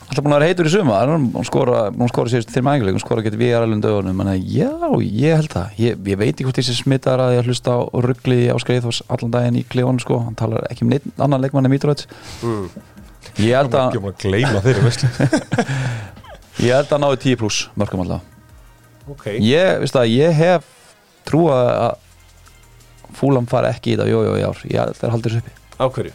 Alltaf 0.09 0.25
búin 0.25 0.33
að 0.33 0.39
vera 0.39 0.49
heitur 0.49 0.69
í 0.71 0.71
suma 0.73 0.99
Hún 1.05 1.45
skora, 1.45 1.81
skora 2.09 2.31
sérst 2.33 2.49
til 2.55 2.63
mæguleik 2.65 2.97
Hún 2.97 3.03
skora 3.03 3.21
getur 3.27 3.43
við 3.43 3.59
alveg 3.59 3.83
dögunum 3.85 4.23
já, 4.41 4.71
ég 5.05 5.37
held 5.37 5.53
það. 5.53 5.75
Ég, 5.77 5.99
ég 6.09 6.21
veit 6.23 6.31
ekki 6.33 6.47
hvort 6.49 6.61
þessi 6.63 6.77
smittar 6.79 7.21
að 7.21 7.35
ég 7.37 7.51
hlusta 7.51 7.77
á 7.77 7.81
ruggli 7.93 8.39
á 8.49 8.57
Skreiðhós 8.57 9.03
allan 9.13 9.35
daginn 9.35 9.61
í 9.61 9.67
klefunum 9.69 10.01
sko. 10.01 10.23
Hann 10.25 10.39
talar 10.39 10.65
ekki 10.73 10.87
um 10.87 10.95
neitt 10.95 11.05
annan 11.21 11.45
leikmann 11.45 11.69
en 11.69 11.75
Mitrovic. 11.75 12.07
Ég 13.37 13.53
held 13.53 13.77
að 13.77 13.91
Ekki 13.91 14.01
um 14.01 14.09
að 14.09 14.17
gleyma 14.25 14.65
þeirri 14.65 14.87
Ég 16.59 16.75
held 16.75 16.91
að 16.93 17.03
náðu 17.05 17.19
10 17.23 17.39
pluss 17.41 17.59
mörgum 17.79 18.03
alltaf. 18.03 18.23
Ok, 19.09 19.27
Ég, 19.41 19.85
ég 20.11 20.33
hef 20.37 20.65
trúa 21.29 21.59
að 21.89 21.97
Fúlam 23.19 23.47
fari 23.49 23.71
ekki 23.73 23.95
í 23.95 23.97
þetta. 23.97 24.09
Jójó 24.11 24.35
í 24.37 24.43
ár. 24.45 24.59
Ég 24.69 24.79
held 24.79 24.93
að 24.93 24.99
það 25.01 25.13
haldur 25.15 25.33
þessu 25.33 25.41
uppi. 25.43 25.53
Á 25.81 25.85
hverju? 25.95 26.13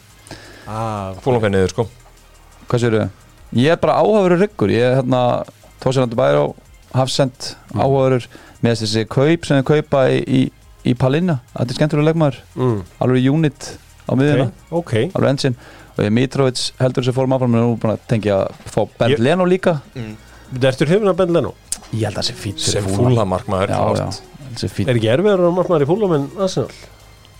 Ah, 0.70 1.14
Fólum 1.24 1.41
fyrir 1.44 1.54
niður, 1.56 1.72
sko. 1.74 1.86
Hvað 2.70 2.84
sér 2.84 2.98
Ég 3.54 3.70
er 3.74 3.78
bara 3.82 3.96
áhafurur 4.02 4.39
ryggur 4.41 4.72
Ég 4.74 4.82
er 4.88 4.96
hérna 4.98 5.20
Tósilandur 5.84 6.18
Bæró 6.18 6.44
Hafsend 6.96 7.52
áhafurur 7.76 8.26
Með 8.64 8.80
þessi 8.82 9.04
kaup 9.12 9.46
sem 9.46 9.60
þið 9.60 9.68
kaupa 9.68 10.04
í, 10.10 10.22
í, 10.26 10.41
í 10.89 10.94
Palinna 10.98 11.36
Þetta 11.52 11.70
er 11.74 11.78
skemmtilega 11.78 12.08
leikmaður. 12.10 12.39
Mm, 12.58 12.80
Alveg 13.04 13.28
unit 13.30 13.68
á 14.10 14.12
miðuna 14.18 14.48
ok, 14.72 14.80
ok. 14.80 14.94
Alveg 15.20 15.30
ensin 15.36 15.58
Og 15.94 16.02
ég 16.08 16.16
Mitrovic 16.16 16.64
heldur 16.82 17.04
þessi 17.06 17.14
fórum 17.20 17.36
áfram 17.38 17.54
En 17.60 17.62
nú 17.68 17.76
búin 17.78 17.94
að 17.94 18.08
tengja 18.10 18.39
að 18.48 18.64
fá 18.74 18.80
Bernd 18.98 19.14
Ég- 19.18 19.22
Leno 19.28 19.46
líka 20.54 20.72
Ertu 20.72 20.88
hrifin 20.88 21.12
að 21.12 21.20
Ben 21.20 21.36
Leno? 21.36 21.54
Ég 21.91 22.08
held 22.08 22.16
að 22.16 22.22
það 22.22 22.28
sé 22.30 22.38
fýtt 22.39 22.64
Sem 22.64 22.89
fúlamarkmaður 22.93 23.74
Það 23.74 24.88
Er 24.88 24.97
ekki 24.97 25.12
erfiður 25.14 25.45
að 25.47 25.56
markmaður 25.58 25.86
í 25.86 25.89
fúlam 25.89 26.16
en 26.18 26.26
Arsenal? 26.38 26.82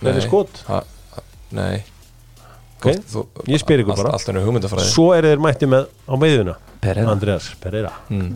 Það 0.00 0.16
er 0.18 0.24
skot 0.26 0.62
ha, 0.68 0.80
ha, 1.14 1.24
Nei 1.54 1.84
Ok, 2.84 2.90
Gott, 2.90 3.04
þú, 3.08 3.20
ég 3.48 3.60
spyr 3.62 3.80
ykkur 3.80 4.00
bara. 4.02 4.40
Hugmyndafræði 4.44 4.90
Svo 4.90 5.06
er 5.16 5.24
þeir 5.30 5.40
mætti 5.40 5.68
með 5.70 5.86
á 6.04 6.14
meðuna 6.20 6.56
Pereira 6.84 7.14
Andreas 7.14 7.46
Pereira 7.62 7.94
mm. 8.12 8.34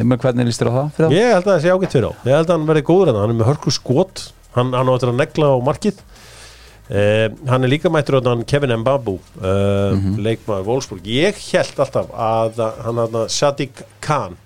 Hvernig 0.00 0.48
líst 0.48 0.62
þér 0.62 0.72
á 0.72 0.74
það? 0.74 0.88
Það? 0.96 1.14
Ég 1.14 1.28
held 1.34 1.44
að 1.44 1.52
það 1.52 1.62
sé 1.62 1.74
ágætt 1.76 1.94
fyrir 1.94 2.08
á 2.08 2.12
Ég 2.24 2.34
held 2.34 2.48
að 2.48 2.54
hann 2.56 2.66
verði 2.70 2.84
góður 2.88 3.12
en 3.12 3.20
hann 3.20 3.34
er 3.34 3.38
með 3.38 3.50
hörku 3.52 3.74
skot 3.74 4.24
Hann, 4.56 4.72
hann 4.74 4.90
á 4.90 4.92
eftir 4.96 5.12
að 5.12 5.20
negla 5.20 5.52
á 5.54 5.56
markið 5.62 6.00
uh, 6.90 7.26
Hann 7.50 7.64
er 7.66 7.72
líka 7.72 7.90
mættur 7.92 8.18
á 8.20 8.22
Kevin 8.46 8.74
Mbabu 8.82 9.16
uh, 9.40 9.96
leikmaður 10.18 10.66
Wolfsburg. 10.68 11.06
Ég 11.06 11.38
held 11.52 11.78
alltaf 11.86 12.10
að 12.14 12.62
hann 12.84 13.02
hann 13.04 13.20
Sadiq 13.30 13.84
Khan 14.04 14.36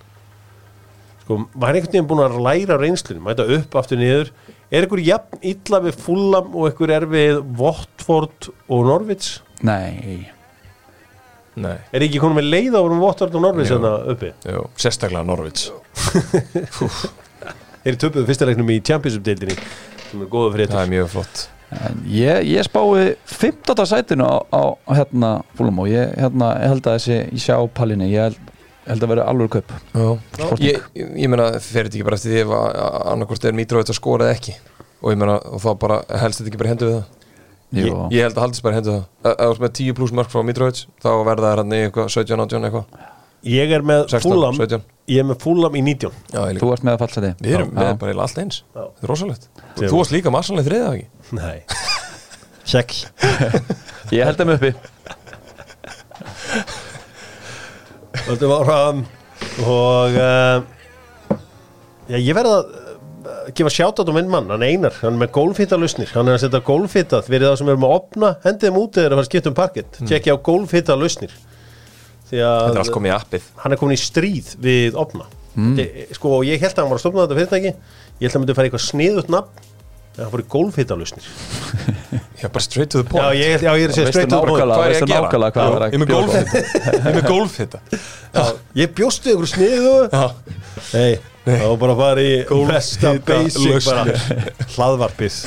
sko, 1.25 1.41
var 1.57 1.73
einhvern 1.75 1.93
veginn 1.93 2.09
búin 2.11 2.25
að 2.27 2.39
læra 2.45 2.77
reynslunum 2.81 3.25
mæta 3.31 3.47
upp 3.59 3.75
aftur 3.81 4.01
niður. 4.01 4.31
Er 4.75 4.87
ykkur 4.89 5.03
jafn 5.05 5.41
illa 5.45 5.81
við 5.85 5.99
Fulham 6.05 6.55
og 6.57 6.71
ykkur 6.73 6.93
er 6.93 7.05
við 7.09 7.43
Watford 7.61 8.49
og 8.69 8.87
Norwich? 8.89 9.39
Nei. 9.65 10.31
Nei, 11.55 11.77
Er 11.95 12.03
ekki 12.03 12.19
konum 12.19 12.41
með 12.41 12.49
leið 12.51 12.75
á 12.75 12.83
um 12.83 12.99
Watford 12.99 13.35
og 13.39 13.45
Jú. 13.47 13.65
þarna 13.69 13.91
uppi? 14.11 14.33
jú, 14.43 14.63
sérstaklega 14.75 15.23
Norvits 15.23 15.69
Þeir 17.85 17.99
töpuðu 18.01 18.27
fyrsta 18.27 18.49
leiknum 18.49 18.73
í 18.75 18.81
Championship-deildinni 18.83 19.55
sem 20.09 20.25
er 20.25 20.31
góða 20.33 20.55
fyrir 20.57 20.73
Það 20.73 20.83
er 20.83 20.91
mjög 20.95 21.13
flott 21.13 21.45
ég, 22.11 22.45
ég 22.49 22.67
spái 22.67 23.15
15. 23.31 23.85
sætinu 23.87 24.27
á, 24.27 24.37
á, 24.53 24.63
hérna 24.91 25.31
Fúlum 25.57 25.81
og 25.85 25.89
ég, 25.91 26.13
hérna, 26.19 26.53
ég 26.63 26.75
held 26.75 26.87
að 26.87 26.99
þessi 26.99 27.17
ég 27.17 27.45
sjá 27.45 27.57
pallinni, 27.75 28.11
ég 28.13 28.29
held, 28.29 28.53
held 28.87 29.07
að 29.07 29.15
vera 29.15 29.27
alveg 29.31 29.59
Sporting. 30.35 30.69
Ég, 30.69 30.87
ég, 30.95 31.29
meina, 31.31 31.51
fer 31.59 31.89
þetta 31.89 31.99
ekki 31.99 32.07
bara 32.07 32.21
eftir 32.21 32.35
því 32.35 32.45
að 32.61 33.11
annarkvort 33.15 33.49
er 33.49 33.57
Mítró 33.57 33.83
að 33.83 33.97
skora 33.97 34.29
eða 34.29 34.39
ekki? 34.39 34.57
Og 35.05 35.13
ég 35.13 35.21
meina, 35.21 35.41
og 35.51 35.65
þá 35.65 35.71
bara 35.81 36.01
helst 36.23 36.41
þetta 36.41 36.53
ekki 36.53 36.63
bara 36.63 36.75
hendu 36.75 36.91
við 36.91 36.97
það? 36.99 37.11
Ég, 37.75 37.91
ég 38.15 38.23
held 38.29 38.37
að 38.39 38.45
haldist 38.45 38.63
bara 38.63 38.79
hendu 38.79 38.93
það. 38.93 39.05
Ef 39.33 39.41
þú 39.41 39.51
ert 39.51 39.65
með 39.65 39.75
10 39.81 39.99
pluss 39.99 40.15
mörg 40.15 40.31
frá 40.31 40.45
Mítró 40.47 40.71
þá 40.71 41.11
verða 41.27 41.49
það 41.49 41.59
hérna 41.59 41.81
í 41.81 41.89
eitthvað 41.89 42.13
17, 42.15 42.45
18 42.45 42.69
eitthvað 42.69 43.13
Ég 43.45 43.73
er 43.77 43.83
með 43.85 44.07
16, 44.09 44.25
Fulham. 44.25 44.57
17 44.57 44.85
Ég 45.13 45.21
er 45.21 45.27
með 45.29 45.43
Fulham 45.43 45.75
í 45.77 45.83
19 45.85 46.13
Já, 46.33 46.39
ég 46.49 46.55
líka. 46.57 46.65
Þú 46.65 46.71
ert 46.73 46.85
með 46.87 46.95
að 46.95 47.03
fallseti. 47.03 47.31
Við 47.45 47.57
erum 47.59 47.73
Já. 47.73 47.77
með 47.77 47.99
bara 48.01 48.13
eiginlega 48.13 48.25
allt 48.25 48.41
eins. 48.41 48.61
Þetta 48.73 49.05
er 49.05 49.11
rosalegt. 49.11 49.49
Sem- 49.61 49.91
Þú 49.91 49.99
varst 49.99 50.15
líka 50.15 50.33
marsanlega 50.33 50.69
þriðið 50.71 50.87
ekki? 50.95 51.09
Nei. 51.37 51.59
Sex 52.65 53.03
Ég 54.17 54.25
held 54.25 54.41
mig 54.49 54.57
uppi. 54.57 54.73
Þetta 58.25 58.49
var 58.49 58.73
um, 58.79 59.05
Og 59.69 60.17
uh, 60.17 60.65
Já, 62.09 62.17
ég 62.17 62.33
verða 62.37 62.57
að 62.63 62.71
uh, 62.73 63.49
gefa 63.57 63.73
sjátt 63.73 64.01
á 64.01 64.13
minn 64.13 64.31
mann, 64.33 64.49
hann 64.53 64.65
Einar. 64.65 64.97
Hann 65.03 65.19
er 65.19 65.27
með 65.27 65.35
gólfhitta 65.37 65.77
lausnir, 65.81 66.09
hann 66.17 66.29
er 66.29 66.39
að 66.39 66.47
setja 66.47 66.65
gólfhitta 66.65 67.21
fyrir 67.25 67.51
það 67.51 67.59
sem 67.61 67.73
er 67.73 67.81
með 67.81 67.91
að 67.91 67.99
opna, 68.01 68.31
hendið 68.45 68.71
þeim 68.71 68.81
út 68.81 69.01
eða 69.01 69.07
að 69.09 69.15
fara 69.15 69.25
að 69.25 69.29
skipta 69.31 69.53
um 69.53 69.57
parkett, 69.59 69.99
mm. 70.01 70.09
tjekki 70.11 70.33
á 70.33 70.37
gólfhitta 70.49 70.97
lausnir 71.01 71.33
því 71.33 71.54
Þetta 72.31 72.41
er 72.41 72.73
að 72.73 72.81
allt 72.83 72.95
komið 72.95 73.11
í 73.11 73.15
appið. 73.19 73.49
hann 73.63 73.73
er 73.77 73.81
komin 73.81 73.95
í 73.97 74.01
stríð 74.01 74.55
við 74.65 74.97
opna. 75.01 75.27
Mm. 75.55 75.77
sko, 76.17 76.33
og 76.41 76.49
ég 76.49 76.59
held 76.65 76.73
að 76.75 76.83
hann 76.83 76.91
var 76.91 76.99
að 76.99 77.05
stofna 77.05 77.25
þetta 77.29 77.37
fyrirtæki. 77.39 77.71
Ég 78.19 78.25
held 78.25 78.31
að 78.31 78.35
hann 78.35 78.43
myndi 78.45 78.57
fara 78.59 78.67
í 78.67 78.71
eitthvað 78.71 78.87
sniðut 78.89 79.29
nafn 79.31 79.71
en 80.15 80.23
hann 80.23 80.31
fór 80.31 80.43
í 80.45 80.47
gólfhitta 80.51 80.95
lausnir 80.95 81.25
Já, 82.43 82.47
bara 82.47 82.63
straight 82.63 82.91
to 82.95 83.01
the 83.03 83.09
point. 83.09 83.25
Já, 83.25 83.35
ég, 83.35 83.63
já, 83.65 83.71
ég 83.75 83.85
er 83.87 83.91
að 83.91 83.97
segja 83.97 84.11
straight 84.13 84.31
to 84.31 84.39
the 84.39 84.47
point. 84.47 84.63
Hvað 84.63 84.85
er 84.85 84.95
ég 84.95 85.03
að 85.03 85.11
gera? 85.11 85.29
hvað 85.31 85.65
Já, 85.65 85.75
er 85.75 85.85
að 85.85 85.89
Ég 85.89 85.95
er 85.95 86.03
með 86.03 86.11
bjóða. 86.11 86.27
gólfhitta 86.27 86.93
Ég 86.95 87.15
með 87.17 87.29
gólfhitta 87.31 87.81
ég 88.79 88.93
bjóstu 88.99 89.33
ykkur 89.35 89.51
sniðu. 89.51 89.95
Nei, 90.95 91.13
það 91.45 91.65
var 91.69 91.81
bara 91.83 91.97
fara 91.99 92.23
í 92.25 92.35
besta 92.69 93.13
basic 93.27 93.67
lausnir. 93.69 94.21
hlaðvarpið. 94.75 95.39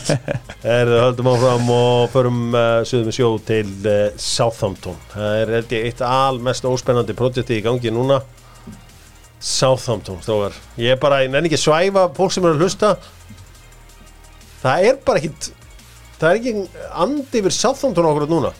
Erðu 0.76 1.02
höldum 1.02 1.30
áfram 1.32 1.68
og 1.74 2.06
förum 2.14 2.40
uh, 2.56 2.80
suðum 2.88 3.10
við 3.10 3.18
sjó 3.18 3.28
til 3.50 3.66
uh, 3.84 3.98
Southampton. 4.20 4.96
Það 5.12 5.42
er 5.42 5.54
held 5.58 5.76
ég 5.76 5.90
eitt 5.90 6.02
almest 6.06 6.68
óspennandi 6.68 7.16
projekti 7.18 7.60
í 7.60 7.64
gangi 7.66 7.92
núna. 7.94 8.22
Southampton 9.46 10.16
stóðar 10.24 10.54
Ég 10.80 10.94
er 10.94 10.98
bara, 10.98 11.20
ég 11.22 11.28
nenni 11.30 11.50
ekki 11.50 11.60
svæfa 11.60 12.08
fólk 12.16 12.32
sem 12.34 12.46
er 12.48 12.56
að 12.56 12.64
hlusta. 12.64 12.94
Það 14.62 14.88
er 14.88 15.00
bara 15.04 15.20
ekkit 15.20 15.50
það 16.16 16.30
er 16.30 16.38
ekki 16.40 16.86
andi 17.04 17.42
yfir 17.42 17.54
Southampton 17.54 18.08
okkur 18.08 18.30
núna 18.30 18.52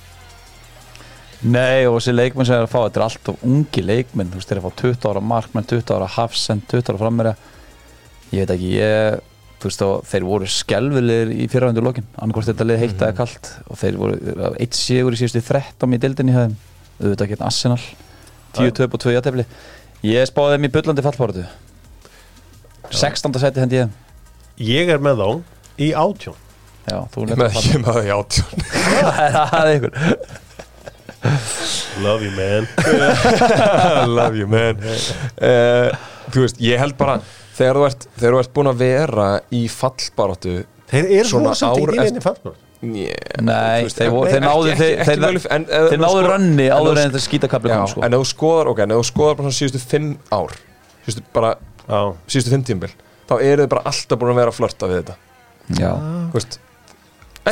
Nei 1.45 1.85
og 1.85 1.99
þessi 1.99 2.15
leikmenn 2.17 2.47
sem 2.49 2.57
er 2.57 2.65
að 2.65 2.73
fá 2.73 2.79
Þetta 2.87 3.01
er 3.01 3.05
alltaf 3.07 3.43
ungi 3.45 3.83
leikmenn 3.85 4.31
Þú 4.33 4.39
veist 4.41 4.49
þeir 4.51 4.59
eru 4.59 4.65
að 4.65 4.73
fá 4.73 4.83
20 4.83 5.09
ára 5.11 5.23
markmenn, 5.33 5.67
20 5.69 5.93
ára 5.97 6.07
hafsend 6.17 6.63
20 6.71 6.93
ára 6.95 7.01
frammerja 7.03 7.35
Ég 8.33 8.39
veit 8.47 8.53
ekki, 8.57 8.71
ég 8.79 9.19
Þú 9.61 9.69
veist 9.71 9.83
og 9.87 10.07
þeir 10.09 10.25
voru 10.29 10.49
skelvilegir 10.53 11.31
í 11.33 11.47
fyrravendur 11.53 11.85
lokin 11.87 12.07
annarkvort 12.21 12.49
þetta 12.51 12.67
leið 12.69 12.81
heitt 12.83 13.01
eða 13.01 13.15
kalt 13.17 13.49
og 13.73 13.79
þeir 13.81 13.95
voru 14.01 14.17
eitt 14.61 14.77
sigur 14.77 15.17
í 15.17 15.21
síðustu 15.21 15.41
13 15.47 15.97
í 15.97 16.01
dildinni 16.03 16.35
hjá 16.35 16.43
þeim 16.43 16.57
auðvitað 17.01 17.31
gett 17.33 17.45
Arsenal. 17.47 17.79
10 18.59 18.75
töp 18.77 18.97
og 18.99 19.03
2 19.07 19.15
játefli 19.17 19.47
Ég 20.05 20.29
spáði 20.29 20.59
þeim 20.59 20.69
í 20.69 20.73
bullandi 20.77 21.05
fallbáratu 21.07 21.47
16. 22.93 23.41
seti 23.43 23.65
hendi 23.65 23.81
ég. 23.81 23.95
Ég 24.63 24.93
er 24.93 25.01
með 25.03 25.23
þá 25.25 25.29
í 25.83 25.93
átjón 26.05 26.37
Já, 26.87 26.99
þú 27.17 27.25
Ég 27.25 27.33
er 27.33 27.41
með 27.41 27.51
það 27.89 28.05
í 28.05 28.15
átjón 28.21 28.49
Love 32.05 32.23
you 32.27 32.33
man. 32.37 32.67
I 32.79 34.05
love 34.19 34.37
you 34.39 34.47
man. 34.51 34.79
Uh, 35.37 35.91
Þú 36.35 36.43
veist, 36.43 36.59
ég 36.61 36.81
held 36.83 36.97
bara 36.99 37.19
þegar 37.57 37.79
þú 37.79 37.85
ert, 37.87 38.07
þegar 38.19 38.35
þú 38.35 38.41
ert 38.43 38.53
búin 38.57 38.71
að 38.73 38.81
vera 38.83 39.27
í 39.55 39.61
fallbaráttu 39.71 40.55
Þeir 40.91 41.07
eru 41.21 41.29
Svona 41.31 41.53
ár 41.55 41.93
eftir- 42.03 42.57
yeah, 42.83 43.41
Nei, 43.47 43.87
þeir, 43.89 44.43
náðu 44.45 44.75
þeir, 44.77 45.97
náðu 46.03 46.25
rönni 46.27 46.67
en 46.69 46.75
áður 46.77 47.01
en 47.01 47.09
þetta 47.09 47.23
skítakabli 47.25 47.73
Já, 47.73 47.79
kom 47.81 47.89
sko. 47.95 48.05
en 48.07 48.13
ef 48.19 48.21
þú 48.25 48.29
skoðar, 48.33 48.71
ok, 48.75 48.83
en 48.85 48.93
ef 48.97 49.01
þú 49.01 49.07
skoðar 49.09 49.39
bara 49.39 49.47
svona 49.49 49.59
síðustu 49.61 49.81
fimm 49.95 50.11
ár 50.37 50.53
síðustu, 51.07 51.25
bara 51.39 51.55
Já, 51.87 52.01
síðustu 52.35 52.53
fimm 52.57 52.67
tímbil 52.69 52.93
þá 53.31 53.35
eru 53.41 53.65
þið 53.65 53.71
bara 53.73 53.85
alltaf 53.91 54.21
búin 54.21 54.35
að 54.35 54.39
vera 54.43 54.53
að 54.53 54.59
flörta 54.61 54.91
við 54.91 55.01
þetta. 55.01 55.17
Já. 55.81 55.91
Þú 55.97 56.37
veist, 56.37 56.59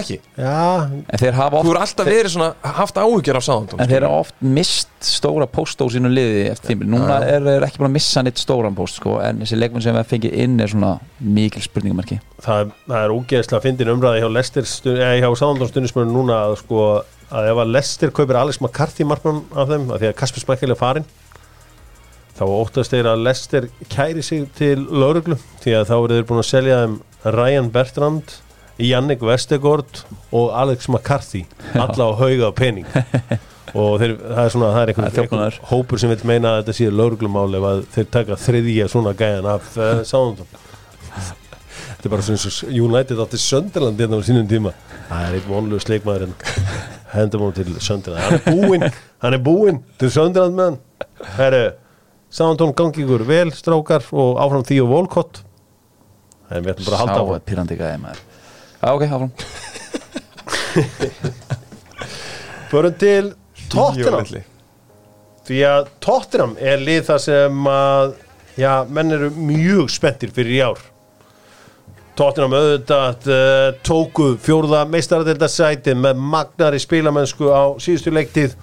ekki 0.00 0.18
já 0.36 0.54
En 0.84 1.20
þeir 1.20 1.36
hafa 1.38 1.60
Þú 1.60 1.60
oft 1.60 1.70
eru 1.74 1.82
alltaf 1.84 2.08
verið 2.08 2.32
svona, 2.34 2.50
haft 2.80 3.00
áhyggjur 3.00 3.38
af 3.40 3.46
sáðandum 3.46 3.82
En 3.84 3.90
þeir 3.90 4.06
hafa 4.08 4.20
oft 4.24 4.44
mist 4.58 4.92
stóra 5.04 5.46
póst 5.50 5.80
á 5.80 5.86
sínu 5.92 6.10
liði 6.12 6.44
eftir 6.50 6.72
tímbil. 6.72 6.90
Núna 6.94 7.18
Já. 7.20 7.26
er 7.34 7.48
þeir 7.48 7.66
ekki 7.66 7.80
búin 7.82 7.90
að 7.90 7.96
missa 7.98 8.22
neitt 8.24 8.40
stóran 8.40 8.76
póst 8.76 9.00
sko, 9.00 9.18
en 9.20 9.42
þessi 9.42 9.58
leikmenn 9.58 9.84
sem 9.84 9.96
við 9.98 10.06
fengið 10.12 10.38
inn 10.44 10.54
er 10.64 10.72
svona 10.72 10.92
mikil 11.20 11.64
spurningamarki. 11.64 12.20
það, 12.44 12.72
það 12.88 13.02
er 13.02 13.14
ógeðslega 13.14 13.58
að 13.60 13.66
fyndin 13.66 13.92
umræði 13.92 14.22
hjá 14.22 14.30
eða 14.94 15.18
hjá 15.20 15.28
Sándón 15.42 15.68
stundismörnum 15.68 16.16
núna 16.16 16.38
að 16.46 16.56
sko 16.62 16.86
að 17.34 17.50
ef 17.50 17.60
að 17.60 17.74
Lester 17.74 18.14
kaupir 18.14 18.38
Alex 18.38 18.60
McCarthy 18.62 19.06
markmann 19.08 19.42
af 19.52 19.68
þeim, 19.70 19.90
af 19.90 20.00
því 20.00 20.10
að 20.10 20.16
Kasper 20.20 20.44
Smækkel 20.44 20.74
er 20.74 20.80
farin 20.80 21.06
þá 22.34 22.44
óttast 22.48 22.94
þeir 22.94 23.08
að 23.12 23.24
Lester 23.28 23.68
kæri 23.92 24.24
sig 24.26 24.46
til 24.58 24.76
lauruglu 24.90 25.38
því 25.62 25.76
að 25.78 25.90
þá 25.90 25.94
eru 25.96 26.18
þeir 26.18 26.28
búin 26.30 26.42
að 26.42 26.50
selja 26.50 26.80
þeim 26.82 26.96
Ryan 27.34 27.70
Bertrand 27.74 28.34
Jannik 28.78 29.20
Vestegård 29.22 30.00
og 30.34 30.50
Alex 30.58 30.88
McCarthy 30.88 31.44
alla 31.74 32.08
á 32.10 32.12
hauga 32.18 32.48
af 32.48 32.54
pening. 32.58 32.86
Og 33.74 33.96
þeir, 33.98 34.12
það 34.22 34.38
er 34.44 34.50
svona 34.54 34.66
það 34.70 34.80
er 34.80 34.90
einhver, 34.90 35.04
Það 35.04 35.08
er 35.08 35.14
þjófnaður. 35.16 35.54
einhver 35.56 35.70
hópur 35.72 35.98
sem 35.98 36.10
vil 36.12 36.26
meina 36.30 36.50
að 36.52 36.58
þetta 36.60 36.74
sé 36.78 36.90
lauruglumál 36.94 37.56
ef 37.58 37.64
að 37.66 37.80
þeir 37.94 38.04
taka 38.14 38.36
þriðja 38.38 38.84
svona 38.92 39.12
gæjan 39.18 39.48
af 39.50 39.70
uh, 39.74 40.02
Sándón 40.06 40.50
Þetta 40.54 42.04
er 42.04 42.12
bara 42.12 42.26
svona 42.26 42.38
eins 42.38 42.58
og 42.62 42.76
United 42.84 43.22
átti 43.24 43.40
Sönderland 43.42 44.02
hérna 44.04 44.20
á 44.20 44.26
sínum 44.28 44.46
tíma. 44.50 44.74
Það 45.08 45.24
er 45.26 45.38
einn 45.38 45.48
vonlegu 45.48 45.82
sleikmaður 45.82 46.26
en 46.28 46.36
hendum 47.14 47.46
hún 47.46 47.56
til 47.56 47.72
Sönderland 47.82 48.22
Hann 48.28 48.38
er 48.38 48.44
búinn, 48.52 48.86
hann 49.24 49.38
er 49.38 49.42
búinn 49.48 49.80
til 49.98 50.12
Sönderland 50.14 50.54
með 50.60 50.70
hann 50.70 50.78
Herru, 51.38 51.64
Sándón 52.34 52.76
gangi 52.78 53.02
ykkur 53.02 53.26
vel 53.26 53.50
strákar 53.58 54.06
og 54.14 54.38
áfram 54.44 54.62
því 54.66 54.78
og 54.84 54.92
volkott. 54.92 55.42
Það 56.46 56.56
er 56.60 56.72
ætlum 56.76 56.88
bara 56.92 57.00
að 57.00 57.02
halda 57.02 57.18
Sá 57.18 57.24
áfram 57.24 58.24
Já, 58.84 58.92
ok, 58.92 59.02
áfram. 59.02 59.30
Förum 62.70 62.94
til 63.00 63.30
Tottenham. 63.72 64.26
Því 65.48 65.60
að 65.64 65.86
Tottenham 66.04 66.52
er 66.60 66.82
lið 66.84 67.06
það 67.06 67.20
sem 67.24 67.70
að 67.70 68.12
já, 68.60 68.84
menn 68.92 69.14
eru 69.16 69.30
mjög 69.32 69.88
spenntir 69.94 70.34
fyrir 70.34 70.52
í 70.58 70.60
ár 70.68 70.82
Tottenham 72.14 72.54
auðvitað 72.54 73.26
uh, 73.32 73.72
tóku 73.86 74.26
fjórða 74.44 74.84
meistaradeildasæti 74.92 75.92
með 75.98 76.14
magnari 76.20 76.78
spilamennsku 76.82 77.44
á 77.50 77.74
síðustu 77.82 78.10
leiktið 78.14 78.54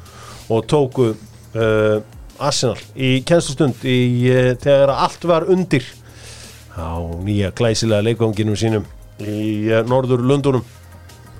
og 0.54 0.60
tóku 0.70 1.06
uh, 1.12 1.98
Arsenal 2.38 2.80
í 2.96 3.24
kennslustund 3.28 3.76
í, 3.84 4.00
uh, 4.30 4.54
þegar 4.62 4.90
allt 4.96 5.24
var 5.28 5.50
undir 5.52 5.84
á 6.78 6.96
nýja 7.26 7.52
glæsilega 7.58 8.06
leikvanginum 8.08 8.56
sínum 8.56 8.86
í 9.28 9.44
uh, 9.72 9.82
norður 9.88 10.24
Lundunum 10.26 10.64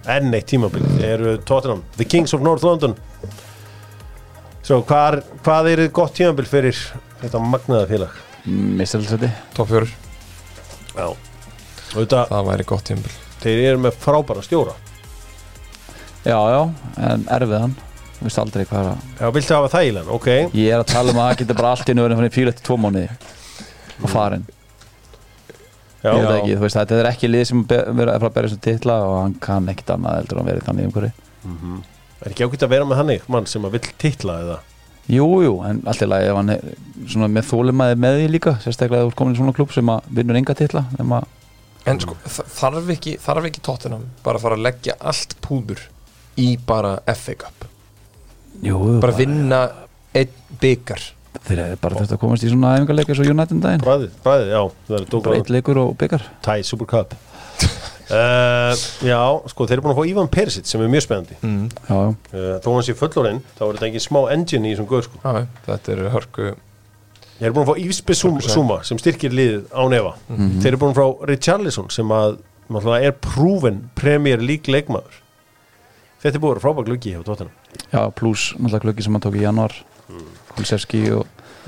enn 0.10 0.34
eitt 0.34 0.50
tímabil 0.50 0.84
eru 1.06 1.36
Tottenham, 1.46 1.84
the 1.98 2.06
Kings 2.06 2.34
of 2.34 2.42
North 2.46 2.66
London 2.66 2.96
Svo 4.62 4.84
hvað, 4.86 5.22
hvað 5.46 5.70
er 5.72 5.82
gott 5.94 6.14
tímabil 6.18 6.46
fyrir 6.50 6.78
þetta 7.22 7.42
magnaða 7.42 7.88
félag? 7.90 8.20
Mistalsæti. 8.46 9.30
Top 9.58 9.70
4, 9.70 9.90
Já 10.96 11.08
Þetta, 11.92 12.24
það 12.30 12.48
væri 12.48 12.66
gott 12.70 12.88
tímbil 12.88 13.14
þeir 13.42 13.62
eru 13.72 13.84
með 13.84 13.98
frábæra 14.02 14.46
stjóra 14.46 14.78
Já, 16.22 16.38
já, 16.38 16.60
en 17.02 17.24
erfiðan. 17.34 17.72
Þú 18.20 18.26
veist 18.28 18.38
aldrei 18.38 18.66
hvað 18.70 18.84
er 18.84 18.90
að... 18.92 19.06
Já, 19.18 19.30
viltu 19.34 19.56
hafa 19.58 19.70
þægilegan, 19.74 20.12
ok 20.14 20.28
Ég 20.54 20.68
er 20.70 20.84
að 20.84 20.92
tala 20.92 21.14
um 21.14 21.22
að 21.22 21.30
það 21.32 21.40
getur 21.40 21.58
bara 21.58 21.72
allt 21.74 21.90
í 21.90 21.96
nöðunum 21.98 22.22
fyrir 22.22 22.36
fíl 22.36 22.52
eftir 22.52 22.68
tvo 22.68 22.78
mánuði 22.78 23.08
og 24.02 24.10
farin. 24.10 24.46
Ekki, 26.02 26.56
veist, 26.58 26.78
þetta 26.80 26.98
er 26.98 27.10
ekki 27.12 27.30
lið 27.30 27.44
sem 27.52 27.64
verið 27.70 28.10
að 28.10 28.20
fara 28.24 28.30
að 28.32 28.36
berja 28.38 28.50
þessu 28.52 28.62
titla 28.66 28.98
og 29.06 29.16
hann 29.20 29.36
kann 29.44 29.70
ekkit 29.70 29.92
annað 29.96 30.18
heldur 30.22 30.42
en 30.42 30.50
verið 30.50 30.68
þannig 30.70 30.90
umhverju. 30.90 31.12
er 32.22 32.32
ekki 32.32 32.46
ákveðt 32.48 32.66
að 32.66 32.74
vera 32.74 32.88
með 32.90 33.02
hannig 33.02 33.28
mann 33.30 33.50
sem 33.50 33.66
að 33.66 33.76
vill 33.78 33.92
titla 34.02 34.40
eða? 34.46 34.58
Jú, 35.12 35.28
jú, 35.44 35.54
en 35.66 35.82
allt 35.90 36.02
í 36.02 36.08
lagi 36.08 36.30
ef 36.30 36.38
hann 36.38 36.54
er 36.54 36.66
svona 37.10 37.30
með 37.34 37.48
þólimaði 37.50 37.96
með 38.00 38.18
því 38.18 38.28
líka 38.32 38.56
sérstaklega 38.64 39.06
þú 39.06 39.12
ert 39.12 39.20
komin 39.20 39.36
í 39.36 39.40
svona 39.42 39.56
klub 39.58 39.74
sem 39.74 39.90
að 39.94 40.10
vinnur 40.18 40.38
enga 40.40 40.56
titla 40.58 40.84
nema, 40.98 41.22
En 41.90 41.98
sko, 41.98 42.14
þarf 42.30 42.92
ekki, 42.94 43.16
þarf 43.22 43.48
ekki 43.50 43.64
Tottenham 43.66 44.04
bara 44.22 44.38
að 44.38 44.44
fara 44.46 44.58
að 44.60 44.66
leggja 44.68 44.96
allt 45.02 45.34
púður 45.42 45.82
í 46.38 46.52
bara 46.70 47.00
FA 47.18 47.34
Cup? 47.42 47.66
Jú, 48.62 48.78
bara 49.02 49.16
vinna 49.18 49.62
einn 50.14 50.36
byggar 50.62 51.08
þeir 51.40 51.64
eru 51.66 51.82
bara 51.82 52.02
þetta 52.02 52.18
að 52.18 52.24
komast 52.24 52.46
í 52.46 52.52
svona 52.52 52.76
æfingarleika 52.78 53.14
eins 53.14 53.22
og 53.24 53.30
United 53.32 53.56
um 53.58 53.62
daginn. 53.64 53.84
Bræðið, 53.86 54.16
bræðið, 54.26 54.50
já 54.54 54.62
Það 54.88 54.98
er 54.98 55.06
tókað 55.14 55.38
eitt 55.38 55.54
leikur 55.56 55.82
og 55.82 55.94
byggar. 56.02 56.26
Thai 56.46 56.58
Super 56.68 56.90
Cup. 56.92 57.16
Uh, 58.12 58.74
Já, 59.12 59.22
sko, 59.54 59.68
þeir 59.70 59.78
eru 59.78 59.86
búin 59.86 59.94
að 59.94 60.02
fá 60.02 60.10
Ivan 60.12 60.32
Perisic 60.32 60.68
sem 60.68 60.84
er 60.84 60.92
mjög 60.92 61.06
spennandi. 61.06 61.38
Mm. 61.46 61.70
Uh, 61.88 62.58
Þó 62.64 62.68
hann 62.74 62.84
sé 62.88 62.98
fullorinn, 63.00 63.40
þá 63.56 63.64
er 63.70 63.78
þetta 63.78 63.88
engin 63.88 64.04
smá 64.04 64.20
engine 64.34 64.68
í 64.68 64.74
þessum 64.76 64.90
guður, 64.90 65.08
sko. 65.08 65.22
Já, 65.24 65.48
þetta 65.70 65.96
er 65.96 66.04
hörku 66.18 66.52
Þeir 67.42 67.48
eru 67.50 67.56
búin 67.58 67.64
að 67.66 67.70
fá 67.72 67.82
Yves 67.82 68.00
Bissouma 68.06 68.76
sem 68.86 69.00
styrkir 69.02 69.34
liðið 69.34 69.64
á 69.74 69.82
nefa 69.90 70.12
Þeir 70.30 70.68
eru 70.70 70.80
búin 70.84 70.92
að 70.92 71.00
fá 71.00 71.24
Richarlison 71.32 71.88
sem 71.90 72.12
að 72.14 72.36
er 73.02 73.16
proven 73.18 73.80
Premier 73.98 74.38
League 74.38 74.70
leikmaður. 74.70 75.16
Þetta 76.22 76.38
er 76.38 76.44
búin 76.44 76.60
að 76.60 76.62
frábæk 76.68 76.86
gluggi 76.92 77.16
hjá 77.16 77.24
Tottenham. 77.26 77.56
Já 77.90 78.04
pluss 78.14 78.52
náttúrulega 78.60 78.84
klukki 78.86 79.08
sem 79.08 79.18
hann 79.18 79.26
tók 79.26 79.40
í 79.40 79.42
januar 79.42 79.74
Kulsevski 80.58 81.04
og 81.20 81.28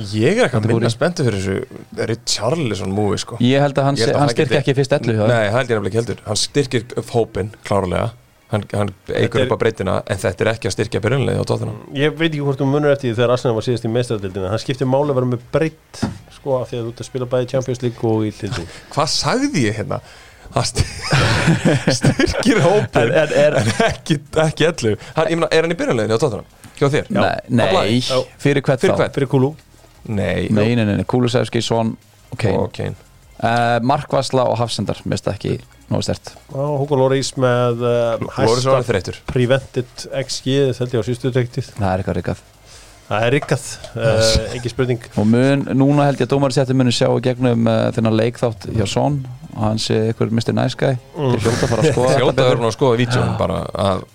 Ég 0.10 0.40
er 0.42 0.48
eitthvað 0.48 0.64
minna 0.72 0.90
spenntu 0.90 1.22
fyrir 1.28 1.38
þessu 1.38 2.08
Richarlison 2.10 2.90
múi 2.98 3.20
sko. 3.22 3.38
Ég 3.46 3.62
held 3.62 3.78
að 3.78 3.86
hann, 3.92 3.98
held 4.02 4.10
að 4.16 4.20
hann 4.24 4.32
styrki 4.34 4.50
geti- 4.50 4.58
ekki 4.64 4.74
fyrst 4.80 4.96
ellu. 4.98 5.14
Nei, 5.30 5.44
það 5.52 5.58
held 5.60 5.70
ég 5.70 5.78
nefnilega 5.78 5.90
ekki 5.92 6.00
heldur. 6.02 6.24
Hann 6.26 6.40
styrkir 6.42 6.86
hópin, 7.14 7.52
klárlega. 7.68 8.08
Hann, 8.54 8.66
hann 8.74 8.90
eigur 9.10 9.46
upp 9.48 9.54
á 9.54 9.58
breytina 9.62 9.94
En 10.14 10.18
þetta 10.22 10.44
er 10.46 10.50
ekki 10.52 10.68
að 10.70 10.74
styrkja 10.76 11.00
byrjunlega 11.02 11.42
á 11.42 11.46
Tottenham. 11.50 11.78
Ég 11.98 12.12
veit 12.18 12.28
ekki 12.32 12.42
hvort 12.46 12.60
þú 12.62 12.68
munur 12.70 12.92
eftir 12.94 13.10
því 13.10 13.16
þegar 13.18 13.32
Arsenal 13.34 13.56
var 13.58 13.66
síðast 13.66 13.86
í 13.88 13.90
meistardildina 13.94 14.52
Það 14.54 14.62
skiptir 14.66 14.90
máli 14.94 15.10
að 15.10 15.18
vera 15.18 15.30
með 15.32 15.46
breytt 15.56 16.02
sko 16.36 16.58
af 16.60 16.70
því 16.70 16.78
að 16.78 16.84
þú 16.84 16.92
ert 16.94 17.02
að 17.02 17.08
spila 17.10 17.30
bæði 17.32 17.50
Champions 17.54 17.82
League 17.82 18.12
og 18.12 18.28
í 18.28 18.34
tildin 18.38 18.68
Hvað 18.94 19.10
sagði 19.14 19.64
ég 19.66 19.80
hérna? 19.82 20.02
Styrkir 21.98 22.62
hópin 22.62 23.08
En- 23.10 23.16
en 23.24 23.34
er- 23.42 23.58
en 23.64 23.72
ekki, 23.90 24.20
ekki 24.46 24.68
ellu. 24.70 24.94
Hann, 25.18 25.32
ég 25.34 25.40
meina, 25.40 25.50
Er 25.50 25.66
hann 25.66 25.74
í 25.74 26.18
Tottenham? 26.22 26.46
Hjá 26.80 26.88
þér? 26.94 27.10
Nei, 27.14 27.38
nei 27.50 28.00
Já. 28.02 28.18
fyrir 28.42 28.66
hvert 28.66 28.82
þá? 28.84 29.08
Fyrir 29.16 29.30
Kulu 29.32 29.54
Nei, 30.04 30.50
Nei, 30.52 30.74
nei, 30.76 30.84
nei, 30.84 30.98
nei. 31.00 31.06
Kulusevski, 31.08 31.62
Son 31.64 31.94
og 32.34 32.40
Kane 32.42 32.58
Og 32.60 32.72
Kane 32.76 32.96
uh, 33.40 33.78
Markvasla 33.88 34.44
og 34.52 34.58
Hafsendar, 34.60 35.00
mist 35.08 35.30
ekki 35.32 35.58
nógu 35.92 36.04
stert 36.08 36.34
Hugo 36.52 36.98
Lloris 37.00 37.34
með 37.40 37.84
uh, 37.86 38.26
Lóris 38.44 38.66
þreytur 38.90 39.22
prevented 39.30 40.08
XG 40.26 40.58
þetta 40.74 40.82
held 40.84 40.98
ég 40.98 41.06
á 41.06 41.08
síðustu 41.08 41.32
tektið 41.36 41.70
Það 41.78 41.88
er 41.94 42.04
eitthvað 42.04 42.20
ríkað 42.20 42.44
Það 43.04 43.26
er 43.28 43.34
rikkað, 43.36 43.64
uh, 44.00 44.28
ekki 44.58 44.70
spurning 44.72 45.08
Og 45.20 45.26
mun, 45.28 45.66
núna 45.76 46.06
held 46.08 46.22
ég 46.22 46.28
að 46.28 46.32
dómari 46.34 46.56
setja 46.56 46.76
muni 46.76 46.94
sjá 46.96 47.10
gegnum 47.26 47.68
uh, 47.68 47.90
þennan 47.96 48.16
leikþátt 48.16 48.70
hjá 48.74 48.86
Son 48.90 49.22
og 49.54 49.60
hann 49.68 49.78
sé 49.82 50.00
ykkur 50.14 50.32
Mr. 50.34 50.54
Nice 50.58 50.80
Guy 50.80 50.96
Mm. 51.14 51.36
Þeir 51.36 51.44
hljóta 51.44 51.68
að 51.68 51.70
fara 51.70 51.84
að 51.84 51.92
skoða 51.94 52.14
betur. 52.16 52.48
verður 52.48 52.62
nú 52.64 52.70
að 52.72 52.76
skoða 52.78 53.00
vídjón 53.04 53.34
bara 53.38 53.58
af 53.84 54.06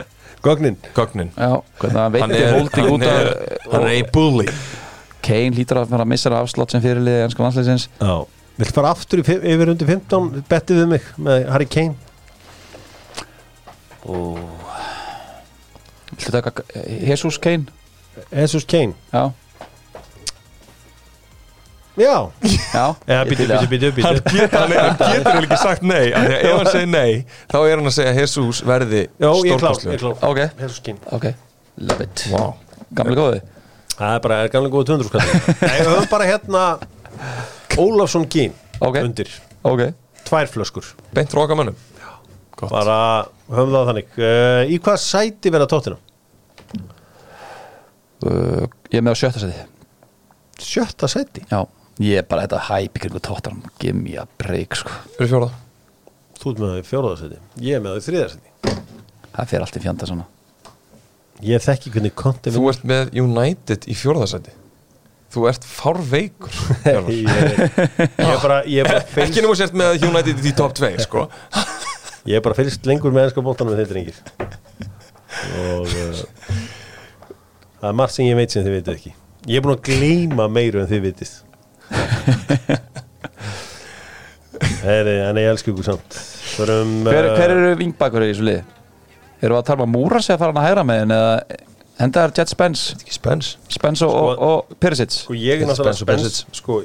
Gögnin. 0.43 0.77
Gögnin. 0.95 1.31
Já, 1.37 1.63
hvernig 1.81 1.99
hann 1.99 2.13
veitir 2.15 2.45
er, 2.47 2.53
holding 2.55 2.85
hann 2.85 2.93
út 2.95 3.03
af 3.03 3.21
er, 3.21 3.59
hann 3.73 3.87
er 3.89 3.95
a 3.97 4.11
bully. 4.15 4.47
Kane 5.23 5.51
hlýtur 5.57 5.81
að 5.83 5.91
fara 5.91 6.05
að 6.07 6.11
missa 6.13 6.31
afslott 6.39 6.71
sem 6.73 6.83
fyrirliði 6.85 7.25
ennska 7.27 7.43
landsleisins 7.43 7.89
Já. 7.99 8.13
Vilt 8.59 8.75
fara 8.75 8.93
aftur 8.95 9.21
í, 9.21 9.25
fi- 9.27 9.41
yfir 9.53 9.71
undir 9.75 9.87
15 9.91 10.45
bettið 10.51 10.81
við 10.83 10.89
mig 10.95 11.09
með 11.19 11.49
Harry 11.53 11.67
Kane. 11.71 11.95
Viltu 16.09 16.33
taka 16.33 16.53
Jesus 17.03 17.39
Kane? 17.39 17.67
Jesus 18.33 18.65
Kane. 18.67 18.95
Já, 19.13 19.31
Já, 21.99 22.17
já. 22.75 22.85
Til 23.29 23.35
í 23.35 23.47
það. 23.49 23.67
býtu, 23.73 23.91
býtu, 23.97 24.07
hann 24.07 24.19
getur, 24.23 24.55
hann, 24.55 24.73
hann 24.73 24.97
getur 24.99 25.13
eiginlega 25.19 25.45
ekki 25.49 25.59
sagt 25.63 25.83
nei 25.83 26.05
ef 26.15 26.49
hann 26.53 26.71
segir 26.71 26.91
nei 26.93 27.13
þá 27.51 27.57
er 27.65 27.75
hann 27.81 27.91
að 27.91 27.97
segja 27.99 28.15
Jesus 28.21 28.63
verði 28.69 29.05
er 29.19 29.29
er 29.29 30.03
klár. 30.03 30.19
Ok, 30.29 30.43
ok, 31.19 31.27
love 31.91 32.07
it. 32.07 32.25
Wow. 32.33 32.55
Gamli 32.95 33.19
góði. 33.19 33.41
Það 33.99 34.15
er 34.15 34.23
bara, 34.23 34.37
er 34.47 34.53
gamlega 34.55 34.75
góða 34.77 34.89
200 34.93 35.09
skall 35.11 35.23
Nei, 35.69 35.79
við 35.83 35.89
höfum 35.91 36.11
bara 36.13 36.29
hérna 36.29 36.65
Ólafsson 37.79 38.29
Kane 38.31 38.55
Ok. 38.79 39.01
Undir, 39.03 39.31
Ok, 39.67 39.81
tvær 40.29 40.47
flöskur. 40.53 40.87
Beint 41.17 41.33
róka 41.35 41.57
mönnum. 41.59 41.75
Gott. 42.59 42.71
Bara, 42.71 42.99
höfum 43.51 43.75
það 43.75 43.89
þannig. 43.91 44.13
Uh, 44.19 44.71
Í 44.71 44.79
hvað 44.83 45.01
sæti 45.03 45.51
verða 45.51 45.67
tóttina? 45.71 45.99
uh, 48.23 48.65
ég 48.93 49.01
er 49.01 49.05
með 49.07 49.15
á 49.15 49.21
sjötta 49.23 49.43
seti 49.43 49.67
Sjötta 50.59 51.11
sæti? 51.11 51.45
Já, 51.51 51.61
ég 52.03 52.21
er 52.21 52.27
bara 52.29 52.45
þetta 52.47 52.61
hæp 52.69 52.99
í 52.99 53.03
kringu 53.05 53.23
tóttan 53.25 53.63
Give 53.83 53.97
me 53.99 54.15
a 54.21 54.27
break, 54.39 54.77
sko. 54.79 54.93
Eru 55.19 55.29
fjóraða 55.33 55.65
Þú 56.39 56.53
ert 56.53 56.61
með 56.63 56.69
það 56.73 56.79
í 56.81 56.87
fjóraða 56.93 57.21
sæti 57.23 57.41
Ég 57.67 57.79
er 57.79 57.83
með 57.85 57.95
það 57.97 58.01
í 58.01 58.07
þriða 58.09 58.29
sæti 58.35 58.77
Það 59.39 59.51
fer 59.53 59.65
allt 59.65 59.77
í 59.79 59.83
fjanda 59.85 60.07
svona. 60.09 60.25
Ég 61.47 61.63
þekki 61.63 61.93
hvernig 61.95 62.15
konti 62.19 62.51
þú 62.51 62.65
ert 62.73 62.87
með 62.91 63.13
United 63.23 63.85
í 63.87 63.95
fjóraðasæti 63.99 64.55
þú 65.29 65.45
ert 65.51 65.67
fárveikur 65.69 66.55
Hjörvar. 66.87 67.11
Ég 67.13 67.29
er 67.29 67.51
ég 67.53 68.31
er 68.33 68.41
bara, 68.43 68.57
ég 68.65 68.81
er 68.81 68.89
bara 68.89 69.03
ekki 69.05 69.15
fylgst 69.19 69.45
nú 69.45 69.53
sért 69.61 69.77
með 69.77 70.07
United 70.09 70.41
í 70.49 70.55
top 70.57 70.73
2 70.79 70.89
sko. 71.05 71.27
Ég 72.29 72.39
er 72.39 72.45
bara 72.45 72.57
fylgst 72.57 72.89
lengur 72.89 73.13
með 73.15 73.29
ennska 73.29 73.45
bóltanum 73.45 73.75
en 73.77 73.83
þeir 73.83 73.91
drengir. 73.93 74.23
Og 75.61 75.85
uh, 75.85 76.23
Það 77.79 77.91
er 77.93 77.99
margt 78.01 78.17
sem 78.17 78.27
ég 78.27 78.39
veit 78.41 78.55
sem 78.55 78.65
þið 78.65 78.75
veitir 78.79 78.97
ekki. 78.97 79.13
Ég 79.49 79.61
er 79.61 79.67
búin 79.67 79.77
að 79.77 79.85
gleyma 79.87 80.49
meiru 80.51 80.81
en 80.83 80.89
þið 80.91 81.05
vitið 81.11 81.35
Heri, 84.83 85.15
En 85.29 85.39
ég 85.39 85.49
elsku 85.53 85.73
ykkur 85.73 85.87
samt. 85.87 86.19
Förum, 86.57 86.91
Hver, 87.07 87.31
uh, 87.31 87.37
hver 87.39 87.55
eru 87.55 87.73
vingbakur 87.79 88.25
í 88.25 88.31
þessu 88.33 88.47
liði? 88.49 88.63
Erum 89.39 89.55
við 89.55 89.61
að 89.61 89.69
tala 89.69 89.85
um 89.85 89.87
að 89.87 89.95
múra 89.95 90.21
sig 90.25 90.35
að 90.35 90.41
fara 90.43 90.51
hann 90.55 90.63
að 90.63 90.69
hægra 90.69 90.85
megin 90.89 91.15
eða 91.15 91.33
henda 91.99 92.25
þær 92.25 92.35
Jet 92.39 92.53
Spence? 92.53 92.83
Spens 93.15 93.47
Spence. 93.71 94.07
Og, 94.07 94.13
og, 94.19 94.43
og 94.49 94.81
Perisic. 94.83 95.15
Sko 95.23 95.37
ég 95.39 95.63
er 95.63 95.71
náttúrulega 95.71 96.01
Spencer 96.01 96.35
spens 96.35 96.61
Sko 96.63 96.83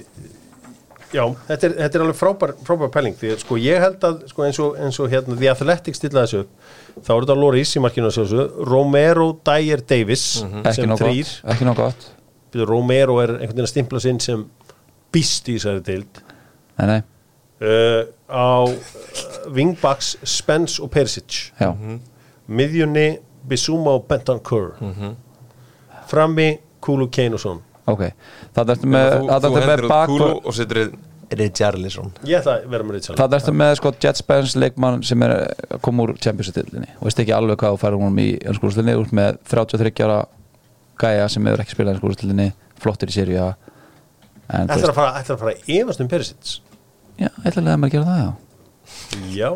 Já, 1.13 1.27
þetta 1.45 1.67
er, 1.67 1.73
þetta 1.77 1.97
er 1.99 2.03
alveg 2.07 2.17
frábær, 2.17 2.51
frábær 2.65 2.89
pæling 2.93 3.13
því 3.19 3.35
sko 3.43 3.57
ég 3.61 3.83
held 3.83 4.05
að 4.07 4.23
sko, 4.31 4.45
eins, 4.47 4.59
og, 4.63 4.79
eins 4.81 4.97
og 4.97 5.11
hérna 5.11 5.35
The 5.37 5.51
Athletic 5.51 5.99
stilla 5.99 6.23
þessu 6.23 6.39
upp, 6.41 6.71
þá 7.05 7.11
er 7.13 7.19
þetta 7.19 7.35
Loris 7.37 7.73
í 7.77 7.83
markinu 7.83 8.09
að 8.09 8.15
sjálfsögðu. 8.15 8.65
Romero, 8.71 9.27
Dyer, 9.45 9.83
Davis 9.85 10.23
Ekki 10.41 10.73
sem 10.79 10.89
nóg 10.89 11.03
þrýr 11.03 12.65
Romero 12.69 13.19
er 13.21 13.35
einhvern 13.35 13.53
veginn 13.53 13.67
að 13.67 13.71
stimpla 13.71 14.01
sinn 14.01 14.19
sem 14.21 14.41
býst 15.13 15.49
í 15.51 15.57
þessari 15.57 15.99
nei, 16.83 17.01
uh, 17.61 18.01
á 18.27 18.65
uh, 18.65 18.73
wingbacks 19.53 20.15
Spence 20.23 20.81
og 20.83 20.91
Persic 20.93 21.53
já. 21.59 21.69
Miðjunni 22.47 23.07
Bissouma 23.47 23.97
og 23.97 24.07
Bentancur 24.09 24.73
frammi 26.09 26.57
Kulu 26.83 27.07
Kane 27.13 27.37
og 27.37 27.43
svona 27.43 27.69
Ok, 27.91 28.05
það 28.55 28.69
ertu 28.77 28.87
með, 28.87 29.13
með 29.27 29.81
bakvörð 29.91 30.45
og 30.47 30.53
setur 30.55 30.85
Richarlison. 31.33 32.11
Ég 32.27 32.39
ætla 32.39 32.59
að 32.59 32.69
vera 32.71 32.85
með 32.87 32.97
Richard 32.97 33.19
Það 33.19 33.35
ertu 33.37 33.53
með 33.57 33.73
sko 33.79 33.91
Jet 34.03 34.19
Spence 34.19 34.59
leikmann 34.59 35.03
sem 35.07 35.25
er 35.25 35.33
að 35.33 35.81
koma 35.83 36.05
úr 36.05 36.13
Champions-tildinni 36.21 36.93
og 36.99 37.07
veist 37.07 37.19
ekki 37.23 37.33
alveg 37.35 37.59
hvað 37.59 37.75
þú 37.75 37.81
færir 37.81 37.99
honum 37.99 38.21
í 38.21 38.29
ennskúrústillinni 38.39 38.95
út 39.01 39.13
með 39.15 39.39
33 39.51 40.05
ára 40.05 40.19
gæja 41.01 41.29
sem 41.33 41.49
hefur 41.49 41.63
ekki 41.63 41.75
spilað 41.75 41.97
ennskúrústillinni 41.97 42.47
flottir 42.83 43.11
í 43.11 43.15
séri 43.15 43.39
en 43.39 43.62
þú 44.49 44.63
ætla 44.63 44.91
að 44.91 44.97
fara, 44.97 45.11
ætla 45.21 45.35
að 45.35 45.43
fara 45.43 45.53
að 45.55 45.73
efast 45.79 46.03
um 46.03 46.11
Persic 46.11 46.53
já, 47.17 47.29
eitthvað 47.43 47.67
leðum 47.67 47.87
að 47.87 47.95
gera 47.95 48.09
það 48.09 48.23
já. 48.23 48.31
Já, 49.33 49.49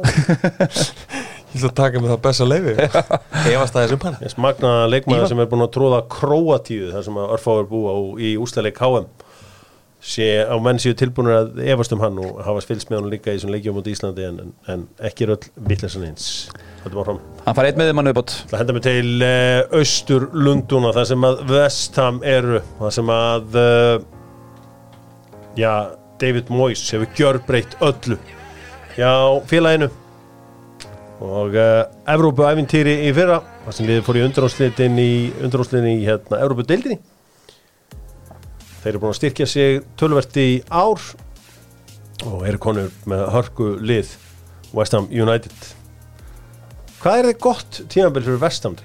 ég 1.51 1.59
ætla 1.59 1.69
að 1.69 1.77
taka 1.81 2.01
með 2.01 2.13
það 2.13 2.23
besta 2.27 2.47
leifi 2.47 2.75
hefast 2.77 3.75
það 3.75 3.81
þessum 3.83 4.03
pann 4.03 4.19
ég 4.23 4.33
smagna 4.33 4.73
leikmaður 4.91 5.31
sem 5.31 5.43
er 5.43 5.49
búin 5.51 5.65
að 5.65 5.73
tróða 5.77 6.03
Króatíu 6.11 6.91
þar 6.95 7.07
sem 7.07 7.21
að 7.21 7.33
Örfáður 7.37 7.71
búa 7.71 7.95
á, 7.95 7.99
í 8.23 8.35
úsleik 8.41 8.79
HM 8.83 9.09
sé 10.07 10.45
á 10.45 10.55
menn 10.61 10.79
séu 10.79 10.95
tilbúinur 10.97 11.35
að 11.35 11.61
efast 11.73 11.93
um 11.95 12.01
hann 12.03 12.19
og 12.21 12.37
hafa 12.45 12.61
fylgst 12.69 12.91
með 12.91 12.99
hann 12.99 13.09
líka 13.11 13.33
í 13.33 13.37
þessum 13.39 13.53
leikjum 13.55 13.79
út 13.81 13.87
í 13.89 13.95
Íslandi 13.95 14.27
en, 14.27 14.37
en, 14.43 14.51
en 14.69 14.83
ekki 15.09 15.25
er 15.25 15.33
öll 15.33 15.47
vittlesan 15.67 16.05
eins. 16.07 16.27
Hann 16.85 17.57
fær 17.57 17.67
eitt 17.67 17.79
með 17.79 17.89
þeim 17.89 17.99
hann 17.99 18.11
uppátt 18.13 18.35
Það 18.47 18.61
henda 18.61 18.75
mig 18.77 18.85
til 18.85 19.25
uh, 19.25 19.79
Östur 19.81 20.27
Lunduna 20.37 20.93
þar 20.95 21.09
sem 21.09 21.25
að 21.27 21.41
Vestham 21.49 22.21
eru 22.23 22.61
þar 22.77 22.95
sem 22.95 23.11
að 23.17 23.57
uh, 23.59 24.05
já, 25.57 25.97
David 26.21 26.49
Moyes 26.53 26.85
hefur 26.93 27.09
gjörbreytt 27.17 27.77
öllu. 27.81 28.17
Já, 28.97 29.11
félaginu. 29.49 29.89
Og 31.17 31.57
uh, 31.57 31.83
Evrópu 32.13 32.45
æfintýri 32.45 32.99
í 33.07 33.13
fyrra 33.17 33.41
þar 33.65 33.73
sem 33.73 33.87
liðið 33.89 34.03
fór 34.05 34.19
í 34.19 34.25
undanúslitin 34.27 34.99
í 35.01 35.11
undanúslitin 35.41 35.87
í 35.95 36.01
hérna, 36.05 36.43
Evrópu 36.45 36.65
deildinni 36.69 36.99
þeir 38.87 38.93
eru 38.95 39.01
búin 39.03 39.11
að 39.11 39.17
styrkja 39.17 39.45
sig 39.51 39.81
tölvert 39.99 40.37
í 40.39 40.61
ár 40.71 41.01
og 42.23 42.45
eru 42.47 42.59
konur 42.61 42.93
með 43.09 43.23
hörku 43.33 43.73
lið 43.83 44.13
West 44.77 44.95
Ham 44.95 45.09
United. 45.11 45.57
Hvað 47.01 47.19
er 47.19 47.27
þið 47.27 47.41
gott 47.43 47.81
tímabil 47.91 48.23
fyrir 48.23 48.39
West 48.45 48.63
Ham? 48.63 48.77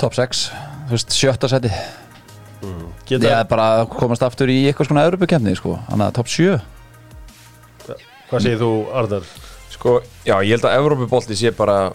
Top 0.00 0.16
6, 0.16 0.46
þú 0.88 0.96
veist, 0.96 1.14
sjötta 1.18 1.50
seti 1.52 1.72
Geta, 3.08 3.24
Ég 3.26 3.32
er 3.38 3.44
bara 3.50 3.64
að 3.80 3.84
komast 3.94 4.22
aftur 4.26 4.48
í 4.52 4.58
eitthvað 4.68 4.86
svona 4.90 5.06
Evropakefni 5.08 5.52
sko, 5.58 5.72
hann 5.90 6.04
að 6.06 6.14
top 6.20 6.28
7 6.32 6.60
Hvað 8.30 8.40
segir 8.40 8.60
þú 8.62 8.70
Arðar? 8.96 9.24
Sko, 9.74 9.90
já, 10.24 10.36
ég 10.46 10.52
held 10.56 10.64
að 10.68 10.76
Evrópubolti 10.80 11.34
sé 11.38 11.48
bara 11.54 11.76
uh, 11.90 11.94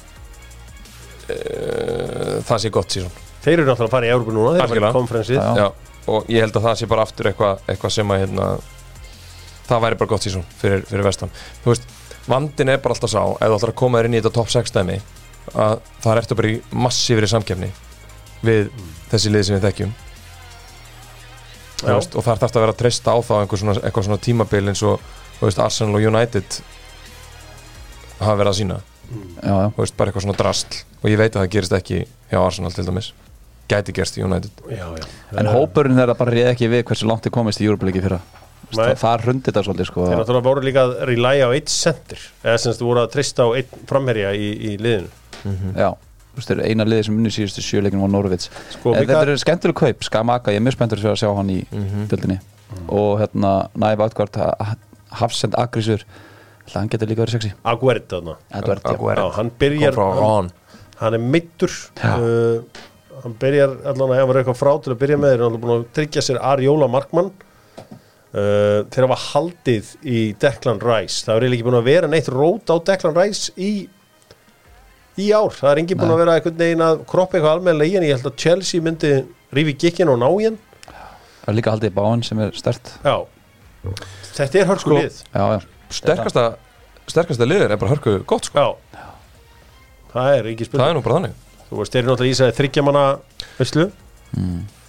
það 2.47 2.59
sé 2.63 2.69
gott 2.73 2.91
síðan 2.95 3.13
Þeir 3.39 3.53
eru 3.61 3.67
náttúrulega 3.69 3.87
að 3.87 3.93
fara 3.95 4.07
í 4.09 4.11
Európa 4.13 4.31
núna 4.35 4.49
Þeir 4.55 4.59
eru 4.59 4.65
að 4.65 4.73
fara 4.73 4.91
í 4.91 4.97
konferensið 4.97 5.37
Já. 5.39 5.47
Já, 5.59 5.67
og 6.13 6.19
ég 6.33 6.39
held 6.43 6.55
að 6.59 6.65
það 6.67 6.75
sé 6.81 6.85
bara 6.91 7.05
aftur 7.07 7.25
eitthvað 7.31 7.53
eitthva 7.73 7.89
sem 7.95 8.07
að 8.13 8.19
hérna, 8.23 8.45
það 9.69 9.83
væri 9.85 9.99
bara 10.01 10.11
gott 10.13 10.25
síðan 10.27 10.45
fyrir, 10.59 10.81
fyrir 10.89 11.05
vestan 11.07 11.31
þú 11.63 11.67
veist, 11.73 11.85
vandin 12.29 12.71
er 12.73 12.79
bara 12.83 12.93
alltaf 12.97 13.11
sá 13.13 13.21
ef 13.21 13.45
þú 13.45 13.55
ætlar 13.59 13.73
að 13.73 13.79
koma 13.83 13.95
þér 14.01 14.07
inn 14.09 14.17
í 14.17 14.19
þetta 14.21 14.35
top 14.39 14.49
6 14.53 14.75
dæmi 14.75 14.97
að 15.49 15.75
það 16.03 16.19
ertu 16.23 16.33
bara 16.39 16.51
í 16.51 16.53
massífri 16.85 17.27
samkefni 17.31 17.69
við 18.45 18.61
þessi 19.11 19.29
lið 19.33 19.43
sem 19.47 19.55
við 19.57 19.65
þekkjum. 19.67 19.91
Veist, 21.85 22.15
og 22.15 22.25
þar 22.25 22.43
þarf 22.43 22.55
að 22.55 22.63
vera 22.65 22.75
að 22.75 22.81
treysta 22.83 23.15
á 23.15 23.17
þá 23.23 23.33
einhver 23.39 23.61
svona, 23.63 23.79
eitthvað 23.83 24.07
svona 24.09 24.21
tímabil 24.25 24.65
eins 24.71 24.83
og 24.87 25.09
veist, 25.39 25.61
Arsenal 25.63 25.99
og 25.99 26.07
United 26.11 26.59
hafa 28.19 28.35
verið 28.39 28.51
að 28.51 28.59
sína 28.59 28.79
Já, 29.09 29.53
já, 29.53 29.69
þú 29.73 29.81
veist, 29.81 29.95
bara 29.97 30.11
eitthvað 30.11 30.25
svona 30.27 30.37
drastl 30.37 30.81
og 30.99 31.09
ég 31.09 31.19
veit 31.19 31.31
að 31.33 31.41
það 31.41 31.53
gerist 31.55 31.75
ekki 31.79 32.01
hjá 32.29 32.39
Arsenal 32.41 32.73
til 32.75 32.85
dæmis. 32.85 33.13
Gæti 33.69 33.93
gerst 33.95 34.17
í 34.17 34.23
United. 34.25 34.63
Já, 34.73 34.85
já. 34.97 35.07
En 35.37 35.49
hópurinn 35.53 36.01
er 36.01 36.11
að 36.11 36.19
bara 36.19 36.33
réð 36.33 36.51
ekki 36.51 36.69
við 36.71 36.83
hversu 36.89 37.07
langt 37.09 37.25
þið 37.25 37.33
komist 37.35 37.61
í 37.61 37.67
Europalegi 37.69 38.03
fyrra. 38.03 38.19
Nei. 38.69 38.75
Það, 38.75 38.91
það 39.01 39.23
hrundi 39.25 39.47
þetta 39.47 39.63
svolítið 39.65 39.89
sko. 39.89 40.05
Þeir 40.09 40.19
náttúrulega 40.19 40.47
voru 40.49 40.65
líka 40.65 40.83
að 40.85 40.93
relæja 41.09 41.47
á 41.49 41.51
eitt 41.57 41.71
center. 41.73 42.25
Eða 42.43 42.61
sem 42.61 42.75
þú 42.77 42.89
voru 42.89 43.03
að 43.03 43.11
treysta 43.15 43.45
á 43.45 43.49
einn 43.57 43.85
framherja 43.89 44.33
í, 44.37 44.49
í 44.49 44.73
liðinu. 44.81 45.09
Já, 45.77 45.89
veist, 45.89 45.93
þeir 45.93 45.93
eru 45.93 46.08
eina 46.47 46.85
liði 46.87 47.09
sem 47.09 47.17
unni 47.17 47.33
síðustu 47.33 47.63
sjöleikinu 47.65 48.01
var 48.05 48.13
Norvits. 48.13 48.49
Sko, 48.75 48.93
En 48.93 49.03
Mikael- 49.03 49.25
Þetta 49.25 49.35
er 49.35 49.43
skemmtileg 49.43 49.75
kaup, 49.75 50.03
Skamaka, 50.03 50.51
ég 50.51 50.61
er 50.61 50.65
mjög 50.65 50.77
spenntur 50.77 50.97
fyrir 51.01 51.15
að 51.15 51.21
sjá 51.23 51.35
hann 51.35 51.49
í 51.49 51.59
mm. 51.67 52.07
Dildinni 52.09 52.39
og 52.87 53.19
hérna 53.19 53.53
Næf 53.75 53.99
Átkvart 54.05 54.37
Hafsend 55.19 55.55
Agrisur 55.57 56.03
hann 56.77 56.89
getur 56.91 57.09
líka 57.09 57.23
verið 57.23 57.37
sexy? 57.37 57.51
Edward, 58.53 58.83
já. 58.83 58.93
Aguero. 58.93 59.25
Já, 59.25 59.35
hann 59.39 59.51
byrjar 59.59 59.97
hann, 59.97 60.49
hann 60.99 61.17
er 61.17 61.19
meittur 61.23 61.73
Já. 61.97 62.15
uh, 62.19 62.83
hann 63.23 63.35
byrjar 63.41 63.77
allan 63.89 64.13
að 64.13 64.23
er 64.23 64.41
eitthvað 64.43 64.59
frá 64.59 64.71
til 64.83 64.93
að 64.93 64.99
byrja 65.03 65.19
með. 65.19 65.33
Þeir 65.33 65.39
er 65.39 65.45
hann 65.47 65.61
búin 65.63 65.75
að 65.75 65.85
tryggja 65.97 66.25
sér 66.25 66.41
Arjóla 66.51 66.89
Markmann. 66.91 67.31
Uh, 68.29 68.85
þeir 68.93 69.07
hafa 69.07 69.17
haldið 69.31 69.93
í 70.05 70.19
Declan 70.37 70.81
Rice. 70.83 71.23
Það 71.25 71.33
er 71.33 71.45
eiginlega 71.47 71.57
ekki 71.57 71.69
búin 71.71 71.79
að 71.79 71.89
vera 71.89 72.11
neitt 72.11 72.29
rót 72.29 72.69
á 72.69 72.75
Declan 72.91 73.17
Rice 73.17 73.55
í 73.57 73.71
í 75.23 75.29
ár, 75.35 75.53
það 75.55 75.71
er 75.71 75.81
engin 75.83 75.99
búin 75.99 76.13
að 76.13 76.21
vera 76.23 76.35
einhvern 76.39 76.57
veginn 76.63 76.83
að 76.85 77.03
kroppa 77.09 77.37
eitthvað 77.37 77.55
almennilega 77.57 77.89
í 77.91 77.95
hann, 77.97 78.07
ég 78.09 78.17
held 78.17 78.29
að 78.31 78.37
Chelsea 78.43 78.81
myndi 78.85 79.11
rífi 79.55 79.75
gikkin 79.83 80.11
og 80.13 80.19
ná 80.21 80.27
í 80.39 80.47
hann. 80.49 80.57
Það 80.85 81.51
er 81.53 81.57
líka 81.59 81.73
haldið 81.73 81.91
í 81.91 81.95
báinn 81.95 82.23
sem 82.27 82.39
er 82.45 82.51
stert 82.59 82.91
já, 83.03 83.15
þetta 84.35 84.59
er 84.61 84.67
hörku 84.69 84.83
Sko- 84.85 84.97
lið. 84.99 85.21
Já, 85.33 85.43
já, 85.55 85.59
sterkasta, 85.99 86.43
sterkasta 87.09 87.47
liður 87.49 87.71
er 87.73 87.79
bara 87.81 87.93
hörku 87.95 88.17
gott 88.29 88.45
sko. 88.51 88.65
það 90.13 90.29
er 90.37 90.49
ekki 90.51 90.65
það 90.65 90.69
spurning 90.71 90.89
er 90.91 90.97
nú 90.99 91.03
bara 91.05 91.17
þannig. 91.19 91.33
Þú 91.69 91.79
veist, 91.79 91.93
þeir 91.93 92.01
eru 92.03 92.11
náttúrulega 92.11 92.29
í 92.29 92.37
þess 92.37 92.45
að 92.47 92.55
þryggjamanna 92.59 93.03
veistlu 93.59 93.83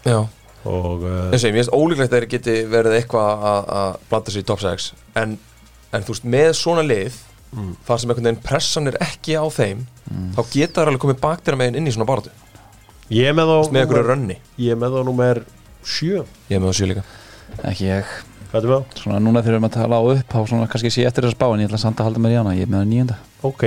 já. 0.09 0.19
og 0.65 1.03
uh, 1.05 1.33
ég, 1.33 1.43
finnst 1.57 1.73
ólíklegt 1.77 2.13
að 2.13 2.17
þeir 2.19 2.29
geti 2.35 2.55
verið 2.73 2.97
eitthvað 3.01 3.45
að- 3.51 3.69
að 3.81 3.99
blanda 4.11 4.33
sér 4.35 4.43
í 4.45 4.47
top 4.49 4.61
6 4.65 4.87
en, 5.21 5.35
en 5.93 6.05
þú 6.07 6.15
veist, 6.15 6.25
með 6.37 6.51
svona 6.57 6.85
lið 6.85 7.19
þar 7.51 8.03
sem 8.03 8.13
einhvern 8.13 8.29
veginn 8.31 8.45
pressan 8.45 8.91
er 8.91 9.01
ekki 9.03 9.35
á 9.35 9.45
þeim 9.51 9.83
þá 10.37 10.41
geta 10.53 10.81
það 10.81 10.93
alveg 10.93 11.05
komið 11.07 11.21
baktir 11.25 11.59
meginn 11.59 11.81
inn 11.81 11.91
í 11.91 11.95
svona 11.95 12.09
barðu 12.09 12.31
Ég 13.11 13.35
með 13.35 13.49
þá 13.51 13.73
með 13.75 13.81
einhverju 13.83 14.07
rönni. 14.07 14.35
Ég 14.63 14.77
með 14.79 14.93
þá 14.95 15.01
nummer 15.09 15.41
sjö. 15.83 16.21
Ég 16.47 16.61
með 16.61 16.69
það 16.69 16.77
sjö 16.79 16.87
líka. 16.93 17.03
Ekki 17.67 17.89
ég. 17.89 18.13
Er 18.51 18.67
þá? 18.67 18.77
svona 18.99 19.19
núna 19.23 19.43
þegar 19.43 19.59
við 19.59 19.67
að 19.67 19.75
tala 19.77 19.99
á 19.99 20.03
upp 20.13 20.31
þá 20.31 20.39
svona 20.47 20.69
kannski 20.71 20.93
sé 20.95 21.07
eftir 21.07 21.27
þess 21.27 21.35
að 21.35 21.39
spá 21.39 21.47
en 21.49 21.63
ég 21.63 21.71
ætla 21.71 21.81
samt 21.83 22.03
að 22.03 22.07
halda 22.07 22.23
mér 22.23 22.35
í 22.37 22.39
hana. 22.39 22.55
Ég 22.55 22.71
með 22.71 22.79
það 22.81 22.93
nýjönda 22.93 23.17
Ok. 23.51 23.65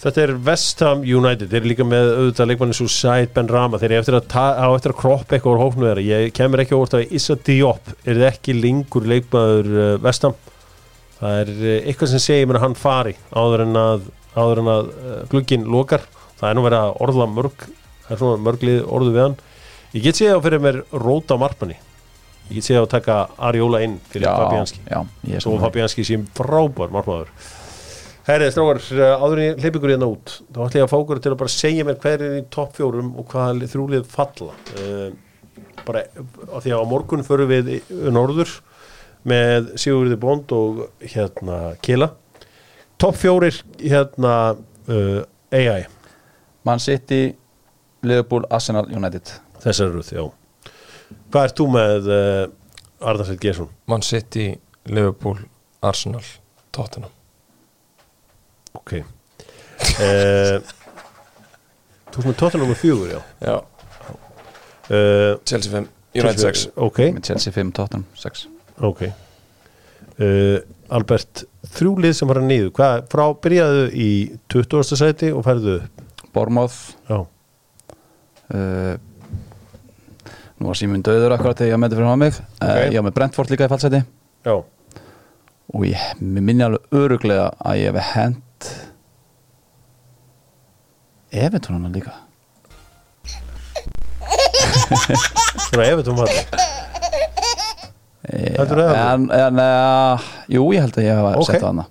Þetta 0.00 0.22
er 0.24 0.34
West 0.48 0.82
Ham 0.82 1.06
United. 1.06 1.46
Þeir 1.52 1.60
eru 1.60 1.70
líka 1.70 1.86
með 1.86 2.10
auðvitað 2.16 2.50
leikmanni 2.50 2.78
svo 2.80 2.88
Said 2.90 3.34
Ben 3.36 3.50
Rama. 3.52 3.78
Þeir 3.78 3.92
eru 3.92 4.00
eftir 4.00 4.18
að, 4.18 4.30
á 4.34 4.66
að 4.66 4.94
kroppa 4.98 5.36
eitthvað 5.36 5.52
úr 5.52 5.62
hófnu 5.62 5.86
þeirra. 5.86 6.06
Ég 6.10 6.34
kemur 6.34 6.64
ekki 6.64 6.74
á 6.74 6.78
óvart 6.80 6.96
að 6.98 7.14
Issa 7.20 7.36
Diop 7.38 7.92
er 8.08 8.22
ekki 8.32 8.56
lengur 8.56 9.06
leikmaður 9.06 9.70
uh, 9.76 9.92
West 10.02 10.26
Ham 10.26 10.34
Það 11.20 11.42
er 11.42 11.52
uh, 11.56 11.76
eitthvað 11.84 12.14
sem 12.14 12.24
segir 12.24 12.48
mér 12.48 12.60
að 12.60 12.66
hann 12.68 12.78
fari 12.80 13.14
áður 13.36 13.66
en 13.66 13.76
að, 13.80 14.08
áður 14.36 14.62
en 14.62 14.72
að 14.72 14.90
uh, 14.94 15.20
glugginn 15.32 15.68
lokar. 15.68 16.06
Það 16.40 16.48
er 16.48 16.56
nú 16.56 16.64
verið 16.64 16.86
að 16.86 16.98
orða 17.04 17.28
mörg 17.28 17.68
Það 18.10 18.16
er 18.16 18.18
svona 18.24 18.42
mörglið 18.42 18.80
orðu 18.90 19.10
við 19.14 19.22
hann. 19.22 19.34
Ég 19.94 20.02
get 20.02 20.18
séð 20.18 20.32
á 20.34 20.42
fyrir 20.42 20.62
mér 20.64 20.80
Róta 20.98 21.36
Marpani. 21.38 21.76
Ég 22.48 22.56
get 22.56 22.66
séð 22.66 22.80
á 22.80 22.82
að 22.82 22.92
taka 22.96 23.18
Ariola 23.46 23.84
inn 23.86 24.00
fyrir 24.10 24.26
Fabianski. 24.26 24.80
Svo 25.38 25.52
Fabianski 25.62 26.02
sem 26.08 26.24
frábær 26.34 26.90
markmaður. 26.90 27.30
Herrið, 28.26 28.50
strákar, 28.56 28.82
uh, 28.96 29.22
áður 29.22 29.38
en 29.38 29.46
ég 29.46 29.62
hleyp 29.62 29.78
ykkur 29.78 29.92
hérna 29.94 30.08
út 30.10 30.34
þá 30.42 30.58
ætla 30.64 30.80
ég 30.80 30.88
að 30.88 30.90
fá 30.90 30.96
ykkur 30.98 31.20
til 31.22 31.30
að 31.30 31.38
bara 31.44 31.52
segja 31.54 31.86
mér 31.86 32.00
hver 32.02 32.24
er 32.26 32.34
í 32.40 32.42
topp 32.52 32.74
fjórum 32.80 33.14
og 33.18 33.30
hvaða 33.30 33.70
þrjúlið 33.70 34.10
falla. 34.10 34.58
Bara 35.86 36.02
af 36.50 36.66
því 36.66 36.74
að 36.74 36.82
á 36.82 36.86
morgun 36.90 37.24
förum 37.26 37.50
við 37.54 37.70
norður 38.10 38.58
með 39.28 39.74
Sigurði 39.80 40.16
Bond 40.20 40.52
og 40.56 40.84
hérna 41.02 41.60
Kila 41.84 42.12
topp 43.00 43.16
fjórir 43.16 43.56
hérna 43.80 44.34
uh, 44.88 45.22
AI, 45.52 45.84
Man 46.64 46.80
City, 46.80 47.34
Liverpool, 48.02 48.44
Arsenal, 48.52 48.86
United. 48.92 49.32
Þessar 49.60 49.94
röð, 49.94 50.10
já 50.12 50.24
Hvað 51.32 51.46
ert 51.48 51.56
þú 51.58 51.66
með 51.72 52.10
uh, 52.12 52.42
Arnarsveit 53.00 53.40
Gesson? 53.42 53.70
Man 53.90 54.04
City, 54.06 54.52
Liverpool, 54.86 55.40
Arsenal 55.82 56.22
Tottenham. 56.70 57.10
Ok. 58.78 59.00
Uh, 59.00 60.60
Þú 62.10 62.20
ert 62.20 62.28
með 62.28 62.38
tóttunum 62.42 62.70
með 62.70 62.80
fjögur, 62.82 63.10
já? 63.14 63.20
Já. 63.46 63.56
uh, 64.90 65.34
Chelsea 65.46 65.72
5, 65.72 65.90
United 66.20 66.42
6 66.44 66.64
Ok, 66.76 67.04
með 67.14 67.28
Chelsea 67.30 67.54
5, 67.54 67.76
Tottenham 67.78 68.08
6 68.18 68.49
ok. 68.86 69.02
Uh, 70.20 70.58
Albert, 70.90 71.44
þrjú 71.76 71.92
lið 72.02 72.14
sem 72.18 72.28
fara 72.30 72.42
niður. 72.44 72.72
Hvað, 72.76 73.04
frá 73.12 73.22
byrjaðu 73.44 73.84
í 73.94 74.08
20. 74.52 74.96
sæti 75.00 75.30
og 75.36 75.44
færðu 75.46 75.76
upp? 75.80 76.04
Já, 77.10 77.20
uh, 78.54 78.96
Nú 80.60 80.68
var 80.68 80.76
síminn 80.76 81.00
döður 81.00 81.32
akkurat 81.32 81.56
þegar 81.56 81.70
ég 81.70 81.72
var 81.72 81.80
með 81.80 81.88
þetta 81.88 81.98
fyrir 82.00 82.10
hann 82.10 82.20
mig. 82.20 82.34
Ok. 82.36 82.66
uh, 82.68 82.80
Ég 82.92 82.98
var 83.00 83.06
með 83.06 83.14
Brentford 83.16 83.52
líka 83.54 83.64
í 83.64 83.70
fallseti 83.72 84.00
já, 84.44 84.54
og 85.70 85.86
ég 85.88 86.20
minni 86.20 86.64
alveg 86.66 86.96
öruglega 87.00 87.46
að 87.64 87.80
ég 87.80 87.94
hef 87.96 88.10
hent 88.14 88.68
Everton 91.30 91.78
hana 91.78 91.92
líka. 91.94 92.12
Svona 95.70 95.86
ef 95.86 96.02
þetta 96.02 96.69
var 98.20 98.60
Heldurðu 98.60 98.86
það? 98.86 98.96
uh, 99.64 100.28
Jú, 100.52 100.64
ég 100.76 100.84
held 100.84 100.98
að 101.00 101.06
ég 101.06 101.20
hef 101.20 101.28
sett 101.48 101.62
það 101.62 101.70
hana. 101.70 101.86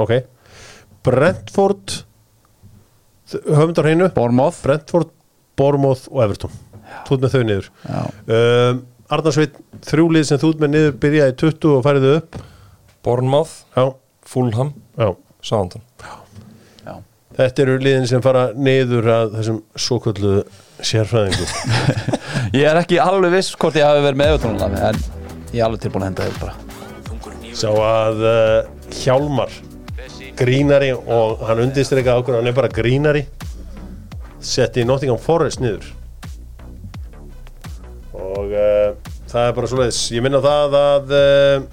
Ok, 0.00 0.12
Brentford 1.06 1.96
á 3.78 3.82
hreinu. 3.84 4.08
Bournemouth. 4.16 4.58
Brentford, 4.64 5.12
Bournemouth 5.60 6.08
og 6.10 6.24
Everton. 6.24 6.54
Þú 7.06 7.14
ert 7.16 7.22
með 7.26 7.34
þau 7.36 7.42
niður. 7.46 7.68
Um, 8.26 8.80
Arnarsveit, 9.10 9.54
þrjú 9.86 10.08
lið 10.14 10.24
sem 10.28 10.40
þú 10.42 10.50
ert 10.54 10.62
með 10.64 10.72
niður 10.74 10.96
byrjaði 11.02 11.34
í 11.34 11.38
20 11.44 11.76
og 11.76 11.84
færðu 11.86 12.10
upp. 12.18 12.40
Já, 13.78 13.84
Fulham, 14.30 14.72
já. 14.98 15.08
Þetta 17.40 17.62
eru 17.64 17.76
liðin 17.80 18.08
sem 18.10 18.22
fara 18.24 18.48
niður 18.58 19.06
að 19.14 19.36
þessum 19.38 19.60
svokvöldu 19.80 20.34
sérfræðingum. 20.84 21.54
Ég 22.58 22.66
er 22.66 22.80
ekki 22.82 22.98
alveg 23.00 23.32
viss 23.38 23.54
hvort 23.54 23.78
ég 23.78 23.86
hafi 23.86 24.02
verið 24.04 24.18
með 24.20 24.34
Everton 24.34 24.58
en 24.66 24.98
ég 25.50 25.60
er 25.60 25.66
alveg 25.66 25.84
tilbúin 25.84 26.06
að 26.06 26.12
henda 26.12 26.28
þér 26.28 26.42
bara 26.44 26.70
Sá 27.56 27.68
að 27.74 28.20
uh, 28.22 28.68
Hjálmar, 28.94 29.50
grínari 30.38 30.92
og 30.94 31.42
hann 31.48 31.62
undirstreika 31.64 32.14
ákveð, 32.14 32.36
hann 32.38 32.50
er 32.50 32.54
bara 32.56 32.70
grínari, 32.70 33.24
setti 34.38 34.84
Nottingham 34.86 35.18
Forest 35.20 35.60
niður. 35.60 35.88
Og 38.14 38.54
uh, 38.54 38.94
það 39.30 39.48
er 39.48 39.56
bara 39.56 39.70
svoleiðis. 39.72 39.98
Ég 40.14 40.24
minna 40.24 40.40
það 40.44 40.76
að 40.78 41.12
uh, 41.18 41.66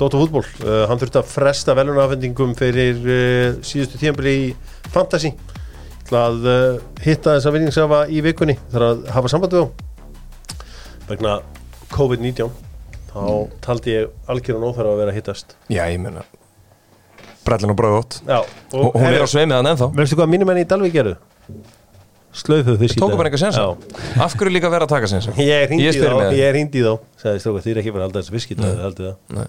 Dóttar 0.00 0.18
fútból, 0.18 0.42
uh, 0.64 0.82
hann 0.90 0.98
þurfti 0.98 1.20
að 1.20 1.30
fresta 1.30 1.78
velunafendingum 1.78 2.56
fyrir 2.58 2.98
uh, 3.06 3.62
síðustu 3.62 4.02
tíðanbili 4.02 4.34
í 4.40 4.50
Fantasy. 4.90 5.30
Ég 5.30 6.02
ætla 6.08 6.26
að 6.32 6.50
uh, 6.50 6.82
hitta 7.06 7.38
þessa 7.38 7.54
vinningsafa 7.54 8.02
í 8.10 8.18
vikunni 8.26 8.58
þar 8.74 8.88
að 8.90 9.08
hafa 9.14 9.30
samband 9.30 9.56
við 9.56 9.70
þá 9.70 11.08
vegna 11.12 11.38
COVID-19 11.94 12.71
þá 13.12 13.24
taldi 13.64 13.96
ég 13.96 14.30
algjörun 14.32 14.68
óþæra 14.70 14.94
að 14.94 15.02
vera 15.02 15.12
að 15.12 15.18
hittast. 15.20 15.56
Já, 15.68 15.84
ég 15.92 16.00
meina 16.02 16.24
Brellin 17.42 17.72
og 17.74 17.78
Bröðótt 17.78 18.18
Og 18.30 18.94
hún 18.94 19.06
er 19.08 19.24
á 19.24 19.28
sveimið 19.28 19.58
hann 19.58 19.70
ennþá. 19.72 19.88
Veistu 19.98 20.18
hvað 20.18 20.30
mínum 20.30 20.52
enn 20.52 20.62
í 20.62 20.66
Dalvík 20.68 20.94
gerðu? 20.94 21.16
Slöfuðu 22.32 22.78
þau 22.80 23.00
Tóku 23.02 23.18
bara 23.18 23.28
eitthvað 23.28 23.42
sensa 23.44 24.22
Af 24.24 24.36
hverju 24.38 24.54
líka 24.54 24.70
vera 24.72 24.86
að 24.86 24.94
taka 24.94 25.10
sensa? 25.10 25.34
Ég 25.42 25.66
er 25.66 25.72
hindi 26.56 26.84
þá, 26.84 26.94
þið 27.26 27.72
er 27.74 27.82
ekki 27.82 27.94
bara 27.94 28.08
alltaf 28.08 28.22
þessi 28.22 28.36
viskit 28.36 28.62
það. 28.62 29.42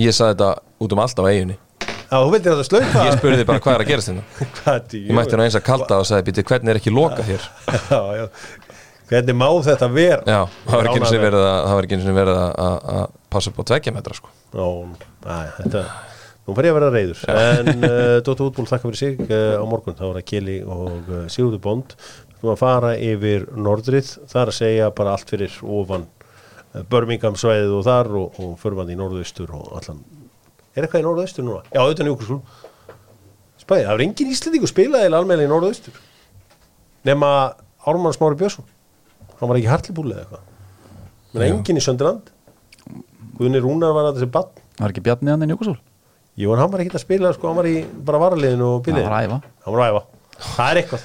Ég 0.00 0.16
sagði 0.16 0.34
þetta 0.34 0.50
út 0.80 0.96
um 0.96 1.04
allt 1.04 1.22
á 1.22 1.24
eiginni 1.30 1.56
Já, 2.10 2.16
þú 2.18 2.30
vildir 2.34 2.50
að 2.52 2.58
það? 2.58 2.66
Slöfa 2.66 3.04
Ég 3.06 3.16
spurði 3.20 3.46
bara 3.46 3.62
hvað 3.62 3.76
er 3.76 3.84
að 3.84 3.90
gerast 3.92 4.10
hérna? 4.10 4.22
Hvað 4.58 4.94
Ég 4.98 5.14
mætti 5.14 5.36
hann 5.36 5.44
eins 5.46 5.56
að 5.60 5.66
kalda 5.68 6.00
og 6.02 6.08
sagði 6.10 6.44
hvernig 6.50 6.72
er 6.74 6.80
ekki 6.80 6.92
loka 6.94 7.26
hér? 7.26 7.46
Já, 7.92 8.00
já 8.18 8.24
Hvernig 9.10 9.34
má 9.34 9.46
þetta 9.66 9.88
vera? 9.90 10.20
Já, 10.28 10.40
það 10.68 10.76
var 10.76 10.86
ekki 10.90 11.00
eins 11.00 11.10
og 11.16 11.24
verið 11.24 11.42
að 11.46 11.56
það 11.66 11.74
var 11.78 11.86
ekki 11.88 11.96
eins 11.98 12.06
og 12.12 12.16
verið 12.20 12.36
að- 12.44 12.54
að 12.66 12.76
að 12.94 13.16
passa 13.34 13.50
upp 13.50 13.58
á 13.58 13.64
tveggja 13.70 13.94
metra 13.96 14.14
sko. 14.14 14.28
Ó, 14.54 14.66
næ, 15.26 15.38
þetta 15.58 15.84
Nú 16.48 16.54
fer 16.56 16.66
ég 16.66 16.72
að 16.72 16.78
vera 16.80 16.90
reyður 16.90 17.18
En 17.30 17.84
uh, 17.84 18.14
Dóttar 18.26 18.46
Útból 18.48 18.64
þakka 18.66 18.88
fyrir 18.88 18.98
sig 18.98 19.18
uh, 19.26 19.60
á 19.60 19.64
morgun. 19.68 19.94
Það 19.98 20.08
voru 20.08 20.22
að 20.22 20.28
Kili 20.30 20.54
og 20.64 21.10
uh, 21.12 21.18
Sigurður 21.30 21.60
Bond. 21.62 21.92
Þú 22.40 22.48
að 22.54 22.56
fara 22.62 22.94
yfir 22.96 23.44
Nordrið 23.60 24.08
Það 24.30 24.40
er 24.40 24.50
að 24.50 24.56
segja 24.56 24.88
bara 24.96 25.12
allt 25.14 25.30
fyrir 25.30 25.58
ofan 25.62 26.06
uh, 26.08 26.80
Birmingham 26.90 27.36
svæðið 27.38 27.74
og 27.76 27.84
þar 27.86 28.10
og, 28.22 28.40
og 28.40 28.56
förum 28.62 28.80
hann 28.82 28.90
í 28.94 28.98
norðaustur 28.98 29.52
og 29.54 29.68
allan. 29.78 30.00
Er 30.74 30.86
eitthvað 30.88 31.04
í 31.04 31.06
norðaustur 31.10 31.46
núna? 31.46 31.62
Já, 31.74 31.82
auðvitað 31.84 32.08
njúkurskúl 32.08 32.40
Spæði, 33.60 33.84
það 33.84 33.92
var 33.94 34.02
engin 34.08 34.32
Íslendingu 34.34 34.70
spilaði 34.70 35.10
almennilega 35.12 35.46
í 35.46 35.52
norðaustur. 35.52 35.98
Nema 37.06 37.30
Ármann 37.86 38.16
Smári 38.16 38.38
Björnsson 38.40 38.66
Hann 39.40 39.50
var 39.50 39.58
ekki 39.60 39.70
hartlibúli 39.72 40.14
eða 40.16 40.24
eitthvað 40.24 40.48
Men 41.32 41.42
Já. 41.44 41.52
engin 41.54 41.78
í 41.80 41.84
Söndrand 41.84 42.30
Guðni 43.38 43.60
Rúnar 43.62 43.94
var 43.96 44.10
að 44.10 44.18
þessi 44.20 44.30
bann 44.34 44.50
Var 44.80 44.92
ekki 44.94 45.04
Bjarni 45.06 45.32
hann 45.32 45.44
í 45.46 45.50
Njókusúl? 45.50 45.76
Jú, 46.40 46.52
en 46.54 46.60
hann 46.62 46.70
var 46.72 46.80
ekki 46.84 46.96
að 46.96 47.02
spila, 47.04 47.30
sko, 47.36 47.50
hann 47.50 47.58
var 47.58 47.68
í 47.68 47.76
bara 48.06 48.20
varaliðinu 48.22 48.68
og 48.78 48.86
æfa, 48.88 49.38
Hann 49.66 49.74
var 49.74 49.82
að 49.84 49.90
æfa. 49.90 50.02
Það 50.40 50.70
er 50.70 50.78
eitthvað. 50.80 51.02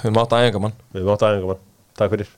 Við 0.00 0.12
mátt 0.16 0.34
aðeinga 0.36 0.60
mann 0.60 0.74
Við 0.92 1.06
máttu 1.08 1.26
aðeins, 1.28 1.62
takk 1.96 2.12
fyrir. 2.12 2.34